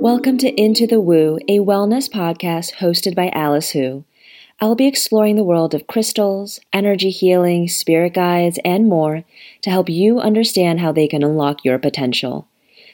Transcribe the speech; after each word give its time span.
Welcome 0.00 0.38
to 0.38 0.48
Into 0.58 0.86
the 0.86 0.98
Woo, 0.98 1.38
a 1.46 1.58
wellness 1.58 2.08
podcast 2.08 2.76
hosted 2.76 3.14
by 3.14 3.28
Alice 3.34 3.72
Hu. 3.72 4.04
I'll 4.58 4.74
be 4.74 4.86
exploring 4.86 5.36
the 5.36 5.44
world 5.44 5.74
of 5.74 5.86
crystals, 5.86 6.58
energy 6.72 7.10
healing, 7.10 7.68
spirit 7.68 8.14
guides, 8.14 8.58
and 8.64 8.88
more 8.88 9.24
to 9.60 9.68
help 9.68 9.90
you 9.90 10.18
understand 10.18 10.80
how 10.80 10.90
they 10.90 11.06
can 11.06 11.22
unlock 11.22 11.66
your 11.66 11.78
potential. 11.78 12.48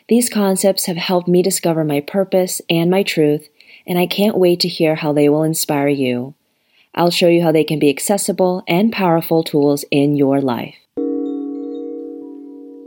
These 0.08 0.28
concepts 0.28 0.86
have 0.86 0.96
helped 0.96 1.28
me 1.28 1.44
discover 1.44 1.84
my 1.84 2.00
purpose 2.00 2.60
and 2.68 2.90
my 2.90 3.04
truth, 3.04 3.50
and 3.86 4.00
I 4.00 4.06
can't 4.06 4.36
wait 4.36 4.58
to 4.60 4.68
hear 4.68 4.96
how 4.96 5.12
they 5.12 5.28
will 5.28 5.44
inspire 5.44 5.86
you. 5.86 6.34
I'll 6.92 7.12
show 7.12 7.28
you 7.28 7.40
how 7.40 7.52
they 7.52 7.62
can 7.62 7.78
be 7.78 7.88
accessible 7.88 8.64
and 8.66 8.90
powerful 8.90 9.44
tools 9.44 9.84
in 9.92 10.16
your 10.16 10.40
life. 10.40 10.74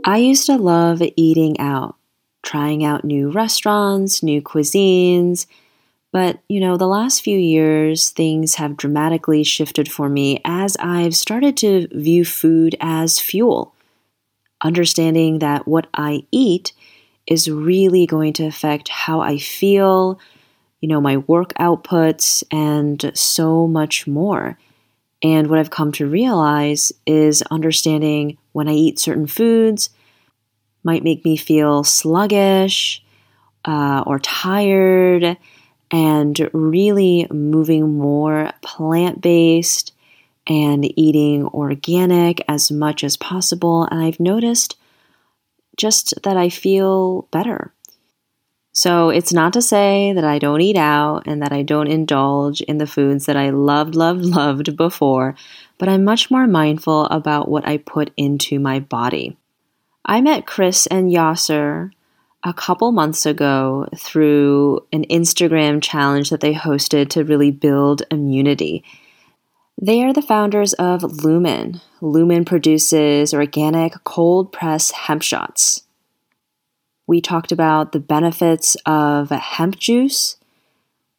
I 0.04 0.18
used 0.18 0.44
to 0.44 0.56
love 0.56 1.00
eating 1.16 1.58
out 1.58 1.96
trying 2.42 2.84
out 2.84 3.04
new 3.04 3.30
restaurants, 3.30 4.22
new 4.22 4.40
cuisines. 4.40 5.46
But, 6.12 6.40
you 6.48 6.58
know, 6.58 6.76
the 6.76 6.88
last 6.88 7.22
few 7.22 7.38
years, 7.38 8.10
things 8.10 8.56
have 8.56 8.76
dramatically 8.76 9.44
shifted 9.44 9.90
for 9.90 10.08
me 10.08 10.40
as 10.44 10.76
I've 10.78 11.14
started 11.14 11.56
to 11.58 11.86
view 11.92 12.24
food 12.24 12.74
as 12.80 13.20
fuel, 13.20 13.74
understanding 14.60 15.38
that 15.38 15.68
what 15.68 15.86
I 15.94 16.24
eat 16.32 16.72
is 17.26 17.48
really 17.48 18.06
going 18.06 18.32
to 18.34 18.46
affect 18.46 18.88
how 18.88 19.20
I 19.20 19.38
feel, 19.38 20.18
you 20.80 20.88
know, 20.88 21.00
my 21.00 21.18
work 21.18 21.52
outputs, 21.60 22.42
and 22.50 23.12
so 23.14 23.68
much 23.68 24.08
more. 24.08 24.58
And 25.22 25.48
what 25.48 25.58
I've 25.60 25.70
come 25.70 25.92
to 25.92 26.06
realize 26.08 26.92
is 27.06 27.42
understanding 27.50 28.36
when 28.52 28.68
I 28.68 28.72
eat 28.72 28.98
certain 28.98 29.28
foods, 29.28 29.90
might 30.84 31.04
make 31.04 31.24
me 31.24 31.36
feel 31.36 31.84
sluggish 31.84 33.02
uh, 33.64 34.02
or 34.06 34.18
tired, 34.18 35.36
and 35.90 36.50
really 36.52 37.26
moving 37.30 37.98
more 37.98 38.52
plant 38.62 39.20
based 39.20 39.92
and 40.46 40.98
eating 40.98 41.46
organic 41.46 42.42
as 42.48 42.70
much 42.70 43.04
as 43.04 43.16
possible. 43.16 43.84
And 43.90 44.02
I've 44.02 44.20
noticed 44.20 44.76
just 45.76 46.14
that 46.22 46.36
I 46.36 46.48
feel 46.48 47.28
better. 47.30 47.72
So 48.72 49.10
it's 49.10 49.32
not 49.32 49.52
to 49.54 49.62
say 49.62 50.12
that 50.14 50.24
I 50.24 50.38
don't 50.38 50.60
eat 50.60 50.76
out 50.76 51.26
and 51.26 51.42
that 51.42 51.52
I 51.52 51.62
don't 51.62 51.88
indulge 51.88 52.60
in 52.62 52.78
the 52.78 52.86
foods 52.86 53.26
that 53.26 53.36
I 53.36 53.50
loved, 53.50 53.94
loved, 53.94 54.24
loved 54.40 54.76
before, 54.76 55.34
but 55.78 55.88
I'm 55.88 56.04
much 56.04 56.30
more 56.30 56.46
mindful 56.46 57.06
about 57.06 57.48
what 57.48 57.66
I 57.66 57.78
put 57.78 58.12
into 58.16 58.60
my 58.60 58.78
body. 58.78 59.36
I 60.04 60.20
met 60.20 60.46
Chris 60.46 60.86
and 60.86 61.10
Yasser 61.10 61.90
a 62.42 62.54
couple 62.54 62.90
months 62.90 63.26
ago 63.26 63.86
through 63.96 64.86
an 64.92 65.04
Instagram 65.10 65.82
challenge 65.82 66.30
that 66.30 66.40
they 66.40 66.54
hosted 66.54 67.10
to 67.10 67.24
really 67.24 67.50
build 67.50 68.02
immunity. 68.10 68.82
They 69.80 70.02
are 70.02 70.12
the 70.12 70.22
founders 70.22 70.72
of 70.74 71.02
Lumen. 71.02 71.80
Lumen 72.00 72.44
produces 72.44 73.34
organic 73.34 74.02
cold 74.04 74.52
press 74.52 74.90
hemp 74.90 75.22
shots. 75.22 75.82
We 77.06 77.20
talked 77.20 77.50
about 77.50 77.92
the 77.92 78.00
benefits 78.00 78.76
of 78.86 79.30
hemp 79.30 79.78
juice, 79.78 80.36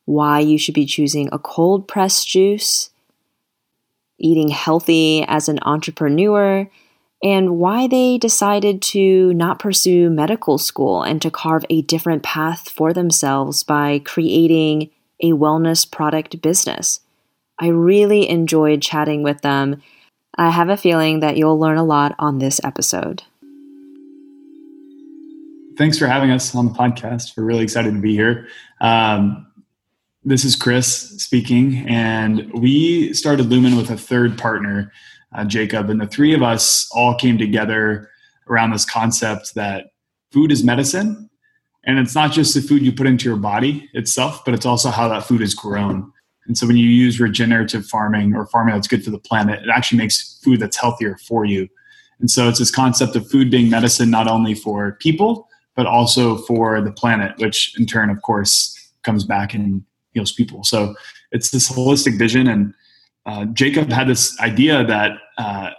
why 0.05 0.39
you 0.39 0.57
should 0.57 0.73
be 0.75 0.85
choosing 0.85 1.29
a 1.31 1.39
cold 1.39 1.87
press 1.87 2.23
juice, 2.23 2.91
eating 4.17 4.49
healthy 4.49 5.23
as 5.27 5.49
an 5.49 5.59
entrepreneur, 5.63 6.69
and 7.23 7.57
why 7.57 7.87
they 7.87 8.17
decided 8.17 8.81
to 8.81 9.33
not 9.33 9.59
pursue 9.59 10.09
medical 10.09 10.57
school 10.57 11.03
and 11.03 11.21
to 11.21 11.29
carve 11.29 11.65
a 11.69 11.83
different 11.83 12.23
path 12.23 12.69
for 12.69 12.93
themselves 12.93 13.63
by 13.63 13.99
creating 13.99 14.89
a 15.21 15.31
wellness 15.31 15.89
product 15.89 16.41
business. 16.41 16.99
I 17.59 17.67
really 17.67 18.27
enjoyed 18.27 18.81
chatting 18.81 19.21
with 19.21 19.41
them. 19.41 19.83
I 20.35 20.49
have 20.49 20.69
a 20.69 20.77
feeling 20.77 21.19
that 21.19 21.37
you'll 21.37 21.59
learn 21.59 21.77
a 21.77 21.83
lot 21.83 22.15
on 22.17 22.39
this 22.39 22.59
episode. 22.63 23.23
Thanks 25.77 25.97
for 25.97 26.07
having 26.07 26.31
us 26.31 26.55
on 26.55 26.65
the 26.65 26.73
podcast. 26.73 27.37
We're 27.37 27.43
really 27.43 27.63
excited 27.63 27.93
to 27.93 28.01
be 28.01 28.13
here. 28.13 28.47
Um, 28.81 29.47
this 30.23 30.43
is 30.43 30.55
Chris 30.55 30.87
speaking, 31.23 31.85
and 31.87 32.51
we 32.53 33.13
started 33.13 33.47
Lumen 33.47 33.75
with 33.75 33.89
a 33.89 33.97
third 33.97 34.37
partner 34.37 34.91
uh, 35.33 35.45
Jacob, 35.45 35.89
and 35.89 36.01
the 36.01 36.07
three 36.07 36.33
of 36.33 36.43
us 36.43 36.89
all 36.93 37.15
came 37.15 37.37
together 37.37 38.09
around 38.47 38.71
this 38.71 38.85
concept 38.85 39.55
that 39.55 39.91
food 40.31 40.51
is 40.51 40.63
medicine. 40.63 41.29
And 41.83 41.97
it's 41.97 42.13
not 42.13 42.31
just 42.31 42.53
the 42.53 42.61
food 42.61 42.83
you 42.83 42.91
put 42.91 43.07
into 43.07 43.27
your 43.27 43.37
body 43.37 43.89
itself, 43.93 44.45
but 44.45 44.53
it's 44.53 44.65
also 44.65 44.89
how 44.89 45.07
that 45.07 45.23
food 45.23 45.41
is 45.41 45.55
grown. 45.55 46.11
And 46.45 46.57
so 46.57 46.67
when 46.67 46.77
you 46.77 46.87
use 46.87 47.19
regenerative 47.19 47.85
farming 47.85 48.35
or 48.35 48.45
farming 48.45 48.75
that's 48.75 48.87
good 48.87 49.03
for 49.03 49.11
the 49.11 49.19
planet, 49.19 49.63
it 49.63 49.69
actually 49.69 49.97
makes 49.97 50.39
food 50.43 50.59
that's 50.59 50.77
healthier 50.77 51.17
for 51.27 51.45
you. 51.45 51.67
And 52.19 52.29
so 52.29 52.47
it's 52.47 52.59
this 52.59 52.71
concept 52.71 53.15
of 53.15 53.29
food 53.29 53.49
being 53.49 53.69
medicine 53.69 54.11
not 54.11 54.27
only 54.27 54.53
for 54.53 54.93
people, 54.99 55.47
but 55.75 55.85
also 55.85 56.37
for 56.39 56.81
the 56.81 56.91
planet, 56.91 57.33
which 57.37 57.73
in 57.79 57.85
turn, 57.85 58.09
of 58.09 58.21
course, 58.21 58.77
comes 59.03 59.23
back 59.23 59.53
and 59.53 59.83
heals 60.13 60.31
people. 60.31 60.63
So 60.63 60.93
it's 61.31 61.49
this 61.49 61.71
holistic 61.71 62.19
vision. 62.19 62.47
And 62.47 62.73
uh, 63.25 63.45
Jacob 63.45 63.91
had 63.91 64.07
this 64.07 64.39
idea 64.39 64.85
that 64.85 65.11
uh, 65.37 65.71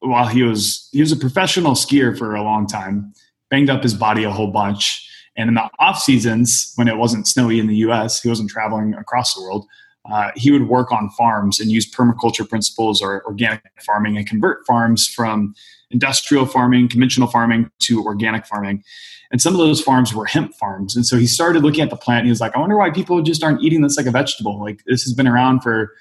while 0.00 0.26
he 0.26 0.42
was 0.42 0.88
he 0.92 1.00
was 1.00 1.12
a 1.12 1.16
professional 1.16 1.72
skier 1.72 2.16
for 2.16 2.34
a 2.34 2.42
long 2.42 2.66
time, 2.66 3.12
banged 3.50 3.70
up 3.70 3.82
his 3.82 3.94
body 3.94 4.24
a 4.24 4.30
whole 4.30 4.50
bunch, 4.50 5.08
and 5.36 5.48
in 5.48 5.54
the 5.54 5.68
off 5.78 5.98
seasons 6.00 6.72
when 6.76 6.88
it 6.88 6.96
wasn't 6.96 7.26
snowy 7.26 7.58
in 7.58 7.66
the 7.66 7.76
U.S., 7.76 8.20
he 8.20 8.28
wasn't 8.28 8.50
traveling 8.50 8.94
across 8.94 9.34
the 9.34 9.42
world. 9.42 9.66
Uh, 10.10 10.30
he 10.36 10.50
would 10.50 10.68
work 10.68 10.90
on 10.90 11.10
farms 11.10 11.60
and 11.60 11.70
use 11.70 11.90
permaculture 11.90 12.48
principles 12.48 13.02
or 13.02 13.22
organic 13.26 13.62
farming 13.84 14.16
and 14.16 14.26
convert 14.26 14.66
farms 14.66 15.06
from 15.06 15.54
industrial 15.90 16.46
farming, 16.46 16.88
conventional 16.88 17.28
farming 17.28 17.70
to 17.80 18.02
organic 18.04 18.46
farming. 18.46 18.82
And 19.30 19.42
some 19.42 19.52
of 19.52 19.58
those 19.58 19.82
farms 19.82 20.14
were 20.14 20.24
hemp 20.24 20.54
farms. 20.54 20.96
And 20.96 21.04
so 21.04 21.18
he 21.18 21.26
started 21.26 21.62
looking 21.62 21.82
at 21.82 21.90
the 21.90 21.96
plant. 21.96 22.20
And 22.20 22.26
he 22.28 22.30
was 22.30 22.40
like, 22.40 22.56
I 22.56 22.60
wonder 22.60 22.78
why 22.78 22.90
people 22.90 23.20
just 23.22 23.42
aren't 23.42 23.62
eating 23.62 23.82
this 23.82 23.98
like 23.98 24.06
a 24.06 24.10
vegetable. 24.10 24.58
Like 24.60 24.82
this 24.86 25.02
has 25.02 25.12
been 25.12 25.28
around 25.28 25.60
for 25.60 25.92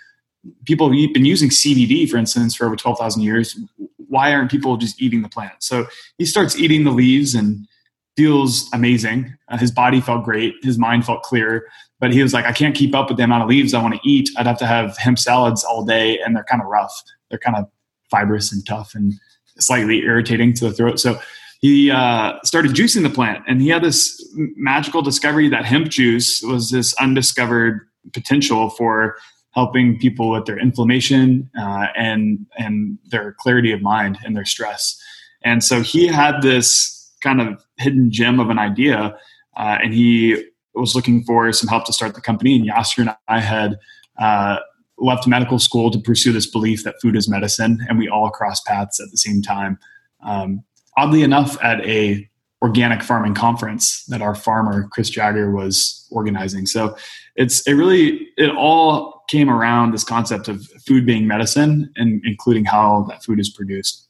people 0.66 0.88
have 0.88 1.14
been 1.14 1.26
using 1.26 1.50
CBD, 1.50 2.10
for 2.10 2.18
instance, 2.18 2.56
for 2.56 2.66
over 2.66 2.76
12,000 2.76 3.22
years. 3.22 3.60
Why 3.98 4.34
aren't 4.34 4.52
people 4.52 4.78
just 4.78 5.02
eating 5.02 5.22
the 5.22 5.30
plant? 5.30 5.54
So 5.60 5.88
he 6.18 6.26
starts 6.26 6.58
eating 6.58 6.84
the 6.84 6.92
leaves 6.92 7.36
and 7.36 7.68
feels 8.16 8.70
amazing. 8.74 9.36
Uh, 9.48 9.58
his 9.58 9.72
body 9.72 10.02
felt 10.02 10.26
great. 10.26 10.56
His 10.64 10.78
mind 10.78 11.06
felt 11.06 11.24
clear. 11.24 11.68
But 12.00 12.12
he 12.12 12.22
was 12.22 12.34
like, 12.34 12.46
I 12.46 12.52
can't 12.52 12.76
keep 12.76 12.96
up 12.96 13.10
with 13.10 13.18
the 13.18 13.24
amount 13.24 13.44
of 13.44 13.50
leaves 13.50 13.74
I 13.74 13.82
want 13.82 13.96
to 13.96 14.10
eat. 14.10 14.30
I'd 14.38 14.48
have 14.48 14.58
to 14.60 14.68
have 14.68 14.98
hemp 14.98 15.20
salads 15.20 15.64
all 15.64 15.84
day, 15.84 16.20
and 16.20 16.36
they're 16.36 16.44
kind 16.44 16.62
of 16.62 16.68
rough. 16.68 16.94
They're 17.30 17.40
kind 17.40 17.58
of 17.58 17.66
fibrous 18.10 18.52
and 18.52 18.66
tough 18.66 18.94
and 18.96 19.14
slightly 19.60 20.00
irritating 20.00 20.54
to 20.54 20.66
the 20.66 20.74
throat. 20.74 21.00
So 21.00 21.20
he 21.60 21.90
uh, 21.90 22.34
started 22.44 22.72
juicing 22.72 23.04
the 23.04 23.10
plant, 23.10 23.44
and 23.48 23.62
he 23.62 23.70
had 23.70 23.84
this 23.84 24.24
magical 24.36 25.02
discovery 25.02 25.50
that 25.50 25.66
hemp 25.66 25.90
juice 25.90 26.42
was 26.44 26.70
this 26.70 26.94
undiscovered 26.96 27.88
potential 28.14 28.70
for 28.70 29.18
helping 29.58 29.98
people 29.98 30.30
with 30.30 30.46
their 30.46 30.60
inflammation 30.60 31.50
uh, 31.60 31.88
and 31.96 32.46
and 32.60 33.00
their 33.10 33.36
clarity 33.40 33.72
of 33.72 33.82
mind 33.82 34.16
and 34.24 34.36
their 34.36 34.46
stress. 34.46 35.02
And 35.44 35.64
so 35.64 35.82
he 35.82 36.06
had 36.06 36.44
this 36.44 37.12
kind 37.24 37.42
of 37.42 37.66
hidden 37.78 38.12
gem 38.12 38.40
of 38.40 38.52
an 38.52 38.60
idea, 38.60 39.18
uh, 39.58 39.78
and 39.82 39.96
he 39.96 40.46
was 40.76 40.94
looking 40.94 41.24
for 41.24 41.52
some 41.52 41.68
help 41.68 41.86
to 41.86 41.94
start 41.94 42.14
the 42.14 42.22
company. 42.22 42.56
And 42.56 42.70
Yasser 42.70 43.00
and 43.00 43.16
I 43.28 43.40
had 43.40 43.80
uh, 44.20 44.58
left 45.00 45.26
medical 45.26 45.58
school 45.58 45.90
to 45.90 46.00
pursue 46.00 46.32
this 46.32 46.46
belief 46.46 46.84
that 46.84 47.02
food 47.02 47.16
is 47.16 47.28
medicine, 47.28 47.84
and 47.90 47.98
we 47.98 48.08
all 48.08 48.30
crossed 48.30 48.64
paths 48.68 49.00
at 49.00 49.10
the 49.10 49.18
same 49.18 49.42
time. 49.42 49.80
Um, 50.22 50.64
oddly 50.98 51.24
enough, 51.24 51.58
at 51.64 51.84
a 51.84 52.30
organic 52.62 53.02
farming 53.02 53.34
conference 53.34 54.06
that 54.06 54.22
our 54.22 54.36
farmer 54.36 54.88
Chris 54.92 55.10
Jagger 55.10 55.52
was 55.52 56.08
organizing. 56.12 56.68
So 56.68 56.96
it's 57.36 57.66
it 57.68 57.74
really 57.74 58.30
it 58.38 58.52
all 58.52 59.17
came 59.28 59.50
around 59.50 59.92
this 59.92 60.04
concept 60.04 60.48
of 60.48 60.66
food 60.86 61.06
being 61.06 61.28
medicine 61.28 61.92
and 61.96 62.22
including 62.26 62.66
how 62.66 63.06
that 63.10 63.24
food 63.24 63.40
is 63.40 63.50
produced. 63.50 64.08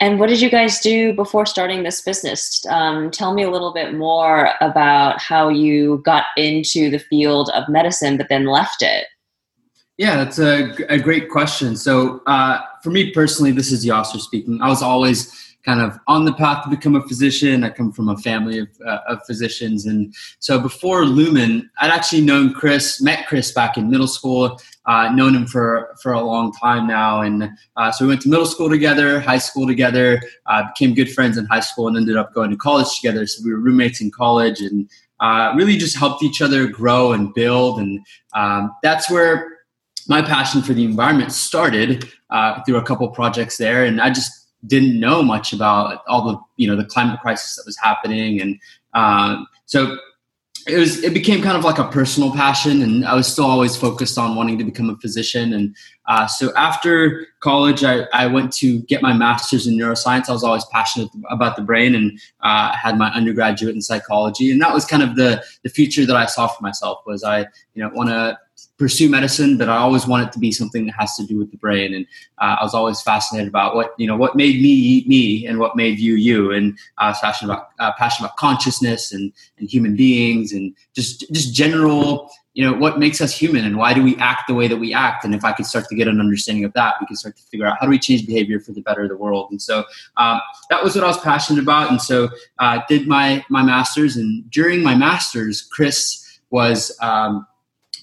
And 0.00 0.18
what 0.18 0.28
did 0.28 0.40
you 0.40 0.48
guys 0.48 0.80
do 0.80 1.12
before 1.12 1.44
starting 1.44 1.82
this 1.82 2.00
business? 2.00 2.64
Um, 2.70 3.10
tell 3.10 3.34
me 3.34 3.42
a 3.42 3.50
little 3.50 3.74
bit 3.74 3.94
more 3.94 4.50
about 4.60 5.20
how 5.20 5.48
you 5.48 6.02
got 6.04 6.24
into 6.36 6.90
the 6.90 6.98
field 6.98 7.50
of 7.50 7.68
medicine, 7.68 8.16
but 8.16 8.28
then 8.30 8.46
left 8.46 8.82
it. 8.82 9.06
Yeah, 9.98 10.16
that's 10.16 10.38
a, 10.38 10.72
a 10.88 10.98
great 10.98 11.30
question. 11.30 11.76
So, 11.76 12.22
uh, 12.26 12.60
for 12.82 12.90
me 12.90 13.12
personally, 13.12 13.52
this 13.52 13.72
is 13.72 13.84
Yasser 13.84 14.20
speaking. 14.20 14.60
I 14.60 14.68
was 14.68 14.82
always 14.82 15.45
kind 15.66 15.80
of 15.80 15.98
on 16.06 16.24
the 16.24 16.32
path 16.32 16.62
to 16.62 16.70
become 16.70 16.94
a 16.94 17.02
physician. 17.02 17.64
I 17.64 17.70
come 17.70 17.92
from 17.92 18.08
a 18.08 18.16
family 18.16 18.60
of, 18.60 18.68
uh, 18.86 19.00
of 19.08 19.18
physicians. 19.26 19.84
And 19.84 20.14
so 20.38 20.60
before 20.60 21.04
Lumen, 21.04 21.68
I'd 21.80 21.90
actually 21.90 22.22
known 22.22 22.54
Chris, 22.54 23.02
met 23.02 23.26
Chris 23.26 23.50
back 23.50 23.76
in 23.76 23.90
middle 23.90 24.06
school, 24.06 24.60
uh, 24.86 25.10
known 25.12 25.34
him 25.34 25.46
for, 25.46 25.96
for 26.00 26.12
a 26.12 26.20
long 26.20 26.52
time 26.52 26.86
now. 26.86 27.20
And 27.20 27.50
uh, 27.76 27.90
so 27.90 28.04
we 28.04 28.10
went 28.10 28.20
to 28.22 28.28
middle 28.28 28.46
school 28.46 28.70
together, 28.70 29.18
high 29.18 29.38
school 29.38 29.66
together, 29.66 30.20
uh, 30.46 30.62
became 30.72 30.94
good 30.94 31.12
friends 31.12 31.36
in 31.36 31.46
high 31.46 31.60
school, 31.60 31.88
and 31.88 31.96
ended 31.96 32.16
up 32.16 32.32
going 32.32 32.50
to 32.50 32.56
college 32.56 32.94
together. 33.00 33.26
So 33.26 33.42
we 33.44 33.52
were 33.52 33.58
roommates 33.58 34.00
in 34.00 34.12
college 34.12 34.60
and 34.60 34.88
uh, 35.18 35.52
really 35.56 35.76
just 35.76 35.96
helped 35.96 36.22
each 36.22 36.40
other 36.40 36.68
grow 36.68 37.12
and 37.12 37.34
build. 37.34 37.80
And 37.80 38.06
um, 38.34 38.70
that's 38.84 39.10
where 39.10 39.58
my 40.08 40.22
passion 40.22 40.62
for 40.62 40.74
the 40.74 40.84
environment 40.84 41.32
started 41.32 42.08
uh, 42.30 42.62
through 42.62 42.76
a 42.76 42.82
couple 42.84 43.08
projects 43.08 43.56
there. 43.56 43.84
And 43.84 44.00
I 44.00 44.10
just 44.10 44.45
didn't 44.66 44.98
know 44.98 45.22
much 45.22 45.52
about 45.52 46.02
all 46.06 46.24
the 46.26 46.38
you 46.56 46.66
know 46.66 46.76
the 46.76 46.84
climate 46.84 47.20
crisis 47.20 47.56
that 47.56 47.64
was 47.66 47.76
happening, 47.78 48.40
and 48.40 48.58
um, 48.94 49.46
so 49.66 49.98
it 50.66 50.78
was 50.78 51.02
it 51.04 51.14
became 51.14 51.42
kind 51.42 51.56
of 51.56 51.64
like 51.64 51.78
a 51.78 51.88
personal 51.88 52.32
passion 52.32 52.82
and 52.82 53.04
i 53.04 53.14
was 53.14 53.26
still 53.26 53.44
always 53.44 53.76
focused 53.76 54.18
on 54.18 54.34
wanting 54.34 54.58
to 54.58 54.64
become 54.64 54.90
a 54.90 54.96
physician. 54.96 55.52
And 55.52 55.76
uh, 56.06 56.26
so 56.26 56.52
after 56.56 57.26
college 57.40 57.84
I, 57.84 58.06
I 58.12 58.26
went 58.26 58.52
to 58.54 58.80
get 58.82 59.02
my 59.02 59.12
master's 59.12 59.66
in 59.66 59.76
neuroscience. 59.76 60.28
I 60.28 60.32
was 60.32 60.44
always 60.44 60.64
passionate 60.66 61.08
about 61.30 61.56
the 61.56 61.62
brain 61.62 61.94
and 61.94 62.18
uh, 62.40 62.74
had 62.74 62.98
my 62.98 63.10
undergraduate 63.12 63.74
in 63.74 63.82
psychology. 63.82 64.50
And 64.50 64.60
that 64.60 64.74
was 64.74 64.84
kind 64.84 65.02
of 65.02 65.16
the 65.16 65.42
the 65.62 65.70
future 65.70 66.04
that 66.04 66.16
i 66.16 66.26
saw 66.26 66.48
for 66.48 66.62
myself 66.62 67.02
was 67.06 67.22
i 67.22 67.40
you 67.74 67.82
know 67.82 67.90
want 67.90 68.08
to 68.08 68.38
pursue 68.78 69.08
medicine, 69.08 69.56
but 69.56 69.68
I 69.68 69.76
always 69.76 70.06
want 70.06 70.26
it 70.26 70.32
to 70.32 70.38
be 70.38 70.52
something 70.52 70.86
that 70.86 70.94
has 70.98 71.16
to 71.16 71.26
do 71.26 71.38
with 71.38 71.50
the 71.50 71.56
brain. 71.56 71.94
And 71.94 72.06
uh, 72.38 72.56
I 72.60 72.64
was 72.64 72.74
always 72.74 73.00
fascinated 73.00 73.48
about 73.48 73.74
what 73.74 73.94
you 73.98 74.06
know 74.06 74.16
what 74.16 74.36
made 74.36 74.60
me 74.60 75.04
me 75.06 75.46
and 75.46 75.58
what 75.58 75.76
made 75.76 75.98
you 75.98 76.14
you. 76.14 76.52
And 76.52 76.78
I 76.98 77.08
was 77.08 77.18
passionate 77.20 77.52
about 77.52 77.68
uh, 77.78 77.92
passionate 77.98 78.28
about 78.28 78.36
consciousness 78.36 79.12
and 79.12 79.32
and 79.58 79.68
human 79.68 79.96
beings 79.96 80.52
and 80.52 80.74
just 80.94 81.30
just 81.32 81.54
general 81.54 82.30
you 82.56 82.64
know 82.64 82.76
what 82.76 82.98
makes 82.98 83.20
us 83.20 83.36
human 83.36 83.66
and 83.66 83.76
why 83.76 83.92
do 83.92 84.02
we 84.02 84.16
act 84.16 84.48
the 84.48 84.54
way 84.54 84.66
that 84.66 84.78
we 84.78 84.92
act 84.92 85.26
and 85.26 85.34
if 85.34 85.44
i 85.44 85.52
could 85.52 85.66
start 85.66 85.86
to 85.88 85.94
get 85.94 86.08
an 86.08 86.18
understanding 86.18 86.64
of 86.64 86.72
that 86.72 86.94
we 86.98 87.06
could 87.06 87.18
start 87.18 87.36
to 87.36 87.42
figure 87.42 87.66
out 87.66 87.76
how 87.78 87.84
do 87.84 87.90
we 87.90 87.98
change 87.98 88.26
behavior 88.26 88.58
for 88.58 88.72
the 88.72 88.80
better 88.80 89.02
of 89.02 89.10
the 89.10 89.16
world 89.16 89.50
and 89.50 89.60
so 89.60 89.84
um, 90.16 90.40
that 90.70 90.82
was 90.82 90.94
what 90.94 91.04
i 91.04 91.06
was 91.06 91.20
passionate 91.20 91.62
about 91.62 91.90
and 91.90 92.00
so 92.00 92.30
uh, 92.58 92.80
did 92.88 93.06
my 93.06 93.44
my 93.50 93.62
master's 93.62 94.16
and 94.16 94.50
during 94.50 94.82
my 94.82 94.94
master's 94.94 95.60
chris 95.60 96.40
was 96.50 96.96
um, 97.02 97.46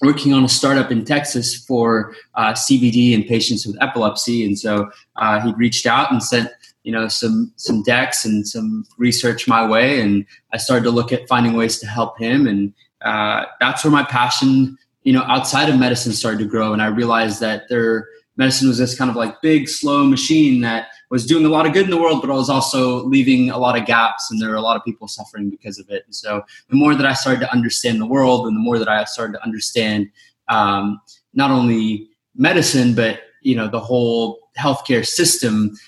working 0.02 0.32
on 0.32 0.44
a 0.44 0.48
startup 0.48 0.90
in 0.90 1.04
Texas 1.04 1.54
for 1.54 2.14
uh, 2.34 2.52
CBD 2.52 3.12
in 3.12 3.24
patients 3.24 3.66
with 3.66 3.76
epilepsy, 3.80 4.44
and 4.44 4.58
so 4.58 4.90
uh, 5.16 5.40
he 5.40 5.52
reached 5.54 5.86
out 5.86 6.10
and 6.10 6.22
sent 6.22 6.50
you 6.82 6.92
know 6.92 7.08
some 7.08 7.52
some 7.56 7.82
decks 7.82 8.24
and 8.24 8.46
some 8.46 8.84
research 8.98 9.48
my 9.48 9.66
way, 9.66 10.00
and 10.00 10.24
I 10.52 10.58
started 10.58 10.84
to 10.84 10.90
look 10.90 11.12
at 11.12 11.28
finding 11.28 11.54
ways 11.54 11.78
to 11.80 11.86
help 11.86 12.18
him, 12.18 12.46
and 12.46 12.72
uh, 13.02 13.44
that's 13.60 13.84
where 13.84 13.90
my 13.90 14.04
passion 14.04 14.76
you 15.02 15.12
know 15.12 15.22
outside 15.22 15.68
of 15.68 15.78
medicine 15.78 16.12
started 16.12 16.38
to 16.38 16.46
grow, 16.46 16.72
and 16.72 16.82
I 16.82 16.86
realized 16.86 17.40
that 17.40 17.68
there 17.68 18.08
medicine 18.36 18.68
was 18.68 18.78
this 18.78 18.96
kind 18.96 19.10
of 19.10 19.16
like 19.16 19.40
big 19.42 19.68
slow 19.68 20.04
machine 20.04 20.60
that 20.62 20.88
was 21.14 21.24
doing 21.24 21.46
a 21.46 21.48
lot 21.48 21.64
of 21.64 21.72
good 21.72 21.84
in 21.84 21.92
the 21.92 21.96
world, 21.96 22.20
but 22.20 22.28
I 22.28 22.34
was 22.34 22.50
also 22.50 23.04
leaving 23.04 23.48
a 23.48 23.56
lot 23.56 23.78
of 23.78 23.86
gaps, 23.86 24.32
and 24.32 24.42
there 24.42 24.50
were 24.50 24.56
a 24.56 24.60
lot 24.60 24.76
of 24.76 24.84
people 24.84 25.06
suffering 25.06 25.48
because 25.48 25.78
of 25.78 25.88
it. 25.88 26.02
And 26.06 26.14
so, 26.14 26.42
the 26.68 26.74
more 26.74 26.96
that 26.96 27.06
I 27.06 27.14
started 27.14 27.38
to 27.42 27.52
understand 27.52 28.00
the 28.00 28.06
world, 28.06 28.48
and 28.48 28.56
the 28.56 28.60
more 28.60 28.80
that 28.80 28.88
I 28.88 29.04
started 29.04 29.34
to 29.34 29.44
understand 29.44 30.10
um, 30.48 31.00
not 31.32 31.52
only 31.52 32.08
medicine, 32.34 32.96
but 32.96 33.20
you 33.42 33.54
know 33.54 33.68
the 33.68 33.78
whole 33.78 34.40
healthcare 34.58 35.06
system, 35.06 35.78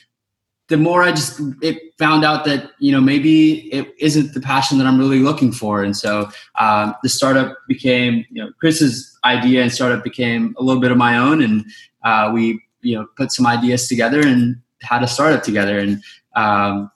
the 0.68 0.76
more 0.76 1.02
I 1.02 1.10
just 1.10 1.40
it 1.60 1.76
found 1.98 2.24
out 2.24 2.44
that 2.44 2.70
you 2.78 2.92
know 2.92 3.00
maybe 3.00 3.68
it 3.72 3.92
isn't 3.98 4.32
the 4.32 4.40
passion 4.40 4.78
that 4.78 4.86
I'm 4.86 4.96
really 4.96 5.18
looking 5.18 5.50
for, 5.50 5.82
and 5.82 5.96
so 5.96 6.30
um, 6.54 6.94
the 7.02 7.08
startup 7.08 7.58
became 7.66 8.24
you 8.30 8.44
know 8.44 8.52
Chris's 8.60 9.18
idea, 9.24 9.60
and 9.62 9.72
startup 9.72 10.04
became 10.04 10.54
a 10.56 10.62
little 10.62 10.80
bit 10.80 10.92
of 10.92 10.98
my 10.98 11.18
own, 11.18 11.42
and 11.42 11.64
uh, 12.04 12.30
we 12.32 12.62
you 12.82 12.96
know 12.96 13.08
put 13.16 13.32
some 13.32 13.44
ideas 13.44 13.88
together 13.88 14.20
and 14.20 14.62
had 14.82 15.02
a 15.02 15.08
startup 15.08 15.42
together, 15.42 15.78
and 15.78 16.02
um, 16.34 16.90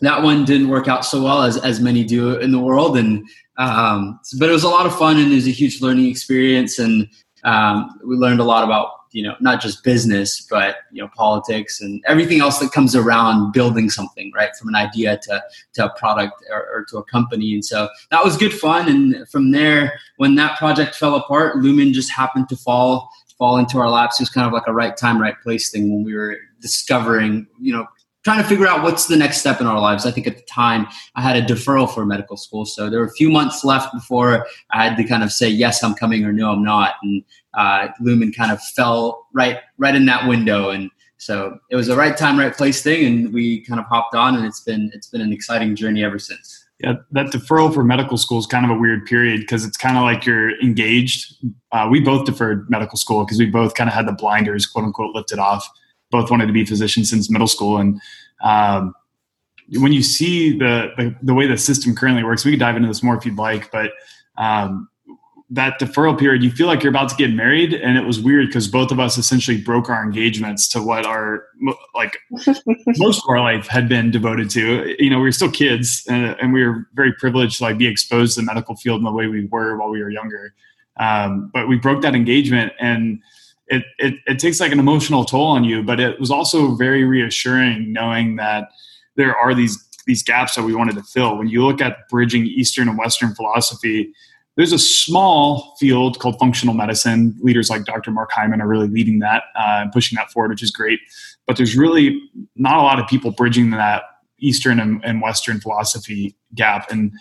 that 0.00 0.22
one 0.22 0.44
didn't 0.44 0.68
work 0.68 0.88
out 0.88 1.04
so 1.04 1.22
well 1.22 1.42
as 1.42 1.56
as 1.58 1.80
many 1.80 2.04
do 2.04 2.36
in 2.36 2.52
the 2.52 2.58
world, 2.58 2.96
and 2.96 3.24
um, 3.58 4.18
but 4.38 4.48
it 4.48 4.52
was 4.52 4.64
a 4.64 4.68
lot 4.68 4.86
of 4.86 4.96
fun 4.96 5.18
and 5.18 5.32
it 5.32 5.34
was 5.34 5.46
a 5.46 5.50
huge 5.50 5.80
learning 5.80 6.06
experience, 6.06 6.78
and 6.78 7.08
um, 7.44 7.98
we 8.04 8.16
learned 8.16 8.40
a 8.40 8.44
lot 8.44 8.64
about 8.64 8.90
you 9.10 9.22
know 9.22 9.34
not 9.40 9.60
just 9.60 9.84
business 9.84 10.46
but 10.48 10.76
you 10.90 11.02
know 11.02 11.08
politics 11.14 11.82
and 11.82 12.02
everything 12.06 12.40
else 12.40 12.58
that 12.60 12.72
comes 12.72 12.96
around 12.96 13.52
building 13.52 13.90
something 13.90 14.32
right 14.34 14.56
from 14.56 14.68
an 14.68 14.74
idea 14.74 15.18
to, 15.22 15.42
to 15.74 15.84
a 15.84 15.98
product 15.98 16.42
or, 16.50 16.66
or, 16.72 16.86
to 16.88 16.96
a 16.96 17.04
company 17.04 17.52
and 17.52 17.62
so 17.62 17.90
that 18.10 18.24
was 18.24 18.38
good 18.38 18.54
fun 18.54 18.88
and 18.88 19.28
from 19.28 19.50
there 19.50 20.00
when 20.16 20.34
that 20.36 20.56
project 20.56 20.94
fell 20.94 21.14
apart 21.14 21.56
lumen 21.58 21.92
just 21.92 22.10
happened 22.10 22.48
to 22.48 22.56
fall 22.56 23.10
fall 23.42 23.58
into 23.58 23.78
our 23.78 23.90
laps. 23.90 24.20
It 24.20 24.22
was 24.22 24.30
kind 24.30 24.46
of 24.46 24.52
like 24.52 24.68
a 24.68 24.72
right 24.72 24.96
time 24.96 25.20
right 25.20 25.34
place 25.42 25.68
thing 25.68 25.92
when 25.92 26.04
we 26.04 26.14
were 26.14 26.36
discovering 26.62 27.46
you 27.60 27.72
know 27.72 27.86
trying 28.24 28.40
to 28.40 28.48
figure 28.48 28.66
out 28.66 28.82
what's 28.82 29.06
the 29.06 29.16
next 29.16 29.38
step 29.38 29.60
in 29.60 29.66
our 29.66 29.80
lives. 29.80 30.06
I 30.06 30.12
think 30.12 30.26
at 30.26 30.36
the 30.36 30.44
time 30.44 30.86
I 31.16 31.22
had 31.22 31.36
a 31.36 31.42
deferral 31.42 31.92
for 31.92 32.06
medical 32.06 32.36
school, 32.36 32.64
so 32.64 32.88
there 32.88 33.00
were 33.00 33.06
a 33.06 33.12
few 33.12 33.30
months 33.30 33.64
left 33.64 33.92
before 33.92 34.46
I 34.70 34.84
had 34.84 34.96
to 34.96 35.04
kind 35.04 35.22
of 35.22 35.32
say 35.32 35.48
yes, 35.48 35.82
I'm 35.82 35.94
coming 35.94 36.24
or 36.24 36.32
no, 36.32 36.52
I'm 36.52 36.62
not. 36.62 36.94
And 37.02 37.24
uh, 37.54 37.88
Lumen 38.00 38.32
kind 38.32 38.52
of 38.52 38.62
fell 38.62 39.26
right 39.32 39.58
right 39.78 39.94
in 39.94 40.06
that 40.06 40.28
window, 40.28 40.70
and 40.70 40.90
so 41.18 41.58
it 41.70 41.76
was 41.76 41.88
a 41.88 41.96
right 41.96 42.16
time, 42.16 42.38
right 42.38 42.54
place 42.54 42.82
thing, 42.82 43.04
and 43.06 43.32
we 43.32 43.64
kind 43.64 43.80
of 43.80 43.86
hopped 43.86 44.14
on, 44.14 44.36
and 44.36 44.46
it's 44.46 44.60
been 44.60 44.90
it's 44.94 45.08
been 45.08 45.20
an 45.20 45.32
exciting 45.32 45.76
journey 45.76 46.04
ever 46.04 46.18
since. 46.18 46.58
Yeah, 46.78 46.94
that 47.12 47.26
deferral 47.26 47.72
for 47.72 47.84
medical 47.84 48.16
school 48.16 48.40
is 48.40 48.46
kind 48.46 48.64
of 48.64 48.76
a 48.76 48.80
weird 48.80 49.06
period 49.06 49.40
because 49.42 49.64
it's 49.64 49.76
kind 49.76 49.96
of 49.96 50.02
like 50.02 50.26
you're 50.26 50.60
engaged. 50.60 51.36
Uh, 51.70 51.86
we 51.88 52.00
both 52.00 52.26
deferred 52.26 52.68
medical 52.68 52.98
school 52.98 53.24
because 53.24 53.38
we 53.38 53.46
both 53.46 53.74
kind 53.74 53.88
of 53.88 53.94
had 53.94 54.08
the 54.08 54.12
blinders, 54.12 54.66
quote 54.66 54.84
unquote, 54.84 55.14
lifted 55.14 55.38
off 55.38 55.68
both 56.12 56.30
wanted 56.30 56.46
to 56.46 56.52
be 56.52 56.64
physicians 56.64 57.10
since 57.10 57.28
middle 57.28 57.48
school. 57.48 57.78
And 57.78 58.00
um, 58.44 58.94
when 59.80 59.92
you 59.92 60.02
see 60.02 60.56
the, 60.56 60.92
the, 60.96 61.16
the 61.22 61.34
way 61.34 61.48
the 61.48 61.58
system 61.58 61.96
currently 61.96 62.22
works, 62.22 62.44
we 62.44 62.52
could 62.52 62.60
dive 62.60 62.76
into 62.76 62.86
this 62.86 63.02
more 63.02 63.16
if 63.16 63.26
you'd 63.26 63.36
like, 63.36 63.72
but 63.72 63.90
um, 64.36 64.88
that 65.52 65.78
deferral 65.78 66.18
period, 66.18 66.42
you 66.42 66.50
feel 66.50 66.66
like 66.66 66.82
you're 66.82 66.90
about 66.90 67.10
to 67.10 67.16
get 67.16 67.30
married, 67.30 67.74
and 67.74 67.98
it 67.98 68.06
was 68.06 68.18
weird 68.18 68.46
because 68.46 68.66
both 68.66 68.90
of 68.90 68.98
us 68.98 69.18
essentially 69.18 69.60
broke 69.60 69.90
our 69.90 70.02
engagements 70.02 70.66
to 70.68 70.82
what 70.82 71.04
our 71.04 71.44
like 71.94 72.16
most 72.96 73.22
of 73.22 73.28
our 73.28 73.38
life 73.38 73.66
had 73.66 73.86
been 73.86 74.10
devoted 74.10 74.48
to. 74.50 74.96
You 74.98 75.10
know, 75.10 75.18
we 75.18 75.24
were 75.24 75.32
still 75.32 75.50
kids, 75.50 76.06
and, 76.08 76.34
and, 76.40 76.54
we 76.54 76.64
were 76.64 76.88
very 76.94 77.12
privileged 77.12 77.58
to 77.58 77.64
like 77.64 77.76
be 77.76 77.86
exposed 77.86 78.34
to 78.34 78.40
the 78.40 78.46
medical 78.46 78.76
field 78.76 79.00
in 79.00 79.04
the 79.04 79.12
way 79.12 79.26
we 79.26 79.44
were 79.44 79.76
while 79.76 79.90
we 79.90 80.02
were 80.02 80.08
younger. 80.08 80.54
Um, 80.98 81.50
but 81.52 81.68
we 81.68 81.76
broke 81.76 82.00
that 82.00 82.14
engagement, 82.14 82.72
and 82.80 83.20
it, 83.72 83.84
it, 83.98 84.14
it 84.26 84.38
takes 84.38 84.60
like 84.60 84.70
an 84.70 84.78
emotional 84.78 85.24
toll 85.24 85.46
on 85.46 85.64
you, 85.64 85.82
but 85.82 85.98
it 85.98 86.20
was 86.20 86.30
also 86.30 86.74
very 86.74 87.04
reassuring 87.04 87.90
knowing 87.92 88.36
that 88.36 88.68
there 89.16 89.34
are 89.36 89.54
these 89.54 89.82
these 90.04 90.22
gaps 90.22 90.56
that 90.56 90.64
we 90.64 90.74
wanted 90.74 90.96
to 90.96 91.02
fill. 91.02 91.38
When 91.38 91.48
you 91.48 91.64
look 91.64 91.80
at 91.80 92.08
bridging 92.08 92.44
Eastern 92.44 92.88
and 92.88 92.98
Western 92.98 93.34
philosophy, 93.36 94.12
there's 94.56 94.72
a 94.72 94.78
small 94.78 95.76
field 95.78 96.18
called 96.18 96.38
functional 96.40 96.74
medicine. 96.74 97.36
Leaders 97.40 97.70
like 97.70 97.84
Dr. 97.84 98.10
Mark 98.10 98.32
Hyman 98.32 98.60
are 98.60 98.66
really 98.66 98.88
leading 98.88 99.20
that 99.20 99.44
uh, 99.56 99.82
and 99.82 99.92
pushing 99.92 100.16
that 100.16 100.30
forward, 100.32 100.50
which 100.50 100.62
is 100.62 100.72
great. 100.72 100.98
But 101.46 101.56
there's 101.56 101.76
really 101.76 102.20
not 102.56 102.78
a 102.78 102.82
lot 102.82 102.98
of 102.98 103.06
people 103.06 103.30
bridging 103.30 103.70
that 103.70 104.02
Eastern 104.40 104.80
and, 104.80 105.02
and 105.04 105.22
Western 105.22 105.60
philosophy 105.60 106.36
gap. 106.54 106.90
And 106.90 107.12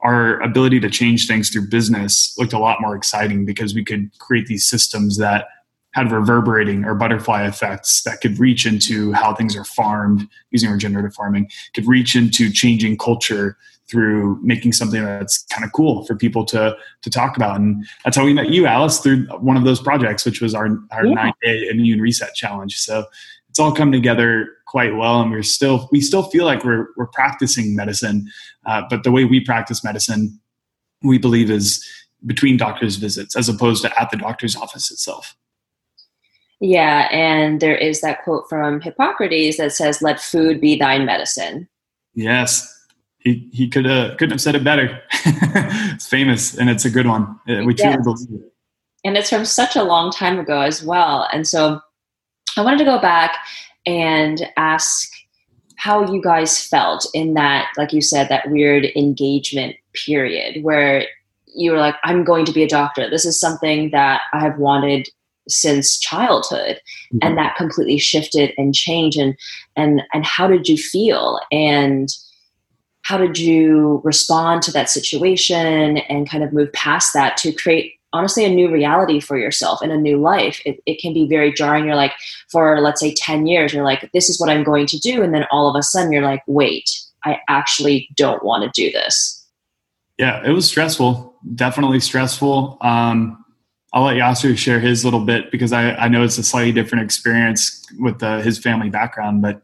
our 0.00 0.40
ability 0.40 0.80
to 0.80 0.90
change 0.90 1.28
things 1.28 1.50
through 1.50 1.68
business 1.68 2.34
looked 2.36 2.52
a 2.52 2.58
lot 2.58 2.80
more 2.80 2.96
exciting 2.96 3.46
because 3.46 3.74
we 3.74 3.84
could 3.84 4.10
create 4.18 4.46
these 4.46 4.68
systems 4.68 5.18
that 5.18 5.46
had 5.94 6.10
reverberating 6.10 6.84
or 6.84 6.94
butterfly 6.94 7.46
effects 7.46 8.02
that 8.02 8.20
could 8.20 8.38
reach 8.38 8.66
into 8.66 9.12
how 9.12 9.32
things 9.32 9.56
are 9.56 9.64
farmed 9.64 10.28
using 10.50 10.70
regenerative 10.70 11.14
farming, 11.14 11.48
could 11.72 11.86
reach 11.86 12.16
into 12.16 12.50
changing 12.50 12.98
culture 12.98 13.56
through 13.88 14.40
making 14.42 14.72
something 14.72 15.04
that's 15.04 15.44
kind 15.44 15.64
of 15.64 15.72
cool 15.72 16.04
for 16.04 16.16
people 16.16 16.44
to 16.44 16.76
to 17.02 17.10
talk 17.10 17.36
about. 17.36 17.56
And 17.56 17.86
that's 18.04 18.16
how 18.16 18.24
we 18.24 18.34
met 18.34 18.50
you, 18.50 18.66
Alice, 18.66 18.98
through 18.98 19.26
one 19.38 19.56
of 19.56 19.64
those 19.64 19.80
projects, 19.80 20.24
which 20.24 20.40
was 20.40 20.54
our 20.54 20.68
our 20.90 21.06
yeah. 21.06 21.14
nine 21.14 21.32
day 21.42 21.68
immune 21.68 22.00
reset 22.00 22.34
challenge. 22.34 22.76
So 22.76 23.04
it's 23.48 23.60
all 23.60 23.72
come 23.72 23.92
together 23.92 24.48
quite 24.66 24.96
well, 24.96 25.20
and 25.20 25.30
we're 25.30 25.44
still 25.44 25.88
we 25.92 26.00
still 26.00 26.24
feel 26.24 26.44
like 26.44 26.64
we're 26.64 26.88
we're 26.96 27.06
practicing 27.06 27.76
medicine, 27.76 28.28
uh, 28.66 28.82
but 28.90 29.04
the 29.04 29.12
way 29.12 29.24
we 29.24 29.38
practice 29.38 29.84
medicine, 29.84 30.40
we 31.02 31.18
believe 31.18 31.50
is 31.50 31.86
between 32.26 32.56
doctors' 32.56 32.96
visits 32.96 33.36
as 33.36 33.48
opposed 33.48 33.82
to 33.82 34.00
at 34.00 34.10
the 34.10 34.16
doctor's 34.16 34.56
office 34.56 34.90
itself. 34.90 35.36
Yeah, 36.60 37.08
and 37.10 37.60
there 37.60 37.76
is 37.76 38.00
that 38.00 38.22
quote 38.24 38.48
from 38.48 38.80
Hippocrates 38.80 39.58
that 39.58 39.72
says, 39.72 40.02
"Let 40.02 40.20
food 40.20 40.60
be 40.60 40.78
thine 40.78 41.04
medicine." 41.04 41.68
Yes, 42.14 42.70
he 43.18 43.48
he 43.52 43.68
could 43.68 43.86
uh, 43.86 44.14
couldn't 44.16 44.32
have 44.32 44.40
said 44.40 44.54
it 44.54 44.64
better. 44.64 45.02
it's 45.12 46.06
famous, 46.06 46.56
and 46.56 46.70
it's 46.70 46.84
a 46.84 46.90
good 46.90 47.06
one. 47.06 47.38
Uh, 47.48 47.64
we 47.64 47.74
truly 47.74 47.96
believe 48.02 48.28
it. 48.30 48.52
And 49.04 49.16
it's 49.16 49.30
from 49.30 49.44
such 49.44 49.76
a 49.76 49.82
long 49.82 50.10
time 50.10 50.38
ago 50.38 50.60
as 50.60 50.82
well. 50.82 51.28
And 51.30 51.46
so, 51.46 51.80
I 52.56 52.62
wanted 52.62 52.78
to 52.78 52.84
go 52.84 52.98
back 52.98 53.36
and 53.84 54.50
ask 54.56 55.10
how 55.76 56.10
you 56.10 56.22
guys 56.22 56.66
felt 56.66 57.06
in 57.12 57.34
that, 57.34 57.68
like 57.76 57.92
you 57.92 58.00
said, 58.00 58.28
that 58.28 58.50
weird 58.50 58.86
engagement 58.96 59.76
period 59.92 60.62
where 60.64 61.06
you 61.46 61.72
were 61.72 61.78
like, 61.78 61.96
I'm 62.04 62.24
going 62.24 62.44
to 62.46 62.52
be 62.52 62.62
a 62.62 62.68
doctor. 62.68 63.10
This 63.10 63.26
is 63.26 63.38
something 63.38 63.90
that 63.90 64.22
I 64.32 64.40
have 64.40 64.58
wanted 64.58 65.08
since 65.48 65.98
childhood 65.98 66.80
mm-hmm. 67.12 67.18
and 67.22 67.36
that 67.38 67.56
completely 67.56 67.98
shifted 67.98 68.52
and 68.56 68.74
changed 68.74 69.18
and 69.18 69.36
and 69.76 70.02
and 70.12 70.24
how 70.24 70.46
did 70.46 70.68
you 70.68 70.76
feel? 70.76 71.40
And 71.50 72.08
how 73.02 73.18
did 73.18 73.38
you 73.38 74.00
respond 74.02 74.62
to 74.62 74.72
that 74.72 74.88
situation 74.88 75.98
and 75.98 76.28
kind 76.28 76.42
of 76.42 76.52
move 76.52 76.72
past 76.72 77.12
that 77.12 77.36
to 77.38 77.52
create 77.52 77.94
honestly 78.14 78.44
a 78.44 78.48
new 78.48 78.70
reality 78.70 79.20
for 79.20 79.36
yourself 79.36 79.82
and 79.82 79.92
a 79.92 79.96
new 79.96 80.16
life? 80.16 80.60
It, 80.64 80.80
it 80.86 81.00
can 81.00 81.12
be 81.12 81.28
very 81.28 81.52
jarring. 81.52 81.84
You're 81.84 81.96
like 81.96 82.12
for 82.50 82.80
let's 82.80 83.00
say 83.00 83.12
10 83.12 83.46
years 83.46 83.72
you're 83.72 83.84
like 83.84 84.10
this 84.12 84.28
is 84.28 84.40
what 84.40 84.50
i'm 84.50 84.62
going 84.62 84.86
to 84.86 84.98
do 84.98 85.22
and 85.22 85.34
then 85.34 85.44
all 85.50 85.68
of 85.68 85.76
a 85.76 85.82
sudden 85.82 86.12
you're 86.12 86.22
like 86.22 86.42
wait 86.46 86.90
i 87.24 87.38
actually 87.48 88.08
don't 88.14 88.44
want 88.44 88.62
to 88.62 88.70
do 88.82 88.92
this. 88.92 89.44
Yeah 90.18 90.42
it 90.44 90.52
was 90.52 90.66
stressful 90.66 91.34
definitely 91.54 92.00
stressful. 92.00 92.78
Um, 92.80 93.43
i'll 93.94 94.04
let 94.04 94.16
yasser 94.16 94.56
share 94.56 94.80
his 94.80 95.04
little 95.04 95.24
bit 95.24 95.50
because 95.50 95.72
i, 95.72 95.94
I 95.94 96.08
know 96.08 96.22
it's 96.22 96.36
a 96.36 96.42
slightly 96.42 96.72
different 96.72 97.04
experience 97.04 97.86
with 97.98 98.18
the, 98.18 98.42
his 98.42 98.58
family 98.58 98.90
background 98.90 99.40
but 99.40 99.62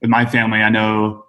with 0.00 0.08
my 0.08 0.24
family 0.24 0.60
i 0.60 0.70
know 0.70 1.26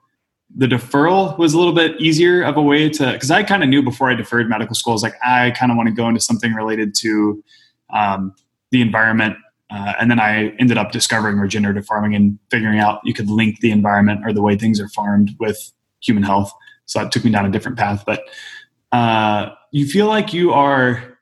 the 0.55 0.67
deferral 0.67 1.37
was 1.37 1.53
a 1.53 1.57
little 1.57 1.73
bit 1.73 1.99
easier 1.99 2.43
of 2.43 2.57
a 2.57 2.61
way 2.61 2.89
to 2.89 3.11
because 3.13 3.31
I 3.31 3.43
kind 3.43 3.63
of 3.63 3.69
knew 3.69 3.81
before 3.81 4.09
I 4.09 4.15
deferred 4.15 4.49
medical 4.49 4.75
school, 4.75 4.91
I 4.91 4.95
was 4.95 5.03
like, 5.03 5.15
I 5.23 5.51
kind 5.51 5.71
of 5.71 5.77
want 5.77 5.89
to 5.89 5.95
go 5.95 6.07
into 6.07 6.21
something 6.21 6.53
related 6.53 6.93
to 6.95 7.43
um, 7.91 8.35
the 8.71 8.81
environment. 8.81 9.37
Uh, 9.69 9.93
and 9.99 10.11
then 10.11 10.19
I 10.19 10.49
ended 10.59 10.77
up 10.77 10.91
discovering 10.91 11.37
regenerative 11.37 11.85
farming 11.85 12.13
and 12.13 12.37
figuring 12.51 12.79
out 12.79 13.01
you 13.03 13.13
could 13.13 13.29
link 13.29 13.59
the 13.61 13.71
environment 13.71 14.21
or 14.23 14.33
the 14.33 14.41
way 14.41 14.55
things 14.55 14.79
are 14.79 14.89
farmed 14.89 15.35
with 15.39 15.71
human 16.01 16.23
health. 16.23 16.51
So 16.85 16.99
that 16.99 17.11
took 17.11 17.23
me 17.23 17.31
down 17.31 17.45
a 17.45 17.49
different 17.49 17.77
path. 17.77 18.03
But 18.05 18.23
uh, 18.91 19.49
you 19.71 19.87
feel 19.87 20.05
like 20.05 20.33
you 20.33 20.53
are 20.53 21.12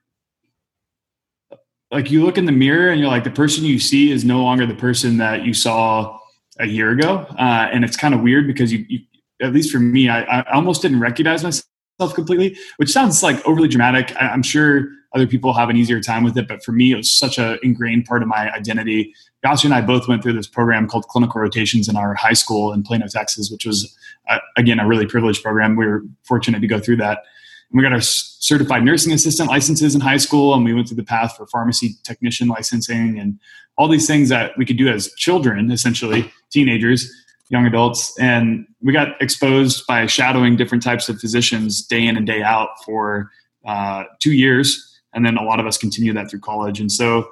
like 1.91 2.09
you 2.09 2.23
look 2.23 2.37
in 2.37 2.45
the 2.45 2.51
mirror 2.51 2.89
and 2.89 2.99
you're 2.99 3.09
like 3.09 3.23
the 3.23 3.31
person 3.31 3.63
you 3.65 3.79
see 3.79 4.11
is 4.11 4.23
no 4.23 4.41
longer 4.41 4.65
the 4.65 4.75
person 4.75 5.17
that 5.17 5.43
you 5.43 5.53
saw 5.53 6.17
a 6.59 6.65
year 6.65 6.91
ago 6.91 7.25
uh, 7.37 7.69
and 7.71 7.83
it's 7.83 7.97
kind 7.97 8.13
of 8.13 8.21
weird 8.21 8.47
because 8.47 8.71
you, 8.71 8.85
you 8.87 8.99
at 9.41 9.53
least 9.53 9.71
for 9.71 9.79
me, 9.79 10.09
I, 10.09 10.21
I 10.21 10.53
almost 10.53 10.81
didn't 10.81 10.99
recognize 10.99 11.43
myself 11.43 12.13
completely, 12.13 12.57
which 12.77 12.89
sounds 12.89 13.23
like 13.23 13.45
overly 13.45 13.67
dramatic. 13.67 14.15
I, 14.15 14.33
am 14.33 14.43
sure 14.43 14.87
other 15.13 15.27
people 15.27 15.53
have 15.53 15.69
an 15.69 15.77
easier 15.77 15.99
time 15.99 16.23
with 16.23 16.37
it, 16.37 16.47
but 16.47 16.63
for 16.63 16.71
me, 16.71 16.91
it 16.91 16.95
was 16.95 17.11
such 17.11 17.37
a 17.37 17.57
ingrained 17.63 18.05
part 18.05 18.21
of 18.21 18.27
my 18.27 18.51
identity. 18.53 19.13
Yasser 19.45 19.65
and 19.65 19.73
I 19.73 19.81
both 19.81 20.07
went 20.07 20.23
through 20.23 20.33
this 20.33 20.47
program 20.47 20.87
called 20.87 21.07
Clinical 21.07 21.41
Rotations 21.41 21.89
in 21.89 21.97
our 21.97 22.13
high 22.13 22.33
school 22.33 22.71
in 22.71 22.83
Plano, 22.83 23.07
Texas, 23.07 23.49
which 23.51 23.65
was 23.65 23.95
uh, 24.29 24.39
again 24.55 24.79
a 24.79 24.87
really 24.87 25.05
privileged 25.05 25.43
program. 25.43 25.75
We 25.75 25.85
were 25.85 26.03
fortunate 26.23 26.59
to 26.59 26.67
go 26.67 26.79
through 26.79 26.97
that. 26.97 27.23
We 27.73 27.81
got 27.81 27.93
our 27.93 28.01
certified 28.01 28.83
nursing 28.83 29.13
assistant 29.13 29.49
licenses 29.49 29.95
in 29.95 30.01
high 30.01 30.17
school, 30.17 30.53
and 30.53 30.65
we 30.65 30.73
went 30.73 30.87
through 30.87 30.97
the 30.97 31.03
path 31.03 31.35
for 31.37 31.47
pharmacy 31.47 31.95
technician 32.03 32.47
licensing 32.47 33.17
and 33.17 33.39
all 33.77 33.87
these 33.87 34.07
things 34.07 34.29
that 34.29 34.51
we 34.57 34.65
could 34.65 34.77
do 34.77 34.89
as 34.89 35.11
children, 35.13 35.71
essentially 35.71 36.31
teenagers 36.51 37.09
young 37.51 37.65
adults. 37.67 38.17
And 38.17 38.65
we 38.81 38.93
got 38.93 39.21
exposed 39.21 39.85
by 39.85 40.07
shadowing 40.07 40.55
different 40.55 40.83
types 40.83 41.09
of 41.09 41.19
physicians 41.19 41.85
day 41.85 42.07
in 42.07 42.15
and 42.15 42.25
day 42.25 42.41
out 42.41 42.69
for 42.85 43.29
uh, 43.65 44.05
two 44.19 44.31
years. 44.31 44.99
And 45.13 45.25
then 45.25 45.37
a 45.37 45.43
lot 45.43 45.59
of 45.59 45.67
us 45.67 45.77
continue 45.77 46.13
that 46.13 46.29
through 46.29 46.39
college. 46.39 46.79
And 46.79 46.89
so 46.91 47.29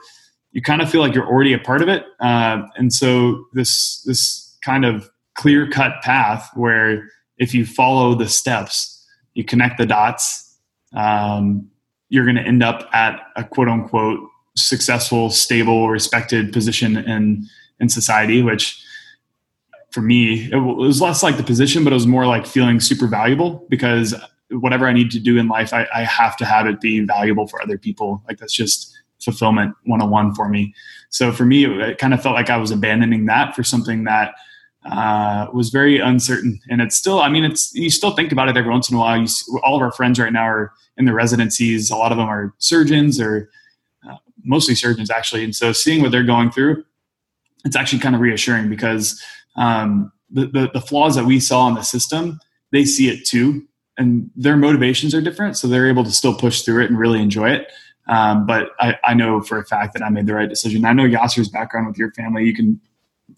you 0.51 0.61
kind 0.61 0.81
of 0.81 0.89
feel 0.89 0.99
like 1.01 1.15
you're 1.15 1.25
already 1.25 1.53
a 1.53 1.59
part 1.59 1.81
of 1.81 1.87
it. 1.87 2.03
Uh, 2.19 2.63
and 2.75 2.93
so 2.93 3.45
this 3.53 4.01
this 4.03 4.57
kind 4.61 4.83
of 4.83 5.09
clear 5.35 5.69
cut 5.69 5.93
path 6.01 6.49
where 6.53 7.07
if 7.37 7.53
you 7.53 7.65
follow 7.65 8.13
the 8.13 8.27
steps 8.27 8.98
you 9.39 9.43
connect 9.43 9.77
the 9.77 9.85
dots 9.85 10.57
um, 10.95 11.69
you're 12.09 12.25
going 12.25 12.35
to 12.35 12.41
end 12.41 12.63
up 12.63 12.89
at 12.93 13.19
a 13.35 13.43
quote 13.43 13.69
unquote 13.69 14.19
successful 14.55 15.29
stable 15.29 15.89
respected 15.89 16.51
position 16.51 16.97
in 16.97 17.47
in 17.79 17.89
society 17.89 18.41
which 18.41 18.83
for 19.91 20.01
me, 20.01 20.51
it 20.51 20.57
was 20.57 21.01
less 21.01 21.23
like 21.23 21.37
the 21.37 21.43
position, 21.43 21.83
but 21.83 21.93
it 21.93 21.95
was 21.95 22.07
more 22.07 22.27
like 22.27 22.45
feeling 22.45 22.79
super 22.79 23.07
valuable 23.07 23.65
because 23.69 24.13
whatever 24.51 24.87
I 24.87 24.93
need 24.93 25.11
to 25.11 25.19
do 25.19 25.37
in 25.37 25.47
life, 25.47 25.73
I, 25.73 25.87
I 25.93 26.03
have 26.03 26.37
to 26.37 26.45
have 26.45 26.67
it 26.67 26.79
be 26.79 26.99
valuable 27.01 27.47
for 27.47 27.61
other 27.61 27.77
people. 27.77 28.21
Like 28.27 28.37
that's 28.37 28.53
just 28.53 28.95
fulfillment 29.23 29.75
101 29.85 30.35
for 30.35 30.47
me. 30.47 30.73
So 31.09 31.31
for 31.31 31.45
me, 31.45 31.65
it, 31.65 31.71
it 31.71 31.97
kind 31.97 32.13
of 32.13 32.21
felt 32.21 32.35
like 32.35 32.49
I 32.49 32.57
was 32.57 32.71
abandoning 32.71 33.25
that 33.25 33.55
for 33.55 33.63
something 33.63 34.03
that 34.03 34.35
uh, 34.85 35.47
was 35.53 35.69
very 35.69 35.99
uncertain. 35.99 36.59
And 36.69 36.81
it's 36.81 36.95
still, 36.95 37.19
I 37.19 37.29
mean, 37.29 37.43
it's, 37.43 37.73
you 37.73 37.89
still 37.89 38.15
think 38.15 38.31
about 38.31 38.49
it 38.49 38.57
every 38.57 38.71
once 38.71 38.89
in 38.89 38.95
a 38.95 38.99
while. 38.99 39.19
You, 39.19 39.27
all 39.63 39.75
of 39.75 39.81
our 39.81 39.91
friends 39.91 40.19
right 40.19 40.31
now 40.31 40.47
are 40.47 40.73
in 40.97 41.05
the 41.05 41.13
residencies. 41.13 41.89
A 41.89 41.95
lot 41.95 42.11
of 42.11 42.17
them 42.17 42.27
are 42.27 42.53
surgeons 42.59 43.19
or 43.19 43.49
uh, 44.09 44.15
mostly 44.43 44.75
surgeons 44.75 45.11
actually. 45.11 45.43
And 45.43 45.55
so 45.55 45.71
seeing 45.73 46.01
what 46.01 46.11
they're 46.11 46.23
going 46.23 46.51
through, 46.51 46.83
it's 47.65 47.75
actually 47.75 47.99
kind 47.99 48.15
of 48.15 48.21
reassuring 48.21 48.69
because 48.69 49.21
um, 49.57 50.11
the, 50.29 50.47
the, 50.47 50.69
the 50.73 50.81
flaws 50.81 51.15
that 51.15 51.25
we 51.25 51.39
saw 51.39 51.67
in 51.67 51.73
the 51.73 51.83
system, 51.83 52.39
they 52.71 52.85
see 52.85 53.09
it 53.09 53.25
too, 53.25 53.67
and 53.97 54.29
their 54.35 54.55
motivations 54.55 55.13
are 55.13 55.21
different, 55.21 55.57
so 55.57 55.67
they're 55.67 55.89
able 55.89 56.05
to 56.05 56.11
still 56.11 56.33
push 56.33 56.61
through 56.61 56.83
it 56.83 56.89
and 56.89 56.97
really 56.97 57.21
enjoy 57.21 57.49
it. 57.49 57.67
Um, 58.07 58.45
but 58.45 58.71
I, 58.79 58.95
I, 59.03 59.13
know 59.13 59.41
for 59.41 59.59
a 59.59 59.65
fact 59.65 59.93
that 59.93 60.01
I 60.01 60.09
made 60.09 60.25
the 60.25 60.33
right 60.33 60.49
decision. 60.49 60.83
I 60.83 60.93
know 60.93 61.03
Yasser's 61.03 61.47
background 61.49 61.85
with 61.85 61.97
your 61.97 62.11
family. 62.13 62.43
You 62.43 62.55
can 62.55 62.81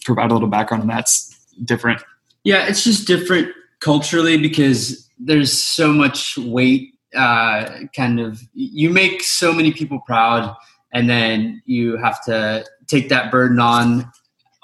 provide 0.03 0.31
a 0.31 0.33
little 0.33 0.49
background, 0.49 0.83
and 0.83 0.89
that's 0.89 1.35
different. 1.63 2.01
Yeah, 2.43 2.67
it's 2.67 2.83
just 2.83 3.07
different 3.07 3.49
culturally 3.79 4.37
because 4.37 5.09
there's 5.19 5.51
so 5.51 5.91
much 5.93 6.37
weight. 6.37 6.93
Uh, 7.15 7.81
kind 7.95 8.19
of, 8.19 8.41
you 8.53 8.89
make 8.89 9.21
so 9.21 9.53
many 9.53 9.71
people 9.71 9.99
proud, 10.05 10.55
and 10.93 11.09
then 11.09 11.61
you 11.65 11.97
have 11.97 12.23
to 12.25 12.65
take 12.87 13.09
that 13.09 13.31
burden 13.31 13.59
on 13.59 14.11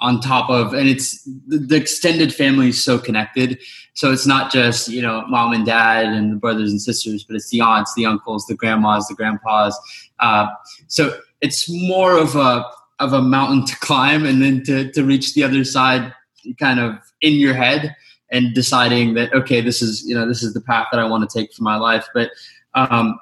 on 0.00 0.20
top 0.20 0.48
of 0.48 0.74
and 0.74 0.88
it's 0.88 1.24
the, 1.48 1.58
the, 1.58 1.74
extended 1.74 2.32
family 2.32 2.68
is 2.68 2.82
so 2.82 2.98
connected 2.98 3.58
so 3.94 4.12
it's 4.12 4.26
not 4.26 4.52
just 4.52 4.88
you 4.88 5.02
know 5.02 5.24
mom 5.26 5.52
and 5.52 5.66
dad 5.66 6.06
and 6.06 6.32
the 6.32 6.36
brothers 6.36 6.70
and 6.70 6.80
sisters 6.80 7.24
but 7.24 7.34
it's 7.34 7.48
the 7.50 7.60
aunts 7.60 7.94
the 7.94 8.06
uncles 8.06 8.46
the 8.46 8.54
grandmas 8.54 9.08
the 9.08 9.14
grandpas 9.14 9.76
uh, 10.20 10.46
so 10.86 11.18
it's 11.40 11.68
more 11.68 12.16
of 12.16 12.36
a 12.36 12.64
of 13.00 13.12
a 13.12 13.22
mountain 13.22 13.64
to 13.64 13.76
climb 13.78 14.24
and 14.24 14.42
then 14.42 14.62
to, 14.64 14.90
to 14.92 15.04
reach 15.04 15.34
the 15.34 15.42
other 15.42 15.64
side 15.64 16.12
kind 16.58 16.80
of 16.80 16.96
in 17.20 17.34
your 17.34 17.54
head 17.54 17.94
and 18.30 18.54
deciding 18.54 19.14
that 19.14 19.32
okay 19.32 19.60
this 19.60 19.82
is 19.82 20.06
you 20.06 20.14
know 20.14 20.26
this 20.26 20.42
is 20.42 20.54
the 20.54 20.60
path 20.60 20.86
that 20.90 21.00
i 21.00 21.04
want 21.04 21.28
to 21.28 21.38
take 21.38 21.52
for 21.52 21.62
my 21.62 21.76
life 21.76 22.06
but 22.14 22.30
um, 22.74 23.18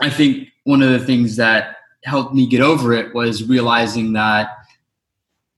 i 0.00 0.10
think 0.10 0.48
one 0.64 0.82
of 0.82 0.90
the 0.90 0.98
things 0.98 1.36
that 1.36 1.76
helped 2.04 2.34
me 2.34 2.46
get 2.46 2.60
over 2.60 2.92
it 2.92 3.14
was 3.14 3.48
realizing 3.48 4.12
that 4.12 4.50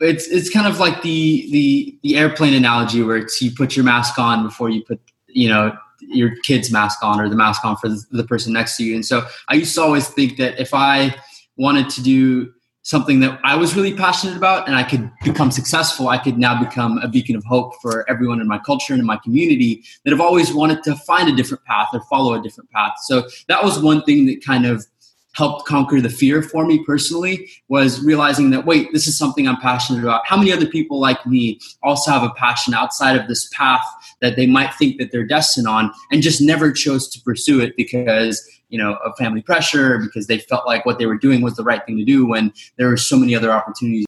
it's 0.01 0.27
it's 0.29 0.51
kind 0.51 0.67
of 0.67 0.79
like 0.79 1.03
the 1.03 1.49
the 1.51 1.99
the 2.03 2.17
airplane 2.17 2.55
analogy 2.55 3.03
where 3.03 3.17
it's 3.17 3.41
you 3.41 3.51
put 3.51 3.77
your 3.77 3.85
mask 3.85 4.19
on 4.19 4.43
before 4.43 4.69
you 4.69 4.83
put 4.85 5.01
you 5.29 5.49
know 5.49 5.77
your 6.09 6.35
kid's 6.43 6.71
mask 6.71 7.03
on 7.03 7.21
or 7.21 7.29
the 7.29 7.37
mask 7.37 7.65
on 7.65 7.77
for 7.77 7.89
the, 7.89 8.03
the 8.11 8.25
person 8.25 8.53
next 8.53 8.77
to 8.77 8.85
you. 8.85 8.95
And 8.95 9.05
so 9.05 9.27
I 9.49 9.55
used 9.55 9.75
to 9.75 9.83
always 9.83 10.09
think 10.09 10.37
that 10.39 10.61
if 10.61 10.75
I 10.75 11.15
wanted 11.57 11.89
to 11.91 12.03
do 12.03 12.53
something 12.85 13.21
that 13.21 13.41
I 13.45 13.57
was 13.57 13.75
really 13.75 13.95
passionate 13.95 14.37
about 14.37 14.69
and 14.69 14.77
I 14.77 14.83
could 14.83 15.11
become 15.25 15.51
successful, 15.51 16.09
I 16.09 16.19
could 16.19 16.39
now 16.39 16.63
become 16.63 16.99
a 16.99 17.09
beacon 17.09 17.35
of 17.35 17.43
hope 17.45 17.73
for 17.81 18.09
everyone 18.11 18.41
in 18.41 18.47
my 18.47 18.59
culture 18.59 18.93
and 18.93 19.01
in 19.01 19.07
my 19.07 19.17
community 19.17 19.83
that 20.05 20.11
have 20.11 20.21
always 20.21 20.53
wanted 20.53 20.83
to 20.85 20.95
find 20.95 21.29
a 21.29 21.35
different 21.35 21.65
path 21.65 21.89
or 21.95 22.03
follow 22.03 22.35
a 22.35 22.43
different 22.43 22.71
path. 22.71 22.93
So 23.05 23.27
that 23.49 23.65
was 23.65 23.79
one 23.79 24.03
thing 24.05 24.27
that 24.27 24.45
kind 24.45 24.67
of 24.67 24.87
helped 25.33 25.67
conquer 25.67 26.01
the 26.01 26.11
fear 26.11 26.43
for 26.43 26.67
me 26.67 26.85
personally 26.85 27.49
was 27.69 28.05
realizing 28.05 28.51
that 28.51 28.65
wait 28.65 28.93
this 28.93 29.09
is 29.09 29.19
something 29.19 29.49
i'm 29.49 29.57
passionate 29.57 30.01
about 30.01 30.25
how 30.25 30.37
many 30.37 30.53
other 30.53 30.67
people 30.67 31.01
like 31.01 31.27
me 31.27 31.59
also 31.83 32.13
have 32.13 32.23
a 32.23 32.31
passion 32.35 32.73
outside 32.73 33.17
of 33.17 33.27
this 33.27 33.49
path 33.53 33.85
that 34.21 34.37
they 34.37 34.47
might 34.47 34.73
think 34.75 34.97
that 34.97 35.11
they're 35.11 35.27
destined 35.27 35.67
on 35.67 35.93
and 36.13 36.23
just 36.23 36.41
never 36.41 36.71
chose 36.71 37.09
to 37.09 37.21
pursue 37.23 37.61
it 37.61 37.77
because 37.77 38.49
you 38.75 38.79
know 38.79 38.95
of 39.05 39.13
family 39.17 39.43
pressure 39.43 39.99
because 39.99 40.27
they 40.27 40.39
felt 40.39 40.67
like 40.67 40.85
what 40.85 40.99
they 40.99 41.07
were 41.07 41.19
doing 41.19 41.41
was 41.41 41.55
the 41.55 41.65
right 41.65 41.85
thing 41.87 41.97
to 41.97 42.05
do 42.05 42.27
when 42.27 42.53
there 42.77 42.89
were 42.89 42.97
so 42.97 43.17
many 43.17 43.35
other 43.35 43.53
opportunities 43.53 44.07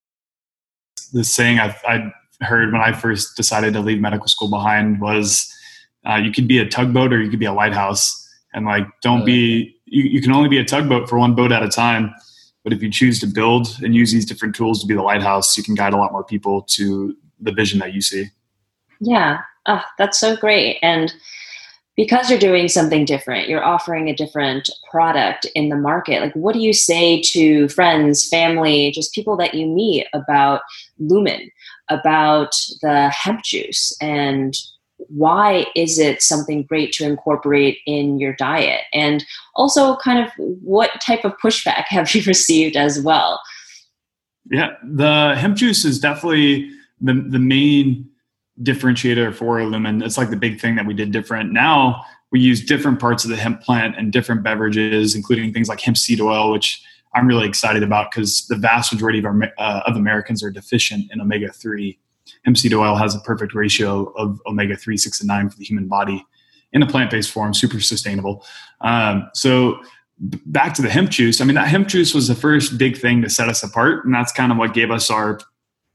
the 1.12 1.24
saying 1.24 1.58
i 1.58 1.74
i 1.86 2.12
heard 2.44 2.72
when 2.72 2.82
i 2.82 2.92
first 2.92 3.36
decided 3.36 3.72
to 3.72 3.80
leave 3.80 4.00
medical 4.00 4.28
school 4.28 4.50
behind 4.50 5.00
was 5.00 5.52
uh, 6.08 6.16
you 6.16 6.30
could 6.30 6.46
be 6.46 6.58
a 6.58 6.68
tugboat 6.68 7.12
or 7.12 7.20
you 7.20 7.30
could 7.30 7.38
be 7.38 7.46
a 7.46 7.52
lighthouse 7.52 8.22
and 8.54 8.64
like 8.64 8.86
don't 9.02 9.24
be 9.24 9.76
you, 9.86 10.02
you 10.04 10.20
can 10.20 10.32
only 10.32 10.48
be 10.48 10.58
a 10.58 10.64
tugboat 10.64 11.08
for 11.08 11.18
one 11.18 11.34
boat 11.34 11.52
at 11.52 11.62
a 11.62 11.68
time. 11.68 12.12
But 12.64 12.72
if 12.72 12.82
you 12.82 12.90
choose 12.90 13.20
to 13.20 13.26
build 13.26 13.68
and 13.82 13.94
use 13.94 14.12
these 14.12 14.26
different 14.26 14.54
tools 14.54 14.80
to 14.80 14.86
be 14.86 14.94
the 14.94 15.02
lighthouse, 15.02 15.56
you 15.56 15.62
can 15.62 15.74
guide 15.74 15.92
a 15.92 15.96
lot 15.96 16.10
more 16.12 16.24
people 16.24 16.62
to 16.62 17.16
the 17.40 17.52
vision 17.52 17.78
that 17.78 17.94
you 17.94 18.00
see. 18.00 18.26
Yeah, 19.00 19.42
oh, 19.66 19.82
that's 19.98 20.18
so 20.18 20.36
great. 20.36 20.78
And 20.82 21.14
because 21.96 22.28
you're 22.28 22.38
doing 22.38 22.68
something 22.68 23.04
different, 23.04 23.48
you're 23.48 23.64
offering 23.64 24.08
a 24.08 24.14
different 24.14 24.68
product 24.90 25.46
in 25.54 25.70
the 25.70 25.76
market. 25.76 26.20
Like, 26.20 26.34
what 26.34 26.52
do 26.52 26.60
you 26.60 26.72
say 26.72 27.22
to 27.32 27.68
friends, 27.68 28.28
family, 28.28 28.90
just 28.90 29.14
people 29.14 29.36
that 29.38 29.54
you 29.54 29.66
meet 29.66 30.06
about 30.12 30.60
Lumen, 30.98 31.50
about 31.88 32.52
the 32.82 33.08
hemp 33.08 33.42
juice, 33.42 33.96
and 34.00 34.54
why 35.08 35.66
is 35.74 35.98
it 35.98 36.22
something 36.22 36.64
great 36.64 36.92
to 36.92 37.04
incorporate 37.04 37.78
in 37.86 38.18
your 38.18 38.34
diet? 38.34 38.82
And 38.92 39.24
also, 39.54 39.96
kind 39.96 40.18
of 40.18 40.30
what 40.36 40.90
type 41.00 41.24
of 41.24 41.34
pushback 41.42 41.84
have 41.88 42.14
you 42.14 42.22
received 42.26 42.76
as 42.76 43.00
well? 43.00 43.40
Yeah, 44.50 44.74
the 44.82 45.34
hemp 45.36 45.56
juice 45.56 45.84
is 45.84 45.98
definitely 45.98 46.70
the, 47.00 47.14
the 47.14 47.38
main 47.38 48.08
differentiator 48.62 49.34
for 49.34 49.62
Lumen. 49.64 50.02
It's 50.02 50.18
like 50.18 50.30
the 50.30 50.36
big 50.36 50.60
thing 50.60 50.76
that 50.76 50.86
we 50.86 50.94
did 50.94 51.12
different. 51.12 51.52
Now 51.52 52.04
we 52.30 52.40
use 52.40 52.64
different 52.64 52.98
parts 52.98 53.24
of 53.24 53.30
the 53.30 53.36
hemp 53.36 53.62
plant 53.62 53.96
and 53.96 54.12
different 54.12 54.42
beverages, 54.42 55.14
including 55.14 55.52
things 55.52 55.68
like 55.68 55.80
hemp 55.80 55.96
seed 55.96 56.20
oil, 56.20 56.52
which 56.52 56.82
I'm 57.14 57.26
really 57.26 57.46
excited 57.46 57.82
about 57.82 58.10
because 58.10 58.46
the 58.48 58.56
vast 58.56 58.92
majority 58.92 59.18
of, 59.18 59.24
our, 59.24 59.42
uh, 59.58 59.82
of 59.86 59.96
Americans 59.96 60.42
are 60.42 60.50
deficient 60.50 61.10
in 61.12 61.20
omega 61.20 61.52
3 61.52 61.98
hemp 62.44 62.56
seed 62.56 62.74
oil 62.74 62.96
has 62.96 63.14
a 63.14 63.20
perfect 63.20 63.54
ratio 63.54 64.12
of 64.14 64.40
omega 64.46 64.76
3, 64.76 64.96
6, 64.96 65.20
and 65.20 65.28
9 65.28 65.50
for 65.50 65.58
the 65.58 65.64
human 65.64 65.86
body 65.86 66.24
in 66.72 66.82
a 66.82 66.86
plant 66.86 67.10
based 67.10 67.30
form, 67.30 67.54
super 67.54 67.80
sustainable. 67.80 68.44
Um, 68.80 69.28
so, 69.34 69.78
back 70.18 70.72
to 70.74 70.82
the 70.82 70.88
hemp 70.88 71.10
juice, 71.10 71.40
I 71.40 71.44
mean, 71.44 71.56
that 71.56 71.68
hemp 71.68 71.88
juice 71.88 72.14
was 72.14 72.28
the 72.28 72.34
first 72.34 72.78
big 72.78 72.96
thing 72.96 73.20
to 73.22 73.28
set 73.28 73.48
us 73.48 73.62
apart. 73.62 74.04
And 74.04 74.14
that's 74.14 74.32
kind 74.32 74.50
of 74.50 74.56
what 74.56 74.72
gave 74.72 74.90
us 74.90 75.10
our 75.10 75.38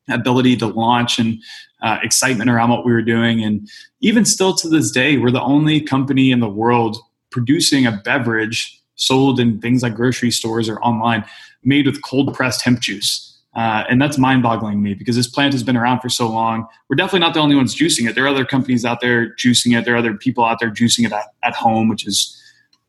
ability 0.10 0.58
to 0.58 0.68
launch 0.68 1.18
and 1.18 1.42
uh, 1.82 1.98
excitement 2.04 2.50
around 2.50 2.70
what 2.70 2.86
we 2.86 2.92
were 2.92 3.02
doing. 3.02 3.44
And 3.44 3.70
even 4.02 4.26
still 4.26 4.54
to 4.56 4.70
this 4.70 4.92
day, 4.92 5.18
we're 5.18 5.32
the 5.32 5.42
only 5.42 5.82
company 5.82 6.32
in 6.32 6.40
the 6.40 6.50
world 6.50 6.98
producing 7.32 7.86
a 7.86 7.92
beverage 7.92 8.80
sold 8.96 9.40
in 9.40 9.60
things 9.60 9.82
like 9.82 9.96
grocery 9.96 10.32
stores 10.32 10.70
or 10.70 10.80
online 10.82 11.26
made 11.64 11.88
with 11.88 12.02
cold 12.04 12.34
pressed 12.34 12.64
hemp 12.64 12.80
juice. 12.80 13.28
Uh, 13.54 13.84
and 13.90 14.02
that's 14.02 14.18
mind 14.18 14.42
boggling 14.42 14.74
to 14.74 14.80
me 14.80 14.94
because 14.94 15.16
this 15.16 15.28
plant 15.28 15.54
has 15.54 15.64
been 15.64 15.76
around 15.76 16.00
for 16.00 16.08
so 16.08 16.30
long. 16.30 16.66
We're 16.88 16.96
definitely 16.96 17.20
not 17.20 17.34
the 17.34 17.42
only 17.42 17.56
ones 17.56 17.76
juicing 17.76 18.08
it. 18.08 18.16
There 18.16 18.24
are 18.24 18.30
other 18.30 18.46
companies 18.46 18.86
out 18.86 19.02
there 19.02 19.36
juicing 19.36 19.78
it. 19.78 19.84
There 19.84 19.94
are 19.94 19.98
other 19.98 20.14
people 20.14 20.46
out 20.46 20.60
there 20.60 20.72
juicing 20.72 21.06
it 21.06 21.12
at, 21.12 21.34
at 21.44 21.56
home, 21.56 21.90
which 21.90 22.08
is 22.08 22.38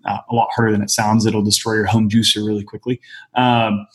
uh, 0.04 0.18
a 0.30 0.34
lot 0.34 0.50
harder 0.54 0.70
than 0.70 0.82
it 0.82 0.90
sounds. 0.90 1.26
It'll 1.26 1.42
destroy 1.42 1.74
your 1.74 1.86
home 1.86 2.08
juicer 2.08 2.46
really 2.46 2.62
quickly. 2.62 3.00
Um, 3.34 3.86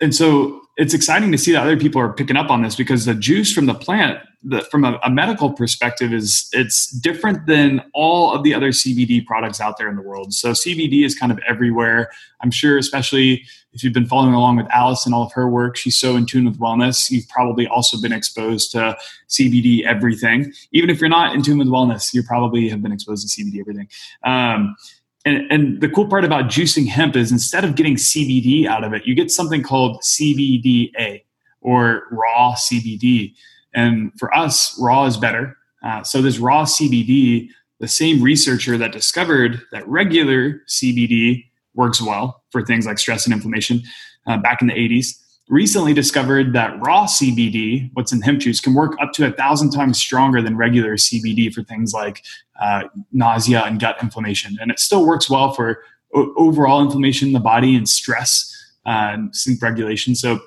and 0.00 0.14
so 0.14 0.63
it's 0.76 0.94
exciting 0.94 1.30
to 1.30 1.38
see 1.38 1.52
that 1.52 1.62
other 1.62 1.76
people 1.76 2.00
are 2.00 2.12
picking 2.12 2.36
up 2.36 2.50
on 2.50 2.62
this 2.62 2.74
because 2.74 3.04
the 3.04 3.14
juice 3.14 3.52
from 3.52 3.66
the 3.66 3.74
plant 3.74 4.18
the, 4.46 4.60
from 4.62 4.84
a, 4.84 5.00
a, 5.02 5.08
medical 5.08 5.50
perspective 5.50 6.12
is 6.12 6.50
it's 6.52 6.90
different 6.90 7.46
than 7.46 7.82
all 7.94 8.34
of 8.34 8.42
the 8.42 8.52
other 8.52 8.70
cbd 8.70 9.24
products 9.24 9.58
out 9.60 9.78
there 9.78 9.88
in 9.88 9.96
the 9.96 10.02
world. 10.02 10.34
So 10.34 10.50
cbd 10.50 11.04
is 11.04 11.14
kind 11.14 11.32
of 11.32 11.38
everywhere. 11.48 12.10
I'm 12.42 12.50
sure 12.50 12.76
especially 12.76 13.44
if 13.72 13.82
you've 13.82 13.94
been 13.94 14.06
following 14.06 14.34
along 14.34 14.56
with 14.56 14.66
alice 14.70 15.06
and 15.06 15.14
all 15.14 15.22
of 15.22 15.32
her 15.32 15.48
work 15.48 15.76
she's 15.76 15.96
so 15.96 16.16
in 16.16 16.26
tune 16.26 16.44
with 16.44 16.58
wellness. 16.58 17.10
You've 17.10 17.28
probably 17.28 17.66
also 17.66 18.00
been 18.00 18.12
exposed 18.12 18.70
to 18.72 18.96
cbd 19.28 19.84
everything. 19.84 20.52
Even 20.72 20.90
if 20.90 21.00
you're 21.00 21.08
not 21.08 21.34
in 21.34 21.42
tune 21.42 21.58
with 21.58 21.68
wellness 21.68 22.12
you 22.12 22.22
probably 22.22 22.68
have 22.68 22.82
been 22.82 22.92
exposed 22.92 23.26
to 23.26 23.42
cbd 23.42 23.60
everything. 23.60 23.88
Um, 24.24 24.76
and, 25.24 25.50
and 25.50 25.80
the 25.80 25.88
cool 25.88 26.06
part 26.06 26.24
about 26.24 26.44
juicing 26.44 26.86
hemp 26.86 27.16
is 27.16 27.32
instead 27.32 27.64
of 27.64 27.74
getting 27.74 27.96
CBD 27.96 28.66
out 28.66 28.84
of 28.84 28.92
it, 28.92 29.06
you 29.06 29.14
get 29.14 29.30
something 29.30 29.62
called 29.62 30.02
CBDA 30.02 31.24
or 31.60 32.02
raw 32.10 32.54
CBD. 32.54 33.34
And 33.74 34.12
for 34.18 34.34
us, 34.36 34.78
raw 34.80 35.06
is 35.06 35.16
better. 35.16 35.56
Uh, 35.82 36.02
so 36.02 36.20
this 36.20 36.38
raw 36.38 36.64
CBD, 36.64 37.48
the 37.80 37.88
same 37.88 38.22
researcher 38.22 38.76
that 38.78 38.92
discovered 38.92 39.62
that 39.72 39.86
regular 39.88 40.62
CBD 40.68 41.46
works 41.74 42.00
well 42.00 42.42
for 42.50 42.62
things 42.62 42.86
like 42.86 42.98
stress 42.98 43.24
and 43.24 43.34
inflammation 43.34 43.82
uh, 44.26 44.36
back 44.38 44.60
in 44.60 44.68
the 44.68 44.74
80s, 44.74 45.20
recently 45.48 45.92
discovered 45.92 46.52
that 46.54 46.80
raw 46.80 47.06
CBD, 47.06 47.90
what's 47.94 48.12
in 48.12 48.22
hemp 48.22 48.40
juice, 48.40 48.60
can 48.60 48.74
work 48.74 48.96
up 49.00 49.12
to 49.12 49.26
a 49.26 49.32
thousand 49.32 49.70
times 49.70 49.98
stronger 49.98 50.40
than 50.40 50.56
regular 50.56 50.96
CBD 50.96 51.52
for 51.52 51.62
things 51.62 51.92
like 51.92 52.24
uh, 52.60 52.84
nausea 53.12 53.62
and 53.64 53.80
gut 53.80 53.96
inflammation. 54.02 54.56
And 54.60 54.70
it 54.70 54.78
still 54.78 55.06
works 55.06 55.28
well 55.28 55.52
for 55.52 55.82
o- 56.14 56.32
overall 56.36 56.82
inflammation 56.82 57.28
in 57.28 57.34
the 57.34 57.40
body 57.40 57.76
and 57.76 57.88
stress 57.88 58.50
uh, 58.86 59.10
and 59.12 59.36
sleep 59.36 59.62
regulation. 59.62 60.14
So 60.14 60.40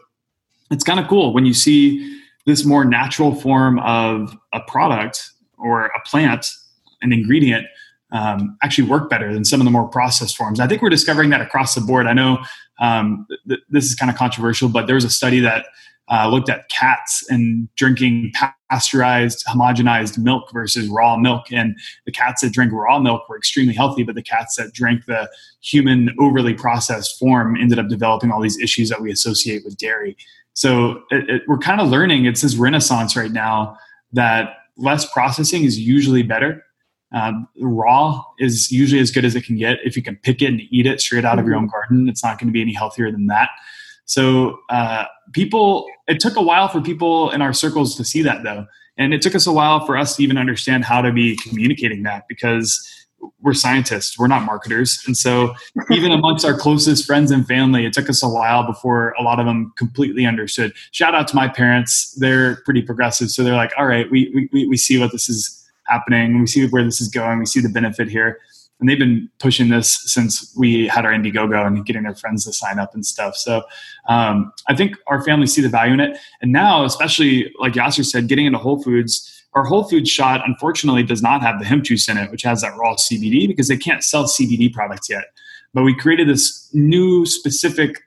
it's 0.72 0.84
kind 0.84 1.00
of 1.00 1.08
cool 1.08 1.34
when 1.34 1.46
you 1.46 1.54
see 1.54 2.20
this 2.46 2.66
more 2.66 2.84
natural 2.84 3.36
form 3.36 3.80
of 3.80 4.36
a 4.54 4.62
product 4.62 5.32
or 5.58 5.86
a 5.88 6.01
plant, 6.06 6.48
an 7.01 7.14
ingredient 7.14 7.68
um, 8.12 8.57
actually 8.64 8.88
work 8.88 9.10
better 9.10 9.33
than 9.33 9.44
some 9.44 9.60
of 9.60 9.66
the 9.66 9.72
more 9.72 9.88
processed 9.88 10.38
forms. 10.38 10.60
I 10.60 10.68
think 10.68 10.81
we're 10.81 10.90
discovering 10.90 11.29
that 11.31 11.42
across 11.42 11.75
the 11.75 11.81
board. 11.81 12.07
I 12.07 12.14
know 12.14 12.40
um, 12.79 13.27
th- 13.48 13.61
this 13.70 13.85
is 13.85 13.96
kind 13.96 14.09
of 14.09 14.18
controversial, 14.18 14.70
but 14.70 14.87
there 14.87 14.96
was 14.96 15.05
a 15.05 15.09
study 15.09 15.40
that 15.40 15.66
uh, 16.09 16.29
looked 16.29 16.50
at 16.50 16.70
cats 16.70 17.25
and 17.29 17.68
drinking 17.75 18.31
pasteurized, 18.70 19.46
homogenized 19.46 20.18
milk 20.18 20.50
versus 20.53 20.87
raw 20.87 21.18
milk. 21.18 21.51
And 21.51 21.77
the 22.05 22.11
cats 22.11 22.42
that 22.42 22.53
drank 22.53 22.72
raw 22.72 23.00
milk 23.00 23.27
were 23.27 23.37
extremely 23.37 23.74
healthy, 23.74 24.03
but 24.03 24.16
the 24.16 24.24
cats 24.24 24.55
that 24.55 24.74
drank 24.74 25.05
the 25.05 25.29
human 25.61 26.16
overly 26.20 26.53
processed 26.53 27.20
form 27.20 27.57
ended 27.57 27.77
up 27.77 27.90
developing 27.90 28.31
all 28.31 28.42
these 28.42 28.59
issues 28.59 28.90
that 28.90 29.01
we 29.01 29.11
associate 29.11 29.66
with 29.66 29.77
dairy. 29.77 30.16
So 30.53 31.03
it, 31.11 31.29
it, 31.29 31.42
we're 31.48 31.57
kind 31.57 31.81
of 31.81 31.90
learning 31.90 32.25
it's 32.25 32.42
this 32.42 32.55
renaissance 32.55 33.16
right 33.16 33.31
now 33.31 33.77
that 34.13 34.55
less 34.77 35.11
processing 35.11 35.63
is 35.63 35.77
usually 35.77 36.24
better 36.24 36.63
um, 37.13 37.48
raw 37.59 38.24
is 38.39 38.72
usually 38.72 39.01
as 39.01 39.11
good 39.11 39.25
as 39.25 39.35
it 39.35 39.46
can 39.46 39.57
get. 39.57 39.77
If 39.83 39.96
you 39.96 40.03
can 40.03 40.17
pick 40.17 40.41
it 40.41 40.48
and 40.48 40.61
eat 40.70 40.85
it 40.85 41.00
straight 41.01 41.25
out 41.25 41.39
of 41.39 41.46
your 41.46 41.55
mm-hmm. 41.55 41.65
own 41.65 41.70
garden, 41.70 42.09
it's 42.09 42.24
not 42.24 42.39
going 42.39 42.48
to 42.48 42.53
be 42.53 42.61
any 42.61 42.74
healthier 42.74 43.11
than 43.11 43.27
that. 43.27 43.50
So 44.05 44.59
uh, 44.70 45.05
people, 45.33 45.87
it 46.07 46.20
took 46.20 46.35
a 46.35 46.41
while 46.41 46.67
for 46.67 46.81
people 46.81 47.29
in 47.31 47.41
our 47.41 47.53
circles 47.53 47.96
to 47.96 48.05
see 48.05 48.22
that 48.24 48.43
though, 48.43 48.65
and 48.98 49.13
it 49.13 49.22
took 49.22 49.35
us 49.35 49.46
a 49.46 49.51
while 49.51 49.85
for 49.85 49.98
us 49.98 50.15
to 50.15 50.24
even 50.24 50.37
understand 50.37 50.85
how 50.85 51.01
to 51.01 51.11
be 51.11 51.37
communicating 51.48 52.03
that 52.03 52.24
because 52.27 52.89
we're 53.41 53.53
scientists, 53.53 54.17
we're 54.17 54.27
not 54.27 54.43
marketers, 54.43 55.03
and 55.07 55.17
so 55.17 55.53
even 55.91 56.11
amongst 56.11 56.46
our 56.46 56.57
closest 56.57 57.05
friends 57.05 57.31
and 57.31 57.48
family, 57.48 57.85
it 57.85 57.93
took 57.93 58.09
us 58.09 58.24
a 58.24 58.29
while 58.29 58.65
before 58.65 59.13
a 59.20 59.24
lot 59.24 59.39
of 59.39 59.46
them 59.46 59.74
completely 59.77 60.25
understood. 60.25 60.72
Shout 60.91 61.15
out 61.15 61.27
to 61.29 61.35
my 61.35 61.48
parents; 61.48 62.13
they're 62.20 62.57
pretty 62.57 62.81
progressive, 62.81 63.29
so 63.29 63.43
they're 63.43 63.55
like, 63.55 63.74
"All 63.77 63.87
right, 63.87 64.09
we 64.11 64.50
we 64.53 64.67
we 64.67 64.77
see 64.77 65.00
what 65.00 65.11
this 65.11 65.29
is." 65.29 65.56
Happening. 65.88 66.40
We 66.40 66.48
see 66.48 66.68
where 66.68 66.84
this 66.84 67.02
is 67.02 67.10
going. 67.10 67.40
We 67.40 67.46
see 67.46 67.62
the 67.62 67.70
benefit 67.70 68.10
here. 68.10 68.40
And 68.80 68.88
they've 68.88 69.00
been 69.00 69.30
pushing 69.40 69.70
this 69.70 70.04
since 70.12 70.54
we 70.56 70.88
had 70.88 71.04
our 71.04 71.12
Indiegogo 71.12 71.66
and 71.66 71.84
getting 71.86 72.04
their 72.04 72.14
friends 72.14 72.46
to 72.46 72.54
sign 72.54 72.78
up 72.78 72.94
and 72.94 73.06
stuff. 73.06 73.36
So 73.36 73.64
um, 74.08 74.52
I 74.68 74.76
think 74.76 74.96
our 75.08 75.24
families 75.24 75.54
see 75.54 75.62
the 75.62 75.70
value 75.70 75.94
in 75.94 76.00
it. 76.00 76.18
And 76.42 76.52
now, 76.52 76.86
especially 76.86 77.52
like 77.60 77.74
Yasser 77.74 78.06
said, 78.06 78.28
getting 78.28 78.46
into 78.46 78.60
Whole 78.60 78.82
Foods, 78.82 79.46
our 79.54 79.64
Whole 79.64 79.84
Foods 79.84 80.10
shot 80.10 80.42
unfortunately 80.46 81.02
does 81.02 81.24
not 81.24 81.42
have 81.42 81.60
the 81.60 81.66
hemp 81.66 81.86
juice 81.86 82.08
in 82.08 82.18
it, 82.18 82.30
which 82.30 82.44
has 82.44 82.62
that 82.62 82.78
raw 82.78 82.96
CBD 82.96 83.48
because 83.48 83.68
they 83.68 83.78
can't 83.78 84.04
sell 84.04 84.26
CBD 84.26 84.72
products 84.72 85.10
yet. 85.10 85.24
But 85.74 85.84
we 85.84 85.96
created 85.96 86.30
this 86.30 86.70
new 86.74 87.26
specific, 87.26 88.00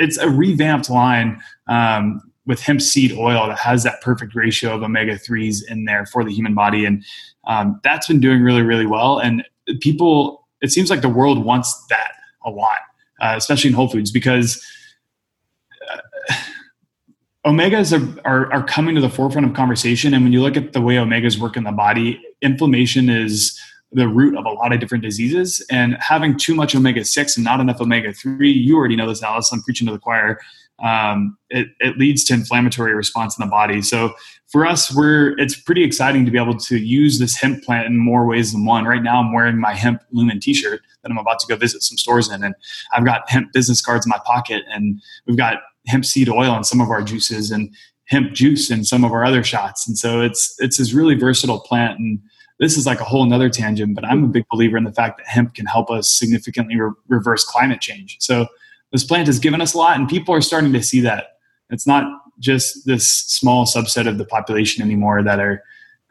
it's 0.00 0.18
a 0.18 0.28
revamped 0.28 0.90
line 0.90 1.40
um, 1.68 2.20
with 2.46 2.60
hemp 2.60 2.82
seed 2.82 3.12
oil 3.12 3.46
that 3.48 3.58
has 3.58 3.82
that 3.84 4.00
perfect 4.00 4.34
ratio 4.34 4.74
of 4.74 4.82
omega 4.82 5.16
3s 5.16 5.58
in 5.70 5.84
there 5.84 6.06
for 6.06 6.24
the 6.24 6.32
human 6.32 6.54
body. 6.54 6.84
And 6.84 7.04
um, 7.46 7.80
that's 7.84 8.08
been 8.08 8.20
doing 8.20 8.42
really, 8.42 8.62
really 8.62 8.86
well. 8.86 9.18
And 9.18 9.44
people, 9.80 10.46
it 10.60 10.70
seems 10.70 10.90
like 10.90 11.02
the 11.02 11.08
world 11.08 11.44
wants 11.44 11.86
that 11.86 12.12
a 12.44 12.50
lot, 12.50 12.78
uh, 13.20 13.34
especially 13.36 13.68
in 13.68 13.74
Whole 13.74 13.88
Foods, 13.88 14.10
because 14.10 14.64
uh, 15.90 16.34
omegas 17.46 17.96
are, 17.96 18.20
are, 18.24 18.52
are 18.52 18.64
coming 18.64 18.94
to 18.96 19.00
the 19.00 19.10
forefront 19.10 19.46
of 19.46 19.54
conversation. 19.54 20.12
And 20.12 20.24
when 20.24 20.32
you 20.32 20.42
look 20.42 20.56
at 20.56 20.72
the 20.72 20.80
way 20.80 20.96
omegas 20.96 21.38
work 21.38 21.56
in 21.56 21.64
the 21.64 21.72
body, 21.72 22.20
inflammation 22.40 23.08
is 23.08 23.58
the 23.92 24.08
root 24.08 24.36
of 24.36 24.46
a 24.46 24.50
lot 24.50 24.72
of 24.72 24.80
different 24.80 25.04
diseases. 25.04 25.64
And 25.70 25.96
having 26.00 26.36
too 26.36 26.54
much 26.54 26.74
omega 26.74 27.04
6 27.04 27.36
and 27.36 27.44
not 27.44 27.60
enough 27.60 27.80
omega 27.80 28.12
3, 28.12 28.50
you 28.50 28.76
already 28.76 28.96
know 28.96 29.06
this, 29.06 29.22
Alice, 29.22 29.52
I'm 29.52 29.62
preaching 29.62 29.86
to 29.86 29.92
the 29.92 29.98
choir 29.98 30.40
um, 30.82 31.36
it, 31.50 31.68
it 31.80 31.96
leads 31.96 32.24
to 32.24 32.34
inflammatory 32.34 32.94
response 32.94 33.38
in 33.38 33.44
the 33.44 33.50
body. 33.50 33.82
So 33.82 34.14
for 34.48 34.66
us, 34.66 34.94
we're 34.94 35.38
it's 35.38 35.58
pretty 35.58 35.84
exciting 35.84 36.24
to 36.24 36.30
be 36.30 36.38
able 36.38 36.58
to 36.58 36.76
use 36.76 37.18
this 37.18 37.36
hemp 37.36 37.62
plant 37.62 37.86
in 37.86 37.98
more 37.98 38.26
ways 38.26 38.52
than 38.52 38.64
one. 38.64 38.84
Right 38.84 39.02
now, 39.02 39.20
I'm 39.20 39.32
wearing 39.32 39.58
my 39.58 39.74
hemp 39.74 40.02
lumen 40.10 40.40
T-shirt 40.40 40.80
that 41.02 41.10
I'm 41.10 41.18
about 41.18 41.38
to 41.40 41.46
go 41.46 41.56
visit 41.56 41.82
some 41.82 41.96
stores 41.96 42.30
in, 42.30 42.42
and 42.42 42.54
I've 42.92 43.04
got 43.04 43.28
hemp 43.30 43.52
business 43.52 43.80
cards 43.80 44.04
in 44.06 44.10
my 44.10 44.20
pocket, 44.24 44.62
and 44.70 45.00
we've 45.26 45.36
got 45.36 45.58
hemp 45.86 46.04
seed 46.04 46.28
oil 46.28 46.56
in 46.56 46.64
some 46.64 46.80
of 46.80 46.90
our 46.90 47.02
juices 47.02 47.50
and 47.50 47.74
hemp 48.06 48.32
juice 48.32 48.70
in 48.70 48.84
some 48.84 49.04
of 49.04 49.12
our 49.12 49.24
other 49.24 49.42
shots. 49.42 49.86
And 49.86 49.96
so 49.96 50.20
it's 50.20 50.54
it's 50.58 50.78
this 50.78 50.92
really 50.92 51.14
versatile 51.14 51.60
plant 51.60 51.98
and 51.98 52.20
this 52.62 52.76
is 52.76 52.86
like 52.86 53.00
a 53.00 53.04
whole 53.04 53.24
nother 53.24 53.50
tangent, 53.50 53.94
but 53.94 54.04
I'm 54.04 54.22
a 54.22 54.28
big 54.28 54.44
believer 54.48 54.76
in 54.76 54.84
the 54.84 54.92
fact 54.92 55.18
that 55.18 55.26
hemp 55.26 55.54
can 55.54 55.66
help 55.66 55.90
us 55.90 56.12
significantly 56.12 56.80
re- 56.80 56.92
reverse 57.08 57.42
climate 57.42 57.80
change. 57.80 58.18
So 58.20 58.46
this 58.92 59.04
plant 59.04 59.26
has 59.26 59.38
given 59.38 59.60
us 59.60 59.74
a 59.74 59.78
lot 59.78 59.98
and 59.98 60.08
people 60.08 60.34
are 60.34 60.40
starting 60.40 60.72
to 60.72 60.82
see 60.82 61.00
that 61.00 61.38
it's 61.70 61.86
not 61.86 62.04
just 62.38 62.86
this 62.86 63.08
small 63.08 63.64
subset 63.64 64.06
of 64.06 64.18
the 64.18 64.24
population 64.24 64.82
anymore 64.82 65.22
that 65.22 65.40
are 65.40 65.62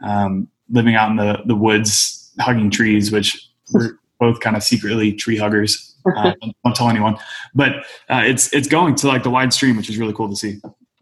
um, 0.04 0.48
living 0.70 0.96
out 0.96 1.12
in 1.12 1.18
the, 1.18 1.40
the 1.46 1.56
woods 1.56 2.32
hugging 2.40 2.70
trees, 2.70 3.12
which 3.12 3.50
we're 3.72 3.98
both 4.20 4.40
kind 4.40 4.56
of 4.56 4.64
secretly 4.64 5.14
tree 5.14 5.38
huggers. 5.38 5.96
Uh, 6.16 6.34
don't 6.66 6.76
tell 6.76 6.90
anyone, 6.90 7.18
but 7.54 7.76
uh, 8.10 8.24
it's 8.24 8.52
it's 8.54 8.68
going 8.68 8.96
to 8.96 9.08
like 9.08 9.24
the 9.24 9.30
wide 9.30 9.54
stream, 9.54 9.78
which 9.78 9.90
is 9.90 9.98
really 9.98 10.14
cool 10.14 10.30
to 10.30 10.36
see. 10.36 10.60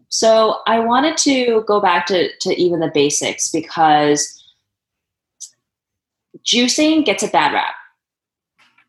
So 0.08 0.58
I 0.66 0.80
wanted 0.80 1.16
to 1.18 1.64
go 1.66 1.80
back 1.80 2.06
to 2.06 2.30
to 2.40 2.54
even 2.60 2.80
the 2.80 2.90
basics 2.92 3.50
because 3.50 4.42
juicing 6.44 7.04
gets 7.04 7.22
a 7.22 7.28
bad 7.28 7.52
rap. 7.54 7.74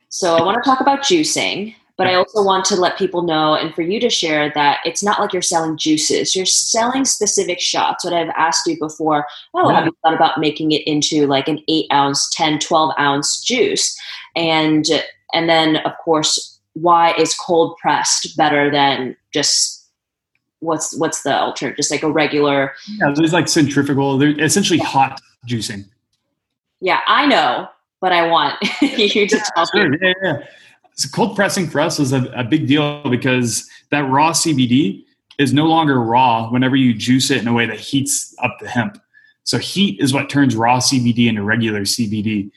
So 0.10 0.36
I 0.36 0.44
want 0.44 0.62
to 0.62 0.70
talk 0.70 0.82
about 0.82 1.00
juicing, 1.02 1.76
but 1.98 2.08
I 2.08 2.16
also 2.16 2.44
want 2.44 2.66
to 2.66 2.76
let 2.76 2.98
people 2.98 3.22
know 3.22 3.54
and 3.54 3.74
for 3.76 3.82
you 3.82 4.00
to 4.00 4.10
share 4.10 4.52
that 4.56 4.80
it's 4.86 5.04
not 5.04 5.20
like 5.20 5.34
you're 5.34 5.42
selling 5.42 5.78
juices. 5.78 6.36
You're 6.36 6.46
selling 6.46 7.06
specific 7.06 7.60
shots. 7.60 8.04
What 8.04 8.14
I've 8.14 8.30
asked 8.30 8.66
you 8.68 8.78
before, 8.80 9.28
oh, 9.54 9.70
yeah. 9.70 9.76
have 9.76 9.86
you 9.86 9.96
thought 10.02 10.14
about 10.14 10.40
making 10.40 10.72
it 10.72 10.82
into 10.88 11.28
like 11.28 11.48
an 11.48 11.60
8 11.68 11.86
ounce, 11.92 12.30
10, 12.34 12.60
12 12.60 12.94
ounce 12.98 13.42
juice? 13.42 14.00
And 14.36 14.86
and 15.34 15.50
then 15.50 15.78
of 15.78 15.94
course, 16.04 16.60
why 16.74 17.14
is 17.14 17.34
cold 17.36 17.78
pressed 17.78 18.36
better 18.38 18.72
than 18.72 19.16
just 19.34 19.86
what's 20.60 20.98
what's 20.98 21.24
the 21.24 21.38
alternative? 21.38 21.78
Just 21.78 21.92
like 21.92 22.04
a 22.04 22.12
regular 22.12 22.74
Yeah, 22.88 23.14
there's 23.16 23.34
like 23.34 23.48
centrifugal. 23.48 24.18
They're 24.18 24.40
essentially 24.40 24.80
hot 24.80 25.22
juicing. 25.48 25.86
Yeah, 26.80 27.02
I 27.06 27.28
know, 27.28 27.68
but 28.00 28.12
I 28.12 28.28
want 28.28 28.58
you 28.82 29.28
to 29.28 29.42
tell 29.56 29.66
sure. 29.68 29.90
me. 29.90 29.98
Yeah, 30.02 30.14
yeah. 30.24 30.38
So 30.96 31.10
cold 31.10 31.36
pressing 31.36 31.68
for 31.68 31.80
us 31.80 32.00
is 32.00 32.14
a, 32.14 32.26
a 32.36 32.44
big 32.44 32.68
deal 32.68 33.08
because 33.10 33.70
that 33.90 34.10
raw 34.10 34.32
CBD 34.32 35.06
is 35.38 35.54
no 35.54 35.66
longer 35.66 36.00
raw 36.00 36.50
whenever 36.50 36.76
you 36.76 36.94
juice 36.94 37.32
it 37.32 37.42
in 37.42 37.48
a 37.48 37.54
way 37.54 37.66
that 37.66 37.80
heats 37.80 38.36
up 38.44 38.58
the 38.60 38.68
hemp. 38.68 39.02
So 39.44 39.58
heat 39.58 40.00
is 40.00 40.14
what 40.14 40.30
turns 40.30 40.56
raw 40.56 40.80
CBD 40.80 41.28
into 41.28 41.44
regular 41.44 41.82
CBD. 41.82 42.52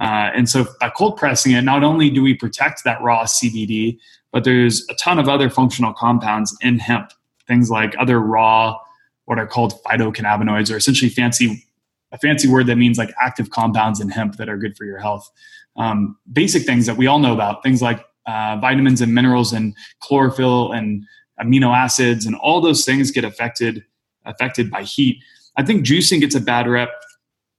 Uh, 0.00 0.30
and 0.34 0.48
so 0.48 0.66
by 0.80 0.88
cold 0.90 1.18
pressing 1.18 1.52
it, 1.52 1.62
not 1.62 1.84
only 1.84 2.08
do 2.08 2.22
we 2.22 2.34
protect 2.34 2.84
that 2.84 3.00
raw 3.02 3.24
CBD, 3.24 3.98
but 4.32 4.44
there's 4.44 4.88
a 4.88 4.94
ton 4.94 5.18
of 5.18 5.28
other 5.28 5.50
functional 5.50 5.92
compounds 5.92 6.56
in 6.62 6.78
hemp. 6.78 7.12
Things 7.46 7.70
like 7.70 7.94
other 7.98 8.20
raw, 8.20 8.78
what 9.26 9.38
are 9.38 9.46
called 9.46 9.74
phytocannabinoids, 9.84 10.72
or 10.72 10.76
essentially 10.76 11.10
fancy 11.10 11.66
a 12.12 12.18
fancy 12.18 12.48
word 12.48 12.66
that 12.66 12.76
means 12.76 12.98
like 12.98 13.12
active 13.20 13.50
compounds 13.50 14.00
in 14.00 14.08
hemp 14.08 14.36
that 14.36 14.48
are 14.48 14.56
good 14.56 14.76
for 14.76 14.84
your 14.84 14.98
health. 14.98 15.30
Um, 15.76 16.16
basic 16.32 16.64
things 16.64 16.86
that 16.86 16.96
we 16.96 17.06
all 17.06 17.18
know 17.18 17.32
about, 17.32 17.62
things 17.62 17.80
like 17.80 18.04
uh, 18.26 18.58
vitamins 18.60 19.00
and 19.00 19.14
minerals 19.14 19.52
and 19.52 19.74
chlorophyll 20.00 20.72
and 20.72 21.04
amino 21.40 21.74
acids 21.74 22.26
and 22.26 22.36
all 22.36 22.60
those 22.60 22.84
things 22.84 23.10
get 23.10 23.24
affected 23.24 23.84
affected 24.26 24.70
by 24.70 24.82
heat. 24.82 25.22
I 25.56 25.64
think 25.64 25.84
juicing 25.84 26.20
gets 26.20 26.34
a 26.34 26.40
bad 26.40 26.68
rep. 26.68 26.90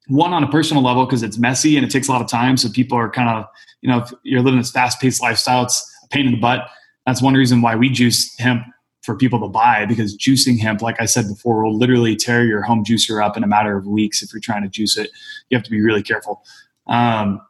One 0.08 0.34
on 0.34 0.44
a 0.44 0.48
personal 0.48 0.84
level 0.84 1.06
because 1.06 1.24
it's 1.24 1.38
messy 1.38 1.78
and 1.78 1.86
it 1.86 1.90
takes 1.90 2.08
a 2.08 2.12
lot 2.12 2.22
of 2.22 2.28
time. 2.28 2.58
So 2.58 2.70
people 2.70 2.98
are 2.98 3.10
kind 3.10 3.30
of, 3.30 3.46
you 3.82 3.90
know, 3.90 4.00
if 4.00 4.14
you're 4.24 4.42
living 4.42 4.60
this 4.60 4.72
fast 4.72 5.00
paced 5.00 5.22
lifestyle, 5.22 5.64
it's 5.64 5.90
a 6.04 6.08
pain 6.10 6.26
in 6.26 6.34
the 6.34 6.40
butt. 6.40 6.70
That's 7.06 7.22
one 7.22 7.34
reason 7.34 7.62
why 7.62 7.76
we 7.76 7.90
juice 7.90 8.38
hemp 8.38 8.64
for 9.02 9.16
people 9.16 9.40
to 9.40 9.48
buy 9.48 9.86
because 9.86 10.16
juicing 10.16 10.60
hemp, 10.60 10.82
like 10.82 11.02
I 11.02 11.06
said 11.06 11.28
before, 11.28 11.64
will 11.64 11.76
literally 11.76 12.16
tear 12.16 12.46
your 12.46 12.62
home 12.62 12.84
juicer 12.84 13.24
up 13.24 13.36
in 13.36 13.44
a 13.44 13.48
matter 13.48 13.76
of 13.76 13.88
weeks 13.88 14.22
if 14.22 14.32
you're 14.32 14.42
trying 14.42 14.62
to 14.64 14.70
juice 14.70 14.98
it. 14.98 15.10
You 15.50 15.58
have 15.58 15.64
to 15.64 15.72
be 15.72 15.82
really 15.82 16.04
careful. 16.04 16.44
Um, 16.88 17.42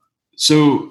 so 0.41 0.89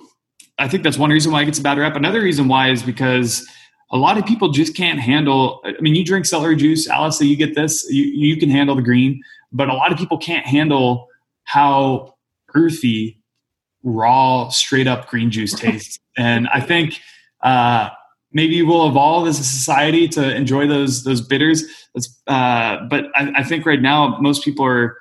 I 0.58 0.68
think 0.68 0.84
that's 0.84 0.96
one 0.96 1.10
reason 1.10 1.32
why 1.32 1.42
it 1.42 1.46
gets 1.46 1.58
a 1.58 1.62
bad 1.62 1.76
rep. 1.76 1.96
Another 1.96 2.20
reason 2.20 2.46
why 2.46 2.70
is 2.70 2.84
because 2.84 3.44
a 3.90 3.96
lot 3.96 4.16
of 4.16 4.24
people 4.24 4.50
just 4.50 4.76
can't 4.76 5.00
handle. 5.00 5.60
I 5.64 5.72
mean, 5.80 5.96
you 5.96 6.04
drink 6.04 6.24
celery 6.24 6.54
juice, 6.54 6.88
Alice, 6.88 7.18
so 7.18 7.24
you 7.24 7.34
get 7.34 7.56
this. 7.56 7.84
You, 7.90 8.04
you 8.04 8.36
can 8.36 8.48
handle 8.48 8.76
the 8.76 8.82
green, 8.82 9.20
but 9.50 9.68
a 9.68 9.74
lot 9.74 9.90
of 9.90 9.98
people 9.98 10.18
can't 10.18 10.46
handle 10.46 11.08
how 11.42 12.14
earthy, 12.54 13.20
raw, 13.82 14.50
straight 14.50 14.86
up 14.86 15.08
green 15.08 15.32
juice 15.32 15.52
tastes. 15.58 15.98
and 16.16 16.46
I 16.54 16.60
think 16.60 17.00
uh, 17.42 17.88
maybe 18.30 18.62
we'll 18.62 18.88
evolve 18.88 19.26
as 19.26 19.40
a 19.40 19.44
society 19.44 20.06
to 20.10 20.32
enjoy 20.32 20.68
those 20.68 21.02
those 21.02 21.22
bitters. 21.22 21.64
Uh, 22.28 22.86
but 22.88 23.06
I, 23.16 23.32
I, 23.38 23.42
think 23.42 23.66
right 23.66 23.82
now 23.82 24.16
most 24.20 24.44
people 24.44 24.64
are 24.64 24.96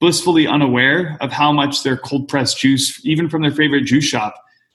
blissfully 0.00 0.46
unaware 0.46 1.16
of 1.20 1.30
how 1.30 1.52
much 1.52 1.82
their 1.82 1.96
cold 1.96 2.28
pressed 2.28 2.58
juice, 2.58 3.04
even 3.04 3.28
from 3.28 3.42
their 3.42 3.52
favorite 3.52 3.82
juice 3.82 4.04
shop, 4.04 4.34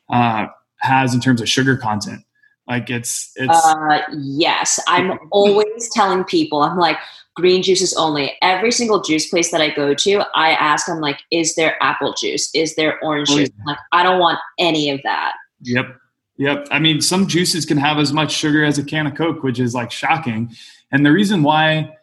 uh, 0.10 0.48
has 0.78 1.14
in 1.14 1.20
terms 1.20 1.42
of 1.42 1.50
sugar 1.50 1.76
content. 1.76 2.22
Like 2.68 2.90
it's 2.90 3.32
it's. 3.36 3.66
Uh, 3.66 4.02
yes, 4.18 4.80
I'm 4.88 5.20
always 5.32 5.90
telling 5.94 6.24
people 6.24 6.62
I'm 6.62 6.78
like 6.78 6.98
green 7.36 7.62
juices 7.62 7.94
only. 7.96 8.34
Every 8.42 8.72
single 8.72 9.02
juice 9.02 9.30
place 9.30 9.52
that 9.52 9.62
I 9.62 9.70
go 9.70 9.94
to, 9.94 10.24
I 10.36 10.52
ask 10.52 10.88
them 10.88 11.00
like, 11.00 11.20
is 11.32 11.56
there 11.56 11.82
apple 11.84 12.14
juice? 12.14 12.50
Is 12.56 12.76
there 12.76 13.00
orange 13.04 13.30
oh, 13.32 13.38
juice? 13.38 13.50
Like 13.68 13.78
I 13.92 14.04
don't 14.04 14.20
want 14.20 14.40
any 14.58 14.90
of 14.90 15.02
that. 15.04 15.34
Yep. 15.62 15.96
Yep. 16.38 16.68
I 16.72 16.80
mean, 16.80 17.02
some 17.02 17.28
juices 17.28 17.66
can 17.66 17.78
have 17.78 17.98
as 17.98 18.12
much 18.12 18.32
sugar 18.32 18.64
as 18.66 18.78
a 18.78 18.84
can 18.84 19.08
of 19.08 19.16
Coke, 19.16 19.44
which 19.44 19.60
is 19.60 19.74
like 19.74 19.92
shocking. 19.92 20.54
And 20.92 21.06
the 21.06 21.12
reason 21.12 21.44
why 21.44 21.96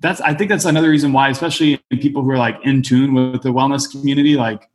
that's, 0.00 0.20
I 0.20 0.34
think 0.34 0.50
that's 0.50 0.64
another 0.64 0.90
reason 0.90 1.12
why, 1.12 1.28
especially 1.28 1.78
people 1.90 2.22
who 2.22 2.30
are 2.30 2.38
like 2.38 2.56
in 2.64 2.82
tune 2.82 3.14
with 3.14 3.42
the 3.42 3.50
wellness 3.50 3.90
community, 3.90 4.34
like 4.34 4.68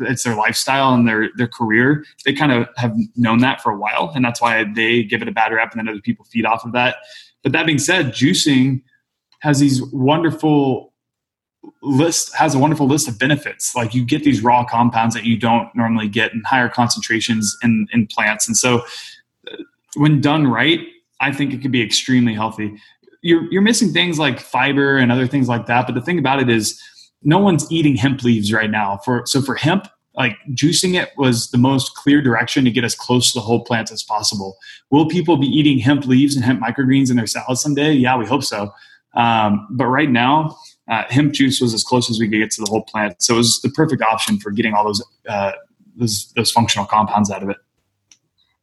it's 0.00 0.24
their 0.24 0.34
lifestyle 0.34 0.94
and 0.94 1.06
their 1.08 1.30
their 1.36 1.48
career. 1.48 2.04
They 2.24 2.32
kind 2.32 2.52
of 2.52 2.68
have 2.76 2.94
known 3.16 3.38
that 3.38 3.60
for 3.60 3.72
a 3.72 3.76
while, 3.76 4.12
and 4.14 4.24
that's 4.24 4.40
why 4.40 4.64
they 4.64 5.02
give 5.02 5.22
it 5.22 5.28
a 5.28 5.32
bad 5.32 5.52
rap, 5.52 5.72
and 5.72 5.80
then 5.80 5.88
other 5.88 6.00
people 6.00 6.24
feed 6.24 6.46
off 6.46 6.64
of 6.64 6.72
that. 6.72 6.96
But 7.42 7.52
that 7.52 7.66
being 7.66 7.78
said, 7.78 8.06
juicing 8.08 8.82
has 9.40 9.58
these 9.58 9.82
wonderful 9.92 10.92
list 11.82 12.34
has 12.34 12.54
a 12.54 12.58
wonderful 12.58 12.86
list 12.86 13.08
of 13.08 13.18
benefits. 13.18 13.74
Like 13.74 13.94
you 13.94 14.04
get 14.04 14.24
these 14.24 14.42
raw 14.42 14.64
compounds 14.64 15.14
that 15.14 15.24
you 15.24 15.36
don't 15.36 15.74
normally 15.74 16.08
get 16.08 16.32
in 16.32 16.42
higher 16.42 16.68
concentrations 16.68 17.56
in, 17.62 17.86
in 17.92 18.06
plants. 18.06 18.48
And 18.48 18.56
so 18.56 18.82
uh, 19.50 19.56
when 19.94 20.20
done 20.20 20.46
right, 20.46 20.80
I 21.20 21.32
think 21.32 21.52
it 21.52 21.62
could 21.62 21.72
be 21.72 21.82
extremely 21.82 22.34
healthy. 22.34 22.76
You're, 23.22 23.50
you're 23.52 23.62
missing 23.62 23.92
things 23.92 24.18
like 24.18 24.40
fiber 24.40 24.96
and 24.96 25.10
other 25.10 25.26
things 25.26 25.48
like 25.48 25.66
that. 25.66 25.86
But 25.86 25.94
the 25.94 26.02
thing 26.02 26.18
about 26.18 26.40
it 26.40 26.50
is 26.50 26.80
no 27.22 27.38
one's 27.38 27.70
eating 27.70 27.96
hemp 27.96 28.22
leaves 28.22 28.52
right 28.52 28.70
now. 28.70 28.98
For, 29.04 29.22
so 29.26 29.40
for 29.40 29.54
hemp, 29.54 29.88
like 30.14 30.36
juicing 30.50 31.00
it 31.00 31.10
was 31.16 31.50
the 31.50 31.58
most 31.58 31.94
clear 31.94 32.20
direction 32.20 32.64
to 32.64 32.70
get 32.70 32.84
as 32.84 32.94
close 32.94 33.32
to 33.32 33.38
the 33.38 33.42
whole 33.42 33.64
plant 33.64 33.90
as 33.90 34.02
possible. 34.02 34.58
Will 34.90 35.08
people 35.08 35.36
be 35.36 35.46
eating 35.46 35.78
hemp 35.78 36.06
leaves 36.06 36.36
and 36.36 36.44
hemp 36.44 36.60
microgreens 36.60 37.10
in 37.10 37.16
their 37.16 37.26
salads 37.26 37.62
someday? 37.62 37.92
Yeah, 37.92 38.18
we 38.18 38.26
hope 38.26 38.44
so. 38.44 38.72
Um, 39.14 39.66
but 39.70 39.86
right 39.86 40.10
now, 40.10 40.56
uh, 40.90 41.04
hemp 41.08 41.32
juice 41.32 41.60
was 41.60 41.72
as 41.72 41.84
close 41.84 42.10
as 42.10 42.18
we 42.18 42.28
could 42.28 42.38
get 42.38 42.50
to 42.52 42.62
the 42.62 42.70
whole 42.70 42.82
plant. 42.82 43.22
So 43.22 43.34
it 43.34 43.38
was 43.38 43.60
the 43.62 43.70
perfect 43.70 44.02
option 44.02 44.38
for 44.38 44.50
getting 44.50 44.74
all 44.74 44.84
those 44.84 45.02
uh, 45.28 45.52
those, 45.96 46.32
those 46.36 46.50
functional 46.50 46.86
compounds 46.86 47.30
out 47.30 47.42
of 47.42 47.50
it. 47.50 47.58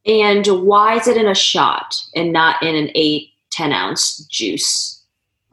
And 0.06 0.46
why 0.66 0.96
is 0.96 1.06
it 1.06 1.16
in 1.16 1.28
a 1.28 1.34
shot 1.34 1.94
and 2.14 2.32
not 2.32 2.62
in 2.62 2.74
an 2.74 2.90
eight, 2.94 3.28
10 3.60 3.72
ounce 3.72 4.24
juice? 4.26 5.04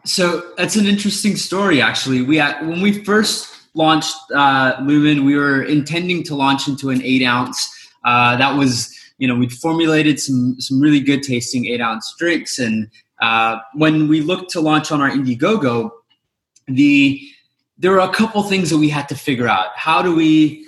So 0.05 0.53
that's 0.55 0.77
an 0.77 0.85
interesting 0.85 1.35
story, 1.35 1.81
actually. 1.81 2.21
We 2.21 2.39
when 2.39 2.79
we 2.79 3.03
first 3.03 3.53
launched 3.73 4.15
uh, 4.33 4.77
Lumen, 4.81 5.25
we 5.25 5.35
were 5.35 5.63
intending 5.63 6.23
to 6.23 6.35
launch 6.35 6.69
into 6.69 6.89
an 6.89 7.01
eight 7.03 7.23
ounce. 7.23 7.59
Uh, 8.05 8.37
that 8.37 8.55
was, 8.57 8.95
you 9.17 9.27
know, 9.27 9.35
we'd 9.35 9.51
formulated 9.51 10.21
some 10.21 10.55
some 10.61 10.79
really 10.79 11.01
good 11.01 11.21
tasting 11.21 11.65
eight 11.65 11.81
ounce 11.81 12.15
drinks, 12.17 12.59
and 12.59 12.89
uh, 13.21 13.57
when 13.73 14.07
we 14.07 14.21
looked 14.21 14.51
to 14.51 14.61
launch 14.61 14.89
on 14.89 15.01
our 15.01 15.09
Indiegogo, 15.09 15.91
the 16.67 17.19
there 17.77 17.91
were 17.91 17.99
a 17.99 18.13
couple 18.13 18.41
things 18.43 18.69
that 18.69 18.77
we 18.77 18.87
had 18.87 19.09
to 19.09 19.15
figure 19.15 19.49
out. 19.49 19.75
How 19.75 20.01
do 20.01 20.15
we 20.15 20.65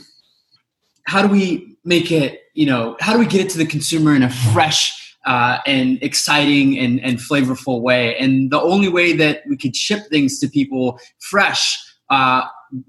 how 1.06 1.22
do 1.22 1.30
we 1.30 1.78
make 1.86 2.12
it, 2.12 2.42
you 2.54 2.66
know, 2.66 2.98
how 3.00 3.14
do 3.14 3.20
we 3.20 3.26
get 3.26 3.40
it 3.40 3.50
to 3.52 3.58
the 3.58 3.66
consumer 3.66 4.14
in 4.14 4.24
a 4.24 4.30
fresh 4.30 4.99
uh, 5.30 5.60
and 5.66 6.02
exciting 6.02 6.78
and, 6.78 7.00
and 7.02 7.20
flavorful 7.20 7.82
way? 7.82 8.18
And 8.18 8.52
the 8.52 8.60
only 8.60 8.90
way 8.90 9.14
that 9.14 9.44
we 9.48 9.56
could 9.56 9.76
ship 9.76 10.08
things 10.10 10.40
to 10.40 10.50
people 10.50 11.00
fresh 11.20 11.78
uh, 12.10 12.42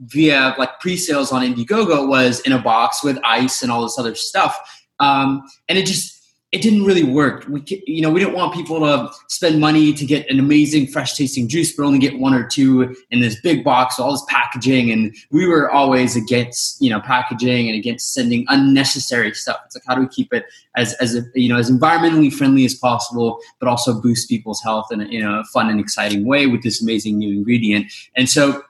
via 0.07 0.55
like 0.59 0.81
pre-sales 0.81 1.31
on 1.33 1.43
Indiegogo 1.43 2.09
was 2.09 2.41
in 2.41 2.53
a 2.53 2.59
box 2.61 3.05
with 3.05 3.19
ice 3.25 3.63
and 3.63 3.71
all 3.71 3.83
this 3.83 3.99
other 3.99 4.15
stuff. 4.15 4.59
Um, 4.99 5.43
and 5.69 5.79
it 5.79 5.87
just 5.87 6.20
it 6.53 6.63
didn't 6.63 6.85
really 6.85 7.05
work. 7.05 7.47
We, 7.49 7.63
you 7.87 8.03
know, 8.03 8.11
we 8.11 8.19
didn't 8.19 8.35
want 8.35 8.53
people 8.53 8.81
to 8.81 9.13
spend 9.29 9.61
money 9.61 9.93
to 9.93 10.05
get 10.05 10.29
an 10.29 10.41
amazing 10.41 10.89
fresh 10.89 11.15
tasting 11.15 11.47
juice, 11.47 11.77
but 11.77 11.85
only 11.85 12.01
get 12.01 12.19
one 12.19 12.35
or 12.35 12.45
two 12.45 12.97
in 13.11 13.21
this 13.21 13.41
big 13.41 13.63
box, 13.63 14.01
all 14.01 14.11
this 14.11 14.25
packaging. 14.29 14.91
And 14.91 15.15
we 15.31 15.47
were 15.47 15.71
always 15.71 16.17
against, 16.17 16.83
you 16.83 16.91
know, 16.91 17.01
packaging 17.01 17.69
and 17.69 17.79
against 17.79 18.13
sending 18.13 18.47
unnecessary 18.49 19.33
stuff. 19.33 19.61
It's 19.67 19.77
like, 19.77 19.85
how 19.87 19.95
do 19.95 20.01
we 20.01 20.09
keep 20.09 20.33
it 20.33 20.45
as, 20.77 20.95
as, 20.95 21.15
a, 21.15 21.23
you 21.35 21.49
know, 21.49 21.57
as 21.57 21.71
environmentally 21.71 22.33
friendly 22.33 22.65
as 22.65 22.75
possible, 22.75 23.39
but 23.61 23.69
also 23.69 24.01
boost 24.01 24.29
people's 24.29 24.61
health 24.61 24.89
in 24.91 25.01
a, 25.01 25.05
know, 25.21 25.39
a 25.39 25.45
fun 25.45 25.71
and 25.71 25.79
exciting 25.79 26.27
way 26.27 26.49
with 26.49 26.65
this 26.65 26.83
amazing 26.83 27.17
new 27.17 27.33
ingredient. 27.33 27.93
And 28.17 28.29
so 28.29 28.65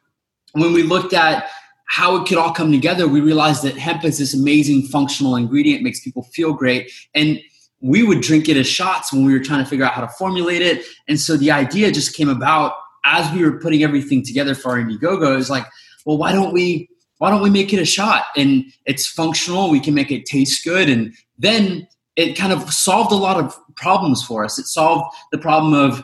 when 0.53 0.75
we 0.75 0.83
looked 0.83 1.14
at 1.14 1.49
how 1.87 2.14
it 2.16 2.29
could 2.29 2.38
all 2.38 2.53
come 2.53 2.71
together, 2.71 3.09
we 3.09 3.21
realized 3.21 3.62
that 3.64 3.77
hemp 3.77 4.05
is 4.05 4.19
this 4.19 4.35
amazing 4.35 4.83
functional 4.83 5.35
ingredient, 5.35 5.83
makes 5.83 6.01
people 6.01 6.23
feel 6.25 6.53
great. 6.53 6.93
And 7.14 7.40
we 7.81 8.03
would 8.03 8.21
drink 8.21 8.49
it 8.49 8.57
as 8.57 8.66
shots 8.66 9.12
when 9.12 9.25
we 9.25 9.33
were 9.33 9.40
trying 9.40 9.64
to 9.64 9.69
figure 9.69 9.85
out 9.85 9.93
how 9.93 10.03
to 10.03 10.09
formulate 10.09 10.62
it. 10.62 10.85
And 11.09 11.19
so 11.19 11.37
the 11.37 11.51
idea 11.51 11.90
just 11.90 12.14
came 12.14 12.29
about 12.29 12.75
as 13.05 13.33
we 13.33 13.43
were 13.43 13.59
putting 13.59 13.83
everything 13.83 14.23
together 14.23 14.55
for 14.55 14.73
our 14.73 14.79
Indiegogo. 14.79 15.37
Is 15.37 15.51
like, 15.51 15.66
well, 16.05 16.19
why 16.19 16.33
don't 16.33 16.53
we 16.53 16.88
why 17.19 17.31
don't 17.31 17.43
we 17.43 17.51
make 17.51 17.73
it 17.73 17.81
a 17.81 17.85
shot? 17.85 18.25
And 18.37 18.64
it's 18.87 19.07
functional. 19.07 19.71
We 19.71 19.81
can 19.81 19.95
make 19.95 20.11
it 20.11 20.25
taste 20.25 20.64
good. 20.64 20.88
And 20.88 21.14
then 21.38 21.87
it 22.16 22.37
kind 22.37 22.53
of 22.53 22.73
solved 22.73 23.12
a 23.12 23.16
lot 23.16 23.37
of 23.37 23.59
problems 23.77 24.23
for 24.23 24.45
us. 24.45 24.59
It 24.59 24.66
solved 24.66 25.14
the 25.31 25.38
problem 25.38 25.75
of 25.75 26.03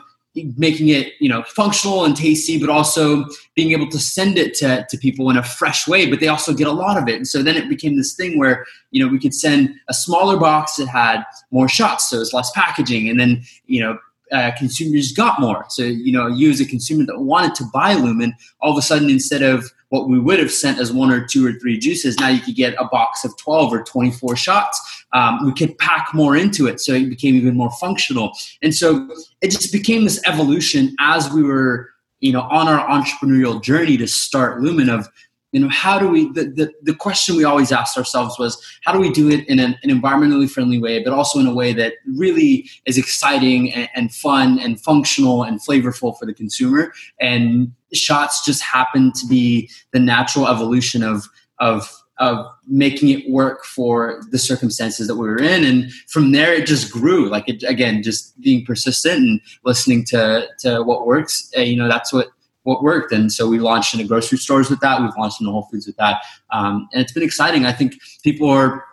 making 0.57 0.89
it 0.89 1.13
you 1.19 1.29
know 1.29 1.43
functional 1.43 2.05
and 2.05 2.15
tasty 2.15 2.59
but 2.59 2.69
also 2.69 3.25
being 3.55 3.71
able 3.71 3.89
to 3.89 3.99
send 3.99 4.37
it 4.37 4.53
to, 4.53 4.85
to 4.89 4.97
people 4.97 5.29
in 5.29 5.37
a 5.37 5.43
fresh 5.43 5.87
way 5.87 6.09
but 6.09 6.19
they 6.19 6.27
also 6.27 6.53
get 6.53 6.67
a 6.67 6.71
lot 6.71 6.97
of 6.97 7.07
it. 7.07 7.15
And 7.15 7.27
so 7.27 7.41
then 7.41 7.55
it 7.55 7.69
became 7.69 7.97
this 7.97 8.15
thing 8.15 8.37
where 8.37 8.65
you 8.91 9.03
know 9.03 9.11
we 9.11 9.19
could 9.19 9.33
send 9.33 9.73
a 9.87 9.93
smaller 9.93 10.37
box 10.37 10.75
that 10.77 10.87
had 10.87 11.23
more 11.51 11.69
shots 11.69 12.09
so 12.09 12.19
it's 12.21 12.33
less 12.33 12.51
packaging 12.51 13.09
and 13.09 13.19
then 13.19 13.43
you 13.65 13.81
know 13.81 13.97
uh, 14.31 14.51
consumers 14.57 15.11
got 15.11 15.39
more. 15.39 15.65
So 15.69 15.83
you 15.83 16.11
know 16.11 16.27
you 16.27 16.49
as 16.49 16.59
a 16.59 16.65
consumer 16.65 17.05
that 17.05 17.19
wanted 17.19 17.55
to 17.55 17.65
buy 17.73 17.93
lumen 17.93 18.35
all 18.61 18.71
of 18.71 18.77
a 18.77 18.81
sudden 18.81 19.09
instead 19.09 19.41
of 19.41 19.71
what 19.89 20.09
we 20.09 20.19
would 20.19 20.39
have 20.39 20.51
sent 20.51 20.79
as 20.79 20.91
one 20.91 21.11
or 21.11 21.25
two 21.25 21.45
or 21.45 21.53
three 21.53 21.77
juices. 21.77 22.19
Now 22.19 22.27
you 22.29 22.41
could 22.41 22.55
get 22.55 22.75
a 22.79 22.85
box 22.85 23.23
of 23.23 23.37
12 23.37 23.73
or 23.73 23.83
24 23.83 24.35
shots. 24.35 25.05
Um, 25.13 25.45
we 25.45 25.53
could 25.53 25.77
pack 25.77 26.09
more 26.13 26.35
into 26.35 26.67
it 26.67 26.81
so 26.81 26.93
it 26.93 27.09
became 27.09 27.35
even 27.35 27.55
more 27.55 27.71
functional. 27.71 28.31
And 28.61 28.75
so 28.75 29.09
it 29.41 29.51
just 29.51 29.71
became 29.71 30.03
this 30.03 30.21
evolution 30.25 30.95
as 30.99 31.31
we 31.31 31.43
were 31.43 31.89
you 32.19 32.31
know 32.31 32.41
on 32.41 32.67
our 32.67 32.87
entrepreneurial 32.87 33.61
journey 33.61 33.97
to 33.97 34.07
start 34.07 34.59
lumen 34.61 34.89
of 34.89 35.07
you 35.51 35.59
know 35.59 35.69
how 35.69 35.97
do 35.97 36.09
we 36.09 36.31
the, 36.33 36.45
the, 36.45 36.71
the 36.83 36.95
question 36.95 37.35
we 37.35 37.43
always 37.43 37.71
asked 37.71 37.97
ourselves 37.97 38.37
was 38.37 38.61
how 38.83 38.91
do 38.91 38.99
we 38.99 39.11
do 39.11 39.29
it 39.29 39.47
in 39.47 39.59
an, 39.59 39.77
an 39.83 39.89
environmentally 39.89 40.49
friendly 40.49 40.79
way 40.79 41.01
but 41.03 41.13
also 41.13 41.39
in 41.39 41.47
a 41.47 41.53
way 41.53 41.73
that 41.73 41.93
really 42.05 42.69
is 42.85 42.97
exciting 42.97 43.71
and, 43.73 43.89
and, 43.95 44.13
fun 44.13 44.59
and 44.59 44.81
functional 44.81 45.43
and 45.43 45.61
flavorful 45.61 46.17
for 46.17 46.25
the 46.25 46.33
consumer? 46.33 46.93
And 47.19 47.71
shots 47.93 48.43
just 48.43 48.61
happen 48.61 49.13
to 49.13 49.25
be 49.27 49.69
the 49.91 49.99
natural 49.99 50.47
evolution 50.47 51.03
of 51.03 51.27
of 51.59 51.91
of 52.19 52.45
making 52.67 53.09
it 53.09 53.29
work 53.29 53.63
for 53.63 54.21
the 54.31 54.39
circumstances 54.39 55.07
that 55.07 55.15
we 55.15 55.27
were 55.27 55.37
in. 55.37 55.63
And 55.63 55.93
from 56.07 56.31
there 56.31 56.51
it 56.51 56.65
just 56.65 56.91
grew. 56.91 57.29
Like 57.29 57.47
it, 57.47 57.63
again 57.63 58.03
just 58.03 58.39
being 58.41 58.65
persistent 58.65 59.19
and 59.19 59.41
listening 59.63 60.03
to 60.05 60.47
to 60.59 60.83
what 60.83 61.05
works 61.07 61.51
uh, 61.55 61.61
you 61.61 61.77
know 61.77 61.87
that's 61.87 62.11
what 62.11 62.27
what 62.67 62.83
worked. 62.83 63.13
And 63.13 63.31
so 63.31 63.47
we 63.47 63.59
launched 63.59 63.93
into 63.93 64.05
grocery 64.05 64.37
stores 64.37 64.69
with 64.69 64.81
that. 64.81 65.01
We've 65.01 65.15
launched 65.17 65.39
into 65.39 65.53
whole 65.53 65.69
foods 65.71 65.87
with 65.87 65.95
that. 65.95 66.21
Um, 66.51 66.89
and 66.91 67.01
it's 67.01 67.13
been 67.13 67.23
exciting. 67.23 67.65
I 67.65 67.71
think 67.71 67.97
people 68.23 68.49
are 68.49 68.83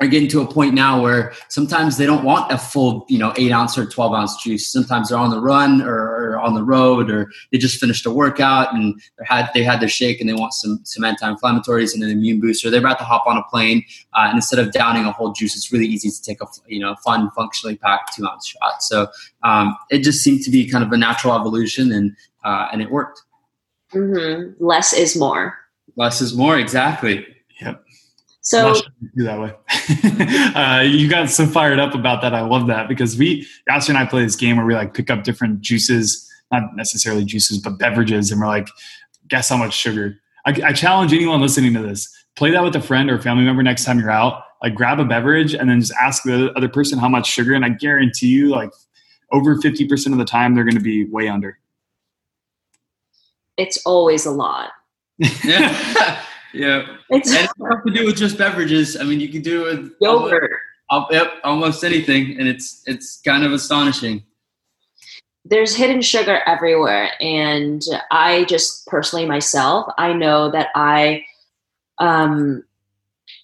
are 0.00 0.06
getting 0.06 0.28
to 0.28 0.40
a 0.40 0.46
point 0.46 0.74
now 0.74 1.02
where 1.02 1.32
sometimes 1.48 1.96
they 1.96 2.06
don't 2.06 2.24
want 2.24 2.52
a 2.52 2.58
full, 2.58 3.04
you 3.08 3.18
know, 3.18 3.32
eight 3.36 3.50
ounce 3.50 3.76
or 3.76 3.84
12 3.84 4.12
ounce 4.12 4.42
juice. 4.42 4.68
Sometimes 4.68 5.08
they're 5.08 5.18
on 5.18 5.30
the 5.30 5.40
run 5.40 5.82
or, 5.82 5.94
or 5.94 6.38
on 6.38 6.54
the 6.54 6.62
road 6.62 7.10
or 7.10 7.30
they 7.50 7.58
just 7.58 7.80
finished 7.80 8.06
a 8.06 8.10
workout 8.10 8.72
and 8.72 9.00
they 9.18 9.24
had, 9.24 9.50
they 9.54 9.62
had 9.64 9.80
their 9.80 9.88
shake 9.88 10.20
and 10.20 10.28
they 10.28 10.34
want 10.34 10.54
some, 10.54 10.80
some 10.84 11.02
anti-inflammatories 11.02 11.94
and 11.94 12.02
an 12.04 12.10
immune 12.10 12.40
booster. 12.40 12.70
They're 12.70 12.80
about 12.80 12.98
to 12.98 13.04
hop 13.04 13.26
on 13.26 13.36
a 13.36 13.42
plane. 13.44 13.84
Uh, 14.14 14.26
and 14.26 14.36
instead 14.36 14.60
of 14.60 14.72
downing 14.72 15.04
a 15.04 15.12
whole 15.12 15.32
juice, 15.32 15.56
it's 15.56 15.72
really 15.72 15.86
easy 15.86 16.10
to 16.10 16.22
take 16.22 16.40
a, 16.40 16.46
you 16.68 16.78
know, 16.78 16.94
fun, 17.04 17.30
functionally 17.32 17.76
packed 17.76 18.14
two 18.14 18.26
ounce 18.26 18.46
shot. 18.46 18.82
So 18.82 19.08
um, 19.42 19.76
it 19.90 20.04
just 20.04 20.22
seemed 20.22 20.42
to 20.42 20.50
be 20.50 20.68
kind 20.68 20.84
of 20.84 20.92
a 20.92 20.96
natural 20.96 21.34
evolution 21.34 21.92
and, 21.92 22.16
uh, 22.44 22.68
and 22.72 22.80
it 22.80 22.90
worked. 22.90 23.22
Mm-hmm. 23.92 24.64
Less 24.64 24.92
is 24.92 25.16
more. 25.16 25.58
Less 25.96 26.20
is 26.20 26.36
more. 26.36 26.56
Exactly. 26.56 27.26
Yep. 28.52 28.76
So 28.76 28.82
do 29.16 29.24
that 29.24 29.40
way. 29.40 30.54
uh, 30.54 30.80
you 30.82 31.08
got 31.08 31.28
so 31.28 31.46
fired 31.46 31.78
up 31.78 31.94
about 31.94 32.22
that. 32.22 32.34
I 32.34 32.40
love 32.40 32.66
that 32.68 32.88
because 32.88 33.18
we, 33.18 33.46
Ashley 33.68 33.94
and 33.94 33.98
I 33.98 34.06
play 34.06 34.22
this 34.22 34.36
game 34.36 34.56
where 34.56 34.64
we 34.64 34.74
like 34.74 34.94
pick 34.94 35.10
up 35.10 35.24
different 35.24 35.60
juices, 35.60 36.26
not 36.50 36.74
necessarily 36.74 37.24
juices, 37.24 37.58
but 37.58 37.78
beverages, 37.78 38.30
and 38.30 38.40
we're 38.40 38.46
like, 38.46 38.68
guess 39.28 39.48
how 39.48 39.56
much 39.56 39.74
sugar. 39.74 40.18
I, 40.46 40.58
I 40.64 40.72
challenge 40.72 41.12
anyone 41.12 41.40
listening 41.40 41.74
to 41.74 41.82
this: 41.82 42.08
play 42.36 42.50
that 42.52 42.62
with 42.62 42.74
a 42.76 42.80
friend 42.80 43.10
or 43.10 43.16
a 43.16 43.22
family 43.22 43.44
member 43.44 43.62
next 43.62 43.84
time 43.84 43.98
you're 43.98 44.10
out. 44.10 44.42
Like, 44.62 44.74
grab 44.74 44.98
a 44.98 45.04
beverage 45.04 45.54
and 45.54 45.68
then 45.68 45.80
just 45.80 45.92
ask 46.00 46.22
the 46.22 46.52
other 46.56 46.68
person 46.68 46.98
how 46.98 47.08
much 47.08 47.26
sugar, 47.26 47.54
and 47.54 47.64
I 47.64 47.70
guarantee 47.70 48.28
you, 48.28 48.48
like, 48.48 48.70
over 49.30 49.60
fifty 49.60 49.86
percent 49.86 50.14
of 50.14 50.18
the 50.18 50.24
time, 50.24 50.54
they're 50.54 50.64
going 50.64 50.74
to 50.74 50.80
be 50.80 51.04
way 51.04 51.28
under. 51.28 51.58
It's 53.58 53.78
always 53.84 54.24
a 54.24 54.30
lot. 54.30 54.70
yeah. 56.52 56.78
Yeah, 56.78 56.96
it's 57.10 57.30
and 57.30 57.46
it 57.46 57.86
to 57.86 57.92
do 57.92 58.06
with 58.06 58.16
just 58.16 58.38
beverages. 58.38 58.96
I 58.96 59.04
mean, 59.04 59.20
you 59.20 59.28
can 59.28 59.42
do 59.42 59.66
it 59.66 59.78
with 59.78 59.92
yogurt. 60.00 60.50
Almost, 60.90 61.12
yep, 61.12 61.32
almost 61.44 61.84
anything, 61.84 62.38
and 62.38 62.48
it's 62.48 62.82
it's 62.86 63.20
kind 63.20 63.44
of 63.44 63.52
astonishing. 63.52 64.22
There's 65.44 65.74
hidden 65.74 66.02
sugar 66.02 66.40
everywhere, 66.46 67.10
and 67.20 67.82
I 68.10 68.44
just 68.44 68.86
personally 68.86 69.26
myself, 69.26 69.92
I 69.98 70.12
know 70.12 70.50
that 70.50 70.68
I, 70.74 71.24
um, 71.98 72.64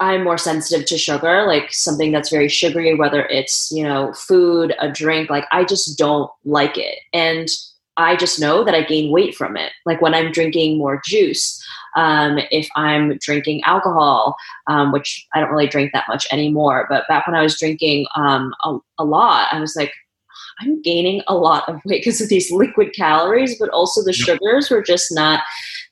I'm 0.00 0.24
more 0.24 0.38
sensitive 0.38 0.86
to 0.86 0.98
sugar, 0.98 1.46
like 1.46 1.72
something 1.72 2.12
that's 2.12 2.30
very 2.30 2.48
sugary, 2.48 2.94
whether 2.94 3.26
it's 3.26 3.70
you 3.70 3.82
know 3.82 4.12
food, 4.14 4.74
a 4.80 4.90
drink. 4.90 5.28
Like 5.28 5.44
I 5.50 5.64
just 5.64 5.98
don't 5.98 6.30
like 6.44 6.78
it, 6.78 6.98
and 7.12 7.48
I 7.96 8.16
just 8.16 8.40
know 8.40 8.64
that 8.64 8.74
I 8.74 8.82
gain 8.82 9.12
weight 9.12 9.34
from 9.34 9.56
it. 9.56 9.72
Like 9.86 10.00
when 10.00 10.14
I'm 10.14 10.32
drinking 10.32 10.78
more 10.78 11.00
juice, 11.04 11.63
um, 11.96 12.38
if 12.50 12.68
I'm 12.76 13.16
drinking 13.18 13.62
alcohol, 13.64 14.36
um, 14.66 14.92
which 14.92 15.26
I 15.34 15.40
don't 15.40 15.50
really 15.50 15.66
drink 15.66 15.92
that 15.92 16.08
much 16.08 16.26
anymore. 16.32 16.86
But 16.88 17.08
back 17.08 17.26
when 17.26 17.36
I 17.36 17.42
was 17.42 17.58
drinking 17.58 18.06
um, 18.16 18.52
a, 18.64 18.78
a 18.98 19.04
lot, 19.04 19.48
I 19.52 19.60
was 19.60 19.74
like, 19.76 19.92
I'm 20.60 20.80
gaining 20.82 21.22
a 21.26 21.34
lot 21.34 21.68
of 21.68 21.76
weight 21.84 22.02
because 22.04 22.20
of 22.20 22.28
these 22.28 22.50
liquid 22.50 22.92
calories, 22.94 23.58
but 23.58 23.70
also 23.70 24.02
the 24.02 24.16
yep. 24.16 24.26
sugars 24.26 24.70
were 24.70 24.82
just 24.82 25.08
not, 25.12 25.42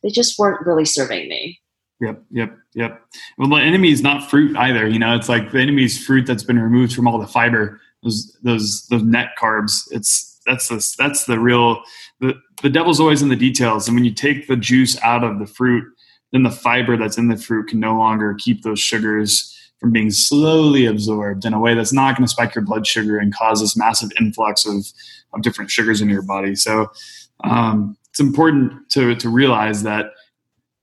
they 0.03 0.11
just 0.11 0.39
weren't 0.39 0.65
really 0.67 0.85
serving 0.85 1.29
me. 1.29 1.61
Yep, 2.01 2.23
yep, 2.33 2.59
yep. 2.75 3.03
Well, 3.39 3.49
the 3.49 3.57
enemy 3.57 3.93
is 3.93 4.03
not 4.03 4.29
fruit 4.29 4.57
either. 4.57 4.89
You 4.89 4.99
know, 4.99 5.15
it's 5.15 5.29
like 5.29 5.53
the 5.53 5.61
enemy 5.61 5.85
is 5.85 6.05
fruit 6.05 6.27
that's 6.27 6.43
been 6.43 6.59
removed 6.59 6.95
from 6.95 7.07
all 7.07 7.19
the 7.19 7.29
fiber, 7.29 7.81
those 8.03 8.37
those 8.43 8.87
those 8.89 9.05
net 9.05 9.31
carbs. 9.41 9.87
It's 9.93 10.32
that's 10.47 10.69
the 10.69 10.95
that's 10.99 11.25
the 11.25 11.39
real 11.39 11.83
the 12.21 12.35
the 12.63 12.71
devil's 12.71 13.01
always 13.01 13.23
in 13.23 13.29
the 13.29 13.37
details. 13.37 13.89
And 13.89 13.97
when 13.97 14.05
you 14.05 14.13
take 14.13 14.49
the 14.49 14.57
juice 14.57 15.01
out 15.03 15.25
of 15.25 15.39
the 15.39 15.47
fruit, 15.47 15.85
then 16.33 16.43
the 16.43 16.51
fiber 16.51 16.97
that's 16.97 17.19
in 17.19 17.29
the 17.29 17.37
fruit 17.37 17.69
can 17.69 17.81
no 17.81 17.97
longer 17.97 18.35
keep 18.39 18.63
those 18.63 18.81
sugars 18.81 19.49
from 19.81 19.91
being 19.91 20.11
slowly 20.11 20.87
absorbed 20.87 21.45
in 21.45 21.53
a 21.53 21.59
way 21.59 21.75
that's 21.75 21.93
not 21.93 22.17
going 22.17 22.25
to 22.25 22.31
spike 22.31 22.55
your 22.55 22.65
blood 22.65 22.87
sugar 22.87 23.19
and 23.19 23.35
cause 23.35 23.61
this 23.61 23.77
massive 23.77 24.11
influx 24.21 24.65
of, 24.65 24.87
of 25.35 25.43
different 25.43 25.71
sugars 25.71 26.01
into 26.01 26.15
your 26.15 26.23
body. 26.23 26.55
So 26.55 26.91
um, 27.43 27.97
it's 28.09 28.21
important 28.21 28.89
to, 28.91 29.17
to 29.17 29.29
realize 29.29 29.83
that, 29.83 30.13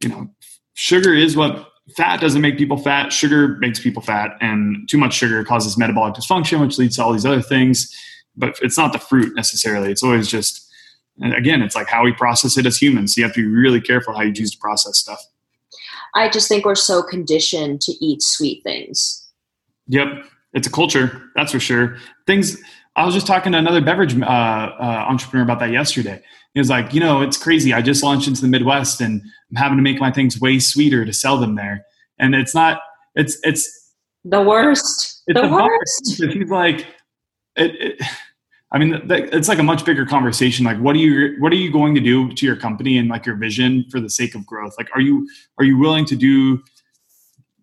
you 0.03 0.09
know, 0.09 0.29
sugar 0.73 1.13
is 1.13 1.37
what 1.37 1.69
fat 1.95 2.19
doesn't 2.19 2.41
make 2.41 2.57
people 2.57 2.77
fat. 2.77 3.13
Sugar 3.13 3.57
makes 3.59 3.79
people 3.79 4.01
fat 4.01 4.37
and 4.41 4.87
too 4.89 4.97
much 4.97 5.13
sugar 5.13 5.43
causes 5.45 5.77
metabolic 5.77 6.15
dysfunction, 6.15 6.59
which 6.59 6.77
leads 6.77 6.97
to 6.97 7.03
all 7.03 7.13
these 7.13 7.25
other 7.25 7.41
things. 7.41 7.95
But 8.39 8.57
it's 8.61 8.77
not 8.77 8.93
the 8.93 8.99
fruit 8.99 9.35
necessarily. 9.35 9.91
It's 9.91 10.01
always 10.01 10.27
just, 10.27 10.67
again, 11.21 11.61
it's 11.61 11.75
like 11.75 11.87
how 11.87 12.03
we 12.03 12.13
process 12.13 12.57
it 12.57 12.65
as 12.65 12.77
humans. 12.77 13.13
So 13.13 13.19
you 13.19 13.25
have 13.25 13.35
to 13.35 13.41
be 13.41 13.47
really 13.47 13.81
careful 13.81 14.15
how 14.15 14.23
you 14.23 14.33
choose 14.33 14.51
to 14.51 14.57
process 14.57 14.97
stuff. 14.97 15.21
I 16.15 16.29
just 16.29 16.47
think 16.47 16.65
we're 16.65 16.75
so 16.75 17.03
conditioned 17.03 17.81
to 17.81 17.91
eat 18.03 18.23
sweet 18.23 18.63
things. 18.63 19.29
Yep, 19.87 20.25
it's 20.53 20.67
a 20.67 20.71
culture, 20.71 21.29
that's 21.35 21.51
for 21.51 21.59
sure. 21.59 21.97
Things. 22.25 22.57
I 22.95 23.05
was 23.05 23.13
just 23.13 23.27
talking 23.27 23.51
to 23.51 23.57
another 23.57 23.81
beverage 23.81 24.19
uh, 24.19 24.25
uh, 24.25 25.05
entrepreneur 25.07 25.43
about 25.43 25.59
that 25.59 25.71
yesterday. 25.71 26.21
He 26.53 26.59
was 26.59 26.69
like, 26.69 26.93
you 26.93 26.99
know, 26.99 27.21
it's 27.21 27.37
crazy. 27.37 27.73
I 27.73 27.81
just 27.81 28.03
launched 28.03 28.27
into 28.27 28.41
the 28.41 28.47
Midwest, 28.47 29.01
and 29.01 29.21
I'm 29.49 29.55
having 29.55 29.77
to 29.77 29.83
make 29.83 29.99
my 29.99 30.11
things 30.11 30.41
way 30.41 30.59
sweeter 30.59 31.05
to 31.05 31.13
sell 31.13 31.37
them 31.37 31.55
there. 31.55 31.85
And 32.17 32.33
it's 32.33 32.55
not. 32.55 32.81
It's 33.15 33.37
it's 33.43 33.93
the 34.25 34.41
worst. 34.41 35.23
It's 35.27 35.39
the, 35.39 35.47
the 35.47 35.53
worst. 35.53 36.33
He's 36.33 36.49
like, 36.49 36.87
it, 37.55 37.99
it 37.99 38.01
I 38.71 38.77
mean, 38.77 39.01
it's 39.09 39.47
like 39.47 39.57
a 39.57 39.63
much 39.63 39.83
bigger 39.83 40.05
conversation. 40.05 40.63
Like, 40.63 40.77
what 40.77 40.95
are 40.95 40.99
you 40.99 41.35
what 41.39 41.51
are 41.51 41.55
you 41.55 41.71
going 41.71 41.95
to 41.95 42.01
do 42.01 42.31
to 42.31 42.45
your 42.45 42.55
company 42.55 42.97
and 42.97 43.09
like 43.09 43.25
your 43.25 43.35
vision 43.35 43.85
for 43.89 43.99
the 43.99 44.09
sake 44.09 44.35
of 44.35 44.45
growth? 44.45 44.75
Like, 44.77 44.89
are 44.93 45.01
you 45.01 45.27
are 45.57 45.65
you 45.65 45.77
willing 45.77 46.05
to 46.05 46.15
do? 46.15 46.61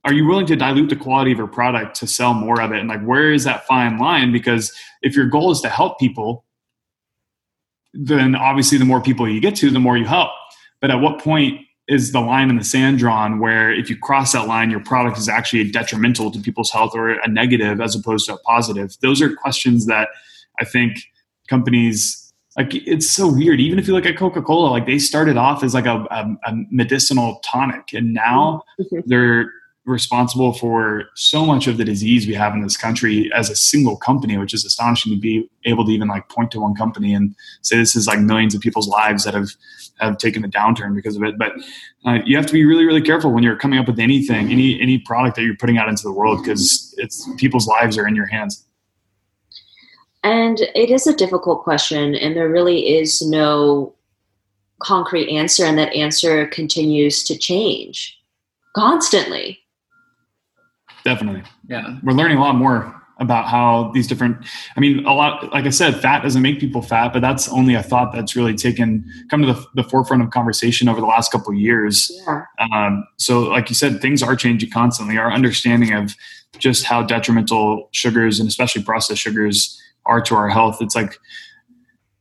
Are 0.05 0.13
you 0.13 0.27
willing 0.27 0.47
to 0.47 0.57
dilute 0.57 0.89
the 0.89 0.97
quality 0.97 1.33
of 1.33 1.39
your 1.39 1.49
product 1.49 1.97
to 1.97 2.07
sell 2.07 2.33
more 2.33 2.61
of 2.61 2.73
it? 2.73 2.79
And 2.79 2.89
like, 2.89 3.03
where 3.03 3.33
is 3.33 3.45
that 3.45 3.67
fine 3.67 3.99
line? 3.99 4.33
Because 4.33 4.73
if 5.03 5.17
your 5.17 5.27
goal 5.27 5.51
is 5.51 5.61
to 5.63 5.69
help 5.69 5.99
people, 5.99 6.45
then 7.93 8.37
obviously 8.37 8.79
the 8.79 8.85
more 8.85 9.01
people 9.01 9.29
you 9.29 9.41
get 9.41 9.57
to, 9.57 9.71
the 9.71 9.81
more 9.81 9.97
you 9.97 10.05
help. 10.05 10.31
But 10.81 10.91
at 10.91 11.01
what 11.01 11.21
point 11.21 11.61
is 11.89 12.13
the 12.13 12.21
line 12.21 12.51
in 12.51 12.57
the 12.57 12.65
sand 12.65 12.99
drawn 12.99 13.41
where 13.41 13.73
if 13.73 13.89
you 13.91 13.97
cross 13.97 14.33
that 14.33 14.47
line, 14.47 14.71
your 14.71 14.81
product 14.81 15.19
is 15.19 15.29
actually 15.29 15.71
detrimental 15.71 16.31
to 16.31 16.41
people's 16.41 16.71
health 16.71 16.93
or 16.95 17.11
a 17.11 17.29
negative 17.29 17.81
as 17.81 17.97
opposed 17.97 18.27
to 18.27 18.35
a 18.35 18.39
positive? 18.39 18.97
Those 19.03 19.23
are 19.23 19.35
questions 19.35 19.87
that 19.87 20.09
I 20.61 20.65
think 20.65 20.99
companies 21.49 22.33
like 22.57 22.75
it's 22.75 23.11
so 23.11 23.31
weird. 23.31 23.61
Even 23.61 23.79
if 23.79 23.87
you 23.87 23.93
look 23.93 24.07
at 24.07 24.17
Coca 24.17 24.41
Cola, 24.41 24.71
like 24.71 24.87
they 24.87 24.99
started 24.99 25.37
off 25.37 25.63
as 25.63 25.75
like 25.75 25.87
a, 25.87 26.07
a, 26.11 26.37
a 26.47 26.55
medicinal 26.71 27.41
tonic, 27.45 27.93
and 27.93 28.15
now 28.15 28.63
mm-hmm. 28.81 29.01
they're 29.07 29.51
responsible 29.85 30.53
for 30.53 31.05
so 31.15 31.47
much 31.47 31.69
of 31.69 31.77
the 31.77 31.85
disease 31.85 32.27
we 32.27 32.35
have 32.35 32.55
in 32.55 32.61
this 32.61 32.77
country 32.77 33.31
as 33.33 33.49
a 33.51 33.57
single 33.57 33.97
company, 33.97 34.37
which 34.37 34.53
is 34.53 34.65
astonishing 34.65 35.13
to 35.15 35.21
be 35.21 35.49
able 35.65 35.85
to 35.85 35.93
even 35.93 36.09
like 36.09 36.29
point 36.29 36.51
to 36.51 36.61
one 36.61 36.75
company 36.75 37.15
and 37.15 37.37
say 37.63 37.77
this 37.77 37.95
is 37.95 38.09
like 38.09 38.19
millions 38.19 38.55
of 38.55 38.61
people's 38.61 38.89
lives 38.89 39.23
that 39.25 39.35
have 39.35 39.51
have 40.01 40.19
taken 40.19 40.45
a 40.45 40.49
downturn 40.49 40.95
because 40.95 41.17
of 41.17 41.23
it. 41.23 41.39
But 41.39 41.53
uh, 42.05 42.19
you 42.25 42.37
have 42.37 42.47
to 42.47 42.53
be 42.53 42.65
really, 42.65 42.85
really 42.85 43.01
careful 43.01 43.33
when 43.33 43.43
you're 43.43 43.57
coming 43.57 43.79
up 43.79 43.87
with 43.87 43.99
anything, 43.99 44.51
any 44.51 44.81
any 44.81 44.99
product 44.99 45.37
that 45.37 45.43
you're 45.43 45.57
putting 45.57 45.79
out 45.79 45.89
into 45.89 46.03
the 46.03 46.13
world 46.13 46.43
because 46.43 46.95
it's 46.99 47.29
people's 47.37 47.67
lives 47.67 47.97
are 47.97 48.09
in 48.09 48.17
your 48.17 48.27
hands. 48.27 48.67
And 50.27 50.59
it 50.75 50.91
is 50.91 51.07
a 51.07 51.15
difficult 51.15 51.63
question, 51.63 52.17
and 52.17 52.35
there 52.35 52.49
really 52.49 52.99
is 52.99 53.23
no 53.23 53.95
concrete 54.81 55.29
answer, 55.31 55.65
and 55.65 55.79
that 55.79 55.95
answer 55.95 56.49
continues 56.49 57.23
to 57.25 57.39
change 57.39 58.19
constantly. 58.75 59.61
Definitely. 61.05 61.45
Yeah. 61.69 61.99
We're 62.03 62.15
learning 62.15 62.39
a 62.39 62.41
lot 62.41 62.57
more 62.57 62.93
about 63.19 63.47
how 63.49 63.91
these 63.95 64.07
different 64.07 64.37
i 64.77 64.81
mean 64.81 65.03
a 65.07 65.15
lot 65.15 65.51
like 65.51 65.65
i 65.65 65.71
said 65.71 65.99
fat 66.03 66.23
doesn't 66.23 66.43
make 66.43 66.61
people 66.61 66.83
fat 66.83 67.15
but 67.15 67.21
that's 67.21 67.49
only 67.49 67.73
a 67.73 67.83
thought 67.83 68.13
that's 68.13 68.37
really 68.37 68.55
taken 68.55 69.03
come 69.31 69.41
to 69.41 69.55
the, 69.55 69.67
the 69.75 69.83
forefront 69.83 70.23
of 70.23 70.29
conversation 70.33 70.87
over 70.87 71.01
the 71.01 71.07
last 71.07 71.33
couple 71.33 71.51
of 71.51 71.59
years 71.59 72.13
Yeah. 72.27 72.43
um, 72.71 73.07
so 73.17 73.45
like 73.45 73.71
you 73.71 73.75
said 73.75 74.03
things 74.03 74.23
are 74.23 74.37
changing 74.37 74.69
constantly 74.69 75.17
our 75.17 75.33
understanding 75.33 75.95
of 75.95 76.15
just 76.59 76.85
how 76.85 77.03
detrimental 77.03 77.89
sugars 77.93 78.39
and 78.39 78.51
especially 78.51 78.83
processed 78.83 79.23
sugars 79.23 79.81
are 80.07 80.21
to 80.21 80.35
our 80.35 80.49
health 80.49 80.81
it's 80.81 80.95
like 80.95 81.19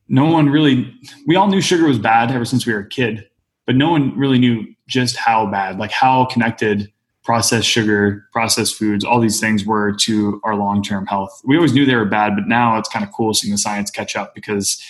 no 0.08 0.26
one 0.26 0.48
really 0.48 0.92
we 1.26 1.36
all 1.36 1.48
knew 1.48 1.60
sugar 1.60 1.86
was 1.86 1.98
bad 1.98 2.30
ever 2.30 2.44
since 2.44 2.66
we 2.66 2.72
were 2.72 2.80
a 2.80 2.88
kid 2.88 3.26
but 3.66 3.74
no 3.74 3.90
one 3.90 4.16
really 4.16 4.38
knew 4.38 4.64
just 4.86 5.16
how 5.16 5.46
bad 5.46 5.78
like 5.78 5.90
how 5.90 6.24
connected 6.26 6.92
processed 7.26 7.68
sugar, 7.68 8.24
processed 8.32 8.76
foods, 8.76 9.04
all 9.04 9.20
these 9.20 9.40
things 9.40 9.64
were 9.66 9.92
to 9.92 10.40
our 10.44 10.54
long 10.54 10.80
term 10.80 11.04
health. 11.06 11.42
We 11.44 11.56
always 11.56 11.74
knew 11.74 11.84
they 11.84 11.96
were 11.96 12.04
bad, 12.04 12.36
but 12.36 12.46
now 12.46 12.78
it's 12.78 12.88
kind 12.88 13.04
of 13.04 13.10
cool 13.10 13.34
seeing 13.34 13.50
the 13.50 13.58
science 13.58 13.90
catch 13.90 14.14
up 14.14 14.32
because 14.32 14.80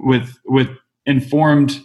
with 0.00 0.36
with 0.44 0.68
informed 1.06 1.80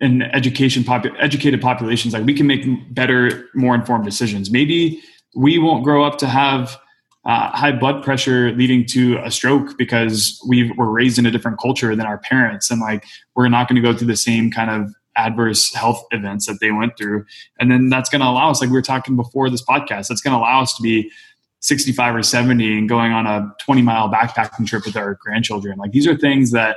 and 0.00 0.22
education 0.34 0.84
popu- 0.84 1.14
educated 1.20 1.60
populations, 1.60 2.14
like 2.14 2.24
we 2.24 2.32
can 2.32 2.46
make 2.46 2.64
better, 2.94 3.46
more 3.54 3.74
informed 3.74 4.06
decisions. 4.06 4.50
Maybe 4.50 5.02
we 5.36 5.58
won't 5.58 5.84
grow 5.84 6.02
up 6.02 6.16
to 6.18 6.26
have 6.26 6.78
uh, 7.28 7.50
high 7.50 7.72
blood 7.72 8.02
pressure 8.02 8.52
leading 8.52 8.86
to 8.86 9.18
a 9.22 9.30
stroke 9.30 9.76
because 9.76 10.42
we 10.48 10.72
were 10.72 10.90
raised 10.90 11.18
in 11.18 11.26
a 11.26 11.30
different 11.30 11.60
culture 11.60 11.94
than 11.94 12.06
our 12.06 12.18
parents, 12.18 12.70
and 12.70 12.80
like 12.80 13.04
we're 13.36 13.48
not 13.48 13.68
going 13.68 13.76
to 13.76 13.82
go 13.82 13.96
through 13.96 14.06
the 14.06 14.16
same 14.16 14.50
kind 14.50 14.70
of 14.70 14.92
adverse 15.14 15.74
health 15.74 16.02
events 16.12 16.46
that 16.46 16.58
they 16.60 16.70
went 16.70 16.96
through. 16.96 17.26
And 17.58 17.70
then 17.70 17.90
that's 17.90 18.08
going 18.08 18.20
to 18.20 18.26
allow 18.26 18.50
us, 18.50 18.60
like 18.60 18.70
we 18.70 18.74
were 18.74 18.82
talking 18.82 19.16
before 19.16 19.50
this 19.50 19.62
podcast, 19.62 20.08
that's 20.08 20.20
going 20.20 20.32
to 20.32 20.38
allow 20.38 20.62
us 20.62 20.74
to 20.76 20.82
be 20.82 21.10
65 21.60 22.14
or 22.14 22.22
70 22.22 22.78
and 22.78 22.88
going 22.88 23.12
on 23.12 23.26
a 23.26 23.52
20 23.60 23.82
mile 23.82 24.08
backpacking 24.08 24.66
trip 24.66 24.86
with 24.86 24.96
our 24.96 25.18
grandchildren. 25.20 25.76
Like 25.76 25.90
these 25.90 26.06
are 26.06 26.16
things 26.16 26.52
that 26.52 26.76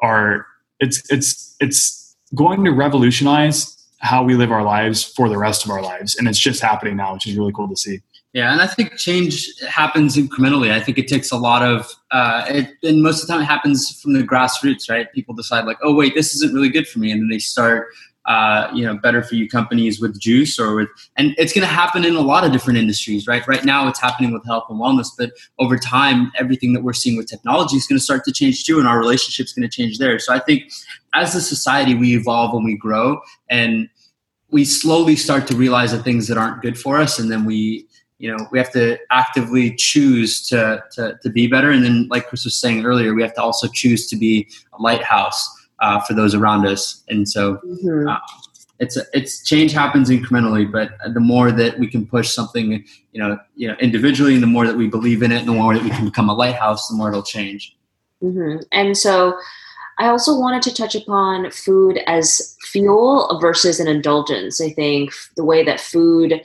are, 0.00 0.46
it's, 0.78 1.02
it's, 1.10 1.56
it's 1.60 2.16
going 2.34 2.64
to 2.64 2.70
revolutionize 2.70 3.76
how 3.98 4.22
we 4.22 4.34
live 4.34 4.52
our 4.52 4.62
lives 4.62 5.02
for 5.02 5.28
the 5.28 5.36
rest 5.36 5.64
of 5.64 5.70
our 5.70 5.82
lives. 5.82 6.16
And 6.16 6.28
it's 6.28 6.38
just 6.38 6.62
happening 6.62 6.96
now, 6.96 7.14
which 7.14 7.26
is 7.26 7.36
really 7.36 7.52
cool 7.52 7.68
to 7.68 7.76
see. 7.76 8.00
Yeah, 8.34 8.52
and 8.52 8.60
I 8.60 8.66
think 8.66 8.96
change 8.96 9.48
happens 9.62 10.16
incrementally. 10.16 10.72
I 10.72 10.80
think 10.80 10.98
it 10.98 11.06
takes 11.06 11.30
a 11.30 11.36
lot 11.36 11.62
of, 11.62 11.88
uh, 12.10 12.44
it, 12.48 12.68
and 12.82 13.00
most 13.00 13.22
of 13.22 13.28
the 13.28 13.32
time 13.32 13.42
it 13.42 13.46
happens 13.46 14.00
from 14.00 14.12
the 14.12 14.24
grassroots, 14.24 14.90
right? 14.90 15.10
People 15.12 15.36
decide 15.36 15.66
like, 15.66 15.78
oh 15.84 15.94
wait, 15.94 16.16
this 16.16 16.34
isn't 16.34 16.52
really 16.52 16.68
good 16.68 16.88
for 16.88 16.98
me, 16.98 17.12
and 17.12 17.22
then 17.22 17.28
they 17.28 17.38
start, 17.38 17.86
uh, 18.26 18.68
you 18.74 18.84
know, 18.84 18.96
better 18.96 19.22
for 19.22 19.36
you 19.36 19.48
companies 19.48 20.00
with 20.00 20.18
juice 20.18 20.58
or 20.58 20.74
with, 20.74 20.88
and 21.16 21.32
it's 21.38 21.52
going 21.52 21.62
to 21.62 21.72
happen 21.72 22.04
in 22.04 22.16
a 22.16 22.20
lot 22.20 22.42
of 22.42 22.50
different 22.50 22.76
industries, 22.76 23.28
right? 23.28 23.46
Right 23.46 23.64
now 23.64 23.86
it's 23.86 24.00
happening 24.00 24.32
with 24.32 24.44
health 24.44 24.64
and 24.68 24.80
wellness, 24.80 25.10
but 25.16 25.30
over 25.60 25.78
time, 25.78 26.32
everything 26.36 26.72
that 26.72 26.82
we're 26.82 26.92
seeing 26.92 27.16
with 27.16 27.28
technology 27.28 27.76
is 27.76 27.86
going 27.86 27.98
to 27.98 28.04
start 28.04 28.24
to 28.24 28.32
change 28.32 28.64
too, 28.64 28.80
and 28.80 28.88
our 28.88 28.98
relationship's 28.98 29.52
going 29.52 29.68
to 29.68 29.76
change 29.76 29.98
there. 29.98 30.18
So 30.18 30.34
I 30.34 30.40
think 30.40 30.64
as 31.14 31.36
a 31.36 31.40
society, 31.40 31.94
we 31.94 32.16
evolve 32.16 32.52
and 32.52 32.64
we 32.64 32.76
grow, 32.76 33.20
and 33.48 33.88
we 34.50 34.64
slowly 34.64 35.14
start 35.14 35.46
to 35.46 35.56
realize 35.56 35.92
the 35.92 36.02
things 36.02 36.26
that 36.26 36.36
aren't 36.36 36.62
good 36.62 36.76
for 36.76 36.98
us, 36.98 37.20
and 37.20 37.30
then 37.30 37.44
we 37.44 37.86
you 38.24 38.30
know 38.30 38.48
we 38.50 38.58
have 38.58 38.72
to 38.72 38.98
actively 39.10 39.74
choose 39.74 40.48
to, 40.48 40.82
to, 40.92 41.18
to 41.22 41.28
be 41.28 41.46
better 41.46 41.70
and 41.70 41.84
then 41.84 42.08
like 42.08 42.26
chris 42.26 42.44
was 42.44 42.56
saying 42.56 42.84
earlier 42.84 43.12
we 43.14 43.20
have 43.20 43.34
to 43.34 43.42
also 43.42 43.68
choose 43.68 44.08
to 44.08 44.16
be 44.16 44.48
a 44.78 44.80
lighthouse 44.80 45.40
uh, 45.80 46.00
for 46.00 46.14
those 46.14 46.34
around 46.34 46.66
us 46.66 47.04
and 47.10 47.28
so 47.28 47.58
Mhm. 47.64 48.10
uh, 48.10 48.18
it's 48.80 48.96
it's 49.12 49.44
change 49.44 49.72
happens 49.72 50.08
incrementally 50.08 50.64
but 50.78 50.88
the 51.12 51.20
more 51.20 51.52
that 51.52 51.78
we 51.78 51.86
can 51.86 52.06
push 52.06 52.30
something 52.38 52.66
you 53.12 53.20
know 53.22 53.38
you 53.56 53.68
know 53.68 53.76
individually 53.88 54.34
and 54.34 54.42
the 54.42 54.52
more 54.56 54.66
that 54.66 54.78
we 54.82 54.88
believe 54.88 55.22
in 55.22 55.30
it 55.30 55.40
and 55.40 55.48
the 55.48 55.52
more 55.52 55.74
that 55.74 55.84
we 55.84 55.90
can 55.90 56.06
become 56.06 56.28
a 56.30 56.34
lighthouse 56.34 56.88
the 56.88 56.96
more 56.96 57.10
it'll 57.10 57.30
change 57.38 57.76
hmm 58.20 58.56
And 58.72 58.96
so 58.96 59.14
I 59.98 60.08
also 60.08 60.32
wanted 60.44 60.62
to 60.62 60.74
touch 60.74 60.94
upon 60.96 61.50
food 61.50 62.00
as 62.06 62.56
fuel 62.72 63.38
versus 63.40 63.78
an 63.78 63.86
indulgence. 63.86 64.60
I 64.60 64.70
think 64.70 65.12
the 65.36 65.44
way 65.44 65.62
that 65.64 65.80
food 65.80 66.42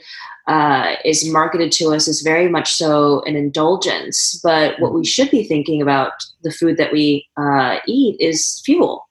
uh, 0.50 0.96
is 1.04 1.30
marketed 1.30 1.70
to 1.70 1.94
us 1.94 2.08
is 2.08 2.22
very 2.22 2.48
much 2.48 2.72
so 2.72 3.22
an 3.22 3.36
indulgence, 3.36 4.40
but 4.42 4.78
what 4.80 4.92
we 4.92 5.04
should 5.06 5.30
be 5.30 5.44
thinking 5.44 5.80
about 5.80 6.10
the 6.42 6.50
food 6.50 6.76
that 6.76 6.92
we 6.92 7.24
uh, 7.36 7.78
eat 7.86 8.16
is 8.18 8.60
fuel. 8.64 9.08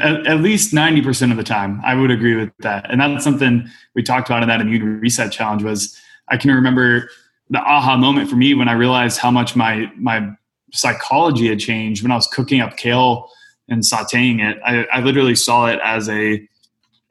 At, 0.00 0.24
at 0.28 0.40
least 0.40 0.72
90% 0.72 1.32
of 1.32 1.36
the 1.36 1.42
time, 1.42 1.80
I 1.84 1.96
would 1.96 2.12
agree 2.12 2.36
with 2.36 2.52
that. 2.60 2.88
And 2.88 3.00
that's 3.00 3.24
something 3.24 3.68
we 3.96 4.04
talked 4.04 4.28
about 4.28 4.44
in 4.44 4.48
that 4.48 4.60
immune 4.60 5.00
reset 5.00 5.32
challenge 5.32 5.64
was 5.64 6.00
I 6.28 6.36
can 6.36 6.52
remember 6.52 7.10
the 7.50 7.58
aha 7.58 7.96
moment 7.96 8.30
for 8.30 8.36
me 8.36 8.54
when 8.54 8.68
I 8.68 8.74
realized 8.74 9.18
how 9.18 9.32
much 9.32 9.56
my, 9.56 9.90
my 9.96 10.30
psychology 10.72 11.48
had 11.48 11.58
changed 11.58 12.04
when 12.04 12.12
I 12.12 12.14
was 12.14 12.28
cooking 12.28 12.60
up 12.60 12.76
kale 12.76 13.28
and 13.68 13.82
sauteing 13.82 14.40
it. 14.40 14.60
I, 14.64 14.84
I 14.84 15.00
literally 15.00 15.34
saw 15.34 15.66
it 15.66 15.80
as 15.82 16.08
a, 16.08 16.48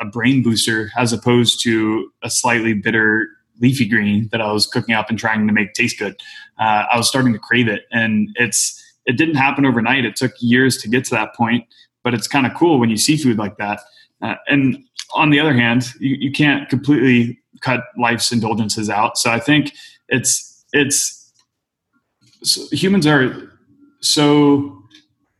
a 0.02 0.06
brain 0.06 0.44
booster 0.44 0.92
as 0.98 1.14
opposed 1.14 1.62
to 1.64 2.12
a 2.24 2.30
slightly 2.30 2.74
bitter 2.74 3.30
leafy 3.60 3.88
green 3.88 4.28
that 4.32 4.42
I 4.42 4.52
was 4.52 4.66
cooking 4.66 4.96
up 4.96 5.10
and 5.10 5.18
trying 5.18 5.46
to 5.48 5.54
make 5.54 5.74
taste 5.74 6.00
good. 6.00 6.20
Uh, 6.60 6.86
I 6.92 6.98
was 6.98 7.08
starting 7.08 7.32
to 7.34 7.40
crave 7.40 7.68
it, 7.68 7.84
and 7.92 8.30
it's 8.36 8.78
it 9.06 9.14
didn't 9.18 9.36
happen 9.36 9.66
overnight. 9.66 10.04
It 10.04 10.16
took 10.16 10.34
years 10.40 10.78
to 10.80 10.90
get 10.90 11.06
to 11.06 11.12
that 11.12 11.36
point, 11.36 11.66
but 12.04 12.14
it's 12.14 12.28
kind 12.28 12.46
of 12.46 12.54
cool 12.56 12.80
when 12.80 12.90
you 12.90 12.98
see 12.98 13.16
food 13.16 13.38
like 13.38 13.58
that. 13.58 13.80
Uh, 14.22 14.36
and 14.48 14.84
on 15.16 15.30
the 15.30 15.40
other 15.40 15.54
hand, 15.54 15.88
you, 16.00 16.16
you 16.20 16.32
can't 16.32 16.70
completely 16.70 17.40
cut 17.62 17.82
life's 17.98 18.32
indulgences 18.32 18.90
out. 18.90 19.18
So 19.18 19.32
I 19.32 19.40
think 19.40 19.74
it's 20.10 20.64
it's 20.74 21.32
so 22.44 22.64
humans 22.76 23.06
are 23.06 23.52
so 24.02 24.78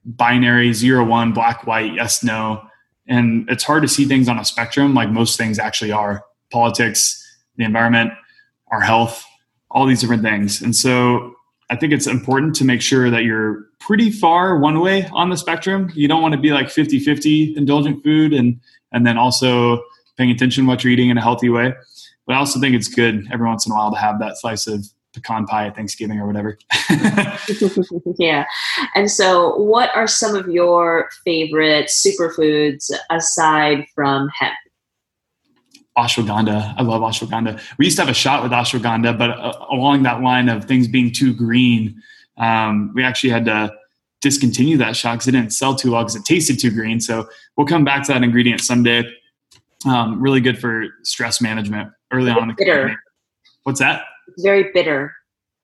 binary 0.06 0.74
zero 0.74 1.04
one 1.04 1.32
black 1.32 1.68
white 1.68 1.94
yes 1.94 2.24
no 2.24 2.62
and 3.12 3.48
it's 3.50 3.64
hard 3.64 3.82
to 3.84 3.88
see 3.88 4.06
things 4.06 4.30
on 4.30 4.40
a 4.40 4.46
spectrum 4.46 4.94
like 4.94 5.10
most 5.10 5.38
things 5.38 5.60
actually 5.60 5.92
are. 5.92 6.24
Politics 6.52 7.18
the 7.58 7.66
environment 7.66 8.12
our 8.72 8.82
health 8.82 9.26
all 9.70 9.86
these 9.86 10.02
different 10.02 10.24
things. 10.24 10.62
And 10.62 10.76
so 10.76 11.36
i 11.70 11.76
think 11.76 11.94
it's 11.94 12.08
important 12.08 12.56
to 12.56 12.66
make 12.66 12.82
sure 12.82 13.10
that 13.10 13.24
you're 13.24 13.66
pretty 13.80 14.12
far 14.12 14.58
one 14.58 14.80
way 14.80 15.08
on 15.14 15.30
the 15.30 15.38
spectrum. 15.38 15.92
You 15.94 16.08
don't 16.08 16.22
want 16.22 16.34
to 16.34 16.40
be 16.40 16.52
like 16.52 16.68
50-50 16.68 17.56
indulgent 17.58 18.04
food 18.04 18.34
and 18.34 18.60
and 18.92 19.06
then 19.06 19.18
also 19.18 19.82
paying 20.18 20.32
attention 20.32 20.66
to 20.66 20.68
what 20.68 20.84
you're 20.84 20.92
eating 20.92 21.10
in 21.10 21.18
a 21.18 21.22
healthy 21.22 21.50
way. 21.50 21.74
But 22.26 22.36
i 22.36 22.40
also 22.40 22.60
think 22.60 22.76
it's 22.76 22.88
good 22.88 23.28
every 23.32 23.48
once 23.48 23.66
in 23.66 23.72
a 23.72 23.76
while 23.76 23.92
to 23.92 23.98
have 23.98 24.20
that 24.20 24.38
slice 24.38 24.68
of 24.68 24.86
pecan 25.14 25.46
pie 25.46 25.68
at 25.68 25.76
thanksgiving 25.76 26.20
or 26.20 26.28
whatever 26.28 26.58
yeah. 28.18 28.46
And 28.96 29.10
so, 29.10 29.56
what 29.58 29.96
are 29.96 30.08
some 30.08 30.36
of 30.36 30.48
your 30.48 31.10
favorite 31.24 31.88
superfoods 31.88 32.92
aside 33.10 33.86
from 33.94 34.30
hemp? 34.30 34.54
ashwagandha. 35.98 36.74
I 36.78 36.82
love 36.84 37.02
ashwagandha. 37.02 37.62
We 37.78 37.86
used 37.86 37.98
to 37.98 38.04
have 38.04 38.10
a 38.10 38.14
shot 38.14 38.44
with 38.44 38.52
ashwagandha, 38.52 39.18
but 39.18 39.32
uh, 39.32 39.54
along 39.70 40.04
that 40.04 40.22
line 40.22 40.50
of 40.50 40.66
things 40.66 40.88
being 40.88 41.12
too 41.12 41.34
green, 41.34 42.02
um, 42.38 42.92
we 42.96 43.04
actually 43.04 43.30
had 43.32 43.46
to 43.46 43.74
discontinue 44.22 44.78
that 44.78 44.96
shot 44.96 45.14
because 45.14 45.28
it 45.28 45.32
didn't 45.32 45.52
sell 45.52 45.76
too 45.76 45.92
well 45.92 46.04
because 46.04 46.16
it 46.16 46.26
tasted 46.26 46.60
too 46.60 46.72
green. 46.72 47.00
So 47.00 47.28
we'll 47.58 47.68
come 47.68 47.84
back 47.84 48.06
to 48.06 48.14
that 48.14 48.24
ingredient 48.24 48.62
someday. 48.62 49.04
Um, 49.86 50.22
really 50.22 50.42
good 50.42 50.60
for 50.60 50.86
stress 51.04 51.42
management 51.42 51.90
early 52.12 52.32
on 52.32 52.44
in 52.44 52.48
the 52.50 52.56
Bitter. 52.58 52.96
What's 53.64 53.80
that? 53.80 54.04
It's 54.32 54.44
very 54.44 54.72
bitter. 54.74 55.14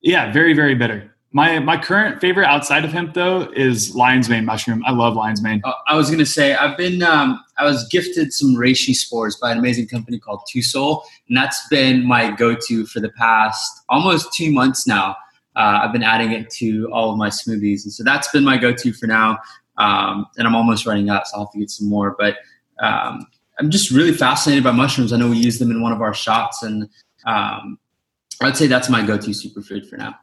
Yeah, 0.02 0.32
very 0.32 0.54
very 0.54 0.76
bitter. 0.76 1.14
My 1.32 1.60
my 1.60 1.78
current 1.78 2.22
favorite 2.22 2.46
outside 2.46 2.86
of 2.86 2.92
hemp 2.92 3.14
though 3.14 3.52
is 3.56 3.94
lion's 3.96 4.30
mane 4.30 4.46
mushroom. 4.46 4.84
I 4.86 4.92
love 4.92 5.16
lion's 5.16 5.42
mane. 5.42 5.62
Uh, 5.64 5.74
I 5.88 5.96
was 5.96 6.10
gonna 6.10 6.26
say 6.26 6.56
I've 6.56 6.78
been 6.78 7.04
um, 7.04 7.44
I 7.58 7.66
was 7.66 7.88
gifted 7.90 8.34
some 8.34 8.56
reishi 8.56 8.94
spores 8.94 9.36
by 9.36 9.52
an 9.52 9.58
amazing 9.58 9.88
company 9.88 10.20
called 10.20 10.42
Two 10.50 10.62
Soul, 10.62 11.04
and 11.28 11.36
that's 11.36 11.68
been 11.70 12.06
my 12.06 12.32
go-to 12.32 12.86
for 12.86 13.00
the 13.00 13.10
past 13.10 13.84
almost 13.90 14.34
two 14.34 14.52
months 14.52 14.88
now. 14.88 15.16
Uh, 15.56 15.82
I've 15.84 15.92
been 15.92 16.04
adding 16.04 16.32
it 16.32 16.50
to 16.52 16.90
all 16.94 17.12
of 17.12 17.18
my 17.18 17.30
smoothies, 17.30 17.84
and 17.84 17.92
so 17.92 18.04
that's 18.04 18.30
been 18.30 18.44
my 18.44 18.58
go-to 18.58 18.94
for 18.94 19.08
now. 19.08 19.38
Um, 19.78 20.28
and 20.38 20.48
I'm 20.48 20.56
almost 20.56 20.86
running 20.86 21.10
out, 21.10 21.28
so 21.28 21.36
I'll 21.36 21.46
have 21.46 21.52
to 21.52 21.60
get 21.60 21.70
some 21.70 21.90
more. 21.90 22.16
But 22.18 22.38
um, 22.80 23.26
I'm 23.60 23.70
just 23.70 23.92
really 23.92 24.14
fascinated 24.14 24.64
by 24.64 24.72
mushrooms. 24.72 25.14
I 25.14 25.18
know 25.18 25.30
we 25.30 25.38
use 25.38 25.60
them 25.60 25.72
in 25.72 25.82
one 25.82 25.92
of 25.92 26.02
our 26.02 26.14
shots, 26.14 26.64
and 26.64 26.88
um, 27.26 27.80
I'd 28.42 28.58
say 28.58 28.68
that's 28.68 28.90
my 28.90 29.06
go-to 29.06 29.32
superfood 29.32 29.90
for 29.90 29.98
now. 29.98 30.16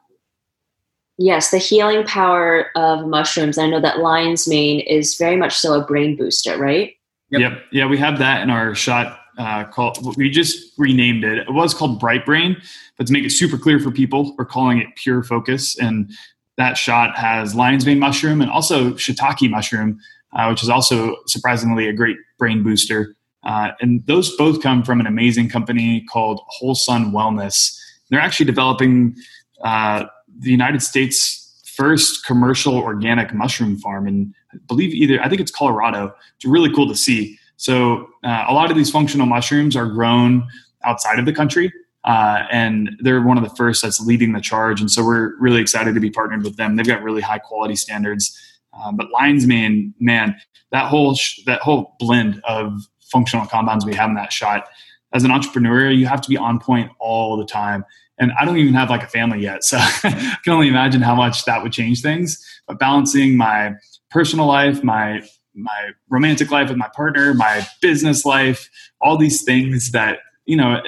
Yes, 1.17 1.51
the 1.51 1.59
healing 1.59 2.05
power 2.05 2.77
of 2.77 3.07
mushrooms. 3.07 3.57
I 3.57 3.69
know 3.69 3.81
that 3.81 4.01
lion's 4.01 4.49
mane 4.49 4.81
is 4.81 5.17
very 5.17 5.37
much 5.37 5.57
so 5.57 5.81
a 5.81 5.85
brain 5.85 6.17
booster, 6.17 6.59
right? 6.59 6.95
Yep. 7.31 7.41
yep. 7.41 7.65
Yeah, 7.71 7.87
we 7.87 7.99
have 7.99 8.19
that 8.19 8.43
in 8.43 8.51
our 8.51 8.75
shot 8.75 9.21
uh, 9.39 9.65
called. 9.65 10.17
We 10.17 10.29
just 10.31 10.73
renamed 10.77 11.25
it. 11.25 11.39
It 11.39 11.53
was 11.53 11.73
called 11.73 12.01
Bright 12.01 12.25
Brain, 12.27 12.61
but 12.99 13.07
to 13.07 13.12
make 13.12 13.25
it 13.25 13.31
super 13.31 13.59
clear 13.59 13.79
for 13.79 13.91
people, 13.91 14.35
we're 14.37 14.45
calling 14.45 14.79
it 14.79 14.89
Pure 14.97 15.25
Focus. 15.25 15.79
And 15.79 16.12
that 16.57 16.77
shot 16.77 17.17
has 17.17 17.55
lion's 17.55 17.87
mane 17.87 17.99
mushroom 17.99 18.41
and 18.41 18.51
also 18.51 18.93
shiitake 18.93 19.51
mushroom, 19.51 19.99
uh, 20.37 20.49
which 20.49 20.62
is 20.62 20.69
also 20.69 21.17
surprisingly 21.27 21.89
a 21.89 21.93
great 21.93 22.17
brain 22.39 22.62
booster. 22.62 23.15
Uh, 23.45 23.73
and 23.81 24.05
those 24.07 24.35
both 24.37 24.62
come 24.62 24.83
from 24.83 25.01
an 25.01 25.07
amazing 25.07 25.49
company 25.49 26.05
called 26.11 26.41
Whole 26.47 26.75
Sun 26.75 27.12
Wellness. 27.12 27.79
They're 28.11 28.21
actually 28.21 28.47
developing 28.47 29.17
uh, 29.63 30.05
the 30.39 30.51
United 30.51 30.83
States' 30.83 31.41
first 31.77 32.25
commercial 32.25 32.77
organic 32.77 33.35
mushroom 33.35 33.79
farm, 33.79 34.07
and 34.07 34.35
I 34.53 34.59
believe 34.69 34.95
either 34.95 35.21
I 35.23 35.29
think 35.29 35.41
it's 35.41 35.51
Colorado. 35.51 36.15
It's 36.37 36.45
really 36.45 36.73
cool 36.73 36.89
to 36.89 36.97
see. 36.97 37.39
So 37.57 38.09
uh, 38.23 38.45
a 38.49 38.55
lot 38.55 38.71
of 38.71 38.77
these 38.77 38.91
functional 38.91 39.27
mushrooms 39.27 39.77
are 39.77 39.87
grown 39.87 40.47
outside 40.85 41.19
of 41.19 41.25
the 41.25 41.33
country, 41.33 41.73
uh, 42.05 42.45
and 42.51 42.91
they're 43.01 43.23
one 43.23 43.39
of 43.39 43.45
the 43.45 43.55
first 43.57 43.83
that's 43.83 44.01
leading 44.01 44.33
the 44.33 44.41
charge. 44.41 44.81
And 44.81 44.91
so 44.91 45.05
we're 45.05 45.37
really 45.39 45.61
excited 45.61 45.95
to 45.95 46.01
be 46.01 46.11
partnered 46.11 46.45
with 46.45 46.57
them. 46.57 46.77
They've 46.77 46.87
got 46.87 47.03
really 47.03 47.23
high 47.23 47.39
quality 47.39 47.77
standards. 47.77 48.39
Um, 48.83 48.97
but 48.97 49.11
lion's 49.11 49.47
mane, 49.47 49.95
man, 50.01 50.37
that 50.73 50.89
whole 50.89 51.15
sh- 51.15 51.41
that 51.47 51.61
whole 51.61 51.95
blend 51.99 52.41
of 52.45 52.83
functional 53.01 53.47
compounds 53.47 53.87
we 53.87 53.95
have 53.95 54.09
in 54.09 54.17
that 54.17 54.33
shot. 54.33 54.69
As 55.15 55.25
an 55.25 55.31
entrepreneur, 55.31 55.91
you 55.91 56.07
have 56.07 56.21
to 56.23 56.29
be 56.29 56.37
on 56.37 56.59
point 56.59 56.91
all 56.99 57.37
the 57.37 57.45
time. 57.45 57.85
And 58.19 58.33
I 58.39 58.45
don't 58.45 58.59
even 58.59 58.75
have 58.75 58.91
like 58.91 59.03
a 59.03 59.09
family 59.09 59.41
yet, 59.41 59.65
so 59.65 59.79
I 59.81 60.37
can 60.45 60.53
only 60.53 60.69
imagine 60.69 61.03
how 61.03 61.15
much 61.15 61.45
that 61.47 61.62
would 61.62 61.73
change 61.73 62.03
things. 62.03 62.45
But 62.67 62.79
balancing 62.79 63.37
my 63.37 63.75
personal 64.11 64.47
life, 64.47 64.83
my 64.85 65.23
my 65.57 65.91
romantic 66.11 66.51
life 66.51 66.69
with 66.69 66.77
my 66.77 66.89
partner, 66.95 67.33
my 67.33 67.67
business 67.81 68.25
life, 68.25 68.69
all 69.01 69.17
these 69.17 69.43
things 69.43 69.93
that 69.93 70.19
you 70.47 70.57
know, 70.57 70.83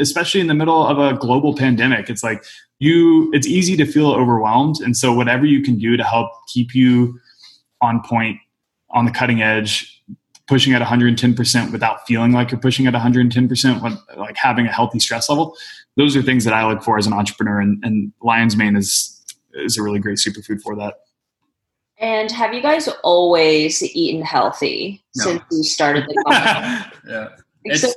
especially 0.00 0.40
in 0.40 0.48
the 0.48 0.54
middle 0.54 0.84
of 0.84 0.98
a 0.98 1.16
global 1.16 1.54
pandemic, 1.54 2.10
it's 2.10 2.24
like 2.24 2.42
you 2.78 3.30
it's 3.32 3.46
easy 3.46 3.76
to 3.76 3.86
feel 3.86 4.10
overwhelmed 4.10 4.76
and 4.80 4.96
so 4.96 5.12
whatever 5.12 5.46
you 5.46 5.62
can 5.62 5.78
do 5.78 5.96
to 5.96 6.04
help 6.04 6.30
keep 6.48 6.74
you 6.74 7.18
on 7.80 8.02
point 8.02 8.38
on 8.90 9.04
the 9.04 9.10
cutting 9.10 9.42
edge 9.42 10.02
pushing 10.46 10.72
at 10.74 10.82
110% 10.82 11.72
without 11.72 12.06
feeling 12.06 12.32
like 12.32 12.50
you're 12.50 12.60
pushing 12.60 12.86
at 12.86 12.94
110% 12.94 13.82
when, 13.82 13.98
like 14.16 14.36
having 14.36 14.66
a 14.66 14.72
healthy 14.72 14.98
stress 14.98 15.28
level 15.28 15.56
those 15.96 16.16
are 16.16 16.22
things 16.22 16.44
that 16.44 16.54
i 16.54 16.66
look 16.66 16.82
for 16.82 16.98
as 16.98 17.06
an 17.06 17.12
entrepreneur 17.12 17.60
and, 17.60 17.82
and 17.84 18.12
lion's 18.22 18.56
mane 18.56 18.76
is 18.76 19.12
is 19.54 19.76
a 19.76 19.82
really 19.82 19.98
great 19.98 20.18
superfood 20.18 20.60
for 20.62 20.76
that 20.76 20.94
and 21.98 22.30
have 22.30 22.52
you 22.52 22.60
guys 22.60 22.88
always 23.02 23.82
eaten 23.82 24.22
healthy 24.22 25.02
no. 25.16 25.24
since 25.24 25.42
you 25.50 25.62
started 25.62 26.04
the 26.04 26.24
company 26.26 26.92
yeah. 27.08 27.28
So, 27.74 27.92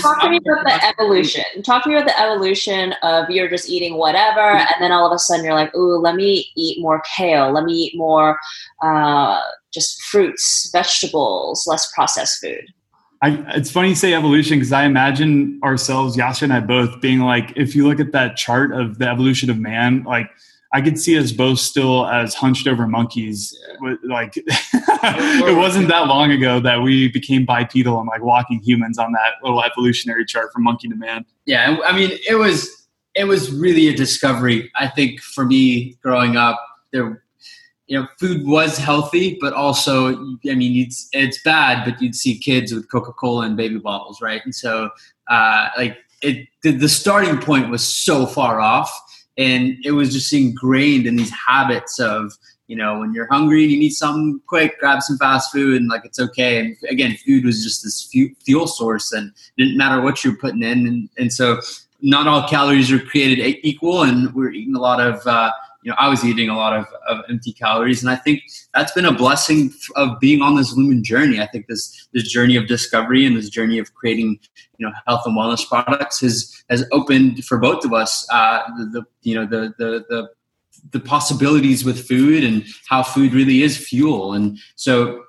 talk 0.00 0.20
to 0.22 0.30
me 0.30 0.38
about 0.38 0.64
the 0.64 0.84
evolution. 0.98 1.44
Talk 1.62 1.84
to 1.84 1.88
me 1.88 1.96
about 1.96 2.06
the 2.06 2.20
evolution 2.20 2.94
of 3.02 3.30
you're 3.30 3.48
just 3.48 3.68
eating 3.68 3.96
whatever, 3.96 4.40
and 4.40 4.74
then 4.80 4.92
all 4.92 5.06
of 5.06 5.12
a 5.12 5.18
sudden 5.18 5.44
you're 5.44 5.54
like, 5.54 5.74
"Ooh, 5.74 5.98
let 5.98 6.16
me 6.16 6.50
eat 6.56 6.80
more 6.80 7.02
kale. 7.16 7.52
Let 7.52 7.64
me 7.64 7.72
eat 7.72 7.96
more 7.96 8.38
uh, 8.82 9.40
just 9.74 10.00
fruits, 10.02 10.70
vegetables, 10.72 11.66
less 11.66 11.90
processed 11.92 12.40
food." 12.40 12.64
I, 13.22 13.42
it's 13.56 13.70
funny 13.70 13.88
you 13.88 13.94
say 13.94 14.12
evolution 14.12 14.58
because 14.58 14.72
I 14.72 14.84
imagine 14.84 15.58
ourselves, 15.64 16.14
Yasha 16.14 16.44
and 16.44 16.52
I 16.52 16.60
both, 16.60 17.00
being 17.00 17.20
like, 17.20 17.54
if 17.56 17.74
you 17.74 17.88
look 17.88 17.98
at 17.98 18.12
that 18.12 18.36
chart 18.36 18.72
of 18.72 18.98
the 18.98 19.08
evolution 19.08 19.48
of 19.48 19.58
man, 19.58 20.02
like 20.04 20.30
I 20.74 20.80
could 20.80 20.98
see 20.98 21.16
us 21.16 21.30
both 21.30 21.60
still 21.60 22.06
as 22.06 22.34
hunched 22.34 22.66
over 22.66 22.86
monkeys. 22.88 23.56
Yeah. 23.80 23.94
Like 24.02 24.34
it 24.36 25.56
wasn't 25.56 25.88
that 25.88 26.08
long 26.08 26.32
ago 26.32 26.58
that 26.60 26.82
we 26.82 27.08
became 27.08 27.46
bipedal 27.46 27.98
and 28.00 28.08
like 28.08 28.22
walking 28.22 28.60
humans 28.60 28.98
on 28.98 29.12
that 29.12 29.34
little 29.42 29.62
evolutionary 29.62 30.26
chart 30.26 30.52
from 30.52 30.64
monkey 30.64 30.88
to 30.88 30.96
man. 30.96 31.24
Yeah, 31.46 31.78
I 31.86 31.96
mean 31.96 32.18
it 32.28 32.34
was 32.34 32.88
it 33.14 33.24
was 33.24 33.52
really 33.52 33.88
a 33.88 33.94
discovery. 33.94 34.70
I 34.74 34.88
think 34.88 35.20
for 35.20 35.44
me 35.46 35.96
growing 36.02 36.36
up, 36.36 36.60
there 36.92 37.22
you 37.86 37.98
know 37.98 38.06
food 38.18 38.46
was 38.46 38.78
healthy, 38.78 39.38
but 39.40 39.52
also 39.52 40.14
I 40.48 40.54
mean 40.54 40.86
it's 40.86 41.08
it's 41.12 41.42
bad, 41.42 41.84
but 41.84 42.00
you'd 42.00 42.14
see 42.14 42.38
kids 42.38 42.72
with 42.72 42.90
Coca 42.90 43.12
Cola 43.12 43.46
and 43.46 43.56
baby 43.56 43.78
bottles, 43.78 44.20
right? 44.20 44.40
And 44.44 44.54
so 44.54 44.90
uh, 45.28 45.68
like 45.76 45.98
it 46.22 46.48
the, 46.62 46.72
the 46.72 46.88
starting 46.88 47.38
point 47.38 47.70
was 47.70 47.86
so 47.86 48.26
far 48.26 48.60
off 48.60 48.90
and 49.36 49.76
it 49.84 49.92
was 49.92 50.12
just 50.12 50.32
ingrained 50.32 51.06
in 51.06 51.16
these 51.16 51.30
habits 51.30 51.98
of 51.98 52.32
you 52.66 52.76
know 52.76 52.98
when 52.98 53.12
you're 53.12 53.28
hungry 53.30 53.62
and 53.64 53.72
you 53.72 53.78
need 53.78 53.90
something 53.90 54.40
quick 54.46 54.78
grab 54.78 55.02
some 55.02 55.18
fast 55.18 55.52
food 55.52 55.80
and 55.80 55.90
like 55.90 56.04
it's 56.04 56.20
okay 56.20 56.58
and 56.58 56.76
again 56.88 57.16
food 57.26 57.44
was 57.44 57.62
just 57.62 57.82
this 57.82 58.08
fuel 58.44 58.66
source 58.66 59.12
and 59.12 59.28
it 59.28 59.62
didn't 59.62 59.76
matter 59.76 60.00
what 60.00 60.24
you're 60.24 60.36
putting 60.36 60.62
in 60.62 60.86
and, 60.86 61.08
and 61.18 61.32
so 61.32 61.60
not 62.00 62.26
all 62.26 62.48
calories 62.48 62.92
are 62.92 62.98
created 62.98 63.58
equal 63.62 64.02
and 64.02 64.32
we're 64.34 64.50
eating 64.50 64.74
a 64.74 64.80
lot 64.80 65.00
of 65.00 65.26
uh, 65.26 65.50
you 65.84 65.90
know, 65.90 65.96
I 65.98 66.08
was 66.08 66.24
eating 66.24 66.48
a 66.48 66.56
lot 66.56 66.72
of, 66.74 66.86
of 67.06 67.24
empty 67.28 67.52
calories, 67.52 68.02
and 68.02 68.10
I 68.10 68.16
think 68.16 68.42
that's 68.72 68.92
been 68.92 69.04
a 69.04 69.12
blessing 69.12 69.72
of 69.96 70.18
being 70.18 70.40
on 70.40 70.56
this 70.56 70.74
Lumen 70.74 71.04
journey. 71.04 71.40
I 71.40 71.46
think 71.46 71.66
this 71.66 72.08
this 72.12 72.26
journey 72.26 72.56
of 72.56 72.66
discovery 72.66 73.26
and 73.26 73.36
this 73.36 73.50
journey 73.50 73.78
of 73.78 73.94
creating, 73.94 74.40
you 74.78 74.86
know, 74.86 74.92
health 75.06 75.22
and 75.26 75.36
wellness 75.36 75.68
products 75.68 76.22
has 76.22 76.64
has 76.70 76.86
opened 76.90 77.44
for 77.44 77.58
both 77.58 77.84
of 77.84 77.92
us 77.92 78.26
uh, 78.32 78.62
the, 78.78 78.86
the 78.86 79.02
you 79.22 79.34
know 79.34 79.44
the 79.44 79.74
the 79.76 80.04
the 80.08 80.28
the 80.90 81.00
possibilities 81.00 81.84
with 81.84 82.08
food 82.08 82.44
and 82.44 82.64
how 82.88 83.02
food 83.02 83.34
really 83.34 83.62
is 83.62 83.76
fuel, 83.76 84.32
and 84.32 84.58
so 84.76 85.22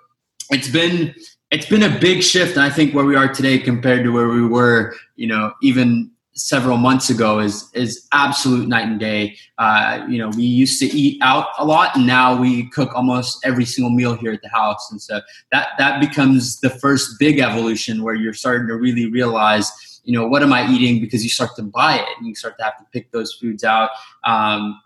it's 0.51 0.69
been 0.69 1.13
it's 1.51 1.65
been 1.65 1.83
a 1.83 1.99
big 1.99 2.23
shift. 2.23 2.57
I 2.57 2.69
think 2.69 2.95
where 2.95 3.05
we 3.05 3.17
are 3.17 3.27
today 3.27 3.57
compared 3.57 4.05
to 4.05 4.11
where 4.11 4.29
we 4.29 4.47
were, 4.47 4.95
you 5.17 5.27
know, 5.27 5.53
even 5.61 6.11
several 6.35 6.77
months 6.77 7.09
ago 7.09 7.39
is 7.39 7.69
is 7.73 8.07
absolute 8.11 8.67
night 8.67 8.87
and 8.87 8.99
day. 8.99 9.37
Uh, 9.57 10.05
you 10.09 10.17
know, 10.17 10.29
we 10.29 10.43
used 10.43 10.79
to 10.79 10.85
eat 10.85 11.19
out 11.21 11.47
a 11.57 11.65
lot, 11.65 11.95
and 11.95 12.05
now 12.05 12.39
we 12.39 12.69
cook 12.69 12.93
almost 12.93 13.39
every 13.43 13.65
single 13.65 13.89
meal 13.91 14.15
here 14.15 14.33
at 14.33 14.41
the 14.41 14.49
house, 14.49 14.91
and 14.91 15.01
so 15.01 15.21
that 15.51 15.69
that 15.77 15.99
becomes 15.99 16.59
the 16.59 16.69
first 16.69 17.17
big 17.19 17.39
evolution 17.39 18.03
where 18.03 18.15
you're 18.15 18.33
starting 18.33 18.67
to 18.67 18.75
really 18.75 19.09
realize. 19.09 19.71
You 20.03 20.13
know 20.19 20.27
what 20.27 20.43
am 20.43 20.53
I 20.53 20.69
eating? 20.69 21.01
Because 21.01 21.23
you 21.23 21.29
start 21.29 21.55
to 21.55 21.63
buy 21.63 21.95
it, 21.95 22.07
and 22.17 22.27
you 22.27 22.35
start 22.35 22.57
to 22.59 22.63
have 22.63 22.77
to 22.77 22.85
pick 22.93 23.11
those 23.11 23.33
foods 23.33 23.63
out. 23.63 23.89
Um, 24.23 24.79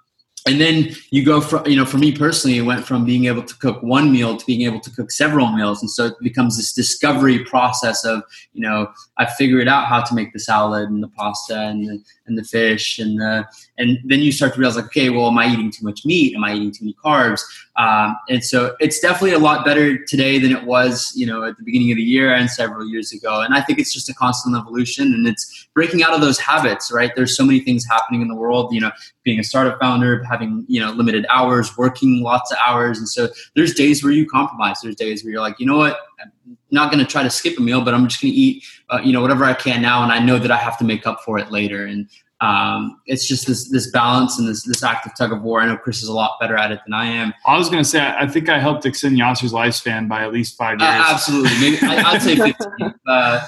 and 0.47 0.59
then 0.59 0.95
you 1.11 1.25
go 1.25 1.41
from 1.41 1.65
you 1.67 1.75
know 1.75 1.85
for 1.85 1.97
me 1.97 2.11
personally 2.15 2.57
it 2.57 2.61
went 2.61 2.85
from 2.85 3.05
being 3.05 3.25
able 3.25 3.43
to 3.43 3.55
cook 3.57 3.81
one 3.83 4.11
meal 4.11 4.37
to 4.37 4.45
being 4.45 4.61
able 4.61 4.79
to 4.79 4.91
cook 4.91 5.11
several 5.11 5.51
meals. 5.51 5.81
And 5.81 5.89
so 5.91 6.05
it 6.05 6.13
becomes 6.21 6.57
this 6.57 6.73
discovery 6.73 7.43
process 7.45 8.05
of 8.05 8.23
you 8.53 8.61
know 8.61 8.91
i 9.17 9.25
figured 9.25 9.67
out 9.67 9.87
how 9.87 10.01
to 10.01 10.15
make 10.15 10.33
the 10.33 10.39
salad 10.39 10.89
and 10.89 11.03
the 11.03 11.07
pasta 11.09 11.59
and 11.59 11.87
the, 11.87 12.03
and 12.30 12.38
the 12.38 12.43
fish 12.43 12.99
and 12.99 13.19
the 13.19 13.45
and 13.77 13.99
then 14.05 14.19
you 14.19 14.32
start 14.32 14.53
to 14.53 14.59
realize 14.59 14.75
like 14.75 14.86
okay 14.86 15.09
well 15.09 15.27
am 15.27 15.38
i 15.38 15.51
eating 15.51 15.71
too 15.71 15.86
much 15.86 16.05
meat? 16.05 16.36
Am 16.36 16.43
i 16.43 16.53
eating 16.53 16.71
too 16.71 16.86
many 16.86 16.95
carbs? 17.03 17.41
Um, 17.75 18.17
and 18.30 18.43
so 18.43 18.75
it's 18.80 18.99
definitely 18.99 19.34
a 19.34 19.39
lot 19.39 19.65
better 19.65 19.97
today 20.05 20.38
than 20.39 20.51
it 20.51 20.63
was 20.63 21.11
you 21.15 21.25
know 21.25 21.43
at 21.43 21.57
the 21.57 21.63
beginning 21.63 21.91
of 21.91 21.97
the 21.97 22.03
year 22.03 22.34
and 22.34 22.49
several 22.49 22.88
years 22.88 23.11
ago. 23.11 23.41
And 23.41 23.53
i 23.53 23.61
think 23.61 23.80
it's 23.80 23.93
just 23.93 24.09
a 24.09 24.13
constant 24.13 24.55
evolution 24.55 25.13
and 25.13 25.27
it's 25.27 25.67
breaking 25.73 26.03
out 26.03 26.13
of 26.13 26.21
those 26.21 26.39
habits 26.39 26.91
right? 26.91 27.11
There's 27.15 27.36
so 27.36 27.43
many 27.43 27.59
things 27.59 27.86
happening 27.86 28.21
in 28.21 28.27
the 28.27 28.36
world 28.36 28.73
you 28.73 28.80
know 28.80 28.91
being 29.23 29.39
a 29.39 29.43
startup 29.43 29.80
founder 29.80 30.23
having 30.23 30.65
you 30.67 30.80
know 30.80 30.91
limited 30.91 31.25
hours 31.30 31.77
working 31.77 32.23
lots 32.23 32.51
of 32.51 32.57
hours. 32.65 32.97
And 32.97 33.09
so 33.09 33.30
there's 33.55 33.73
days 33.73 34.03
where 34.03 34.13
you 34.13 34.25
compromise. 34.27 34.77
There's 34.82 34.95
days 34.95 35.23
where 35.23 35.32
you're 35.32 35.41
like 35.41 35.59
you 35.59 35.65
know 35.65 35.77
what 35.77 35.99
i'm 36.24 36.57
not 36.72 36.91
going 36.91 37.03
to 37.03 37.09
try 37.09 37.24
to 37.24 37.30
skip 37.30 37.57
a 37.57 37.61
meal 37.61 37.82
but 37.82 37.93
i'm 37.93 38.07
just 38.07 38.22
going 38.22 38.34
to 38.34 38.39
eat 38.39 38.63
uh, 38.89 38.99
you 39.03 39.11
know 39.11 39.22
whatever 39.22 39.43
i 39.45 39.53
can 39.53 39.82
now 39.82 40.03
and 40.03 40.11
i 40.11 40.20
know 40.20 40.38
that 40.38 40.51
i 40.51 40.57
have 40.57 40.78
to 40.78 40.84
make 40.84 41.05
up 41.07 41.22
for 41.24 41.38
it 41.38 41.51
later 41.51 41.86
and 41.86 42.09
um, 42.41 43.01
it's 43.05 43.28
just 43.28 43.47
this 43.47 43.70
this 43.70 43.91
balance 43.91 44.39
and 44.39 44.47
this 44.47 44.63
this 44.63 44.82
active 44.82 45.11
tug 45.17 45.34
of 45.34 45.41
war. 45.41 45.61
I 45.61 45.65
know 45.65 45.76
Chris 45.76 46.01
is 46.01 46.07
a 46.07 46.13
lot 46.13 46.39
better 46.39 46.55
at 46.55 46.72
it 46.72 46.80
than 46.86 46.93
I 46.93 47.05
am. 47.05 47.34
I 47.45 47.57
was 47.57 47.70
going 47.70 47.84
to 47.84 47.89
say 47.89 47.99
I 47.99 48.28
think 48.28 48.47
I 48.47 48.59
helped 48.59 48.86
extend 48.86 49.17
Yasser's 49.17 49.51
lifespan 49.51 50.07
by 50.07 50.24
at 50.24 50.32
least 50.32 50.57
five 50.57 50.80
years. 50.80 50.89
Uh, 50.89 51.03
absolutely, 51.07 51.51
maybe 51.59 51.78
I, 51.82 52.13
would 52.13 52.22
say 52.22 52.36
fifteen. 52.36 52.95
Uh, 53.07 53.45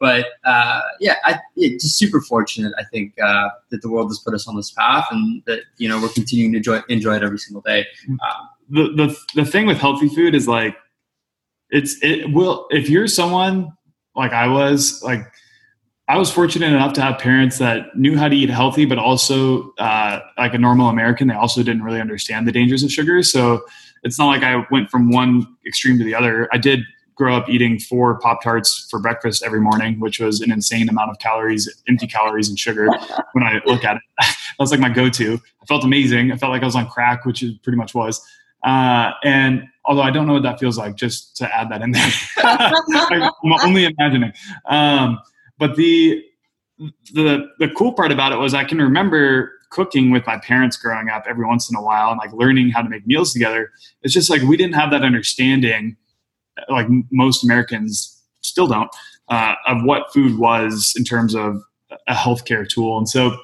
but 0.00 0.26
uh, 0.44 0.82
yeah, 1.00 1.16
I, 1.24 1.38
yeah, 1.54 1.70
just 1.70 1.96
super 1.96 2.20
fortunate. 2.20 2.74
I 2.76 2.84
think 2.84 3.14
uh, 3.22 3.48
that 3.70 3.80
the 3.80 3.88
world 3.88 4.08
has 4.08 4.18
put 4.18 4.34
us 4.34 4.46
on 4.46 4.56
this 4.56 4.72
path, 4.72 5.06
and 5.10 5.42
that 5.46 5.60
you 5.78 5.88
know 5.88 6.00
we're 6.02 6.08
continuing 6.08 6.52
to 6.52 6.58
enjoy 6.58 6.80
enjoy 6.88 7.16
it 7.16 7.22
every 7.22 7.38
single 7.38 7.62
day. 7.62 7.86
Um, 8.10 8.48
the 8.68 8.82
the 9.06 9.42
the 9.42 9.50
thing 9.50 9.66
with 9.66 9.78
healthy 9.78 10.08
food 10.08 10.34
is 10.34 10.46
like 10.46 10.76
it's 11.74 11.96
it 12.02 12.32
will 12.32 12.66
if 12.70 12.88
you're 12.88 13.08
someone 13.08 13.72
like 14.14 14.32
I 14.32 14.46
was 14.46 15.02
like 15.02 15.26
I 16.06 16.16
was 16.16 16.30
fortunate 16.30 16.72
enough 16.72 16.92
to 16.94 17.00
have 17.00 17.18
parents 17.18 17.58
that 17.58 17.96
knew 17.96 18.16
how 18.16 18.28
to 18.28 18.36
eat 18.36 18.50
healthy, 18.50 18.84
but 18.84 18.98
also 18.98 19.72
uh, 19.78 20.20
like 20.36 20.52
a 20.52 20.58
normal 20.58 20.90
American, 20.90 21.28
they 21.28 21.34
also 21.34 21.62
didn't 21.62 21.82
really 21.82 22.00
understand 22.00 22.46
the 22.46 22.52
dangers 22.52 22.82
of 22.82 22.92
sugar. 22.92 23.22
So 23.22 23.64
it's 24.02 24.18
not 24.18 24.26
like 24.26 24.42
I 24.42 24.66
went 24.70 24.90
from 24.90 25.10
one 25.10 25.46
extreme 25.66 25.96
to 25.96 26.04
the 26.04 26.14
other. 26.14 26.46
I 26.52 26.58
did 26.58 26.80
grow 27.14 27.34
up 27.34 27.48
eating 27.48 27.78
four 27.78 28.18
Pop 28.20 28.42
Tarts 28.42 28.86
for 28.90 29.00
breakfast 29.00 29.42
every 29.42 29.60
morning, 29.60 29.98
which 29.98 30.20
was 30.20 30.42
an 30.42 30.52
insane 30.52 30.90
amount 30.90 31.10
of 31.10 31.18
calories, 31.20 31.72
empty 31.88 32.06
calories, 32.06 32.50
and 32.50 32.58
sugar. 32.58 32.86
when 33.32 33.44
I 33.44 33.62
look 33.64 33.82
at 33.82 33.96
it, 33.96 34.02
that 34.20 34.36
was 34.58 34.70
like 34.70 34.80
my 34.80 34.90
go-to. 34.90 35.40
I 35.62 35.66
felt 35.66 35.84
amazing. 35.84 36.32
I 36.32 36.36
felt 36.36 36.50
like 36.50 36.62
I 36.62 36.66
was 36.66 36.76
on 36.76 36.86
crack, 36.86 37.24
which 37.24 37.42
it 37.42 37.62
pretty 37.62 37.78
much 37.78 37.94
was. 37.94 38.20
Uh, 38.62 39.12
and 39.24 39.68
although 39.84 40.02
I 40.02 40.10
don't 40.10 40.26
know 40.26 40.34
what 40.34 40.42
that 40.42 40.60
feels 40.60 40.78
like, 40.78 40.96
just 40.96 41.36
to 41.36 41.54
add 41.54 41.70
that 41.70 41.82
in 41.82 41.92
there, 41.92 42.10
I'm 42.38 43.52
only 43.64 43.84
imagining. 43.84 44.32
Um, 44.66 45.20
but 45.58 45.76
the 45.76 46.22
the 47.12 47.46
the 47.58 47.68
cool 47.76 47.92
part 47.92 48.10
about 48.12 48.32
it 48.32 48.38
was 48.38 48.54
I 48.54 48.64
can 48.64 48.78
remember 48.78 49.52
cooking 49.70 50.10
with 50.10 50.26
my 50.26 50.38
parents 50.38 50.76
growing 50.76 51.08
up 51.08 51.24
every 51.28 51.44
once 51.44 51.68
in 51.68 51.76
a 51.76 51.82
while 51.82 52.10
and 52.10 52.18
like 52.18 52.32
learning 52.32 52.70
how 52.70 52.80
to 52.80 52.88
make 52.88 53.06
meals 53.06 53.32
together. 53.32 53.70
It's 54.02 54.14
just 54.14 54.30
like 54.30 54.40
we 54.42 54.56
didn't 54.56 54.74
have 54.74 54.90
that 54.92 55.02
understanding, 55.02 55.96
like 56.68 56.86
most 57.10 57.42
Americans 57.42 58.22
still 58.40 58.68
don't, 58.68 58.88
uh, 59.28 59.54
of 59.66 59.82
what 59.82 60.12
food 60.12 60.38
was 60.38 60.94
in 60.96 61.04
terms 61.04 61.34
of 61.34 61.60
a 62.06 62.14
healthcare 62.14 62.68
tool. 62.68 62.98
And 62.98 63.08
so, 63.08 63.36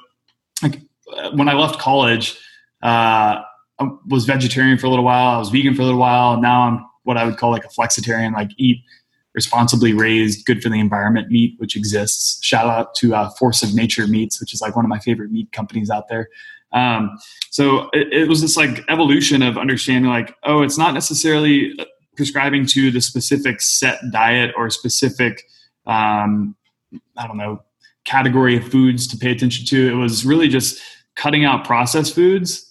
like 0.63 0.79
when 1.33 1.49
I 1.49 1.53
left 1.53 1.79
college, 1.79 2.37
uh, 2.81 3.41
I 3.81 3.89
was 4.07 4.25
vegetarian 4.25 4.77
for 4.77 4.87
a 4.87 4.89
little 4.89 5.05
while. 5.05 5.35
I 5.35 5.37
was 5.39 5.49
vegan 5.49 5.75
for 5.75 5.81
a 5.81 5.85
little 5.85 5.99
while. 5.99 6.39
Now 6.39 6.61
I'm 6.61 6.85
what 7.03 7.17
I 7.17 7.25
would 7.25 7.37
call 7.37 7.51
like 7.51 7.65
a 7.65 7.69
flexitarian, 7.69 8.33
like 8.33 8.51
eat 8.57 8.83
responsibly 9.33 9.93
raised, 9.93 10.45
good 10.45 10.61
for 10.61 10.69
the 10.69 10.79
environment 10.79 11.29
meat, 11.29 11.55
which 11.57 11.75
exists. 11.75 12.43
Shout 12.43 12.67
out 12.67 12.93
to 12.95 13.15
uh, 13.15 13.29
Force 13.31 13.63
of 13.63 13.73
Nature 13.73 14.07
Meats, 14.07 14.39
which 14.39 14.53
is 14.53 14.61
like 14.61 14.75
one 14.75 14.85
of 14.85 14.89
my 14.89 14.99
favorite 14.99 15.31
meat 15.31 15.51
companies 15.51 15.89
out 15.89 16.09
there. 16.09 16.29
Um, 16.73 17.17
so 17.49 17.89
it, 17.93 18.11
it, 18.13 18.27
was 18.27 18.41
this 18.41 18.55
like 18.55 18.83
evolution 18.89 19.41
of 19.41 19.57
understanding, 19.57 20.09
like, 20.09 20.35
oh, 20.43 20.61
it's 20.61 20.77
not 20.77 20.93
necessarily 20.93 21.73
prescribing 22.15 22.65
to 22.67 22.91
the 22.91 23.01
specific 23.01 23.61
set 23.61 23.99
diet 24.11 24.53
or 24.55 24.69
specific, 24.69 25.43
um, 25.85 26.55
I 27.17 27.27
don't 27.27 27.37
know, 27.37 27.61
category 28.05 28.57
of 28.57 28.67
foods 28.67 29.07
to 29.07 29.17
pay 29.17 29.31
attention 29.31 29.65
to. 29.67 29.89
It 29.89 29.95
was 29.95 30.25
really 30.25 30.47
just 30.47 30.79
cutting 31.15 31.45
out 31.45 31.65
processed 31.65 32.15
foods. 32.15 32.70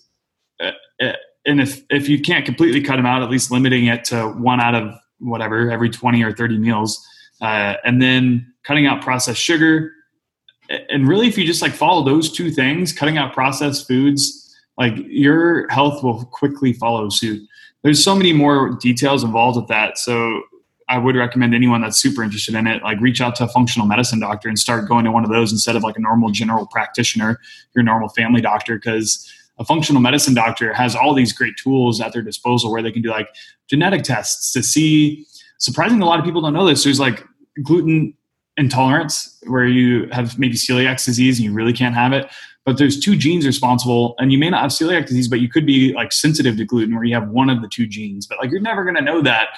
And 1.46 1.60
if, 1.60 1.82
if 1.90 2.08
you 2.08 2.20
can't 2.20 2.44
completely 2.44 2.82
cut 2.82 2.96
them 2.96 3.06
out, 3.06 3.22
at 3.22 3.30
least 3.30 3.50
limiting 3.50 3.86
it 3.86 4.04
to 4.06 4.28
one 4.28 4.60
out 4.60 4.74
of 4.74 4.94
whatever 5.18 5.70
every 5.70 5.90
20 5.90 6.22
or 6.22 6.32
30 6.32 6.58
meals 6.58 7.06
uh, 7.40 7.74
and 7.84 8.00
then 8.00 8.52
cutting 8.64 8.86
out 8.86 9.02
processed 9.02 9.40
sugar. 9.40 9.92
And 10.88 11.08
really 11.08 11.28
if 11.28 11.36
you 11.36 11.46
just 11.46 11.62
like 11.62 11.72
follow 11.72 12.04
those 12.04 12.30
two 12.30 12.50
things 12.50 12.92
cutting 12.92 13.18
out 13.18 13.32
processed 13.32 13.88
foods 13.88 14.46
like 14.78 14.94
your 15.08 15.68
health 15.68 16.02
will 16.02 16.24
quickly 16.26 16.72
follow 16.72 17.08
suit. 17.08 17.46
There's 17.82 18.02
so 18.02 18.14
many 18.14 18.32
more 18.32 18.70
details 18.80 19.24
involved 19.24 19.56
with 19.56 19.68
that 19.68 19.98
so 19.98 20.42
i 20.90 20.98
would 20.98 21.16
recommend 21.16 21.54
anyone 21.54 21.80
that's 21.80 21.98
super 21.98 22.22
interested 22.22 22.54
in 22.54 22.66
it 22.66 22.82
like 22.82 23.00
reach 23.00 23.20
out 23.20 23.34
to 23.36 23.44
a 23.44 23.48
functional 23.48 23.86
medicine 23.86 24.20
doctor 24.20 24.48
and 24.48 24.58
start 24.58 24.86
going 24.86 25.04
to 25.04 25.10
one 25.10 25.24
of 25.24 25.30
those 25.30 25.50
instead 25.50 25.76
of 25.76 25.82
like 25.82 25.96
a 25.96 26.00
normal 26.00 26.30
general 26.30 26.66
practitioner 26.66 27.40
your 27.74 27.82
normal 27.82 28.08
family 28.10 28.40
doctor 28.42 28.74
because 28.74 29.32
a 29.60 29.64
functional 29.64 30.00
medicine 30.00 30.32
doctor 30.32 30.72
has 30.72 30.96
all 30.96 31.14
these 31.14 31.32
great 31.32 31.54
tools 31.62 32.00
at 32.00 32.12
their 32.12 32.22
disposal 32.22 32.72
where 32.72 32.82
they 32.82 32.90
can 32.90 33.02
do 33.02 33.10
like 33.10 33.28
genetic 33.68 34.02
tests 34.02 34.52
to 34.52 34.62
see. 34.62 35.26
Surprisingly, 35.58 36.02
a 36.02 36.06
lot 36.06 36.18
of 36.18 36.24
people 36.24 36.40
don't 36.40 36.54
know 36.54 36.66
this. 36.66 36.82
There's 36.82 36.98
like 36.98 37.22
gluten 37.62 38.14
intolerance 38.56 39.38
where 39.46 39.66
you 39.66 40.08
have 40.12 40.38
maybe 40.38 40.54
celiac 40.54 41.04
disease 41.04 41.38
and 41.38 41.44
you 41.44 41.52
really 41.52 41.74
can't 41.74 41.94
have 41.94 42.12
it. 42.14 42.30
But 42.64 42.78
there's 42.78 42.98
two 42.98 43.16
genes 43.16 43.46
responsible, 43.46 44.14
and 44.18 44.32
you 44.32 44.38
may 44.38 44.50
not 44.50 44.60
have 44.62 44.70
celiac 44.70 45.06
disease, 45.06 45.28
but 45.28 45.40
you 45.40 45.48
could 45.48 45.66
be 45.66 45.92
like 45.94 46.12
sensitive 46.12 46.56
to 46.56 46.64
gluten 46.64 46.94
where 46.94 47.04
you 47.04 47.14
have 47.14 47.28
one 47.28 47.50
of 47.50 47.62
the 47.62 47.68
two 47.68 47.86
genes. 47.86 48.26
But 48.26 48.38
like 48.38 48.50
you're 48.50 48.60
never 48.60 48.84
going 48.84 48.96
to 48.96 49.02
know 49.02 49.22
that 49.22 49.48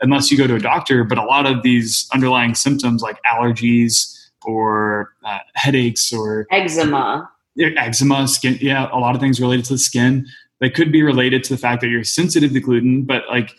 unless 0.00 0.30
you 0.30 0.38
go 0.38 0.46
to 0.46 0.54
a 0.54 0.60
doctor. 0.60 1.02
But 1.02 1.18
a 1.18 1.24
lot 1.24 1.46
of 1.46 1.62
these 1.62 2.08
underlying 2.12 2.54
symptoms 2.54 3.02
like 3.02 3.18
allergies 3.24 4.14
or 4.44 5.14
uh, 5.24 5.38
headaches 5.54 6.12
or 6.12 6.46
eczema 6.52 7.28
eczema, 7.58 8.28
skin, 8.28 8.58
yeah, 8.60 8.88
a 8.92 8.98
lot 8.98 9.14
of 9.14 9.20
things 9.20 9.40
related 9.40 9.64
to 9.66 9.74
the 9.74 9.78
skin. 9.78 10.26
They 10.60 10.70
could 10.70 10.90
be 10.90 11.02
related 11.02 11.44
to 11.44 11.54
the 11.54 11.58
fact 11.58 11.80
that 11.82 11.88
you're 11.88 12.04
sensitive 12.04 12.52
to 12.52 12.60
gluten, 12.60 13.02
but 13.04 13.22
like 13.28 13.52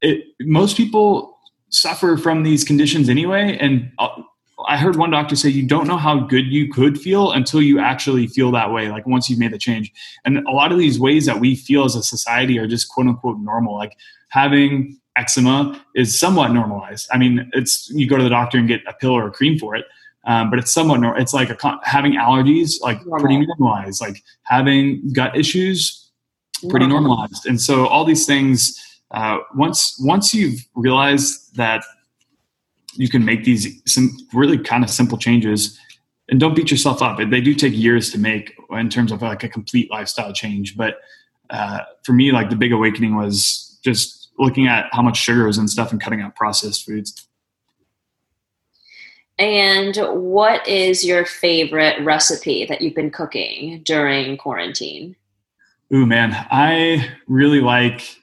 it, 0.00 0.24
most 0.40 0.76
people 0.76 1.38
suffer 1.70 2.16
from 2.16 2.42
these 2.42 2.64
conditions 2.64 3.08
anyway. 3.08 3.58
And 3.60 3.90
uh, 3.98 4.08
I 4.68 4.76
heard 4.76 4.96
one 4.96 5.10
doctor 5.10 5.34
say 5.34 5.48
you 5.48 5.66
don't 5.66 5.88
know 5.88 5.96
how 5.96 6.20
good 6.20 6.46
you 6.46 6.72
could 6.72 7.00
feel 7.00 7.32
until 7.32 7.60
you 7.60 7.80
actually 7.80 8.26
feel 8.28 8.52
that 8.52 8.72
way, 8.72 8.88
like 8.88 9.06
once 9.06 9.28
you've 9.28 9.40
made 9.40 9.52
the 9.52 9.58
change. 9.58 9.92
And 10.24 10.38
a 10.46 10.52
lot 10.52 10.72
of 10.72 10.78
these 10.78 11.00
ways 11.00 11.26
that 11.26 11.40
we 11.40 11.56
feel 11.56 11.84
as 11.84 11.96
a 11.96 12.02
society 12.02 12.58
are 12.58 12.66
just 12.66 12.88
quote 12.88 13.08
unquote 13.08 13.38
normal. 13.40 13.76
Like 13.76 13.96
having 14.28 14.98
eczema 15.16 15.84
is 15.94 16.18
somewhat 16.18 16.52
normalized. 16.52 17.08
I 17.12 17.18
mean, 17.18 17.50
it's 17.52 17.90
you 17.90 18.08
go 18.08 18.16
to 18.16 18.22
the 18.22 18.30
doctor 18.30 18.58
and 18.58 18.68
get 18.68 18.80
a 18.86 18.92
pill 18.94 19.12
or 19.12 19.26
a 19.26 19.32
cream 19.32 19.58
for 19.58 19.74
it 19.74 19.84
um, 20.26 20.50
but 20.50 20.58
it's 20.58 20.72
somewhat 20.72 21.00
normal. 21.00 21.20
It's 21.20 21.34
like 21.34 21.50
a, 21.50 21.80
having 21.82 22.12
allergies, 22.14 22.80
like 22.80 23.04
Normal. 23.04 23.20
pretty 23.20 23.46
normalized. 23.46 24.00
Like 24.00 24.22
having 24.44 25.12
gut 25.12 25.36
issues, 25.36 26.10
pretty 26.70 26.86
normalized. 26.86 27.46
And 27.46 27.60
so 27.60 27.86
all 27.86 28.04
these 28.04 28.26
things, 28.26 28.80
uh, 29.10 29.38
once 29.54 29.96
once 30.00 30.32
you've 30.32 30.60
realized 30.74 31.54
that 31.56 31.84
you 32.94 33.08
can 33.08 33.24
make 33.24 33.44
these 33.44 33.82
some 33.86 34.16
really 34.32 34.58
kind 34.58 34.82
of 34.82 34.90
simple 34.90 35.18
changes, 35.18 35.78
and 36.28 36.40
don't 36.40 36.56
beat 36.56 36.70
yourself 36.70 37.02
up. 37.02 37.18
They 37.18 37.40
do 37.40 37.54
take 37.54 37.74
years 37.74 38.10
to 38.12 38.18
make 38.18 38.54
in 38.70 38.88
terms 38.88 39.12
of 39.12 39.20
like 39.20 39.44
a 39.44 39.48
complete 39.48 39.90
lifestyle 39.90 40.32
change. 40.32 40.76
But 40.76 40.96
uh, 41.50 41.80
for 42.02 42.12
me, 42.12 42.32
like 42.32 42.48
the 42.48 42.56
big 42.56 42.72
awakening 42.72 43.16
was 43.16 43.78
just 43.84 44.30
looking 44.38 44.66
at 44.66 44.88
how 44.92 45.02
much 45.02 45.18
sugar 45.18 45.46
was 45.46 45.58
in 45.58 45.68
stuff 45.68 45.92
and 45.92 46.00
cutting 46.00 46.22
out 46.22 46.34
processed 46.34 46.86
foods. 46.86 47.28
And 49.38 49.96
what 49.96 50.66
is 50.68 51.04
your 51.04 51.24
favorite 51.24 52.02
recipe 52.04 52.66
that 52.66 52.80
you've 52.80 52.94
been 52.94 53.10
cooking 53.10 53.82
during 53.84 54.36
quarantine? 54.36 55.16
Ooh, 55.92 56.06
man, 56.06 56.34
I 56.50 57.10
really 57.26 57.60
like. 57.60 58.16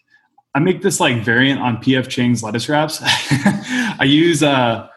I 0.53 0.59
make 0.59 0.82
this 0.82 0.99
like 0.99 1.24
variant 1.24 1.62
on 1.62 1.78
PF 1.78 2.09
Chang's 2.09 2.43
lettuce 2.43 2.68
wraps. 2.68 2.99
I 3.01 4.03
use 4.03 4.43
uh, 4.43 4.88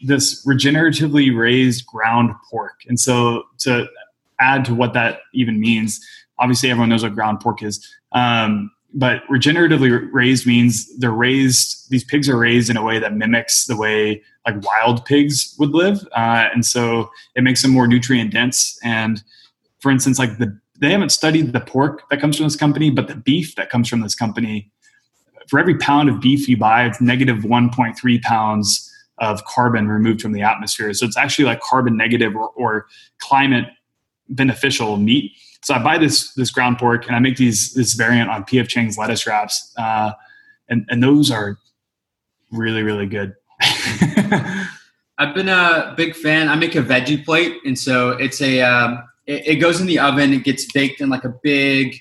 this 0.00 0.44
regeneratively 0.44 1.36
raised 1.36 1.86
ground 1.86 2.32
pork, 2.50 2.80
and 2.88 2.98
so 2.98 3.44
to 3.58 3.86
add 4.40 4.64
to 4.66 4.74
what 4.74 4.92
that 4.94 5.20
even 5.32 5.60
means, 5.60 6.04
obviously 6.38 6.70
everyone 6.70 6.88
knows 6.88 7.02
what 7.02 7.14
ground 7.14 7.40
pork 7.40 7.62
is. 7.62 7.86
Um, 8.12 8.70
but 8.96 9.22
regeneratively 9.30 10.08
raised 10.10 10.46
means 10.46 10.96
they're 10.96 11.10
raised 11.10 11.90
these 11.90 12.02
pigs 12.02 12.30
are 12.30 12.38
raised 12.38 12.70
in 12.70 12.78
a 12.78 12.82
way 12.82 12.98
that 12.98 13.14
mimics 13.14 13.66
the 13.66 13.76
way 13.76 14.22
like 14.46 14.56
wild 14.64 15.04
pigs 15.04 15.54
would 15.58 15.70
live. 15.70 15.98
Uh, 16.16 16.48
and 16.52 16.64
so 16.64 17.10
it 17.34 17.42
makes 17.42 17.60
them 17.60 17.70
more 17.70 17.86
nutrient 17.86 18.32
dense. 18.32 18.78
And 18.82 19.22
for 19.80 19.90
instance 19.90 20.18
like 20.18 20.38
the 20.38 20.58
they 20.80 20.90
haven't 20.90 21.10
studied 21.10 21.52
the 21.52 21.60
pork 21.60 22.02
that 22.10 22.20
comes 22.20 22.36
from 22.36 22.44
this 22.44 22.56
company 22.56 22.90
but 22.90 23.06
the 23.06 23.14
beef 23.14 23.54
that 23.56 23.68
comes 23.68 23.86
from 23.86 24.00
this 24.00 24.14
company. 24.14 24.72
For 25.48 25.60
every 25.60 25.76
pound 25.76 26.08
of 26.08 26.20
beef 26.20 26.48
you 26.48 26.56
buy 26.56 26.86
it's 26.86 27.00
negative 27.00 27.38
1.3 27.38 28.22
pounds 28.22 28.90
of 29.18 29.44
carbon 29.44 29.88
removed 29.88 30.22
from 30.22 30.32
the 30.32 30.42
atmosphere. 30.42 30.92
So 30.94 31.04
it's 31.04 31.16
actually 31.18 31.44
like 31.44 31.60
carbon 31.60 31.98
negative 31.98 32.34
or, 32.34 32.48
or 32.56 32.86
climate 33.18 33.66
beneficial 34.30 34.96
meat 34.96 35.32
so 35.62 35.74
I 35.74 35.82
buy 35.82 35.98
this 35.98 36.32
this 36.34 36.50
ground 36.50 36.78
pork 36.78 37.06
and 37.06 37.16
I 37.16 37.18
make 37.18 37.36
these 37.36 37.74
this 37.74 37.94
variant 37.94 38.30
on 38.30 38.44
PF 38.44 38.68
Chang's 38.68 38.96
lettuce 38.98 39.26
wraps, 39.26 39.72
uh, 39.76 40.12
and 40.68 40.86
and 40.88 41.02
those 41.02 41.30
are 41.30 41.58
really 42.52 42.82
really 42.82 43.06
good. 43.06 43.34
I've 45.18 45.34
been 45.34 45.48
a 45.48 45.94
big 45.96 46.14
fan. 46.14 46.48
I 46.48 46.56
make 46.56 46.74
a 46.74 46.82
veggie 46.82 47.24
plate, 47.24 47.56
and 47.64 47.78
so 47.78 48.10
it's 48.10 48.42
a 48.42 48.60
um, 48.60 49.02
it, 49.26 49.46
it, 49.46 49.56
goes 49.56 49.80
in 49.80 49.86
the 49.86 49.98
oven. 49.98 50.32
It 50.32 50.44
gets 50.44 50.70
baked 50.70 51.00
in 51.00 51.08
like 51.08 51.24
a 51.24 51.34
big 51.42 51.96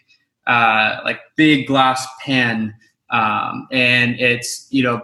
uh, 0.48 1.00
like 1.06 1.22
big 1.38 1.68
glass 1.68 2.06
pan, 2.22 2.76
um, 3.12 3.68
and 3.72 4.20
it's 4.20 4.68
you 4.70 4.84
know 4.84 5.02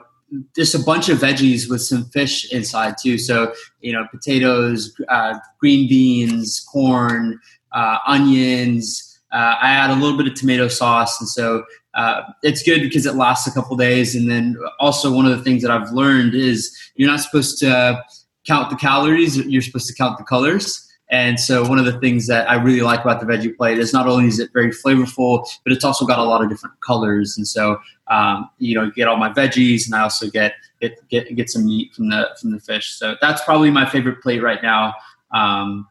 just 0.56 0.76
a 0.76 0.80
bunch 0.80 1.10
of 1.10 1.20
veggies 1.20 1.70
with 1.70 1.82
some 1.82 2.06
fish 2.06 2.52
inside 2.52 2.95
too. 3.02 3.18
So 3.18 3.54
you 3.80 3.93
know 3.93 4.06
potatoes, 4.12 4.93
uh, 5.08 5.39
green 5.60 5.88
beans, 5.88 6.60
corn, 6.60 7.39
uh, 7.72 7.98
onions. 8.08 9.20
Uh, 9.32 9.56
I 9.62 9.72
add 9.72 9.90
a 9.92 9.96
little 9.96 10.18
bit 10.18 10.28
of 10.28 10.36
tomato 10.36 10.68
sauce, 10.68 11.20
and 11.20 11.30
so 11.30 11.64
uh, 11.94 12.24
it's 12.44 12.64
good 12.64 12.82
because 12.82 13.06
it 13.06 13.16
lasts 13.16 13.48
a 13.48 13.52
couple 13.52 13.76
days. 13.78 14.16
And 14.16 14.30
then 14.30 14.58
also 14.80 15.14
one 15.14 15.26
of 15.26 15.38
the 15.38 15.44
things 15.44 15.62
that 15.62 15.72
I've 15.72 15.92
learned 15.92 16.34
is 16.36 16.78
you're 16.96 17.10
not 17.10 17.22
supposed 17.22 17.60
to 17.60 18.04
count 18.46 18.70
the 18.70 18.76
calories; 18.76 19.38
you're 19.38 19.62
supposed 19.62 19.88
to 19.88 19.94
count 19.94 20.18
the 20.18 20.24
colors. 20.24 20.88
And 21.10 21.38
so 21.38 21.68
one 21.68 21.78
of 21.78 21.84
the 21.84 22.00
things 22.00 22.28
that 22.28 22.50
I 22.50 22.56
really 22.56 22.80
like 22.80 23.02
about 23.02 23.20
the 23.20 23.26
veggie 23.26 23.56
plate 23.56 23.78
is 23.78 23.92
not 23.92 24.08
only 24.08 24.28
is 24.28 24.40
it 24.40 24.50
very 24.54 24.72
flavorful, 24.72 25.46
but 25.66 25.74
it's 25.74 25.84
also 25.84 26.06
got 26.06 26.20
a 26.20 26.24
lot 26.24 26.42
of 26.42 26.50
different 26.50 26.80
colors. 26.80 27.36
And 27.36 27.46
so 27.46 27.82
um, 28.12 28.50
you 28.60 28.76
know, 28.76 28.84
you 28.84 28.92
get 28.92 29.08
all 29.08 29.18
my 29.18 29.30
veggies, 29.30 29.86
and 29.86 29.96
I 29.96 30.02
also 30.02 30.30
get 30.30 30.54
get 30.82 31.08
get 31.10 31.34
get 31.36 31.50
some 31.50 31.66
meat 31.66 31.96
from 31.96 32.10
the 32.10 32.30
from 32.40 32.52
the 32.52 32.60
fish. 32.60 32.92
So 32.92 33.16
that's 33.22 33.42
probably 33.44 33.72
my 33.72 33.90
favorite 33.90 34.22
plate 34.22 34.44
right 34.44 34.62
now. 34.62 34.94
Um, 35.34 35.88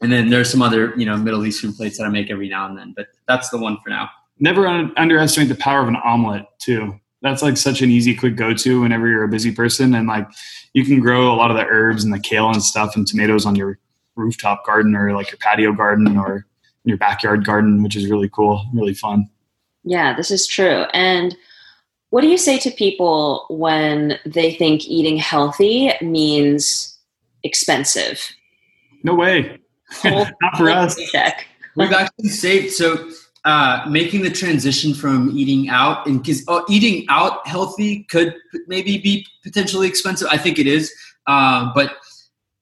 and 0.00 0.12
then 0.12 0.30
there's 0.30 0.50
some 0.50 0.62
other 0.62 0.94
you 0.96 1.06
know 1.06 1.16
Middle 1.16 1.44
Eastern 1.46 1.72
plates 1.72 1.98
that 1.98 2.04
I 2.04 2.08
make 2.08 2.30
every 2.30 2.48
now 2.48 2.66
and 2.66 2.76
then, 2.76 2.92
but 2.96 3.08
that's 3.26 3.50
the 3.50 3.58
one 3.58 3.78
for 3.82 3.90
now. 3.90 4.10
Never 4.38 4.66
un- 4.66 4.92
underestimate 4.96 5.48
the 5.48 5.56
power 5.56 5.80
of 5.80 5.88
an 5.88 5.96
omelet 5.96 6.46
too. 6.58 6.98
that's 7.22 7.42
like 7.42 7.56
such 7.56 7.82
an 7.82 7.90
easy, 7.90 8.14
quick 8.14 8.36
go 8.36 8.54
to 8.54 8.80
whenever 8.80 9.08
you're 9.08 9.24
a 9.24 9.28
busy 9.28 9.50
person. 9.50 9.94
And 9.94 10.06
like 10.06 10.28
you 10.72 10.84
can 10.84 11.00
grow 11.00 11.32
a 11.32 11.34
lot 11.34 11.50
of 11.50 11.56
the 11.56 11.64
herbs 11.64 12.04
and 12.04 12.12
the 12.12 12.20
kale 12.20 12.48
and 12.48 12.62
stuff 12.62 12.94
and 12.94 13.06
tomatoes 13.06 13.44
on 13.44 13.56
your 13.56 13.78
rooftop 14.14 14.64
garden 14.64 14.94
or 14.94 15.12
like 15.12 15.30
your 15.30 15.38
patio 15.38 15.72
garden 15.72 16.16
or 16.16 16.46
your 16.84 16.96
backyard 16.96 17.44
garden, 17.44 17.82
which 17.82 17.96
is 17.96 18.08
really 18.08 18.28
cool, 18.28 18.64
really 18.72 18.94
fun. 18.94 19.28
Yeah, 19.84 20.14
this 20.14 20.30
is 20.30 20.46
true. 20.46 20.84
And 20.92 21.36
what 22.10 22.22
do 22.22 22.28
you 22.28 22.38
say 22.38 22.58
to 22.58 22.70
people 22.70 23.46
when 23.50 24.18
they 24.24 24.54
think 24.54 24.86
eating 24.86 25.16
healthy 25.16 25.92
means 26.00 26.96
expensive? 27.42 28.20
No 29.02 29.14
way. 29.14 29.58
Not 30.04 30.56
for 30.56 30.70
us. 30.70 30.96
Check. 31.10 31.46
We've 31.76 31.92
actually 31.92 32.28
saved 32.28 32.72
so 32.72 33.10
uh, 33.44 33.84
making 33.88 34.22
the 34.22 34.30
transition 34.30 34.92
from 34.94 35.30
eating 35.36 35.68
out 35.68 36.06
and 36.06 36.22
because 36.22 36.44
oh, 36.48 36.64
eating 36.68 37.06
out 37.08 37.46
healthy 37.46 38.04
could 38.10 38.34
maybe 38.66 38.98
be 38.98 39.26
potentially 39.42 39.88
expensive. 39.88 40.28
I 40.30 40.38
think 40.38 40.58
it 40.58 40.66
is, 40.66 40.92
uh, 41.26 41.70
but 41.74 41.96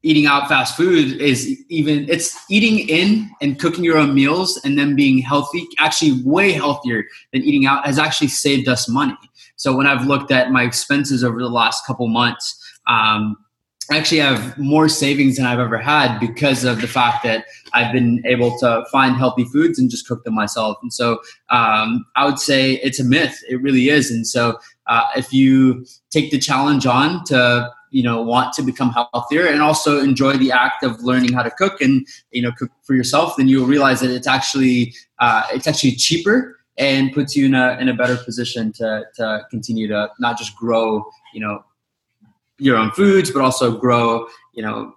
eating 0.07 0.27
out 0.27 0.49
fast 0.49 0.77
food 0.77 1.21
is 1.21 1.61
even 1.69 2.09
it's 2.09 2.39
eating 2.49 2.89
in 2.89 3.29
and 3.41 3.59
cooking 3.59 3.83
your 3.83 3.99
own 3.99 4.15
meals 4.15 4.61
and 4.65 4.79
then 4.79 4.95
being 4.95 5.19
healthy 5.19 5.67
actually 5.81 6.23
way 6.23 6.53
healthier 6.53 7.05
than 7.33 7.43
eating 7.43 7.67
out 7.67 7.85
has 7.85 7.99
actually 7.99 8.29
saved 8.29 8.69
us 8.69 8.89
money 8.89 9.17
so 9.57 9.75
when 9.75 9.85
i've 9.87 10.07
looked 10.07 10.31
at 10.31 10.53
my 10.53 10.63
expenses 10.63 11.25
over 11.25 11.41
the 11.41 11.49
last 11.49 11.85
couple 11.87 12.07
months 12.07 12.63
um, 12.87 13.37
I 13.91 13.99
actually 13.99 14.19
have 14.19 14.59
more 14.59 14.89
savings 14.89 15.37
than 15.37 15.47
I've 15.47 15.61
ever 15.61 15.79
had 15.79 16.19
because 16.19 16.65
of 16.65 16.81
the 16.81 16.89
fact 16.89 17.23
that 17.23 17.45
I've 17.73 17.93
been 17.93 18.23
able 18.27 18.59
to 18.59 18.85
find 18.91 19.17
healthy 19.17 19.45
foods 19.45 19.79
and 19.79 19.89
just 19.89 20.09
cook 20.09 20.25
them 20.25 20.35
myself. 20.35 20.79
And 20.83 20.93
so 20.93 21.21
um, 21.51 22.05
I 22.17 22.25
would 22.25 22.39
say 22.39 22.75
it's 22.83 22.99
a 22.99 23.05
myth. 23.05 23.39
It 23.49 23.63
really 23.63 23.89
is. 23.89 24.11
And 24.11 24.27
so 24.27 24.59
uh, 24.89 25.05
if 25.17 25.33
you 25.33 25.87
take 26.11 26.31
the 26.31 26.39
challenge 26.39 26.87
on 26.87 27.25
to 27.27 27.73
you 27.91 28.03
know 28.03 28.21
want 28.21 28.53
to 28.55 28.63
become 28.63 28.91
healthier 28.91 29.47
and 29.47 29.63
also 29.63 30.01
enjoy 30.01 30.37
the 30.37 30.51
act 30.51 30.83
of 30.83 31.03
learning 31.03 31.33
how 31.33 31.43
to 31.43 31.51
cook 31.51 31.81
and 31.81 32.07
you 32.31 32.43
know 32.43 32.51
cook 32.59 32.71
for 32.83 32.95
yourself 32.95 33.35
then 33.37 33.47
you'll 33.47 33.67
realize 33.67 34.01
that 34.01 34.11
it's 34.11 34.27
actually 34.27 34.93
uh, 35.21 35.45
it's 35.53 35.67
actually 35.69 35.93
cheaper 35.93 36.59
and 36.79 37.13
puts 37.13 37.37
you 37.37 37.47
in 37.47 37.55
a 37.55 37.79
in 37.81 37.89
a 37.89 37.95
better 37.95 38.17
position 38.17 38.73
to 38.73 39.05
to 39.15 39.47
continue 39.51 39.87
to 39.87 40.09
not 40.19 40.37
just 40.37 40.55
grow 40.57 41.05
you 41.33 41.41
know 41.41 41.65
your 42.59 42.77
own 42.77 42.91
foods 42.93 43.31
but 43.31 43.43
also 43.43 43.77
grow 43.77 44.27
you 44.53 44.63
know 44.63 44.95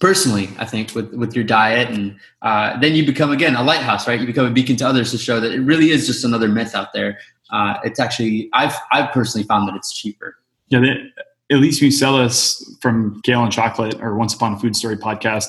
personally 0.00 0.48
i 0.58 0.64
think 0.64 0.94
with 0.94 1.12
with 1.14 1.34
your 1.34 1.44
diet 1.44 1.88
and 1.90 2.18
uh, 2.42 2.78
then 2.80 2.94
you 2.94 3.04
become 3.04 3.30
again 3.30 3.54
a 3.54 3.62
lighthouse 3.62 4.06
right 4.06 4.20
you 4.20 4.26
become 4.26 4.46
a 4.46 4.50
beacon 4.50 4.76
to 4.76 4.86
others 4.86 5.10
to 5.10 5.18
show 5.18 5.40
that 5.40 5.52
it 5.52 5.60
really 5.60 5.90
is 5.90 6.06
just 6.06 6.24
another 6.24 6.48
myth 6.48 6.74
out 6.74 6.92
there 6.92 7.18
uh, 7.50 7.74
it's 7.84 8.00
actually 8.00 8.48
i've 8.52 8.74
i've 8.92 9.12
personally 9.12 9.46
found 9.46 9.68
that 9.68 9.74
it's 9.74 9.92
cheaper 9.92 10.36
yeah 10.68 10.80
they, 10.80 11.10
Elise 11.50 11.80
Museles 11.80 12.76
from 12.80 13.20
Kale 13.22 13.42
and 13.42 13.52
Chocolate 13.52 14.00
or 14.00 14.14
Once 14.14 14.34
Upon 14.34 14.54
a 14.54 14.58
Food 14.58 14.76
Story 14.76 14.96
podcast. 14.96 15.46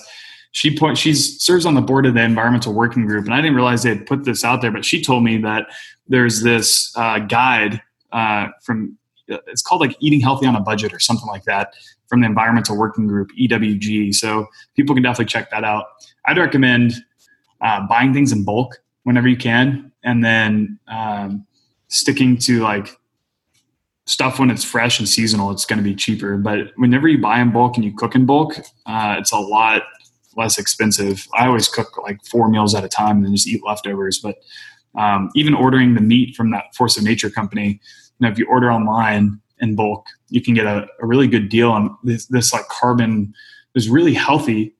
She 0.51 0.75
point 0.75 0.97
she 0.97 1.13
serves 1.13 1.65
on 1.65 1.75
the 1.75 1.82
board 1.82 2.05
of 2.05 2.13
the 2.13 2.23
environmental 2.23 2.73
working 2.73 3.05
group, 3.05 3.25
and 3.25 3.34
I 3.34 3.38
didn't 3.38 3.55
realize 3.55 3.84
they 3.84 3.89
had 3.89 4.05
put 4.05 4.25
this 4.25 4.43
out 4.43 4.61
there. 4.61 4.71
But 4.71 4.84
she 4.84 5.01
told 5.01 5.23
me 5.23 5.38
that 5.38 5.67
there's 6.07 6.41
this 6.41 6.91
uh, 6.97 7.19
guide 7.19 7.82
uh, 8.11 8.47
from 8.63 8.97
it's 9.47 9.61
called 9.61 9.82
like 9.82 9.95
Eating 9.99 10.21
Healthy 10.21 10.45
on 10.45 10.55
a 10.55 10.59
Budget 10.59 10.93
or 10.93 10.99
something 10.99 11.27
like 11.27 11.43
that 11.45 11.73
from 12.07 12.21
the 12.21 12.27
environmental 12.27 12.77
working 12.77 13.07
group 13.07 13.29
EWG. 13.39 14.13
So 14.15 14.47
people 14.75 14.95
can 14.95 15.03
definitely 15.03 15.25
check 15.25 15.49
that 15.51 15.63
out. 15.63 15.86
I'd 16.25 16.38
recommend 16.38 16.93
uh, 17.61 17.88
buying 17.88 18.13
things 18.13 18.32
in 18.32 18.43
bulk 18.43 18.82
whenever 19.03 19.27
you 19.27 19.38
can, 19.38 19.91
and 20.03 20.23
then 20.23 20.79
um, 20.88 21.45
sticking 21.88 22.38
to 22.38 22.61
like 22.61 22.97
stuff 24.05 24.39
when 24.39 24.49
it's 24.49 24.63
fresh 24.63 24.99
and 24.99 25.07
seasonal, 25.07 25.51
it's 25.51 25.65
going 25.65 25.77
to 25.77 25.84
be 25.84 25.95
cheaper. 25.95 26.38
But 26.38 26.71
whenever 26.75 27.07
you 27.07 27.19
buy 27.19 27.39
in 27.39 27.51
bulk 27.51 27.75
and 27.75 27.86
you 27.86 27.95
cook 27.95 28.15
in 28.15 28.25
bulk, 28.25 28.57
uh, 28.86 29.15
it's 29.19 29.32
a 29.32 29.38
lot 29.38 29.84
less 30.36 30.57
expensive. 30.57 31.27
I 31.38 31.47
always 31.47 31.67
cook 31.67 31.97
like 31.97 32.23
four 32.25 32.49
meals 32.49 32.73
at 32.75 32.84
a 32.84 32.89
time 32.89 33.17
and 33.17 33.25
then 33.25 33.36
just 33.36 33.47
eat 33.47 33.63
leftovers. 33.63 34.19
But 34.19 34.38
um, 34.96 35.30
even 35.36 35.54
ordering 35.54 35.96
the 35.96 36.02
meat 36.02 36.36
from 36.36 36.52
that 36.52 36.76
Force 36.76 36.98
of 36.98 37.04
Nature 37.04 37.30
company, 37.30 37.80
you 38.20 38.28
know, 38.28 38.30
if 38.30 38.38
you 38.38 38.46
order 38.48 38.72
online 38.72 39.39
in 39.60 39.76
bulk, 39.76 40.08
you 40.30 40.42
can 40.42 40.54
get 40.54 40.66
a, 40.66 40.88
a 41.02 41.06
really 41.06 41.28
good 41.28 41.50
deal 41.50 41.72
on 41.72 41.96
this, 42.04 42.26
this 42.28 42.52
like 42.54 42.68
carbon, 42.68 43.34
this 43.74 43.88
really 43.88 44.14
healthy, 44.14 44.74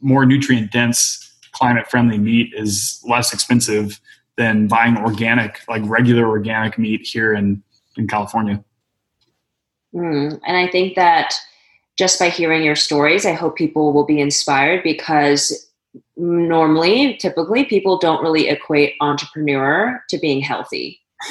more 0.00 0.24
nutrient 0.24 0.70
dense, 0.70 1.20
climate 1.52 1.88
friendly 1.88 2.18
meat 2.18 2.52
is 2.54 3.02
less 3.08 3.32
expensive 3.32 4.00
than 4.36 4.66
buying 4.66 4.96
organic, 4.96 5.60
like 5.68 5.82
regular 5.84 6.26
organic 6.28 6.78
meat 6.78 7.06
here 7.06 7.32
in 7.32 7.62
in 7.96 8.08
California. 8.08 8.62
Mm, 9.94 10.40
and 10.44 10.56
I 10.56 10.68
think 10.68 10.96
that 10.96 11.34
just 11.96 12.18
by 12.18 12.28
hearing 12.28 12.64
your 12.64 12.74
stories, 12.74 13.24
I 13.24 13.32
hope 13.32 13.56
people 13.56 13.92
will 13.92 14.04
be 14.04 14.20
inspired 14.20 14.82
because 14.82 15.70
normally, 16.16 17.16
typically, 17.16 17.64
people 17.64 17.98
don't 17.98 18.22
really 18.22 18.48
equate 18.48 18.94
entrepreneur 19.00 20.02
to 20.08 20.18
being 20.18 20.40
healthy. 20.40 21.00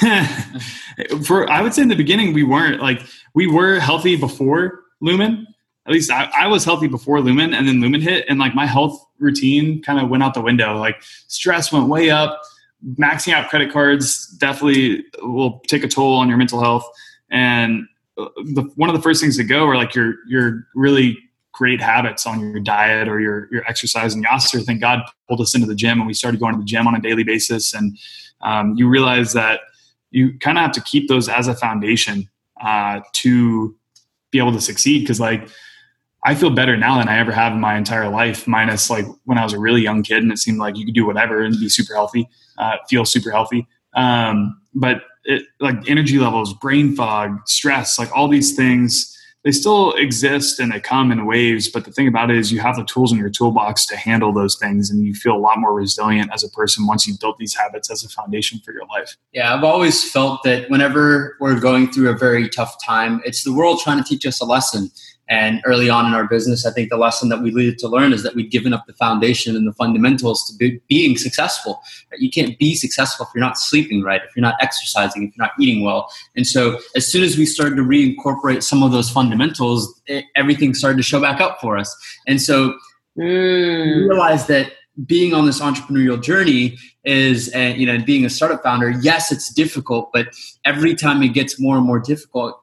For 1.24 1.48
I 1.50 1.62
would 1.62 1.74
say 1.74 1.82
in 1.82 1.88
the 1.88 1.94
beginning 1.94 2.32
we 2.32 2.42
weren't 2.42 2.80
like 2.80 3.00
we 3.34 3.46
were 3.46 3.78
healthy 3.78 4.16
before 4.16 4.80
Lumen. 5.00 5.46
At 5.86 5.92
least 5.92 6.10
I, 6.10 6.30
I 6.36 6.46
was 6.46 6.64
healthy 6.64 6.88
before 6.88 7.20
Lumen, 7.20 7.52
and 7.54 7.68
then 7.68 7.80
Lumen 7.80 8.00
hit, 8.00 8.24
and 8.28 8.38
like 8.38 8.54
my 8.54 8.66
health 8.66 8.98
routine 9.18 9.82
kind 9.82 10.00
of 10.00 10.08
went 10.08 10.22
out 10.22 10.34
the 10.34 10.40
window. 10.40 10.78
Like 10.78 11.02
stress 11.28 11.70
went 11.70 11.88
way 11.88 12.10
up 12.10 12.40
maxing 12.98 13.32
out 13.32 13.48
credit 13.48 13.72
cards 13.72 14.28
definitely 14.38 15.04
will 15.22 15.60
take 15.60 15.84
a 15.84 15.88
toll 15.88 16.16
on 16.16 16.28
your 16.28 16.36
mental 16.36 16.60
health. 16.60 16.86
And 17.30 17.86
uh, 18.18 18.28
the, 18.36 18.70
one 18.76 18.88
of 18.88 18.96
the 18.96 19.02
first 19.02 19.20
things 19.20 19.36
to 19.38 19.44
go 19.44 19.66
are 19.66 19.76
like 19.76 19.94
your 19.94 20.14
your 20.26 20.66
really 20.74 21.18
great 21.54 21.80
habits 21.80 22.26
on 22.26 22.40
your 22.40 22.60
diet 22.60 23.08
or 23.08 23.20
your 23.20 23.48
your 23.50 23.64
exercise. 23.66 24.14
And 24.14 24.26
Yasser, 24.26 24.62
thank 24.64 24.80
God, 24.80 25.00
pulled 25.28 25.40
us 25.40 25.54
into 25.54 25.66
the 25.66 25.74
gym, 25.74 25.98
and 25.98 26.06
we 26.06 26.12
started 26.12 26.38
going 26.40 26.54
to 26.54 26.58
the 26.58 26.66
gym 26.66 26.86
on 26.86 26.94
a 26.94 27.00
daily 27.00 27.24
basis. 27.24 27.72
And 27.72 27.96
um, 28.42 28.74
you 28.76 28.88
realize 28.88 29.32
that 29.32 29.60
you 30.10 30.38
kind 30.40 30.58
of 30.58 30.62
have 30.62 30.72
to 30.72 30.82
keep 30.82 31.08
those 31.08 31.28
as 31.28 31.48
a 31.48 31.54
foundation 31.54 32.28
uh, 32.60 33.00
to 33.14 33.74
be 34.30 34.38
able 34.38 34.52
to 34.52 34.60
succeed. 34.60 35.00
Because 35.00 35.20
like 35.20 35.48
I 36.24 36.34
feel 36.34 36.50
better 36.50 36.76
now 36.76 36.98
than 36.98 37.08
I 37.08 37.18
ever 37.18 37.32
have 37.32 37.52
in 37.52 37.60
my 37.60 37.76
entire 37.76 38.08
life, 38.08 38.46
minus 38.46 38.90
like 38.90 39.06
when 39.24 39.38
I 39.38 39.44
was 39.44 39.52
a 39.52 39.58
really 39.58 39.82
young 39.82 40.02
kid 40.02 40.22
and 40.22 40.32
it 40.32 40.38
seemed 40.38 40.58
like 40.58 40.76
you 40.76 40.84
could 40.84 40.94
do 40.94 41.06
whatever 41.06 41.42
and 41.42 41.58
be 41.58 41.68
super 41.68 41.94
healthy, 41.94 42.28
uh, 42.58 42.76
feel 42.88 43.04
super 43.04 43.30
healthy. 43.30 43.66
Um, 43.94 44.60
but 44.74 45.02
it, 45.24 45.44
like 45.60 45.88
energy 45.88 46.18
levels, 46.18 46.52
brain 46.54 46.96
fog, 46.96 47.46
stress, 47.46 47.98
like 47.98 48.10
all 48.16 48.28
these 48.28 48.56
things, 48.56 49.13
they 49.44 49.52
still 49.52 49.92
exist 49.92 50.58
and 50.58 50.72
they 50.72 50.80
come 50.80 51.12
in 51.12 51.26
waves. 51.26 51.68
But 51.68 51.84
the 51.84 51.92
thing 51.92 52.08
about 52.08 52.30
it 52.30 52.38
is, 52.38 52.50
you 52.50 52.60
have 52.60 52.76
the 52.76 52.84
tools 52.84 53.12
in 53.12 53.18
your 53.18 53.30
toolbox 53.30 53.86
to 53.86 53.96
handle 53.96 54.32
those 54.32 54.56
things, 54.56 54.90
and 54.90 55.04
you 55.04 55.14
feel 55.14 55.36
a 55.36 55.38
lot 55.38 55.58
more 55.58 55.74
resilient 55.74 56.30
as 56.32 56.42
a 56.42 56.48
person 56.48 56.86
once 56.86 57.06
you've 57.06 57.20
built 57.20 57.38
these 57.38 57.54
habits 57.54 57.90
as 57.90 58.02
a 58.02 58.08
foundation 58.08 58.60
for 58.64 58.72
your 58.72 58.86
life. 58.86 59.16
Yeah, 59.32 59.54
I've 59.54 59.64
always 59.64 60.10
felt 60.10 60.42
that 60.44 60.70
whenever 60.70 61.36
we're 61.40 61.60
going 61.60 61.92
through 61.92 62.08
a 62.08 62.16
very 62.16 62.48
tough 62.48 62.76
time, 62.84 63.20
it's 63.24 63.44
the 63.44 63.52
world 63.52 63.80
trying 63.80 64.02
to 64.02 64.04
teach 64.04 64.24
us 64.26 64.40
a 64.40 64.44
lesson. 64.44 64.90
And 65.28 65.62
early 65.64 65.88
on 65.88 66.04
in 66.06 66.12
our 66.12 66.28
business, 66.28 66.66
I 66.66 66.70
think 66.70 66.90
the 66.90 66.98
lesson 66.98 67.30
that 67.30 67.40
we 67.40 67.50
needed 67.50 67.78
to 67.78 67.88
learn 67.88 68.12
is 68.12 68.22
that 68.24 68.34
we'd 68.34 68.50
given 68.50 68.74
up 68.74 68.86
the 68.86 68.92
foundation 68.92 69.56
and 69.56 69.66
the 69.66 69.72
fundamentals 69.72 70.46
to 70.46 70.56
be, 70.56 70.80
being 70.88 71.16
successful. 71.16 71.80
You 72.18 72.30
can't 72.30 72.58
be 72.58 72.74
successful 72.74 73.26
if 73.26 73.32
you're 73.34 73.44
not 73.44 73.58
sleeping 73.58 74.02
right, 74.02 74.20
if 74.22 74.36
you're 74.36 74.42
not 74.42 74.56
exercising, 74.60 75.24
if 75.24 75.36
you're 75.36 75.46
not 75.46 75.52
eating 75.58 75.82
well. 75.82 76.10
And 76.36 76.46
so, 76.46 76.78
as 76.94 77.06
soon 77.06 77.22
as 77.22 77.38
we 77.38 77.46
started 77.46 77.76
to 77.76 77.82
reincorporate 77.82 78.62
some 78.62 78.82
of 78.82 78.92
those 78.92 79.08
fundamentals, 79.08 80.00
it, 80.06 80.26
everything 80.36 80.74
started 80.74 80.98
to 80.98 81.02
show 81.02 81.20
back 81.20 81.40
up 81.40 81.58
for 81.60 81.78
us. 81.78 81.94
And 82.26 82.40
so, 82.40 82.74
mm. 83.18 83.96
we 83.96 84.02
realized 84.02 84.48
that 84.48 84.72
being 85.06 85.34
on 85.34 85.46
this 85.46 85.60
entrepreneurial 85.60 86.22
journey 86.22 86.76
is 87.04 87.52
uh, 87.54 87.74
you 87.76 87.86
know 87.86 88.02
being 88.04 88.24
a 88.24 88.30
startup 88.30 88.62
founder 88.62 88.90
yes 88.90 89.32
it's 89.32 89.52
difficult 89.52 90.10
but 90.12 90.28
every 90.64 90.94
time 90.94 91.20
it 91.22 91.28
gets 91.28 91.58
more 91.58 91.76
and 91.76 91.84
more 91.84 91.98
difficult 91.98 92.60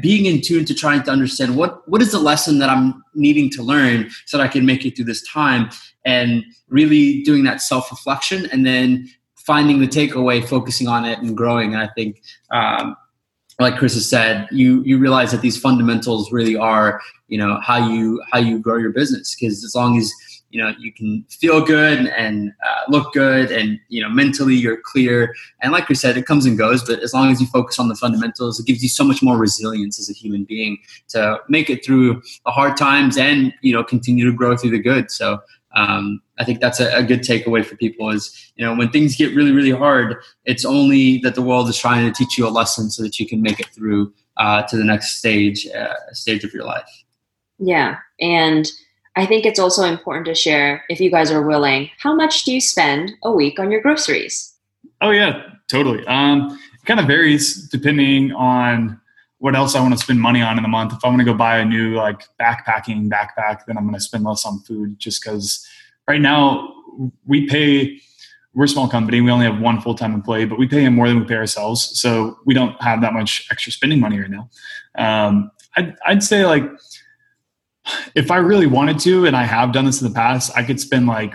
being 0.00 0.26
in 0.26 0.40
tune 0.40 0.64
to 0.64 0.74
trying 0.74 1.02
to 1.02 1.10
understand 1.10 1.56
what 1.56 1.86
what 1.88 2.02
is 2.02 2.12
the 2.12 2.18
lesson 2.18 2.58
that 2.58 2.68
I'm 2.68 3.02
needing 3.14 3.50
to 3.50 3.62
learn 3.62 4.10
so 4.26 4.36
that 4.36 4.44
I 4.44 4.48
can 4.48 4.66
make 4.66 4.84
it 4.84 4.96
through 4.96 5.06
this 5.06 5.22
time 5.28 5.70
and 6.04 6.44
really 6.68 7.22
doing 7.22 7.44
that 7.44 7.60
self 7.60 7.90
reflection 7.90 8.46
and 8.46 8.66
then 8.66 9.08
finding 9.36 9.80
the 9.80 9.88
takeaway, 9.88 10.46
focusing 10.46 10.88
on 10.88 11.04
it 11.04 11.18
and 11.18 11.36
growing. 11.36 11.74
And 11.74 11.82
I 11.82 11.88
think, 11.94 12.22
um, 12.50 12.96
like 13.58 13.76
Chris 13.76 13.94
has 13.94 14.08
said, 14.08 14.48
you 14.50 14.82
you 14.82 14.98
realize 14.98 15.30
that 15.30 15.42
these 15.42 15.58
fundamentals 15.58 16.32
really 16.32 16.56
are 16.56 17.00
you 17.28 17.38
know 17.38 17.60
how 17.62 17.88
you 17.88 18.22
how 18.30 18.38
you 18.38 18.58
grow 18.58 18.76
your 18.76 18.90
business 18.90 19.34
because 19.34 19.62
as 19.64 19.74
long 19.74 19.98
as 19.98 20.12
you 20.52 20.62
know 20.62 20.72
you 20.78 20.92
can 20.92 21.24
feel 21.28 21.64
good 21.64 22.06
and 22.08 22.52
uh, 22.64 22.82
look 22.88 23.12
good 23.12 23.50
and 23.50 23.80
you 23.88 24.00
know 24.00 24.08
mentally 24.08 24.54
you're 24.54 24.76
clear 24.76 25.34
and 25.60 25.72
like 25.72 25.88
we 25.88 25.94
said 25.94 26.16
it 26.16 26.26
comes 26.26 26.46
and 26.46 26.56
goes 26.58 26.84
but 26.84 27.00
as 27.00 27.12
long 27.12 27.32
as 27.32 27.40
you 27.40 27.46
focus 27.48 27.78
on 27.78 27.88
the 27.88 27.96
fundamentals 27.96 28.60
it 28.60 28.66
gives 28.66 28.82
you 28.82 28.88
so 28.88 29.02
much 29.02 29.22
more 29.22 29.36
resilience 29.36 29.98
as 29.98 30.08
a 30.08 30.12
human 30.12 30.44
being 30.44 30.78
to 31.08 31.38
make 31.48 31.68
it 31.68 31.84
through 31.84 32.22
the 32.44 32.52
hard 32.52 32.76
times 32.76 33.16
and 33.16 33.52
you 33.62 33.72
know 33.72 33.82
continue 33.82 34.24
to 34.24 34.36
grow 34.36 34.56
through 34.56 34.70
the 34.70 34.78
good 34.78 35.10
so 35.10 35.40
um, 35.74 36.20
I 36.38 36.44
think 36.44 36.60
that's 36.60 36.80
a, 36.80 36.94
a, 36.94 37.02
good 37.02 37.20
takeaway 37.20 37.64
for 37.64 37.76
people 37.76 38.10
is, 38.10 38.52
you 38.56 38.64
know, 38.64 38.74
when 38.74 38.90
things 38.90 39.16
get 39.16 39.34
really, 39.34 39.52
really 39.52 39.70
hard, 39.70 40.16
it's 40.44 40.66
only 40.66 41.16
that 41.20 41.34
the 41.34 41.40
world 41.40 41.66
is 41.70 41.78
trying 41.78 42.04
to 42.04 42.12
teach 42.12 42.36
you 42.36 42.46
a 42.46 42.50
lesson 42.50 42.90
so 42.90 43.02
that 43.02 43.18
you 43.18 43.26
can 43.26 43.40
make 43.40 43.58
it 43.58 43.68
through 43.68 44.12
uh, 44.36 44.62
to 44.64 44.76
the 44.76 44.84
next 44.84 45.16
stage, 45.16 45.66
uh, 45.68 45.94
stage 46.10 46.44
of 46.44 46.52
your 46.52 46.64
life. 46.64 47.04
Yeah. 47.58 47.96
And 48.20 48.70
I 49.14 49.26
think 49.26 49.44
it's 49.44 49.58
also 49.58 49.84
important 49.84 50.26
to 50.26 50.34
share, 50.34 50.84
if 50.88 51.00
you 51.00 51.10
guys 51.10 51.30
are 51.30 51.42
willing, 51.42 51.90
how 51.98 52.14
much 52.14 52.44
do 52.44 52.52
you 52.52 52.60
spend 52.60 53.12
a 53.22 53.30
week 53.30 53.58
on 53.58 53.70
your 53.70 53.82
groceries? 53.82 54.54
Oh, 55.00 55.10
yeah, 55.10 55.42
totally. 55.68 56.06
Um, 56.06 56.58
it 56.74 56.86
kind 56.86 56.98
of 56.98 57.06
varies 57.06 57.68
depending 57.68 58.32
on 58.32 58.98
what 59.38 59.54
else 59.54 59.74
I 59.74 59.80
want 59.80 59.92
to 59.92 59.98
spend 59.98 60.20
money 60.20 60.40
on 60.40 60.56
in 60.56 60.62
the 60.62 60.68
month. 60.68 60.92
If 60.92 61.04
I 61.04 61.08
want 61.08 61.18
to 61.18 61.24
go 61.24 61.34
buy 61.34 61.58
a 61.58 61.64
new 61.64 61.96
like 61.96 62.22
backpacking 62.40 63.10
backpack, 63.10 63.66
then 63.66 63.76
I'm 63.76 63.84
going 63.84 63.94
to 63.94 64.00
spend 64.00 64.24
less 64.24 64.46
on 64.46 64.60
food 64.60 64.98
just 64.98 65.22
because 65.22 65.66
right 66.08 66.20
now 66.20 66.72
we 67.26 67.46
pay 67.46 68.00
we're 68.54 68.64
a 68.64 68.68
small 68.68 68.86
company 68.86 69.20
we 69.20 69.30
only 69.30 69.46
have 69.46 69.60
one 69.60 69.80
full-time 69.80 70.12
employee 70.12 70.44
but 70.44 70.58
we 70.58 70.68
pay 70.68 70.82
him 70.82 70.94
more 70.94 71.08
than 71.08 71.20
we 71.20 71.24
pay 71.24 71.36
ourselves 71.36 71.98
so 71.98 72.38
we 72.44 72.52
don't 72.52 72.80
have 72.82 73.00
that 73.00 73.14
much 73.14 73.46
extra 73.50 73.72
spending 73.72 73.98
money 73.98 74.20
right 74.20 74.30
now 74.30 74.48
um, 74.98 75.50
I'd, 75.76 75.96
I'd 76.06 76.22
say 76.22 76.44
like 76.44 76.64
if 78.14 78.30
i 78.30 78.36
really 78.36 78.66
wanted 78.66 78.98
to 78.98 79.26
and 79.26 79.36
i 79.36 79.42
have 79.42 79.72
done 79.72 79.84
this 79.84 80.00
in 80.00 80.08
the 80.08 80.14
past 80.14 80.50
i 80.56 80.62
could 80.62 80.80
spend 80.80 81.06
like 81.06 81.34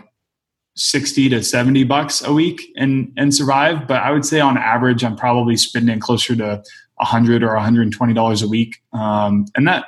60 0.76 1.30
to 1.30 1.44
70 1.44 1.84
bucks 1.86 2.24
a 2.24 2.32
week 2.32 2.62
and 2.78 3.12
and 3.18 3.34
survive 3.34 3.88
but 3.88 4.02
i 4.02 4.12
would 4.12 4.26
say 4.26 4.40
on 4.40 4.58
average 4.58 5.04
i'm 5.04 5.16
probably 5.16 5.58
spending 5.58 6.00
closer 6.00 6.36
to 6.36 6.64
100 6.96 7.44
or 7.44 7.54
120 7.54 8.14
dollars 8.14 8.42
a 8.42 8.48
week 8.48 8.82
um, 8.94 9.46
and 9.56 9.68
that 9.68 9.86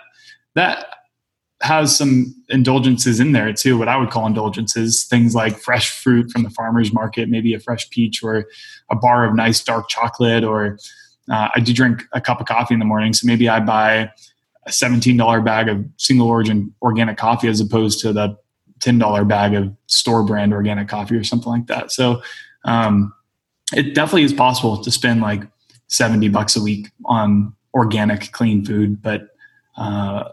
that 0.55 0.87
has 1.61 1.95
some 1.95 2.33
indulgences 2.49 3.19
in 3.19 3.33
there 3.33 3.51
too, 3.51 3.77
what 3.77 3.89
I 3.89 3.97
would 3.97 4.11
call 4.11 4.25
indulgences, 4.25 5.03
things 5.05 5.35
like 5.35 5.57
fresh 5.57 5.91
fruit 5.91 6.31
from 6.31 6.43
the 6.43 6.49
farmer's 6.49 6.93
market, 6.93 7.29
maybe 7.29 7.53
a 7.53 7.59
fresh 7.59 7.89
peach 7.89 8.23
or 8.23 8.45
a 8.89 8.95
bar 8.95 9.25
of 9.25 9.35
nice 9.35 9.61
dark 9.63 9.89
chocolate, 9.89 10.43
or 10.43 10.77
uh, 11.29 11.49
I 11.53 11.59
do 11.59 11.73
drink 11.73 12.03
a 12.13 12.21
cup 12.21 12.39
of 12.39 12.47
coffee 12.47 12.73
in 12.73 12.79
the 12.79 12.85
morning. 12.85 13.13
So 13.13 13.27
maybe 13.27 13.49
I 13.49 13.59
buy 13.59 14.11
a 14.69 14.71
$17 14.71 15.43
bag 15.43 15.67
of 15.67 15.85
single 15.97 16.27
origin 16.27 16.73
organic 16.81 17.17
coffee 17.17 17.47
as 17.47 17.59
opposed 17.59 17.99
to 18.01 18.13
the 18.13 18.37
$10 18.79 19.27
bag 19.27 19.53
of 19.55 19.75
store 19.87 20.23
brand 20.23 20.53
organic 20.53 20.87
coffee 20.87 21.15
or 21.15 21.23
something 21.23 21.51
like 21.51 21.67
that. 21.67 21.91
So 21.91 22.21
um, 22.63 23.13
it 23.73 23.93
definitely 23.93 24.23
is 24.23 24.33
possible 24.33 24.81
to 24.81 24.91
spend 24.91 25.21
like 25.21 25.43
70 25.87 26.29
bucks 26.29 26.55
a 26.55 26.61
week 26.61 26.89
on 27.05 27.53
organic, 27.73 28.31
clean 28.31 28.63
food, 28.63 29.01
but 29.01 29.29
uh, 29.77 30.29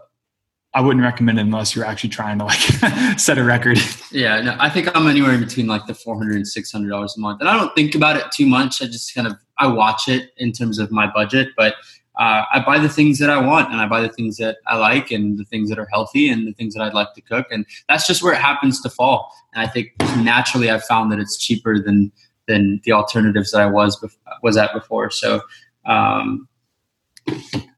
I 0.73 0.81
wouldn't 0.81 1.03
recommend 1.03 1.39
it 1.39 1.41
unless 1.41 1.75
you're 1.75 1.85
actually 1.85 2.11
trying 2.11 2.37
to 2.39 2.45
like 2.45 2.59
set 3.19 3.37
a 3.37 3.43
record. 3.43 3.79
Yeah, 4.11 4.41
no, 4.41 4.55
I 4.59 4.69
think 4.69 4.95
I'm 4.95 5.07
anywhere 5.07 5.33
in 5.33 5.39
between 5.39 5.67
like 5.67 5.87
the 5.87 5.95
400 5.95 6.35
and 6.35 6.47
600 6.47 6.89
dollars 6.89 7.15
a 7.17 7.19
month, 7.19 7.39
and 7.39 7.49
I 7.49 7.57
don't 7.57 7.73
think 7.73 7.95
about 7.95 8.17
it 8.17 8.31
too 8.31 8.45
much. 8.45 8.81
I 8.81 8.85
just 8.85 9.13
kind 9.15 9.27
of 9.27 9.33
I 9.57 9.67
watch 9.67 10.07
it 10.07 10.31
in 10.37 10.51
terms 10.51 10.77
of 10.77 10.91
my 10.91 11.11
budget, 11.11 11.49
but 11.57 11.75
uh, 12.17 12.43
I 12.51 12.63
buy 12.65 12.79
the 12.79 12.89
things 12.89 13.19
that 13.19 13.29
I 13.29 13.39
want, 13.39 13.71
and 13.71 13.79
I 13.79 13.87
buy 13.87 14.01
the 14.01 14.09
things 14.09 14.37
that 14.37 14.57
I 14.67 14.77
like, 14.77 15.11
and 15.11 15.37
the 15.37 15.45
things 15.45 15.69
that 15.69 15.79
are 15.79 15.87
healthy, 15.91 16.29
and 16.29 16.47
the 16.47 16.53
things 16.53 16.73
that 16.73 16.81
I'd 16.83 16.93
like 16.93 17.13
to 17.13 17.21
cook, 17.21 17.47
and 17.51 17.65
that's 17.87 18.07
just 18.07 18.23
where 18.23 18.33
it 18.33 18.41
happens 18.41 18.81
to 18.81 18.89
fall. 18.89 19.31
And 19.53 19.63
I 19.63 19.67
think 19.67 19.93
naturally, 20.17 20.69
I've 20.69 20.83
found 20.83 21.11
that 21.11 21.19
it's 21.19 21.37
cheaper 21.37 21.81
than 21.81 22.11
than 22.47 22.81
the 22.83 22.93
alternatives 22.93 23.51
that 23.51 23.61
I 23.61 23.67
was 23.67 24.03
was 24.43 24.57
at 24.57 24.73
before. 24.73 25.09
So. 25.09 25.41
Um, 25.85 26.47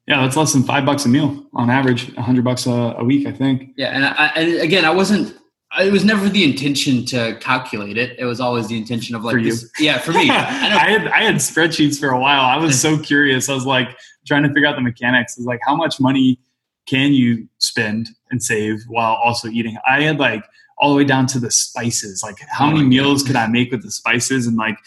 yeah, 0.09 0.23
that's 0.23 0.35
less 0.35 0.53
than 0.53 0.63
five 0.63 0.85
bucks 0.85 1.05
a 1.05 1.09
meal 1.09 1.45
on 1.53 1.69
average, 1.69 2.11
a 2.17 2.21
hundred 2.21 2.43
bucks 2.43 2.65
a, 2.65 2.71
a, 2.71 3.03
week, 3.03 3.27
I 3.27 3.31
think. 3.31 3.73
Yeah, 3.77 3.89
and, 3.89 4.05
I, 4.05 4.31
and 4.35 4.59
again, 4.59 4.83
I 4.83 4.89
wasn't. 4.89 5.37
It 5.77 5.91
was 5.91 6.03
never 6.03 6.27
the 6.29 6.43
intention 6.43 7.05
to 7.07 7.37
calculate 7.39 7.97
it. 7.97 8.17
It 8.17 8.25
was 8.25 8.39
always 8.39 8.67
the 8.67 8.77
intention 8.77 9.15
of 9.15 9.23
like, 9.23 9.35
for 9.35 9.41
this, 9.41 9.69
yeah, 9.79 9.99
for 9.99 10.13
me. 10.13 10.29
I, 10.29 10.35
I, 10.35 10.89
had 10.89 11.07
I 11.07 11.23
had 11.23 11.35
spreadsheets 11.35 11.99
for 11.99 12.09
a 12.09 12.19
while. 12.19 12.41
I 12.41 12.57
was 12.57 12.79
so 12.79 12.97
curious. 12.97 13.49
I 13.49 13.53
was 13.53 13.65
like 13.65 13.95
trying 14.25 14.43
to 14.43 14.49
figure 14.49 14.67
out 14.67 14.75
the 14.75 14.81
mechanics. 14.81 15.35
I 15.37 15.41
was 15.41 15.45
like, 15.45 15.59
how 15.63 15.75
much 15.75 15.99
money 15.99 16.39
can 16.87 17.13
you 17.13 17.47
spend 17.59 18.09
and 18.31 18.41
save 18.41 18.81
while 18.87 19.13
also 19.23 19.47
eating? 19.47 19.77
I 19.87 20.01
had 20.01 20.17
like 20.19 20.43
all 20.79 20.89
the 20.91 20.95
way 20.95 21.03
down 21.03 21.27
to 21.27 21.39
the 21.39 21.51
spices. 21.51 22.23
Like, 22.23 22.37
how 22.49 22.67
oh 22.67 22.71
many 22.71 22.85
meals 22.85 23.21
could 23.21 23.35
I 23.35 23.45
make 23.47 23.71
with 23.71 23.83
the 23.83 23.91
spices? 23.91 24.47
And 24.47 24.57
like, 24.57 24.77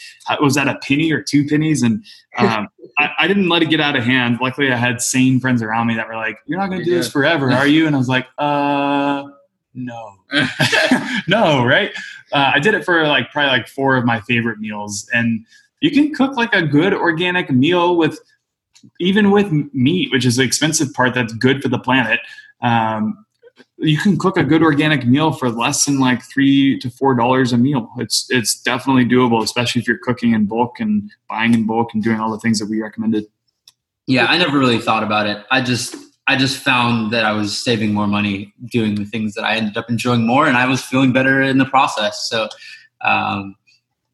was 0.41 0.55
that 0.55 0.67
a 0.67 0.79
penny 0.83 1.13
or 1.13 1.23
two 1.23 1.47
pennies? 1.47 1.83
And 1.83 2.05
um, 2.39 2.69
I, 2.99 3.11
I, 3.21 3.29
didn't 3.29 3.49
let 3.49 3.63
it 3.63 3.71
get 3.71 3.81
out 3.81 3.95
of 3.95 4.03
hand. 4.03 4.39
Luckily, 4.41 4.73
I 4.73 4.77
had 4.77 5.01
sane 5.01 5.39
friends 5.39 5.63
around 5.63 5.87
me 5.87 5.95
that 5.95 6.09
were 6.09 6.17
like, 6.17 6.39
"You're 6.47 6.59
not 6.59 6.69
going 6.69 6.81
to 6.81 6.85
do 6.85 6.95
this 6.95 7.11
forever, 7.11 7.53
are 7.53 7.67
you?" 7.67 7.87
And 7.87 7.95
I 7.95 7.99
was 7.99 8.09
like, 8.09 8.27
"Uh." 8.39 9.25
No, 9.75 10.17
no, 11.29 11.65
right? 11.65 11.93
Uh, 12.33 12.53
I 12.55 12.59
did 12.59 12.75
it 12.75 12.85
for 12.85 13.07
like 13.07 13.31
probably 13.31 13.51
like 13.51 13.69
four 13.69 13.97
of 13.97 14.05
my 14.05 14.21
favorite 14.21 14.59
meals, 14.59 15.09
and 15.13 15.45
you 15.81 15.91
can 15.91 16.15
cook 16.15 16.37
like 16.37 16.55
a 16.55 16.63
good 16.63 16.93
organic 16.93 17.51
meal 17.51 17.97
with 17.97 18.21
even 19.01 19.31
with 19.31 19.51
meat, 19.73 20.11
which 20.13 20.27
is 20.27 20.37
the 20.37 20.43
expensive 20.43 20.93
part 20.93 21.15
that's 21.15 21.33
good 21.33 21.63
for 21.63 21.69
the 21.69 21.79
planet. 21.79 22.21
Um, 22.61 23.25
you 23.79 23.99
can 23.99 24.19
cook 24.19 24.37
a 24.37 24.45
good 24.45 24.63
organic 24.63 25.07
meal 25.07 25.33
for 25.33 25.51
less 25.51 25.85
than 25.85 25.99
like 25.99 26.23
three 26.23 26.79
to 26.79 26.91
four 26.91 27.15
dollars 27.15 27.53
a 27.53 27.59
meal. 27.59 27.91
It's 27.99 28.27
it's 28.31 28.61
definitely 28.61 29.05
doable, 29.05 29.43
especially 29.43 29.81
if 29.81 29.89
you're 29.89 29.99
cooking 29.99 30.35
in 30.35 30.47
bulk 30.47 30.81
and 30.81 31.11
buying 31.29 31.55
in 31.55 31.67
bulk 31.67 31.95
and 31.95 32.03
doing 32.03 32.21
all 32.21 32.31
the 32.31 32.39
things 32.39 32.59
that 32.59 32.69
we 32.69 32.81
recommended. 32.81 33.27
Yeah, 34.07 34.27
I 34.27 34.39
never 34.39 34.59
really 34.59 34.79
thought 34.79 35.03
about 35.03 35.27
it. 35.27 35.45
I 35.51 35.61
just 35.63 35.97
I 36.29 36.37
just 36.37 36.59
found 36.59 37.13
that 37.13 37.25
I 37.25 37.33
was 37.33 37.63
saving 37.63 37.93
more 37.93 38.07
money 38.07 38.55
doing 38.71 38.95
the 38.95 39.05
things 39.05 39.35
that 39.35 39.45
I 39.45 39.57
ended 39.57 39.77
up 39.77 39.91
enjoying 39.91 40.27
more, 40.27 40.47
and 40.47 40.57
I 40.57 40.67
was 40.67 40.83
feeling 40.83 41.13
better 41.13 41.43
in 41.43 41.59
the 41.59 41.65
process. 41.65 42.29
So, 42.29 42.49
um, 43.01 43.57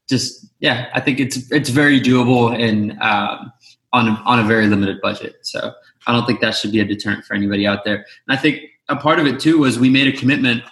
just 0.09 0.47
yeah, 0.61 0.89
I 0.95 1.01
think 1.01 1.21
it's 1.21 1.51
it's 1.53 1.69
very 1.69 2.01
doable 2.01 2.59
and 2.59 2.93
um, 3.03 3.53
on 3.93 4.09
on 4.25 4.39
a 4.39 4.45
very 4.45 4.67
limited 4.67 5.01
budget. 5.01 5.37
So 5.43 5.73
I 6.07 6.13
don't 6.13 6.27
think 6.27 6.41
that 6.41 6.55
should 6.55 6.73
be 6.73 6.81
a 6.81 6.85
deterrent 6.85 7.25
for 7.25 7.35
anybody 7.35 7.67
out 7.67 7.85
there. 7.85 7.97
And 7.97 8.37
I 8.37 8.37
think 8.37 8.63
a 8.89 8.97
part 8.97 9.19
of 9.19 9.27
it 9.27 9.39
too 9.39 9.59
was 9.59 9.79
we 9.79 9.91
made 9.91 10.13
a 10.13 10.17
commitment, 10.17 10.63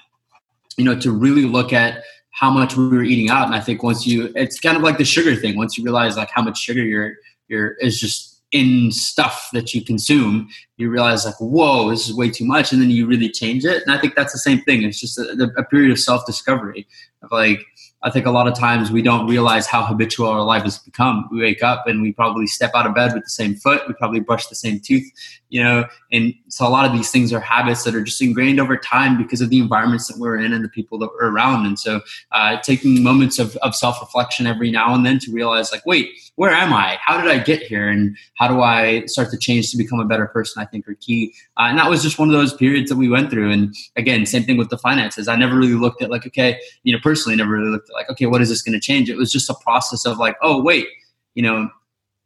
you 0.79 0.85
know, 0.85 0.99
to 0.99 1.11
really 1.13 1.45
look 1.45 1.73
at 1.73 2.03
how 2.31 2.51
much 2.51 2.77
we 2.77 2.89
were 2.89 3.03
eating 3.03 3.31
out. 3.31 3.47
And 3.47 3.55
I 3.55 3.61
think 3.61 3.83
once 3.83 4.07
you, 4.07 4.33
it's 4.35 4.61
kind 4.61 4.77
of 4.77 4.83
like 4.83 4.99
the 4.99 5.05
sugar 5.05 5.35
thing. 5.35 5.57
Once 5.57 5.77
you 5.77 5.85
realize 5.85 6.17
like 6.17 6.31
how 6.31 6.43
much 6.43 6.59
sugar 6.59 6.83
you're, 6.83 7.15
you're 7.49 7.73
is 7.81 7.99
just 7.99 8.36
in 8.53 8.93
stuff 8.93 9.49
that 9.53 9.75
you 9.75 9.85
consume, 9.85 10.49
you 10.77 10.89
realize 10.91 11.25
like, 11.25 11.41
whoa, 11.41 11.91
this 11.91 12.09
is 12.09 12.15
way 12.15 12.31
too 12.31 12.45
much. 12.45 12.73
And 12.73 12.81
then 12.81 12.91
you 12.91 13.07
really 13.07 13.29
change 13.29 13.65
it. 13.65 13.83
And 13.83 13.95
I 13.95 14.01
think 14.01 14.15
that's 14.15 14.33
the 14.33 14.39
same 14.39 14.61
thing. 14.63 14.83
It's 14.83 15.01
just 15.01 15.19
a, 15.19 15.51
a 15.57 15.65
period 15.65 15.91
of 15.91 15.99
self 15.99 16.25
discovery 16.27 16.87
of 17.23 17.33
like, 17.33 17.65
I 18.03 18.11
think 18.11 18.27
a 18.27 18.31
lot 18.31 18.47
of 18.47 18.55
times 18.55 18.91
we 18.91 19.03
don't 19.03 19.27
realize 19.27 19.67
how 19.67 19.83
habitual 19.83 20.29
our 20.29 20.43
life 20.43 20.63
has 20.63 20.79
become. 20.79 21.29
We 21.33 21.41
wake 21.41 21.63
up 21.63 21.87
and 21.87 22.03
we 22.03 22.13
probably 22.13 22.47
step 22.47 22.73
out 22.75 22.87
of 22.87 22.95
bed 22.95 23.15
with 23.15 23.25
the 23.25 23.31
same 23.31 23.55
foot. 23.55 23.83
We 23.89 23.95
probably 23.95 24.21
brush 24.21 24.47
the 24.47 24.55
same 24.55 24.81
tooth, 24.81 25.11
you 25.49 25.63
know. 25.63 25.87
And 26.13 26.35
so 26.49 26.67
a 26.67 26.71
lot 26.71 26.85
of 26.85 26.93
these 26.93 27.11
things 27.11 27.33
are 27.33 27.41
habits 27.41 27.85
that 27.85 27.95
are 27.95 28.03
just 28.03 28.21
ingrained 28.21 28.61
over 28.61 28.77
time 28.77 29.17
because 29.17 29.41
of 29.41 29.51
the 29.51 29.59
environments 29.59 30.09
that 30.09 30.19
we're 30.19 30.37
in 30.37 30.53
and 30.53 30.65
the 30.65 30.69
people 30.69 30.99
that 30.99 31.09
we're 31.15 31.31
around. 31.31 31.67
And 31.67 31.79
so 31.79 32.01
uh, 32.33 32.59
taking 32.61 33.03
moments 33.03 33.39
of, 33.39 33.57
of 33.57 33.75
self 33.75 34.01
reflection 34.01 34.47
every 34.47 34.71
now 34.71 34.95
and 34.95 35.05
then 35.05 35.19
to 35.21 35.33
realize, 35.33 35.73
like, 35.73 35.85
wait, 35.87 36.11
where 36.37 36.51
am 36.51 36.73
I? 36.73 36.99
How 37.01 37.21
did 37.21 37.31
I 37.31 37.39
get 37.39 37.63
here? 37.63 37.89
And 37.89 38.17
how 38.35 38.47
do 38.47 38.61
I 38.61 39.07
start 39.07 39.31
to 39.31 39.39
change 39.39 39.71
to 39.71 39.77
become 39.79 40.01
a 40.01 40.05
better 40.05 40.27
person? 40.27 40.63
I 40.63 40.67
think 40.67 40.87
are 40.87 40.95
key. 40.95 41.33
Uh, 41.57 41.67
and 41.71 41.79
that 41.79 41.89
was 41.89 42.03
just 42.03 42.19
one 42.19 42.29
of 42.29 42.35
those 42.35 42.55
periods 42.55 42.91
that 42.91 42.97
we 42.97 43.09
went 43.09 43.31
through. 43.31 43.51
And 43.51 43.75
again, 43.97 44.27
same 44.27 44.45
thing 44.45 44.59
with 44.59 44.69
the 44.69 44.79
finances. 44.79 45.29
I 45.29 45.37
never 45.37 45.57
really 45.57 45.75
looked 45.75 46.03
at 46.03 46.11
like, 46.11 46.27
okay, 46.27 46.61
you 46.83 46.93
know, 46.93 46.99
personally, 47.03 47.37
never 47.37 47.53
really 47.53 47.71
looked 47.71 47.86
like, 47.95 48.11
okay, 48.11 48.27
what 48.27 48.43
is 48.43 48.49
this 48.49 48.63
going 48.63 48.75
to 48.75 48.81
change? 48.81 49.11
It 49.11 49.17
was 49.17 49.33
just 49.33 49.51
a 49.51 49.55
process 49.55 50.07
of 50.07 50.19
like, 50.19 50.37
oh, 50.43 50.63
wait, 50.63 50.87
you 51.35 51.43
know, 51.43 51.69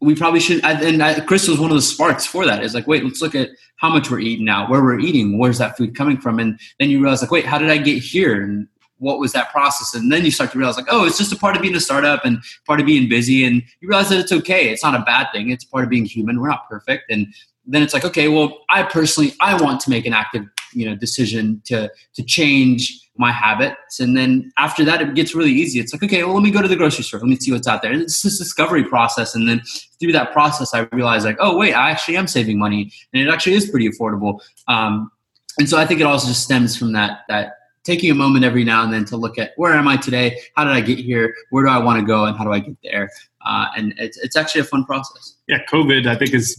we 0.00 0.14
probably 0.14 0.40
should. 0.40 0.64
And 0.64 1.26
Chris 1.26 1.46
was 1.46 1.58
one 1.58 1.70
of 1.70 1.76
the 1.76 1.82
sparks 1.82 2.24
for 2.26 2.46
that. 2.46 2.62
Is 2.62 2.74
like, 2.74 2.86
wait, 2.86 3.04
let's 3.04 3.20
look 3.20 3.34
at 3.34 3.50
how 3.76 3.90
much 3.90 4.10
we're 4.10 4.20
eating 4.20 4.44
now, 4.44 4.68
where 4.68 4.82
we're 4.82 4.98
eating, 4.98 5.38
where's 5.38 5.58
that 5.58 5.76
food 5.76 5.94
coming 5.94 6.18
from, 6.18 6.38
and 6.38 6.58
then 6.78 6.90
you 6.90 7.00
realize 7.00 7.22
like, 7.22 7.30
wait, 7.30 7.46
how 7.46 7.58
did 7.58 7.70
I 7.70 7.78
get 7.78 8.02
here? 8.02 8.42
And 8.42 8.66
what 8.98 9.18
was 9.18 9.32
that 9.32 9.50
process? 9.50 9.94
And 9.94 10.12
then 10.12 10.24
you 10.24 10.30
start 10.30 10.52
to 10.52 10.58
realize 10.58 10.76
like, 10.76 10.86
oh, 10.90 11.06
it's 11.06 11.18
just 11.18 11.32
a 11.32 11.36
part 11.36 11.56
of 11.56 11.62
being 11.62 11.74
a 11.74 11.80
startup 11.80 12.24
and 12.24 12.42
part 12.66 12.80
of 12.80 12.86
being 12.86 13.08
busy. 13.08 13.44
And 13.44 13.62
you 13.80 13.88
realize 13.88 14.10
that 14.10 14.20
it's 14.20 14.32
okay. 14.32 14.68
It's 14.70 14.84
not 14.84 14.94
a 14.94 15.02
bad 15.04 15.28
thing. 15.32 15.50
It's 15.50 15.64
part 15.64 15.84
of 15.84 15.90
being 15.90 16.04
human. 16.04 16.40
We're 16.40 16.48
not 16.48 16.68
perfect. 16.68 17.10
And 17.10 17.26
then 17.66 17.82
it's 17.82 17.94
like, 17.94 18.04
okay, 18.04 18.28
well, 18.28 18.58
I 18.68 18.82
personally, 18.82 19.34
I 19.40 19.60
want 19.60 19.80
to 19.82 19.90
make 19.90 20.06
an 20.06 20.12
active, 20.12 20.44
you 20.72 20.86
know, 20.86 20.94
decision 20.94 21.62
to 21.66 21.90
to 22.14 22.22
change 22.22 23.09
my 23.20 23.30
habits. 23.30 24.00
And 24.00 24.16
then 24.16 24.50
after 24.56 24.84
that, 24.84 25.02
it 25.02 25.14
gets 25.14 25.34
really 25.34 25.52
easy. 25.52 25.78
It's 25.78 25.92
like, 25.92 26.02
okay, 26.02 26.24
well, 26.24 26.34
let 26.34 26.42
me 26.42 26.50
go 26.50 26.62
to 26.62 26.68
the 26.68 26.74
grocery 26.74 27.04
store. 27.04 27.20
Let 27.20 27.28
me 27.28 27.36
see 27.36 27.52
what's 27.52 27.68
out 27.68 27.82
there. 27.82 27.92
And 27.92 28.02
it's 28.02 28.22
this 28.22 28.38
discovery 28.38 28.82
process. 28.82 29.34
And 29.34 29.48
then 29.48 29.60
through 30.00 30.12
that 30.12 30.32
process, 30.32 30.74
I 30.74 30.88
realized 30.92 31.26
like, 31.26 31.36
oh, 31.38 31.56
wait, 31.56 31.74
I 31.74 31.90
actually 31.90 32.16
am 32.16 32.26
saving 32.26 32.58
money, 32.58 32.90
and 33.12 33.22
it 33.22 33.30
actually 33.30 33.52
is 33.52 33.68
pretty 33.68 33.88
affordable. 33.88 34.40
Um, 34.66 35.10
and 35.58 35.68
so 35.68 35.78
I 35.78 35.84
think 35.84 36.00
it 36.00 36.04
also 36.04 36.28
just 36.28 36.42
stems 36.42 36.76
from 36.76 36.92
that 36.92 37.20
that 37.28 37.54
taking 37.84 38.10
a 38.10 38.14
moment 38.14 38.44
every 38.44 38.64
now 38.64 38.82
and 38.84 38.92
then 38.92 39.04
to 39.06 39.16
look 39.16 39.38
at 39.38 39.52
where 39.56 39.72
am 39.74 39.88
I 39.88 39.96
today? 39.96 40.38
How 40.54 40.64
did 40.64 40.72
I 40.72 40.80
get 40.80 40.98
here? 40.98 41.34
Where 41.50 41.64
do 41.64 41.70
I 41.70 41.78
want 41.78 41.98
to 41.98 42.06
go? 42.06 42.24
And 42.24 42.36
how 42.36 42.44
do 42.44 42.52
I 42.52 42.60
get 42.60 42.76
there? 42.82 43.10
Uh, 43.44 43.66
and 43.76 43.94
it's, 43.96 44.18
it's 44.18 44.36
actually 44.36 44.60
a 44.60 44.64
fun 44.64 44.84
process. 44.84 45.34
Yeah, 45.46 45.58
COVID, 45.70 46.06
I 46.06 46.14
think, 46.14 46.32
has 46.32 46.56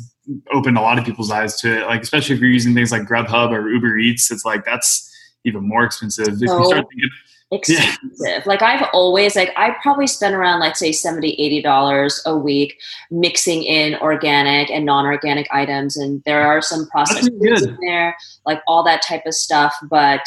opened 0.51 0.78
a 0.78 0.82
lot 0.82 0.97
of 0.97 1.05
people's 1.05 1.32
eyes 1.32 1.59
to 1.62 1.82
it. 1.82 1.86
Like, 1.86 2.01
especially 2.01 2.36
if 2.36 2.41
you're 2.41 2.49
using 2.49 2.74
things 2.74 2.91
like 2.91 3.03
Grubhub 3.03 3.51
or 3.51 3.70
Uber 3.70 3.97
Eats, 3.97 4.32
it's 4.32 4.45
like 4.45 4.66
that's 4.66 5.11
even 5.45 5.67
more 5.67 5.83
expensive. 5.83 6.27
If 6.27 6.41
you 6.41 6.47
start 6.47 6.85
thinking, 6.89 7.09
expensive. 7.51 7.97
Yeah. 8.19 8.41
Like 8.45 8.61
I've 8.61 8.87
always 8.93 9.35
like 9.35 9.51
I 9.57 9.75
probably 9.81 10.07
spend 10.07 10.35
around 10.35 10.59
let's 10.59 10.79
say 10.79 10.91
70 10.91 11.33
80 11.33 11.61
dollars 11.61 12.21
a 12.25 12.35
week 12.37 12.79
mixing 13.09 13.63
in 13.63 13.95
organic 13.95 14.69
and 14.71 14.85
non-organic 14.85 15.47
items 15.51 15.97
and 15.97 16.23
there 16.25 16.41
are 16.43 16.61
some 16.61 16.87
processed 16.87 17.29
foods 17.39 17.63
in 17.63 17.77
there 17.81 18.15
like 18.45 18.61
all 18.67 18.83
that 18.83 19.01
type 19.01 19.25
of 19.25 19.33
stuff 19.33 19.75
but 19.89 20.21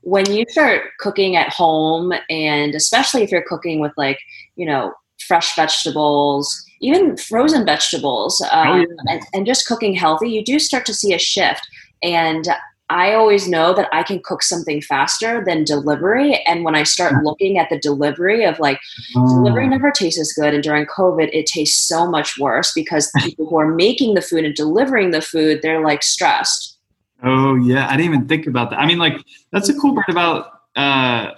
when 0.00 0.30
you 0.32 0.44
start 0.48 0.84
cooking 0.98 1.36
at 1.36 1.52
home 1.52 2.12
and 2.30 2.74
especially 2.74 3.22
if 3.22 3.30
you're 3.30 3.42
cooking 3.42 3.80
with 3.80 3.92
like 3.96 4.18
you 4.56 4.64
know 4.64 4.94
fresh 5.26 5.54
vegetables 5.56 6.64
even 6.80 7.16
frozen 7.16 7.66
vegetables 7.66 8.40
um, 8.50 8.68
oh, 8.68 8.76
yeah. 8.76 8.84
and, 9.08 9.22
and 9.34 9.46
just 9.46 9.66
cooking 9.66 9.94
healthy 9.94 10.30
you 10.30 10.44
do 10.44 10.58
start 10.58 10.86
to 10.86 10.94
see 10.94 11.12
a 11.12 11.18
shift 11.18 11.68
and 12.02 12.48
I 12.88 13.14
always 13.14 13.48
know 13.48 13.74
that 13.74 13.88
I 13.92 14.04
can 14.04 14.20
cook 14.20 14.44
something 14.44 14.80
faster 14.80 15.42
than 15.44 15.64
delivery. 15.64 16.40
And 16.46 16.62
when 16.62 16.76
I 16.76 16.84
start 16.84 17.24
looking 17.24 17.58
at 17.58 17.68
the 17.68 17.80
delivery 17.80 18.44
of 18.44 18.60
like, 18.60 18.78
delivery 19.12 19.66
oh. 19.66 19.70
never 19.70 19.90
tastes 19.90 20.20
as 20.20 20.32
good. 20.32 20.54
And 20.54 20.62
during 20.62 20.86
COVID, 20.86 21.28
it 21.32 21.46
tastes 21.46 21.88
so 21.88 22.08
much 22.08 22.38
worse 22.38 22.72
because 22.72 23.10
people 23.18 23.46
who 23.48 23.58
are 23.58 23.74
making 23.74 24.14
the 24.14 24.20
food 24.20 24.44
and 24.44 24.54
delivering 24.54 25.10
the 25.10 25.20
food, 25.20 25.62
they're 25.62 25.82
like 25.84 26.04
stressed. 26.04 26.78
Oh, 27.24 27.56
yeah. 27.56 27.88
I 27.88 27.96
didn't 27.96 28.14
even 28.14 28.28
think 28.28 28.46
about 28.46 28.70
that. 28.70 28.78
I 28.78 28.86
mean, 28.86 28.98
like, 28.98 29.20
that's 29.50 29.68
a 29.68 29.74
cool 29.74 29.94
part 29.94 30.08
about 30.08 30.52
uh, 30.76 31.32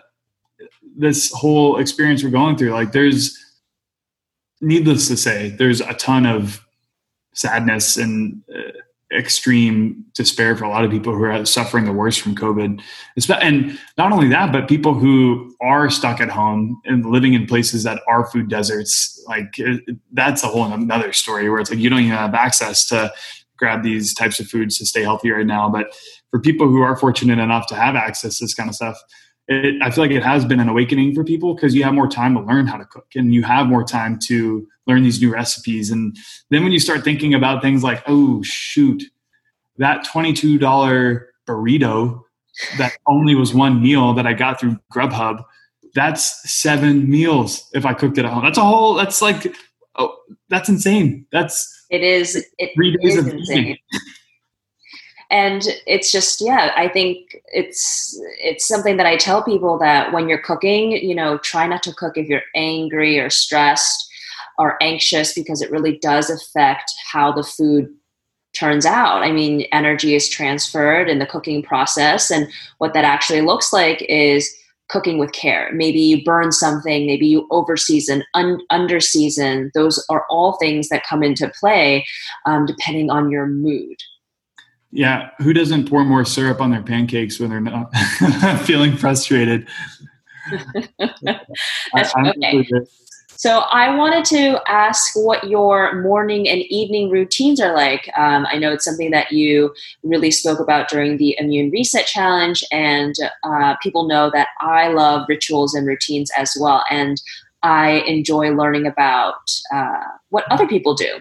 this 0.97 1.33
whole 1.33 1.79
experience 1.79 2.23
we're 2.23 2.29
going 2.29 2.57
through. 2.59 2.73
Like, 2.73 2.93
there's, 2.93 3.39
needless 4.61 5.09
to 5.09 5.17
say, 5.17 5.51
there's 5.51 5.81
a 5.81 5.95
ton 5.95 6.27
of 6.27 6.63
sadness 7.33 7.97
and, 7.97 8.43
uh, 8.55 8.73
extreme 9.17 10.05
despair 10.15 10.57
for 10.57 10.65
a 10.65 10.69
lot 10.69 10.85
of 10.85 10.91
people 10.91 11.15
who 11.15 11.25
are 11.25 11.45
suffering 11.47 11.85
the 11.85 11.93
worst 11.93 12.21
from 12.21 12.35
COVID. 12.35 12.81
And 13.41 13.79
not 13.97 14.13
only 14.13 14.29
that, 14.29 14.53
but 14.53 14.69
people 14.69 14.95
who 14.95 15.55
are 15.61 15.89
stuck 15.89 16.21
at 16.21 16.29
home 16.29 16.81
and 16.85 17.07
living 17.07 17.33
in 17.33 17.47
places 17.47 17.85
that 17.85 18.03
are 18.07 18.27
food 18.27 18.49
deserts. 18.49 19.23
Like 19.27 19.57
that's 20.13 20.43
a 20.43 20.49
whole 20.49 20.71
another 20.71 21.13
story 21.13 21.49
where 21.49 21.61
it's 21.61 21.71
like 21.71 21.79
you 21.79 21.89
don't 21.89 22.01
even 22.01 22.13
have 22.13 22.35
access 22.35 22.87
to 22.89 23.13
grab 23.57 23.83
these 23.83 24.15
types 24.15 24.41
of 24.41 24.47
foods 24.47 24.79
to 24.79 24.87
stay 24.87 25.03
healthy 25.03 25.31
right 25.31 25.47
now. 25.47 25.69
But 25.69 25.97
for 26.31 26.39
people 26.41 26.69
who 26.69 26.83
are 26.83 26.97
fortunate 26.97 27.39
enough 27.39 27.67
to 27.69 27.75
have 27.75 27.97
access 27.97 28.39
to 28.39 28.45
this 28.45 28.55
kind 28.55 28.69
of 28.69 28.75
stuff, 28.75 29.03
it, 29.49 29.81
I 29.83 29.91
feel 29.91 30.05
like 30.05 30.11
it 30.11 30.23
has 30.23 30.45
been 30.45 30.61
an 30.61 30.69
awakening 30.69 31.15
for 31.15 31.25
people 31.25 31.55
because 31.55 31.75
you 31.75 31.83
have 31.83 31.95
more 31.95 32.09
time 32.09 32.35
to 32.35 32.41
learn 32.41 32.67
how 32.67 32.77
to 32.77 32.85
cook 32.85 33.07
and 33.17 33.33
you 33.33 33.43
have 33.43 33.67
more 33.67 33.83
time 33.83 34.19
to 34.25 34.69
learn 34.89 35.03
these 35.03 35.21
new 35.21 35.33
recipes. 35.33 35.91
And 35.91 36.17
then 36.51 36.65
when 36.65 36.73
you 36.73 36.81
start 36.81 37.05
thinking 37.05 37.35
about 37.35 37.63
things 37.63 37.85
like, 37.85 38.03
oh, 38.07 38.43
shoot, 38.43 39.05
that 39.77 40.05
$22 40.07 40.59
burrito 41.47 42.23
that 42.77 42.97
only 43.07 43.37
was 43.37 43.55
one 43.55 43.81
meal 43.81 44.15
that 44.15 44.27
I 44.27 44.33
got 44.33 44.59
through 44.59 44.79
Grubhub, 44.93 45.45
that's 45.95 46.51
seven 46.51 47.09
meals 47.09 47.69
if 47.73 47.87
I 47.87 47.95
cooked 47.95 48.19
it 48.19 48.25
at 48.25 48.33
home. 48.33 48.43
That's 48.43 48.59
a 48.59 48.65
whole, 48.65 48.95
that's 48.95 49.23
like, 49.23 49.55
oh, 49.97 50.17
that's 50.49 50.69
insane. 50.69 51.25
That's, 51.31 51.87
it 51.91 52.03
is, 52.03 52.45
it 52.59 52.71
three 52.75 52.97
days 52.97 53.17
is 53.17 53.27
of 53.27 53.33
insane 53.33 53.79
and 55.31 55.63
it's 55.87 56.11
just 56.11 56.41
yeah 56.41 56.73
i 56.77 56.89
think 56.89 57.37
it's 57.53 58.19
it's 58.41 58.67
something 58.67 58.97
that 58.97 59.07
i 59.07 59.17
tell 59.17 59.43
people 59.43 59.79
that 59.79 60.13
when 60.13 60.29
you're 60.29 60.41
cooking 60.41 60.93
you 60.93 61.15
know 61.15 61.39
try 61.39 61.67
not 61.67 61.83
to 61.83 61.93
cook 61.93 62.17
if 62.17 62.29
you're 62.29 62.43
angry 62.55 63.19
or 63.19 63.29
stressed 63.29 64.08
or 64.59 64.83
anxious 64.83 65.33
because 65.33 65.63
it 65.63 65.71
really 65.71 65.99
does 65.99 66.31
affect 66.31 66.93
how 67.13 67.33
the 67.33 67.43
food 67.43 67.89
turns 68.55 68.87
out. 68.87 69.23
I 69.23 69.31
mean 69.31 69.63
energy 69.73 70.15
is 70.15 70.29
transferred 70.29 71.09
in 71.09 71.19
the 71.19 71.27
cooking 71.27 71.63
process 71.63 72.31
and 72.31 72.49
what 72.79 72.95
that 72.95 73.05
actually 73.05 73.43
looks 73.43 73.73
like 73.73 74.03
is 74.09 74.53
cooking 74.89 75.19
with 75.19 75.33
care. 75.33 75.71
Maybe 75.75 76.01
you 76.01 76.25
burn 76.25 76.51
something 76.51 77.07
maybe 77.07 77.27
you 77.27 77.47
over 77.51 77.77
season 77.77 78.25
un- 78.35 78.61
under 78.71 79.01
season 79.01 79.71
those 79.75 80.05
are 80.09 80.25
all 80.31 80.57
things 80.59 80.89
that 80.89 81.07
come 81.07 81.23
into 81.23 81.51
play 81.61 82.07
um, 82.47 82.67
depending 82.67 83.11
on 83.11 83.31
your 83.31 83.47
mood. 83.47 83.97
Yeah, 84.91 85.31
who 85.39 85.53
doesn't 85.53 85.89
pour 85.89 86.05
more 86.05 86.25
syrup 86.25 86.61
on 86.61 86.71
their 86.71 86.83
pancakes 86.83 87.39
when 87.39 87.51
they're 87.51 87.61
not 87.61 87.95
feeling 88.65 88.97
frustrated? 88.97 89.69
That's 90.99 92.15
okay. 92.17 92.67
So 93.39 93.61
I 93.61 93.95
wanted 93.95 94.25
to 94.37 94.61
ask 94.67 95.15
what 95.17 95.49
your 95.49 96.03
morning 96.03 96.49
and 96.49 96.61
evening 96.63 97.09
routines 97.09 97.61
are 97.61 97.75
like. 97.75 98.11
Um, 98.17 98.47
I 98.51 98.59
know 98.59 98.73
it's 98.73 98.85
something 98.85 99.11
that 99.13 99.33
you 99.33 99.73
really 100.03 100.31
spoke 100.31 100.61
about 100.61 100.89
during 100.89 101.17
the 101.17 101.37
Immune 101.39 101.71
Reset 101.71 102.07
Challenge, 102.07 102.63
and 102.73 103.15
uh, 103.45 103.77
people 103.83 104.07
know 104.07 104.31
that 104.35 104.49
I 104.61 104.89
love 104.89 105.27
rituals 105.29 105.75
and 105.75 105.87
routines 105.87 106.31
as 106.37 106.57
well, 106.61 106.85
and 106.91 107.21
I 107.63 108.03
enjoy 108.07 108.51
learning 108.51 108.87
about 108.87 109.37
uh, 109.73 110.05
what 110.29 110.45
other 110.51 110.67
people 110.67 110.95
do 110.95 111.21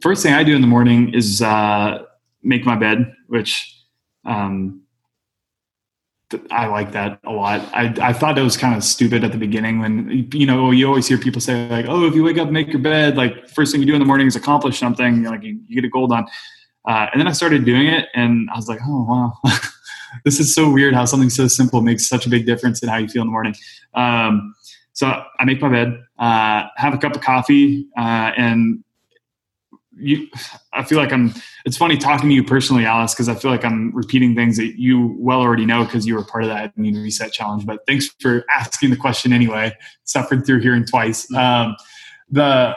first 0.00 0.22
thing 0.22 0.32
I 0.32 0.42
do 0.42 0.54
in 0.54 0.60
the 0.60 0.66
morning 0.66 1.14
is 1.14 1.42
uh, 1.42 2.04
make 2.42 2.64
my 2.64 2.76
bed, 2.76 3.14
which 3.26 3.76
um, 4.24 4.82
I 6.50 6.66
like 6.66 6.92
that 6.92 7.20
a 7.24 7.32
lot. 7.32 7.60
I, 7.74 7.94
I 8.00 8.12
thought 8.12 8.36
that 8.36 8.42
was 8.42 8.56
kind 8.56 8.76
of 8.76 8.84
stupid 8.84 9.24
at 9.24 9.32
the 9.32 9.38
beginning 9.38 9.80
when, 9.80 10.28
you 10.32 10.46
know, 10.46 10.70
you 10.70 10.86
always 10.86 11.06
hear 11.06 11.18
people 11.18 11.40
say 11.40 11.68
like, 11.68 11.86
oh, 11.88 12.06
if 12.06 12.14
you 12.14 12.22
wake 12.22 12.38
up 12.38 12.50
make 12.50 12.68
your 12.68 12.80
bed, 12.80 13.16
like 13.16 13.48
first 13.48 13.72
thing 13.72 13.80
you 13.80 13.86
do 13.86 13.94
in 13.94 14.00
the 14.00 14.06
morning 14.06 14.26
is 14.26 14.36
accomplish 14.36 14.78
something, 14.78 15.24
like 15.24 15.42
you, 15.42 15.60
you 15.66 15.76
get 15.80 15.86
a 15.86 15.90
gold 15.90 16.12
on. 16.12 16.26
Uh, 16.88 17.06
and 17.12 17.20
then 17.20 17.28
I 17.28 17.32
started 17.32 17.64
doing 17.64 17.86
it 17.86 18.08
and 18.14 18.48
I 18.52 18.56
was 18.56 18.68
like, 18.68 18.80
oh, 18.86 19.04
wow. 19.04 19.52
this 20.24 20.40
is 20.40 20.54
so 20.54 20.70
weird 20.70 20.94
how 20.94 21.04
something 21.04 21.30
so 21.30 21.48
simple 21.48 21.82
makes 21.82 22.08
such 22.08 22.26
a 22.26 22.28
big 22.30 22.46
difference 22.46 22.82
in 22.82 22.88
how 22.88 22.96
you 22.96 23.08
feel 23.08 23.22
in 23.22 23.28
the 23.28 23.32
morning. 23.32 23.54
Um, 23.94 24.54
so 24.92 25.06
I 25.38 25.44
make 25.44 25.60
my 25.60 25.68
bed, 25.68 26.02
uh, 26.18 26.64
have 26.76 26.94
a 26.94 26.98
cup 26.98 27.14
of 27.14 27.22
coffee, 27.22 27.86
uh, 27.96 28.32
and 28.36 28.84
you 29.96 30.28
i 30.72 30.84
feel 30.84 30.98
like 30.98 31.12
i'm 31.12 31.34
it's 31.64 31.76
funny 31.76 31.96
talking 31.96 32.28
to 32.28 32.34
you 32.34 32.44
personally 32.44 32.84
alice 32.84 33.12
because 33.12 33.28
i 33.28 33.34
feel 33.34 33.50
like 33.50 33.64
i'm 33.64 33.94
repeating 33.94 34.34
things 34.36 34.56
that 34.56 34.78
you 34.78 35.16
well 35.18 35.40
already 35.40 35.66
know 35.66 35.84
because 35.84 36.06
you 36.06 36.14
were 36.14 36.24
part 36.24 36.44
of 36.44 36.48
that 36.48 36.72
immune 36.76 36.94
reset 37.02 37.32
challenge 37.32 37.66
but 37.66 37.80
thanks 37.86 38.08
for 38.20 38.44
asking 38.50 38.90
the 38.90 38.96
question 38.96 39.32
anyway. 39.32 39.72
Suffered 40.04 40.46
through 40.46 40.60
hearing 40.60 40.84
twice. 40.84 41.32
Um, 41.34 41.76
the 42.30 42.76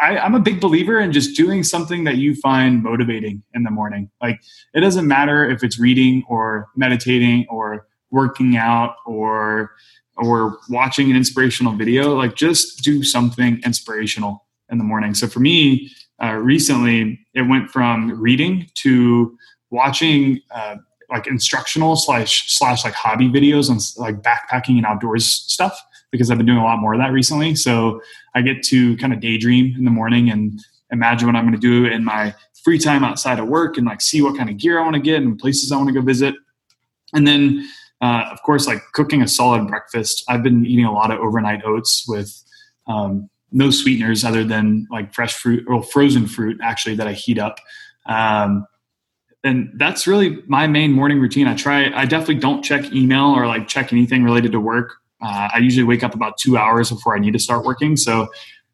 I, 0.00 0.18
i'm 0.18 0.34
a 0.34 0.40
big 0.40 0.60
believer 0.60 0.98
in 0.98 1.12
just 1.12 1.36
doing 1.36 1.62
something 1.62 2.02
that 2.04 2.16
you 2.16 2.34
find 2.34 2.82
motivating 2.82 3.42
in 3.54 3.62
the 3.62 3.70
morning. 3.70 4.10
Like 4.20 4.40
it 4.74 4.80
doesn't 4.80 5.06
matter 5.06 5.48
if 5.48 5.62
it's 5.62 5.78
reading 5.78 6.24
or 6.28 6.68
meditating 6.76 7.46
or 7.48 7.86
working 8.10 8.56
out 8.56 8.96
or 9.06 9.72
or 10.16 10.58
watching 10.68 11.10
an 11.10 11.16
inspirational 11.16 11.72
video 11.74 12.14
like 12.14 12.34
just 12.34 12.82
do 12.82 13.02
something 13.02 13.60
inspirational 13.64 14.46
in 14.70 14.78
the 14.78 14.84
morning. 14.84 15.14
So 15.14 15.28
for 15.28 15.40
me 15.40 15.90
uh, 16.22 16.34
recently 16.34 17.18
it 17.34 17.42
went 17.42 17.70
from 17.70 18.20
reading 18.20 18.66
to 18.74 19.36
watching 19.70 20.40
uh, 20.50 20.76
like 21.10 21.26
instructional 21.26 21.96
slash 21.96 22.52
slash 22.52 22.84
like 22.84 22.94
hobby 22.94 23.28
videos 23.28 23.70
on 23.70 23.78
like 24.02 24.22
backpacking 24.22 24.76
and 24.76 24.86
outdoors 24.86 25.26
stuff 25.26 25.80
because 26.10 26.30
I've 26.30 26.38
been 26.38 26.46
doing 26.46 26.58
a 26.58 26.64
lot 26.64 26.78
more 26.78 26.94
of 26.94 27.00
that 27.00 27.12
recently. 27.12 27.54
So 27.54 28.00
I 28.34 28.42
get 28.42 28.62
to 28.64 28.96
kind 28.96 29.12
of 29.12 29.20
daydream 29.20 29.74
in 29.76 29.84
the 29.84 29.90
morning 29.90 30.30
and 30.30 30.60
imagine 30.90 31.26
what 31.26 31.36
I'm 31.36 31.44
going 31.44 31.54
to 31.54 31.60
do 31.60 31.86
in 31.86 32.04
my 32.04 32.34
free 32.64 32.78
time 32.78 33.04
outside 33.04 33.38
of 33.38 33.48
work 33.48 33.78
and 33.78 33.86
like 33.86 34.00
see 34.00 34.22
what 34.22 34.36
kind 34.36 34.50
of 34.50 34.56
gear 34.56 34.78
I 34.78 34.82
want 34.82 34.94
to 34.94 35.00
get 35.00 35.22
and 35.22 35.38
places 35.38 35.72
I 35.72 35.76
want 35.76 35.88
to 35.88 35.94
go 35.94 36.00
visit. 36.00 36.34
And 37.14 37.26
then, 37.26 37.66
uh, 38.00 38.24
of 38.30 38.42
course, 38.42 38.66
like 38.66 38.82
cooking 38.92 39.22
a 39.22 39.28
solid 39.28 39.66
breakfast. 39.68 40.24
I've 40.28 40.42
been 40.42 40.66
eating 40.66 40.84
a 40.84 40.92
lot 40.92 41.10
of 41.10 41.20
overnight 41.20 41.64
oats 41.64 42.04
with 42.06 42.42
um, 42.86 43.30
no 43.52 43.70
sweeteners 43.70 44.24
other 44.24 44.44
than 44.44 44.86
like 44.90 45.12
fresh 45.14 45.34
fruit 45.34 45.64
or 45.68 45.82
frozen 45.82 46.26
fruit 46.26 46.58
actually 46.62 46.94
that 46.96 47.06
I 47.06 47.12
heat 47.12 47.38
up. 47.38 47.58
Um, 48.06 48.66
and 49.42 49.70
that's 49.76 50.06
really 50.06 50.42
my 50.46 50.66
main 50.66 50.92
morning 50.92 51.20
routine. 51.20 51.46
I 51.46 51.54
try, 51.54 51.90
I 51.94 52.04
definitely 52.04 52.36
don't 52.36 52.62
check 52.62 52.92
email 52.92 53.26
or 53.26 53.46
like 53.46 53.68
check 53.68 53.92
anything 53.92 54.22
related 54.22 54.52
to 54.52 54.60
work. 54.60 54.96
Uh, 55.22 55.48
I 55.54 55.58
usually 55.58 55.84
wake 55.84 56.02
up 56.02 56.14
about 56.14 56.38
two 56.38 56.56
hours 56.56 56.90
before 56.90 57.16
I 57.16 57.18
need 57.18 57.32
to 57.32 57.38
start 57.38 57.64
working. 57.64 57.96
So 57.96 58.28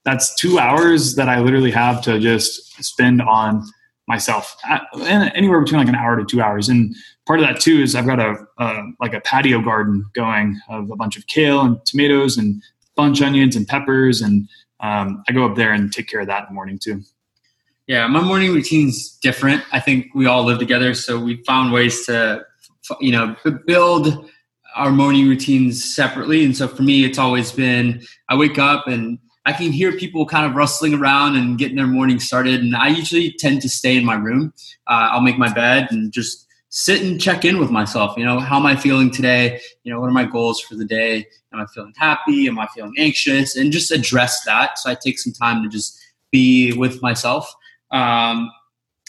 that's 0.05 0.35
two 0.37 0.59
hours 0.59 1.17
that 1.17 1.29
I 1.29 1.41
literally 1.41 1.71
have 1.73 2.03
to 2.03 2.19
just 2.19 2.83
spend 2.83 3.23
on 3.23 3.65
myself 4.09 4.57
and 4.69 5.33
anywhere 5.35 5.61
between 5.61 5.81
like 5.81 5.89
an 5.89 5.97
hour 5.97 6.17
to 6.17 6.25
two 6.25 6.41
hours. 6.41 6.69
And 6.69 6.95
part 7.27 7.41
of 7.41 7.47
that 7.47 7.61
too 7.61 7.81
is 7.81 7.95
I've 7.95 8.07
got 8.07 8.21
a, 8.21 8.37
a 8.59 8.83
like 9.01 9.15
a 9.15 9.21
patio 9.21 9.61
garden 9.61 10.05
going 10.15 10.61
of 10.69 10.91
a 10.91 10.97
bunch 10.97 11.17
of 11.17 11.27
kale 11.27 11.61
and 11.61 11.85
tomatoes 11.85 12.37
and 12.37 12.63
bunch 12.95 13.21
onions 13.21 13.57
and 13.57 13.67
peppers 13.67 14.21
and 14.21 14.49
um, 14.81 15.23
I 15.29 15.33
go 15.33 15.47
up 15.47 15.57
there 15.57 15.73
and 15.73 15.93
take 15.93 16.09
care 16.09 16.21
of 16.21 16.27
that 16.27 16.43
in 16.43 16.47
the 16.49 16.55
morning 16.55 16.79
too. 16.79 17.03
Yeah, 17.87 18.07
my 18.09 18.21
morning 18.21 18.53
routine's 18.53 19.17
different. 19.23 19.63
I 19.73 19.79
think 19.79 20.07
we 20.15 20.27
all 20.27 20.45
live 20.45 20.59
together, 20.59 20.93
so 20.95 21.21
we 21.21 21.43
found 21.45 21.73
ways 21.73 22.05
to, 22.07 22.45
you 23.01 23.13
know, 23.13 23.37
build 23.67 24.29
our 24.75 24.91
morning 24.91 25.29
routines 25.29 25.95
separately. 25.95 26.45
And 26.45 26.57
so 26.57 26.69
for 26.69 26.83
me, 26.83 27.05
it's 27.05 27.19
always 27.19 27.53
been 27.53 28.03
I 28.29 28.37
wake 28.37 28.59
up 28.59 28.87
and 28.87 29.19
I 29.47 29.53
can 29.53 29.71
hear 29.71 29.93
people 29.93 30.27
kind 30.27 30.45
of 30.45 30.57
rustling 30.57 30.95
around 30.95 31.37
and 31.37 31.57
getting 31.57 31.77
their 31.77 31.87
morning 31.87 32.19
started. 32.19 32.61
And 32.61 32.77
I 32.77 32.89
usually 32.89 33.33
tend 33.39 33.63
to 33.63 33.69
stay 33.69 33.97
in 33.97 34.05
my 34.05 34.17
room. 34.17 34.53
Uh, 34.89 35.09
I'll 35.13 35.21
make 35.21 35.39
my 35.39 35.53
bed 35.53 35.89
and 35.91 36.13
just 36.13 36.46
sit 36.77 37.01
and 37.01 37.19
check 37.19 37.43
in 37.47 37.59
with 37.59 37.71
myself. 37.71 38.19
You 38.19 38.25
know, 38.27 38.39
how 38.39 38.59
am 38.59 38.67
I 38.67 38.77
feeling 38.77 39.11
today? 39.11 39.59
You 39.83 39.91
know, 39.91 39.99
what 39.99 40.11
are 40.11 40.13
my 40.13 40.27
goals 40.27 40.61
for 40.61 40.75
the 40.75 40.85
day? 40.85 41.27
Am 41.51 41.61
I 41.61 41.65
feeling 41.75 41.95
happy? 41.97 42.47
Am 42.49 42.59
I 42.59 42.67
feeling 42.67 42.93
anxious? 42.99 43.57
And 43.57 43.73
just 43.73 43.91
address 43.91 44.45
that. 44.45 44.79
So 44.79 44.91
I 44.91 44.95
take 44.95 45.19
some 45.19 45.33
time 45.33 45.63
to 45.63 45.71
just 45.71 45.99
be 46.31 46.75
with 46.75 47.01
myself. 47.01 47.51
Um, 47.93 48.51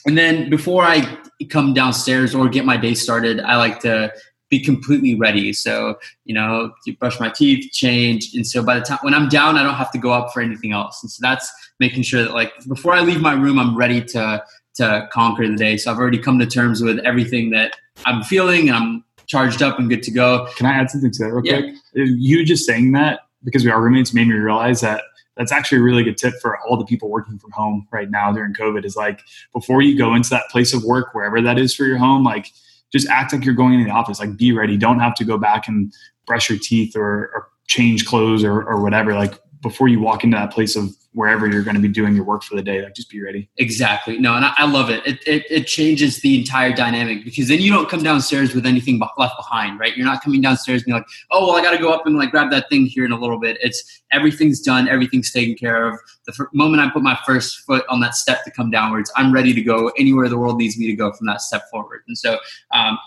and 0.05 0.17
then 0.17 0.49
before 0.49 0.83
I 0.83 1.19
come 1.49 1.73
downstairs 1.73 2.33
or 2.33 2.47
get 2.47 2.63
my 2.63 2.77
day 2.77 2.93
started, 2.93 3.41
I 3.41 3.57
like 3.57 3.81
to 3.81 4.13
be 4.49 4.61
completely 4.63 5.15
ready. 5.15 5.51
So, 5.51 5.97
you 6.23 6.33
know, 6.33 6.71
brush 6.99 7.19
my 7.19 7.27
teeth, 7.27 7.73
change. 7.73 8.33
And 8.33 8.47
so 8.47 8.63
by 8.63 8.79
the 8.79 8.85
time 8.85 8.99
when 9.01 9.13
I'm 9.13 9.27
down, 9.27 9.57
I 9.57 9.63
don't 9.63 9.75
have 9.75 9.91
to 9.91 9.97
go 9.97 10.11
up 10.11 10.31
for 10.31 10.41
anything 10.41 10.71
else. 10.71 11.03
And 11.03 11.11
so 11.11 11.19
that's 11.21 11.51
making 11.81 12.03
sure 12.03 12.23
that 12.23 12.31
like 12.31 12.53
before 12.65 12.93
I 12.93 13.01
leave 13.01 13.19
my 13.19 13.33
room, 13.33 13.59
I'm 13.59 13.75
ready 13.75 14.01
to 14.05 14.41
to 14.77 15.07
conquer 15.11 15.47
the 15.47 15.55
day. 15.55 15.77
So 15.77 15.91
I've 15.91 15.99
already 15.99 16.17
come 16.17 16.39
to 16.39 16.45
terms 16.45 16.81
with 16.81 16.99
everything 16.99 17.51
that 17.51 17.77
I'm 18.05 18.23
feeling 18.23 18.69
and 18.69 18.77
I'm 18.77 19.03
charged 19.27 19.61
up 19.61 19.77
and 19.77 19.89
good 19.89 20.03
to 20.03 20.11
go. 20.11 20.47
Can 20.55 20.65
I 20.65 20.73
add 20.73 20.89
something 20.89 21.11
to 21.11 21.23
that 21.23 21.31
real 21.31 21.45
yeah. 21.45 21.61
quick? 21.61 21.75
You 21.93 22.45
just 22.45 22.65
saying 22.65 22.93
that 22.93 23.21
because 23.43 23.63
we 23.63 23.71
are 23.71 23.81
roommates 23.81 24.13
made 24.13 24.27
me 24.27 24.33
realize 24.33 24.81
that 24.81 25.03
that's 25.35 25.51
actually 25.51 25.77
a 25.77 25.83
really 25.83 26.03
good 26.03 26.17
tip 26.17 26.33
for 26.41 26.57
all 26.61 26.77
the 26.77 26.85
people 26.85 27.09
working 27.09 27.37
from 27.37 27.51
home 27.51 27.87
right 27.91 28.09
now 28.09 28.31
during 28.31 28.53
COVID 28.53 28.85
is 28.85 28.95
like 28.95 29.21
before 29.53 29.81
you 29.81 29.97
go 29.97 30.15
into 30.15 30.29
that 30.31 30.49
place 30.49 30.73
of 30.73 30.83
work, 30.83 31.13
wherever 31.13 31.41
that 31.41 31.59
is 31.59 31.75
for 31.75 31.85
your 31.85 31.97
home, 31.97 32.23
like 32.23 32.51
just 32.91 33.07
act 33.07 33.33
like 33.33 33.45
you're 33.45 33.53
going 33.53 33.73
into 33.73 33.85
the 33.85 33.91
office. 33.91 34.19
Like 34.19 34.35
be 34.37 34.51
ready. 34.51 34.77
Don't 34.77 34.99
have 34.99 35.13
to 35.15 35.23
go 35.23 35.37
back 35.37 35.67
and 35.67 35.93
brush 36.25 36.49
your 36.49 36.57
teeth 36.59 36.95
or, 36.95 37.29
or 37.33 37.47
change 37.67 38.05
clothes 38.05 38.43
or, 38.43 38.63
or 38.63 38.81
whatever. 38.81 39.13
Like 39.13 39.39
before 39.67 39.87
you 39.87 39.99
walk 39.99 40.23
into 40.23 40.37
that 40.37 40.51
place 40.51 40.75
of 40.75 40.95
wherever 41.13 41.47
you're 41.47 41.63
going 41.63 41.75
to 41.75 41.81
be 41.81 41.87
doing 41.87 42.15
your 42.15 42.23
work 42.23 42.43
for 42.43 42.55
the 42.55 42.61
day 42.61 42.83
like 42.83 42.93
just 42.93 43.09
be 43.09 43.21
ready. 43.21 43.49
Exactly. 43.57 44.19
No 44.19 44.35
and 44.35 44.45
i, 44.45 44.53
I 44.57 44.65
love 44.69 44.89
it. 44.89 45.05
It, 45.05 45.27
it. 45.27 45.45
it 45.49 45.67
changes 45.67 46.21
the 46.21 46.39
entire 46.39 46.71
dynamic 46.73 47.25
because 47.25 47.47
then 47.47 47.59
you 47.59 47.71
don't 47.71 47.89
come 47.89 48.03
downstairs 48.03 48.53
with 48.53 48.65
anything 48.65 48.99
left 49.17 49.35
behind 49.35 49.79
right? 49.79 49.97
You're 49.97 50.05
not 50.05 50.23
coming 50.23 50.41
downstairs 50.41 50.81
and 50.81 50.85
being 50.85 50.97
like 50.97 51.07
oh 51.31 51.47
well 51.47 51.55
i 51.55 51.61
gotta 51.61 51.79
go 51.79 51.91
up 51.91 52.05
and 52.05 52.15
like 52.17 52.31
grab 52.31 52.51
that 52.51 52.69
thing 52.69 52.85
here 52.85 53.03
in 53.05 53.11
a 53.11 53.19
little 53.19 53.39
bit. 53.39 53.57
It's 53.61 54.03
everything's 54.11 54.61
done 54.61 54.87
everything's 54.87 55.31
taken 55.31 55.55
care 55.55 55.87
of. 55.87 55.99
The 56.27 56.33
f- 56.39 56.53
moment 56.53 56.81
i 56.83 56.89
put 56.89 57.03
my 57.03 57.17
first 57.25 57.61
foot 57.61 57.83
on 57.89 57.99
that 58.01 58.15
step 58.15 58.43
to 58.43 58.51
come 58.51 58.69
downwards 58.69 59.11
i'm 59.15 59.31
ready 59.31 59.53
to 59.53 59.61
go 59.61 59.91
anywhere 59.97 60.29
the 60.29 60.37
world 60.37 60.57
needs 60.57 60.77
me 60.77 60.85
to 60.87 60.93
go 60.93 61.11
from 61.13 61.27
that 61.27 61.41
step 61.41 61.63
forward. 61.71 62.01
And 62.07 62.17
so 62.17 62.37
um, 62.73 62.97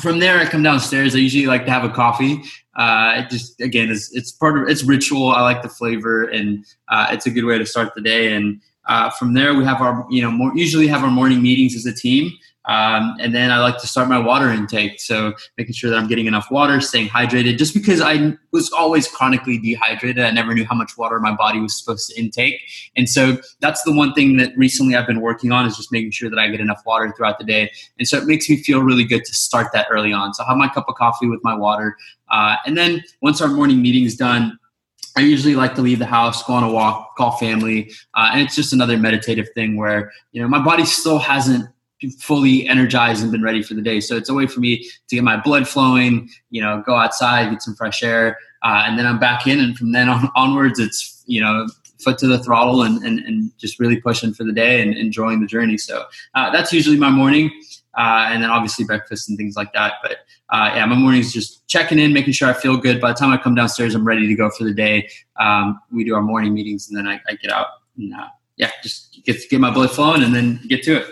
from 0.00 0.18
there 0.18 0.38
i 0.38 0.44
come 0.44 0.62
downstairs. 0.62 1.14
I 1.14 1.18
usually 1.18 1.46
like 1.46 1.64
to 1.66 1.70
have 1.70 1.84
a 1.84 1.88
coffee. 1.88 2.42
Uh, 2.76 3.14
it 3.16 3.30
just 3.30 3.60
again 3.60 3.90
it's, 3.90 4.14
it's 4.14 4.32
part 4.32 4.58
of 4.58 4.68
it's 4.68 4.82
ritual. 4.82 5.28
I 5.28 5.42
like 5.42 5.62
the 5.62 5.68
flavor 5.68 6.24
and 6.24 6.64
uh, 6.88 7.08
it's 7.10 7.26
a 7.26 7.30
good 7.30 7.44
way 7.44 7.58
to 7.58 7.66
start 7.66 7.94
the 7.94 8.00
day. 8.00 8.34
And 8.34 8.60
uh, 8.86 9.10
from 9.10 9.34
there 9.34 9.54
we 9.54 9.64
have 9.64 9.80
our 9.80 10.06
you 10.10 10.22
know 10.22 10.30
more 10.30 10.52
usually 10.54 10.86
have 10.88 11.02
our 11.02 11.10
morning 11.10 11.42
meetings 11.42 11.76
as 11.76 11.86
a 11.86 11.94
team 11.94 12.32
um, 12.66 13.16
and 13.20 13.34
then 13.34 13.50
I 13.50 13.60
like 13.60 13.78
to 13.78 13.86
start 13.86 14.08
my 14.08 14.18
water 14.18 14.50
intake. 14.50 15.00
So 15.00 15.34
making 15.58 15.74
sure 15.74 15.90
that 15.90 15.98
I'm 15.98 16.08
getting 16.08 16.26
enough 16.26 16.50
water, 16.50 16.80
staying 16.80 17.08
hydrated. 17.08 17.58
Just 17.58 17.74
because 17.74 18.00
I 18.00 18.36
was 18.52 18.72
always 18.72 19.06
chronically 19.06 19.58
dehydrated, 19.58 20.24
I 20.24 20.30
never 20.30 20.54
knew 20.54 20.64
how 20.64 20.74
much 20.74 20.96
water 20.96 21.20
my 21.20 21.34
body 21.34 21.60
was 21.60 21.78
supposed 21.78 22.08
to 22.10 22.18
intake. 22.18 22.60
And 22.96 23.08
so 23.08 23.38
that's 23.60 23.82
the 23.82 23.92
one 23.92 24.14
thing 24.14 24.38
that 24.38 24.56
recently 24.56 24.96
I've 24.96 25.06
been 25.06 25.20
working 25.20 25.52
on 25.52 25.66
is 25.66 25.76
just 25.76 25.92
making 25.92 26.12
sure 26.12 26.30
that 26.30 26.38
I 26.38 26.48
get 26.48 26.60
enough 26.60 26.82
water 26.86 27.12
throughout 27.14 27.38
the 27.38 27.44
day. 27.44 27.70
And 27.98 28.08
so 28.08 28.16
it 28.16 28.24
makes 28.24 28.48
me 28.48 28.56
feel 28.56 28.80
really 28.80 29.04
good 29.04 29.24
to 29.24 29.34
start 29.34 29.68
that 29.74 29.86
early 29.90 30.12
on. 30.12 30.32
So 30.32 30.44
I 30.44 30.48
have 30.48 30.56
my 30.56 30.68
cup 30.68 30.88
of 30.88 30.94
coffee 30.94 31.28
with 31.28 31.40
my 31.44 31.54
water. 31.54 31.96
Uh, 32.30 32.56
and 32.64 32.78
then 32.78 33.02
once 33.20 33.42
our 33.42 33.48
morning 33.48 33.82
meeting 33.82 34.04
is 34.04 34.16
done, 34.16 34.58
I 35.16 35.20
usually 35.20 35.54
like 35.54 35.76
to 35.76 35.82
leave 35.82 36.00
the 36.00 36.06
house, 36.06 36.42
go 36.42 36.54
on 36.54 36.64
a 36.64 36.72
walk, 36.72 37.14
call 37.16 37.32
family, 37.32 37.92
uh, 38.14 38.30
and 38.32 38.40
it's 38.40 38.56
just 38.56 38.72
another 38.72 38.98
meditative 38.98 39.48
thing 39.54 39.76
where 39.76 40.10
you 40.32 40.42
know 40.42 40.48
my 40.48 40.58
body 40.58 40.84
still 40.84 41.20
hasn't 41.20 41.68
fully 42.10 42.68
energized 42.68 43.22
and 43.22 43.32
been 43.32 43.42
ready 43.42 43.62
for 43.62 43.74
the 43.74 43.82
day. 43.82 44.00
So 44.00 44.16
it's 44.16 44.28
a 44.28 44.34
way 44.34 44.46
for 44.46 44.60
me 44.60 44.88
to 45.08 45.16
get 45.16 45.24
my 45.24 45.36
blood 45.36 45.68
flowing, 45.68 46.28
you 46.50 46.60
know, 46.60 46.82
go 46.84 46.94
outside, 46.94 47.50
get 47.50 47.62
some 47.62 47.74
fresh 47.74 48.02
air, 48.02 48.38
uh, 48.62 48.84
and 48.86 48.98
then 48.98 49.06
I'm 49.06 49.18
back 49.18 49.46
in. 49.46 49.60
And 49.60 49.76
from 49.76 49.92
then 49.92 50.08
on 50.08 50.30
onwards, 50.36 50.78
it's 50.78 51.22
you 51.26 51.40
know 51.40 51.66
foot 52.00 52.18
to 52.18 52.26
the 52.26 52.38
throttle 52.38 52.82
and, 52.82 53.02
and, 53.02 53.20
and 53.20 53.50
just 53.58 53.80
really 53.80 53.98
pushing 54.00 54.34
for 54.34 54.44
the 54.44 54.52
day 54.52 54.82
and 54.82 54.94
enjoying 54.94 55.40
the 55.40 55.46
journey. 55.46 55.78
So 55.78 56.04
uh, 56.34 56.50
that's 56.50 56.72
usually 56.72 56.98
my 56.98 57.10
morning. 57.10 57.50
Uh, 57.96 58.26
and 58.28 58.42
then 58.42 58.50
obviously 58.50 58.84
breakfast 58.84 59.28
and 59.28 59.38
things 59.38 59.56
like 59.56 59.72
that. 59.72 59.94
But 60.02 60.18
uh, 60.50 60.72
yeah, 60.74 60.84
my 60.84 60.96
morning 60.96 61.20
is 61.20 61.32
just 61.32 61.66
checking 61.68 61.98
in, 61.98 62.12
making 62.12 62.32
sure 62.32 62.48
I 62.48 62.52
feel 62.52 62.76
good. 62.76 63.00
By 63.00 63.12
the 63.12 63.18
time 63.18 63.30
I 63.32 63.36
come 63.36 63.54
downstairs, 63.54 63.94
I'm 63.94 64.04
ready 64.04 64.26
to 64.26 64.34
go 64.34 64.50
for 64.50 64.64
the 64.64 64.74
day. 64.74 65.08
Um, 65.40 65.80
we 65.92 66.04
do 66.04 66.14
our 66.14 66.22
morning 66.22 66.52
meetings, 66.52 66.88
and 66.88 66.98
then 66.98 67.06
I, 67.06 67.20
I 67.28 67.36
get 67.36 67.52
out 67.52 67.68
and 67.96 68.12
uh, 68.12 68.28
yeah, 68.56 68.70
just 68.82 69.20
get 69.24 69.36
get 69.48 69.60
my 69.60 69.70
blood 69.70 69.90
flowing, 69.90 70.22
and 70.22 70.34
then 70.34 70.60
get 70.68 70.82
to 70.84 70.96
it. 70.98 71.06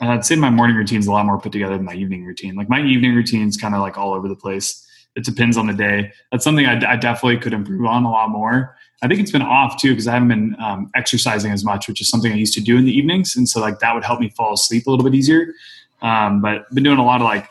I'd 0.00 0.24
say 0.24 0.36
my 0.36 0.50
morning 0.50 0.76
routine 0.76 0.98
is 0.98 1.06
a 1.06 1.12
lot 1.12 1.26
more 1.26 1.38
put 1.38 1.52
together 1.52 1.76
than 1.76 1.84
my 1.84 1.94
evening 1.94 2.24
routine. 2.24 2.54
Like 2.54 2.68
my 2.68 2.82
evening 2.82 3.14
routine 3.14 3.48
is 3.48 3.56
kind 3.56 3.74
of 3.74 3.80
like 3.80 3.98
all 3.98 4.14
over 4.14 4.28
the 4.28 4.36
place. 4.36 4.86
It 5.16 5.24
depends 5.24 5.56
on 5.56 5.66
the 5.66 5.74
day. 5.74 6.12
That's 6.30 6.44
something 6.44 6.66
I, 6.66 6.92
I 6.92 6.96
definitely 6.96 7.38
could 7.38 7.52
improve 7.52 7.84
on 7.84 8.04
a 8.04 8.10
lot 8.10 8.30
more. 8.30 8.76
I 9.02 9.08
think 9.08 9.20
it's 9.20 9.30
been 9.30 9.42
off 9.42 9.80
too 9.80 9.90
because 9.90 10.06
I 10.06 10.12
haven't 10.12 10.28
been 10.28 10.56
um, 10.60 10.90
exercising 10.94 11.52
as 11.52 11.64
much, 11.64 11.88
which 11.88 12.00
is 12.00 12.08
something 12.08 12.32
I 12.32 12.36
used 12.36 12.54
to 12.54 12.60
do 12.60 12.76
in 12.76 12.84
the 12.84 12.92
evenings, 12.92 13.34
and 13.34 13.48
so 13.48 13.60
like 13.60 13.78
that 13.80 13.94
would 13.94 14.04
help 14.04 14.20
me 14.20 14.30
fall 14.30 14.52
asleep 14.52 14.86
a 14.86 14.90
little 14.90 15.04
bit 15.04 15.14
easier. 15.14 15.54
Um, 16.02 16.40
but 16.40 16.72
been 16.74 16.84
doing 16.84 16.98
a 16.98 17.04
lot 17.04 17.20
of 17.20 17.24
like 17.24 17.48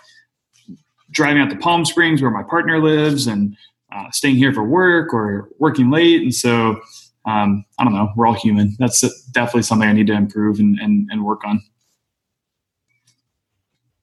driving 1.11 1.41
out 1.41 1.49
to 1.49 1.55
Palm 1.57 1.85
Springs 1.85 2.21
where 2.21 2.31
my 2.31 2.43
partner 2.43 2.79
lives, 2.79 3.27
and 3.27 3.57
uh, 3.91 4.09
staying 4.11 4.35
here 4.35 4.53
for 4.53 4.63
work 4.63 5.13
or 5.13 5.49
working 5.57 5.89
late, 5.89 6.21
and 6.21 6.33
so 6.33 6.79
um, 7.25 7.65
I 7.77 7.83
don't 7.83 7.93
know. 7.93 8.11
We're 8.15 8.27
all 8.27 8.33
human. 8.33 8.75
That's 8.79 9.01
definitely 9.31 9.63
something 9.63 9.87
I 9.87 9.93
need 9.93 10.07
to 10.07 10.13
improve 10.13 10.59
and, 10.59 10.79
and, 10.79 11.09
and 11.11 11.25
work 11.25 11.43
on. 11.45 11.61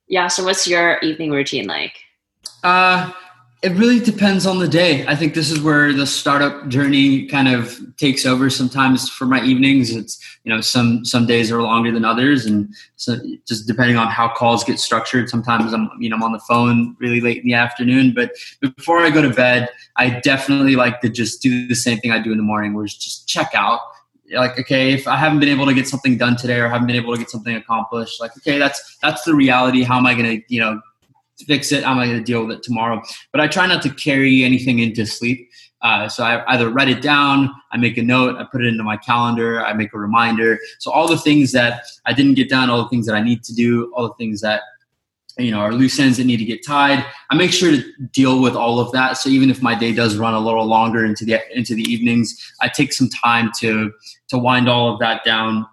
Yeah. 0.09 0.29
So, 0.29 0.45
what's 0.45 0.67
your 0.67 0.99
evening 0.99 1.31
routine 1.31 1.67
like? 1.67 1.95
Uh, 2.63 3.13
it 3.63 3.73
really 3.73 3.99
depends 3.99 4.47
on 4.47 4.59
the 4.59 4.69
day. 4.69 5.07
I 5.07 5.17
think 5.17 5.35
this 5.35 5.51
is 5.51 5.61
where 5.61 5.93
the 5.93 6.07
startup 6.07 6.69
journey 6.69 7.27
kind 7.27 7.49
of 7.49 7.81
takes 7.97 8.27
over. 8.27 8.51
Sometimes 8.51 9.09
for 9.09 9.25
my 9.25 9.43
evenings, 9.43 9.91
it's 9.91 10.21
you 10.45 10.55
know 10.55 10.61
some 10.61 11.05
some 11.05 11.27
days 11.27 11.51
are 11.51 11.63
longer 11.63 11.91
than 11.91 12.05
others, 12.05 12.47
and 12.47 12.73
so 12.97 13.17
just 13.49 13.67
depending 13.67 13.97
on 13.97 14.09
how 14.09 14.29
calls 14.29 14.63
get 14.63 14.79
structured. 14.79 15.29
Sometimes 15.31 15.73
I'm 15.73 15.91
you 15.99 16.11
know 16.11 16.17
I'm 16.17 16.23
on 16.23 16.33
the 16.33 16.39
phone 16.41 16.97
really 17.01 17.21
late 17.21 17.39
in 17.39 17.47
the 17.49 17.55
afternoon. 17.55 18.13
But 18.15 18.33
before 18.61 19.01
I 19.01 19.11
go 19.11 19.23
to 19.23 19.31
bed, 19.31 19.71
I 19.97 20.11
definitely 20.21 20.77
like 20.77 21.01
to 21.01 21.09
just 21.09 21.41
do 21.41 21.67
the 21.67 21.75
same 21.75 21.99
thing 21.99 22.13
I 22.13 22.21
do 22.21 22.31
in 22.31 22.37
the 22.37 22.45
morning, 22.45 22.75
where 22.75 22.85
it's 22.85 22.95
just 22.95 23.27
check 23.27 23.53
out 23.55 23.81
like 24.33 24.59
okay 24.59 24.93
if 24.93 25.07
i 25.07 25.17
haven't 25.17 25.41
been 25.41 25.49
able 25.49 25.67
to 25.67 25.75
get 25.75 25.87
something 25.87 26.17
done 26.17 26.37
today 26.37 26.59
or 26.59 26.69
haven't 26.69 26.87
been 26.87 26.97
able 26.97 27.13
to 27.13 27.19
get 27.19 27.31
something 27.31 27.55
accomplished 27.57 28.21
like 28.21 28.37
okay 28.37 28.59
that's 28.59 28.97
that's 29.03 29.23
the 29.25 29.35
reality 29.35 29.83
how 29.83 29.97
am 29.97 30.07
i 30.07 30.15
going 30.15 30.41
to 30.41 30.55
you 30.55 30.61
know 30.61 30.81
fix 31.47 31.73
it 31.73 31.85
how 31.85 31.93
am 31.93 31.99
i 31.99 32.07
going 32.07 32.19
to 32.19 32.25
deal 32.25 32.45
with 32.45 32.57
it 32.57 32.63
tomorrow 32.63 33.01
but 33.33 33.41
i 33.41 33.47
try 33.47 33.67
not 33.67 33.83
to 33.83 33.91
carry 33.91 34.45
anything 34.45 34.79
into 34.79 35.07
sleep 35.07 35.49
uh, 35.83 36.09
so 36.09 36.25
i 36.25 36.43
either 36.55 36.71
write 36.71 36.89
it 36.89 37.03
down 37.03 37.51
i 37.73 37.77
make 37.77 37.99
a 37.99 38.03
note 38.03 38.37
i 38.37 38.45
put 38.51 38.65
it 38.65 38.69
into 38.69 38.83
my 38.83 38.97
calendar 38.97 39.65
i 39.65 39.73
make 39.73 39.93
a 39.93 39.99
reminder 39.99 40.59
so 40.79 40.91
all 40.91 41.07
the 41.07 41.19
things 41.19 41.53
that 41.53 41.85
i 42.07 42.13
didn't 42.13 42.35
get 42.35 42.49
done 42.49 42.71
all 42.71 42.83
the 42.83 42.89
things 42.89 43.07
that 43.07 43.15
i 43.15 43.23
need 43.23 43.45
to 43.45 43.55
do 43.55 43.93
all 43.95 44.09
the 44.09 44.15
things 44.15 44.41
that 44.41 44.63
you 45.39 45.51
know, 45.51 45.59
our 45.59 45.73
loose 45.73 45.99
ends 45.99 46.17
that 46.17 46.25
need 46.25 46.39
to 46.39 46.45
get 46.45 46.65
tied. 46.65 47.05
I 47.31 47.35
make 47.35 47.53
sure 47.53 47.71
to 47.71 47.93
deal 48.13 48.41
with 48.41 48.57
all 48.57 48.81
of 48.81 48.91
that. 48.93 49.19
So 49.19 49.29
even 49.29 49.51
if 49.51 49.61
my 49.61 49.75
day 49.75 49.93
does 49.93 50.17
run 50.17 50.35
a 50.35 50.41
little 50.41 50.65
longer 50.65 51.05
into 51.05 51.25
the 51.25 51.41
into 51.57 51.75
the 51.75 51.83
evenings, 51.83 52.55
I 52.63 52.69
take 52.69 52.93
some 52.93 53.11
time 53.11 53.51
to 53.61 53.93
to 54.29 54.39
wind 54.39 54.69
all 54.69 54.93
of 54.93 54.99
that 55.01 55.25
down. 55.25 55.67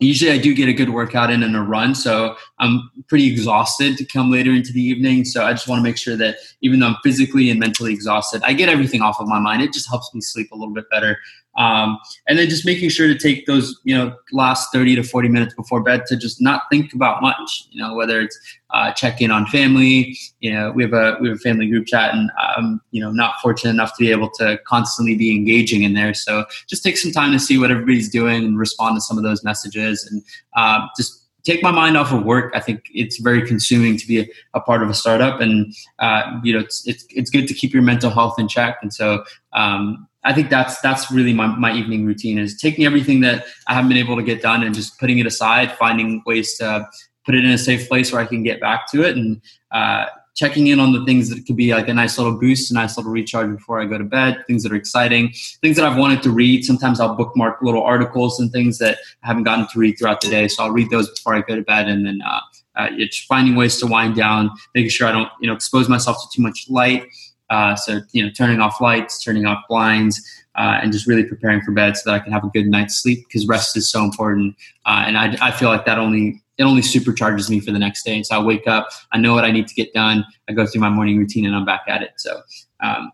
Usually, 0.00 0.30
I 0.30 0.38
do 0.38 0.54
get 0.54 0.68
a 0.68 0.72
good 0.72 0.90
workout 0.90 1.28
in 1.28 1.42
and 1.42 1.56
a 1.56 1.60
run, 1.60 1.92
so 1.92 2.36
I'm 2.60 2.88
pretty 3.08 3.26
exhausted 3.26 3.96
to 3.98 4.04
come 4.04 4.30
later 4.30 4.52
into 4.52 4.72
the 4.72 4.80
evening. 4.80 5.24
So 5.24 5.44
I 5.44 5.52
just 5.52 5.66
want 5.66 5.80
to 5.80 5.82
make 5.82 5.96
sure 5.96 6.16
that 6.16 6.36
even 6.60 6.78
though 6.78 6.86
I'm 6.86 6.96
physically 7.02 7.50
and 7.50 7.58
mentally 7.58 7.92
exhausted, 7.92 8.40
I 8.44 8.52
get 8.52 8.68
everything 8.68 9.02
off 9.02 9.20
of 9.20 9.26
my 9.26 9.40
mind. 9.40 9.60
It 9.60 9.72
just 9.72 9.88
helps 9.88 10.14
me 10.14 10.20
sleep 10.20 10.52
a 10.52 10.54
little 10.54 10.72
bit 10.72 10.88
better. 10.88 11.18
Um, 11.58 11.98
and 12.28 12.38
then 12.38 12.48
just 12.48 12.64
making 12.64 12.88
sure 12.88 13.08
to 13.08 13.18
take 13.18 13.46
those, 13.46 13.78
you 13.82 13.94
know, 13.94 14.14
last 14.32 14.72
30 14.72 14.94
to 14.94 15.02
40 15.02 15.28
minutes 15.28 15.54
before 15.54 15.82
bed 15.82 16.06
to 16.06 16.16
just 16.16 16.40
not 16.40 16.62
think 16.70 16.94
about 16.94 17.20
much, 17.20 17.64
you 17.70 17.82
know, 17.82 17.94
whether 17.94 18.20
it's 18.20 18.38
uh, 18.70 18.92
check 18.92 19.20
in 19.20 19.32
on 19.32 19.44
family, 19.46 20.16
you 20.38 20.52
know, 20.52 20.70
we 20.70 20.84
have 20.84 20.92
a, 20.92 21.18
we 21.20 21.28
have 21.28 21.36
a 21.36 21.40
family 21.40 21.68
group 21.68 21.86
chat 21.86 22.14
and 22.14 22.30
I'm, 22.38 22.80
you 22.92 23.00
know, 23.00 23.10
not 23.10 23.40
fortunate 23.42 23.72
enough 23.72 23.96
to 23.96 24.00
be 24.00 24.12
able 24.12 24.30
to 24.38 24.58
constantly 24.68 25.16
be 25.16 25.34
engaging 25.34 25.82
in 25.82 25.94
there. 25.94 26.14
So 26.14 26.44
just 26.68 26.84
take 26.84 26.96
some 26.96 27.10
time 27.10 27.32
to 27.32 27.40
see 27.40 27.58
what 27.58 27.72
everybody's 27.72 28.08
doing 28.08 28.44
and 28.44 28.56
respond 28.56 28.96
to 28.96 29.00
some 29.00 29.18
of 29.18 29.24
those 29.24 29.42
messages 29.42 30.06
and 30.08 30.22
uh, 30.54 30.86
just 30.96 31.24
take 31.48 31.62
my 31.62 31.70
mind 31.70 31.96
off 31.96 32.12
of 32.12 32.24
work. 32.24 32.52
I 32.54 32.60
think 32.60 32.84
it's 32.92 33.18
very 33.18 33.46
consuming 33.46 33.96
to 33.96 34.06
be 34.06 34.20
a, 34.20 34.26
a 34.54 34.60
part 34.60 34.82
of 34.82 34.90
a 34.90 34.94
startup, 34.94 35.40
and 35.40 35.74
uh, 35.98 36.38
you 36.44 36.52
know, 36.52 36.60
it's, 36.60 36.86
it's 36.86 37.06
it's 37.10 37.30
good 37.30 37.48
to 37.48 37.54
keep 37.54 37.72
your 37.72 37.82
mental 37.82 38.10
health 38.10 38.38
in 38.38 38.48
check. 38.48 38.78
And 38.82 38.92
so, 38.92 39.24
um, 39.54 40.06
I 40.28 40.34
think 40.34 40.50
that's 40.50 40.78
that's 40.82 41.10
really 41.10 41.32
my, 41.32 41.46
my 41.46 41.72
evening 41.72 42.04
routine 42.04 42.38
is 42.38 42.60
taking 42.60 42.84
everything 42.84 43.20
that 43.22 43.46
I 43.66 43.72
haven't 43.72 43.88
been 43.88 43.96
able 43.96 44.14
to 44.16 44.22
get 44.22 44.42
done 44.42 44.62
and 44.62 44.74
just 44.74 45.00
putting 45.00 45.18
it 45.18 45.26
aside, 45.26 45.72
finding 45.78 46.22
ways 46.26 46.58
to 46.58 46.86
put 47.24 47.34
it 47.34 47.46
in 47.46 47.50
a 47.50 47.56
safe 47.56 47.88
place 47.88 48.12
where 48.12 48.20
I 48.20 48.26
can 48.26 48.42
get 48.42 48.60
back 48.60 48.90
to 48.92 49.02
it, 49.02 49.16
and 49.16 49.40
uh, 49.72 50.04
checking 50.36 50.66
in 50.66 50.80
on 50.80 50.92
the 50.92 51.02
things 51.06 51.30
that 51.30 51.46
could 51.46 51.56
be 51.56 51.72
like 51.72 51.88
a 51.88 51.94
nice 51.94 52.18
little 52.18 52.38
boost, 52.38 52.70
a 52.70 52.74
nice 52.74 52.98
little 52.98 53.10
recharge 53.10 53.50
before 53.56 53.80
I 53.80 53.86
go 53.86 53.96
to 53.96 54.04
bed. 54.04 54.44
Things 54.46 54.62
that 54.64 54.72
are 54.72 54.76
exciting, 54.76 55.32
things 55.62 55.76
that 55.76 55.86
I've 55.86 55.96
wanted 55.96 56.22
to 56.24 56.30
read. 56.30 56.62
Sometimes 56.62 57.00
I'll 57.00 57.16
bookmark 57.16 57.62
little 57.62 57.82
articles 57.82 58.38
and 58.38 58.52
things 58.52 58.76
that 58.78 58.98
I 59.24 59.28
haven't 59.28 59.44
gotten 59.44 59.66
to 59.66 59.78
read 59.78 59.96
throughout 59.98 60.20
the 60.20 60.28
day, 60.28 60.46
so 60.48 60.62
I'll 60.62 60.72
read 60.72 60.90
those 60.90 61.08
before 61.08 61.36
I 61.36 61.40
go 61.40 61.56
to 61.56 61.62
bed, 61.62 61.88
and 61.88 62.04
then 62.04 62.20
uh, 62.20 62.40
uh, 62.76 62.88
it's 62.92 63.18
finding 63.24 63.56
ways 63.56 63.78
to 63.78 63.86
wind 63.86 64.14
down, 64.14 64.50
making 64.74 64.90
sure 64.90 65.08
I 65.08 65.12
don't 65.12 65.30
you 65.40 65.48
know 65.48 65.54
expose 65.54 65.88
myself 65.88 66.18
to 66.20 66.36
too 66.36 66.42
much 66.42 66.66
light. 66.68 67.06
Uh, 67.50 67.74
so 67.74 68.00
you 68.12 68.22
know, 68.22 68.30
turning 68.30 68.60
off 68.60 68.80
lights, 68.80 69.22
turning 69.22 69.46
off 69.46 69.62
blinds, 69.68 70.20
uh, 70.56 70.80
and 70.82 70.92
just 70.92 71.06
really 71.06 71.24
preparing 71.24 71.60
for 71.62 71.72
bed 71.72 71.96
so 71.96 72.10
that 72.10 72.16
I 72.16 72.18
can 72.18 72.32
have 72.32 72.44
a 72.44 72.48
good 72.48 72.66
night's 72.66 72.96
sleep 72.96 73.26
because 73.26 73.46
rest 73.46 73.76
is 73.76 73.90
so 73.90 74.04
important. 74.04 74.56
Uh, 74.86 75.04
and 75.06 75.16
I, 75.16 75.36
I 75.40 75.50
feel 75.50 75.68
like 75.68 75.84
that 75.86 75.98
only 75.98 76.42
it 76.58 76.64
only 76.64 76.82
supercharges 76.82 77.48
me 77.48 77.60
for 77.60 77.70
the 77.70 77.78
next 77.78 78.02
day. 78.02 78.16
And 78.16 78.26
so 78.26 78.40
I 78.40 78.44
wake 78.44 78.66
up, 78.66 78.88
I 79.12 79.18
know 79.18 79.32
what 79.32 79.44
I 79.44 79.52
need 79.52 79.68
to 79.68 79.74
get 79.74 79.92
done. 79.92 80.24
I 80.48 80.52
go 80.52 80.66
through 80.66 80.80
my 80.80 80.90
morning 80.90 81.16
routine, 81.16 81.46
and 81.46 81.54
I'm 81.54 81.64
back 81.64 81.82
at 81.86 82.02
it. 82.02 82.12
So. 82.16 82.40
Um, 82.80 83.12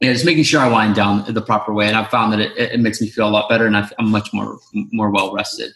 yeah, 0.00 0.12
just 0.12 0.24
making 0.24 0.42
sure 0.42 0.60
I 0.60 0.68
wind 0.68 0.96
down 0.96 1.32
the 1.32 1.40
proper 1.40 1.72
way, 1.72 1.86
and 1.86 1.96
I've 1.96 2.08
found 2.10 2.32
that 2.32 2.40
it, 2.40 2.58
it 2.58 2.80
makes 2.80 3.00
me 3.00 3.08
feel 3.08 3.28
a 3.28 3.30
lot 3.30 3.48
better, 3.48 3.66
and 3.66 3.76
I'm 3.76 4.10
much 4.10 4.32
more 4.32 4.58
more 4.72 5.10
well 5.10 5.32
rested. 5.32 5.72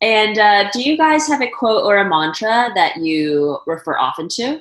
And 0.00 0.38
uh, 0.38 0.70
do 0.70 0.82
you 0.82 0.96
guys 0.96 1.26
have 1.26 1.40
a 1.40 1.50
quote 1.50 1.84
or 1.84 1.98
a 1.98 2.08
mantra 2.08 2.70
that 2.74 2.98
you 2.98 3.58
refer 3.66 3.98
often 3.98 4.28
to? 4.36 4.60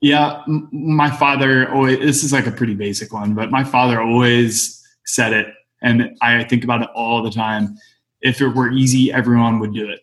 Yeah, 0.00 0.42
my 0.46 1.10
father 1.10 1.70
always, 1.70 1.98
this 1.98 2.24
is 2.24 2.32
like 2.32 2.46
a 2.46 2.50
pretty 2.50 2.74
basic 2.74 3.12
one, 3.12 3.34
but 3.34 3.50
my 3.50 3.64
father 3.64 4.00
always 4.00 4.82
said 5.04 5.32
it, 5.34 5.48
and 5.82 6.16
I 6.22 6.44
think 6.44 6.64
about 6.64 6.82
it 6.82 6.88
all 6.94 7.22
the 7.22 7.30
time. 7.30 7.76
If 8.22 8.40
it 8.40 8.48
were 8.48 8.70
easy, 8.70 9.12
everyone 9.12 9.58
would 9.58 9.74
do 9.74 9.88
it. 9.90 10.00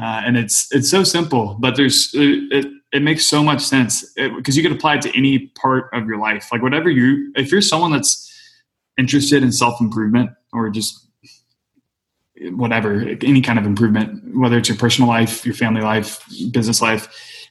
Uh, 0.00 0.22
and 0.26 0.36
it's 0.36 0.72
it's 0.74 0.90
so 0.90 1.04
simple, 1.04 1.56
but 1.58 1.76
there's 1.76 2.12
it, 2.14 2.52
it, 2.52 2.66
it 2.92 3.02
makes 3.02 3.26
so 3.26 3.42
much 3.42 3.62
sense 3.62 4.04
because 4.14 4.56
you 4.56 4.62
could 4.62 4.72
apply 4.72 4.96
it 4.96 5.02
to 5.02 5.16
any 5.16 5.46
part 5.48 5.88
of 5.94 6.06
your 6.06 6.18
life. 6.18 6.48
Like 6.52 6.62
whatever 6.62 6.90
you, 6.90 7.32
if 7.36 7.50
you're 7.50 7.62
someone 7.62 7.92
that's 7.92 8.30
interested 8.98 9.42
in 9.42 9.52
self 9.52 9.80
improvement 9.80 10.30
or 10.52 10.68
just 10.70 11.06
whatever, 12.50 13.00
any 13.22 13.40
kind 13.40 13.58
of 13.58 13.64
improvement, 13.64 14.36
whether 14.36 14.58
it's 14.58 14.68
your 14.68 14.76
personal 14.76 15.08
life, 15.08 15.46
your 15.46 15.54
family 15.54 15.80
life, 15.80 16.22
business 16.50 16.82
life, 16.82 17.08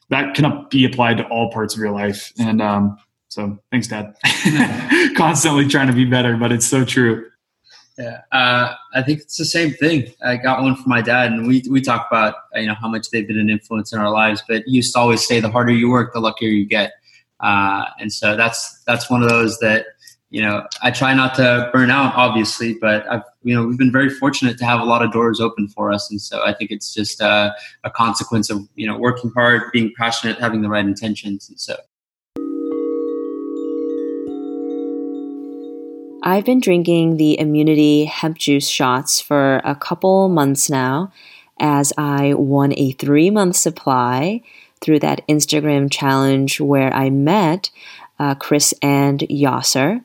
that 0.09 0.35
can 0.35 0.67
be 0.69 0.85
applied 0.85 1.17
to 1.17 1.27
all 1.27 1.51
parts 1.51 1.73
of 1.73 1.79
your 1.79 1.91
life. 1.91 2.31
And 2.39 2.61
um, 2.61 2.97
so, 3.27 3.57
thanks, 3.71 3.87
Dad. 3.87 4.15
Constantly 5.15 5.67
trying 5.67 5.87
to 5.87 5.93
be 5.93 6.05
better, 6.05 6.37
but 6.37 6.51
it's 6.51 6.65
so 6.65 6.85
true. 6.85 7.29
Yeah, 7.97 8.21
uh, 8.33 8.73
I 8.93 9.01
think 9.03 9.21
it's 9.21 9.37
the 9.37 9.45
same 9.45 9.71
thing. 9.71 10.11
I 10.21 10.35
got 10.35 10.61
one 10.61 10.75
from 10.75 10.89
my 10.89 11.01
dad, 11.01 11.31
and 11.31 11.47
we 11.47 11.63
we 11.69 11.79
talk 11.79 12.07
about 12.11 12.35
you 12.53 12.65
know 12.67 12.73
how 12.73 12.89
much 12.89 13.09
they've 13.09 13.25
been 13.25 13.39
an 13.39 13.49
influence 13.49 13.93
in 13.93 13.99
our 13.99 14.11
lives. 14.11 14.43
But 14.47 14.63
he 14.65 14.73
used 14.73 14.93
to 14.93 14.99
always 14.99 15.25
say, 15.25 15.39
"The 15.39 15.49
harder 15.49 15.71
you 15.71 15.89
work, 15.89 16.13
the 16.13 16.19
luckier 16.19 16.49
you 16.49 16.65
get." 16.65 16.91
Uh, 17.39 17.85
and 17.99 18.11
so 18.11 18.35
that's 18.35 18.83
that's 18.83 19.09
one 19.09 19.23
of 19.23 19.29
those 19.29 19.59
that 19.59 19.85
you 20.35 20.41
know 20.41 20.67
I 20.81 20.91
try 20.91 21.13
not 21.13 21.33
to 21.35 21.69
burn 21.71 21.89
out, 21.89 22.13
obviously, 22.13 22.73
but 22.73 23.09
I've 23.09 23.23
you 23.43 23.55
know 23.55 23.65
we've 23.65 23.77
been 23.77 23.91
very 23.91 24.09
fortunate 24.09 24.57
to 24.57 24.65
have 24.65 24.81
a 24.81 24.83
lot 24.83 25.01
of 25.01 25.13
doors 25.13 25.39
open 25.39 25.69
for 25.69 25.93
us, 25.93 26.11
and 26.11 26.19
so 26.19 26.43
I 26.43 26.53
think 26.53 26.71
it's 26.71 26.93
just 26.93 27.21
uh, 27.21 27.53
a 27.85 27.89
consequence 27.89 28.49
of 28.49 28.67
you 28.75 28.85
know 28.85 28.97
working 28.97 29.31
hard, 29.33 29.71
being 29.71 29.93
passionate, 29.97 30.37
having 30.37 30.61
the 30.61 30.67
right 30.67 30.83
intentions, 30.83 31.47
and 31.47 31.57
so 31.57 31.77
I've 36.21 36.43
been 36.43 36.59
drinking 36.59 37.15
the 37.15 37.39
immunity 37.39 38.03
hemp 38.03 38.37
juice 38.37 38.67
shots 38.67 39.21
for 39.21 39.61
a 39.63 39.73
couple 39.73 40.27
months 40.27 40.69
now 40.69 41.13
as 41.61 41.93
I 41.97 42.33
won 42.33 42.73
a 42.75 42.91
three 42.91 43.29
month 43.29 43.55
supply 43.55 44.41
through 44.81 44.99
that 44.99 45.25
Instagram 45.29 45.89
challenge 45.89 46.59
where 46.59 46.93
I 46.93 47.09
met 47.09 47.69
uh, 48.19 48.35
Chris 48.35 48.73
and 48.81 49.21
Yasser. 49.29 50.03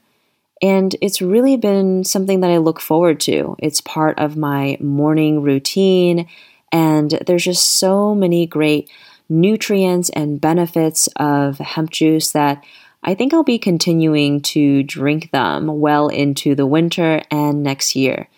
And 0.63 0.95
it's 1.01 1.23
really 1.23 1.57
been 1.57 2.05
something 2.05 2.41
that 2.41 2.51
I 2.51 2.59
look 2.59 2.81
forward 2.81 3.21
to. 3.21 3.57
It's 3.59 3.81
part 3.81 4.19
of 4.19 4.37
my 4.37 4.77
morning 4.81 5.43
routine, 5.43 6.29
and 6.71 7.11
there's 7.27 7.45
just 7.45 7.79
so 7.79 8.15
many 8.15 8.47
great 8.47 8.91
nutrients 9.29 10.11
and 10.11 10.41
benefits 10.41 11.09
of 11.17 11.59
hemp 11.59 11.91
juice 11.91 12.33
that 12.33 12.63
I 13.03 13.15
think 13.15 13.33
I'll 13.33 13.43
be 13.43 13.59
continuing 13.59 14.43
to 14.43 14.83
drink 14.83 15.31
them 15.31 15.81
well 15.81 16.09
into 16.09 16.55
the 16.55 16.67
winter 16.67 17.23
and 17.31 17.63
next 17.63 17.97
year. 17.97 18.29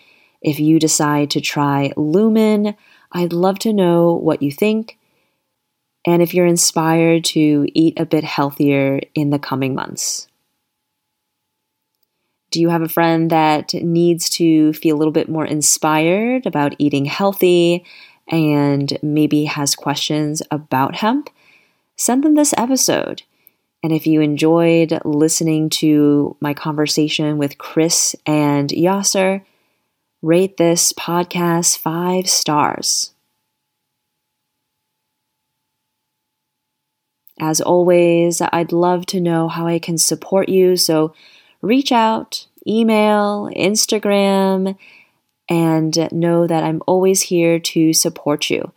If 0.41 0.61
you 0.61 0.79
decide 0.79 1.31
to 1.31 1.41
try 1.41 1.93
Lumen, 1.97 2.77
I'd 3.11 3.33
love 3.33 3.59
to 3.61 3.73
know 3.73 4.15
what 4.15 4.43
you 4.43 4.53
think 4.53 4.99
and 6.05 6.23
if 6.23 6.35
you're 6.35 6.47
inspired 6.47 7.25
to 7.25 7.67
eat 7.75 7.99
a 7.99 8.07
bit 8.07 8.25
healthier 8.25 9.01
in 9.15 9.31
the 9.31 9.39
coming 9.39 9.75
months. 9.75 10.27
Do 12.53 12.61
you 12.61 12.69
have 12.69 12.83
a 12.83 12.89
friend 12.89 13.31
that 13.31 13.73
needs 13.73 14.29
to 14.31 14.75
feel 14.75 14.95
a 14.95 14.99
little 14.99 15.13
bit 15.13 15.31
more 15.31 15.47
inspired 15.47 16.45
about 16.45 16.77
eating 16.79 17.07
healthy 17.07 17.83
and 18.29 18.99
maybe 19.03 19.47
has 19.47 19.75
questions 19.75 20.43
about 20.51 20.97
hemp? 20.97 21.31
Send 21.97 22.23
them 22.23 22.35
this 22.35 22.53
episode. 22.59 23.23
And 23.83 23.91
if 23.91 24.07
you 24.07 24.21
enjoyed 24.21 25.01
listening 25.03 25.71
to 25.71 26.37
my 26.41 26.53
conversation 26.53 27.39
with 27.39 27.57
Chris 27.57 28.15
and 28.27 28.69
Yasser, 28.69 29.43
rate 30.21 30.59
this 30.59 30.93
podcast 30.93 31.79
five 31.79 32.29
stars. 32.29 33.13
As 37.41 37.63
always, 37.63 38.43
I'd 38.53 38.73
love 38.73 39.07
to 39.07 39.21
know 39.23 39.49
how 39.49 39.67
I 39.67 39.79
can 39.79 39.97
support 39.97 40.51
you, 40.51 40.77
so 40.77 41.15
reach 41.63 41.93
out, 41.93 42.47
email, 42.67 43.49
Instagram, 43.57 44.77
and 45.49 46.13
know 46.13 46.47
that 46.47 46.65
I'm 46.65 46.83
always 46.87 47.23
here 47.23 47.59
to 47.59 47.93
support 47.93 48.51
you. 48.51 48.73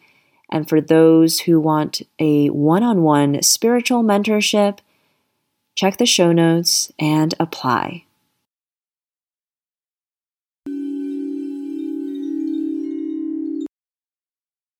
And 0.49 0.69
for 0.69 0.79
those 0.79 1.41
who 1.41 1.59
want 1.59 2.01
a 2.19 2.49
one 2.49 2.83
on 2.83 3.01
one 3.01 3.41
spiritual 3.41 4.03
mentorship, 4.03 4.79
check 5.75 5.97
the 5.97 6.05
show 6.05 6.31
notes 6.31 6.91
and 6.97 7.33
apply. 7.39 8.04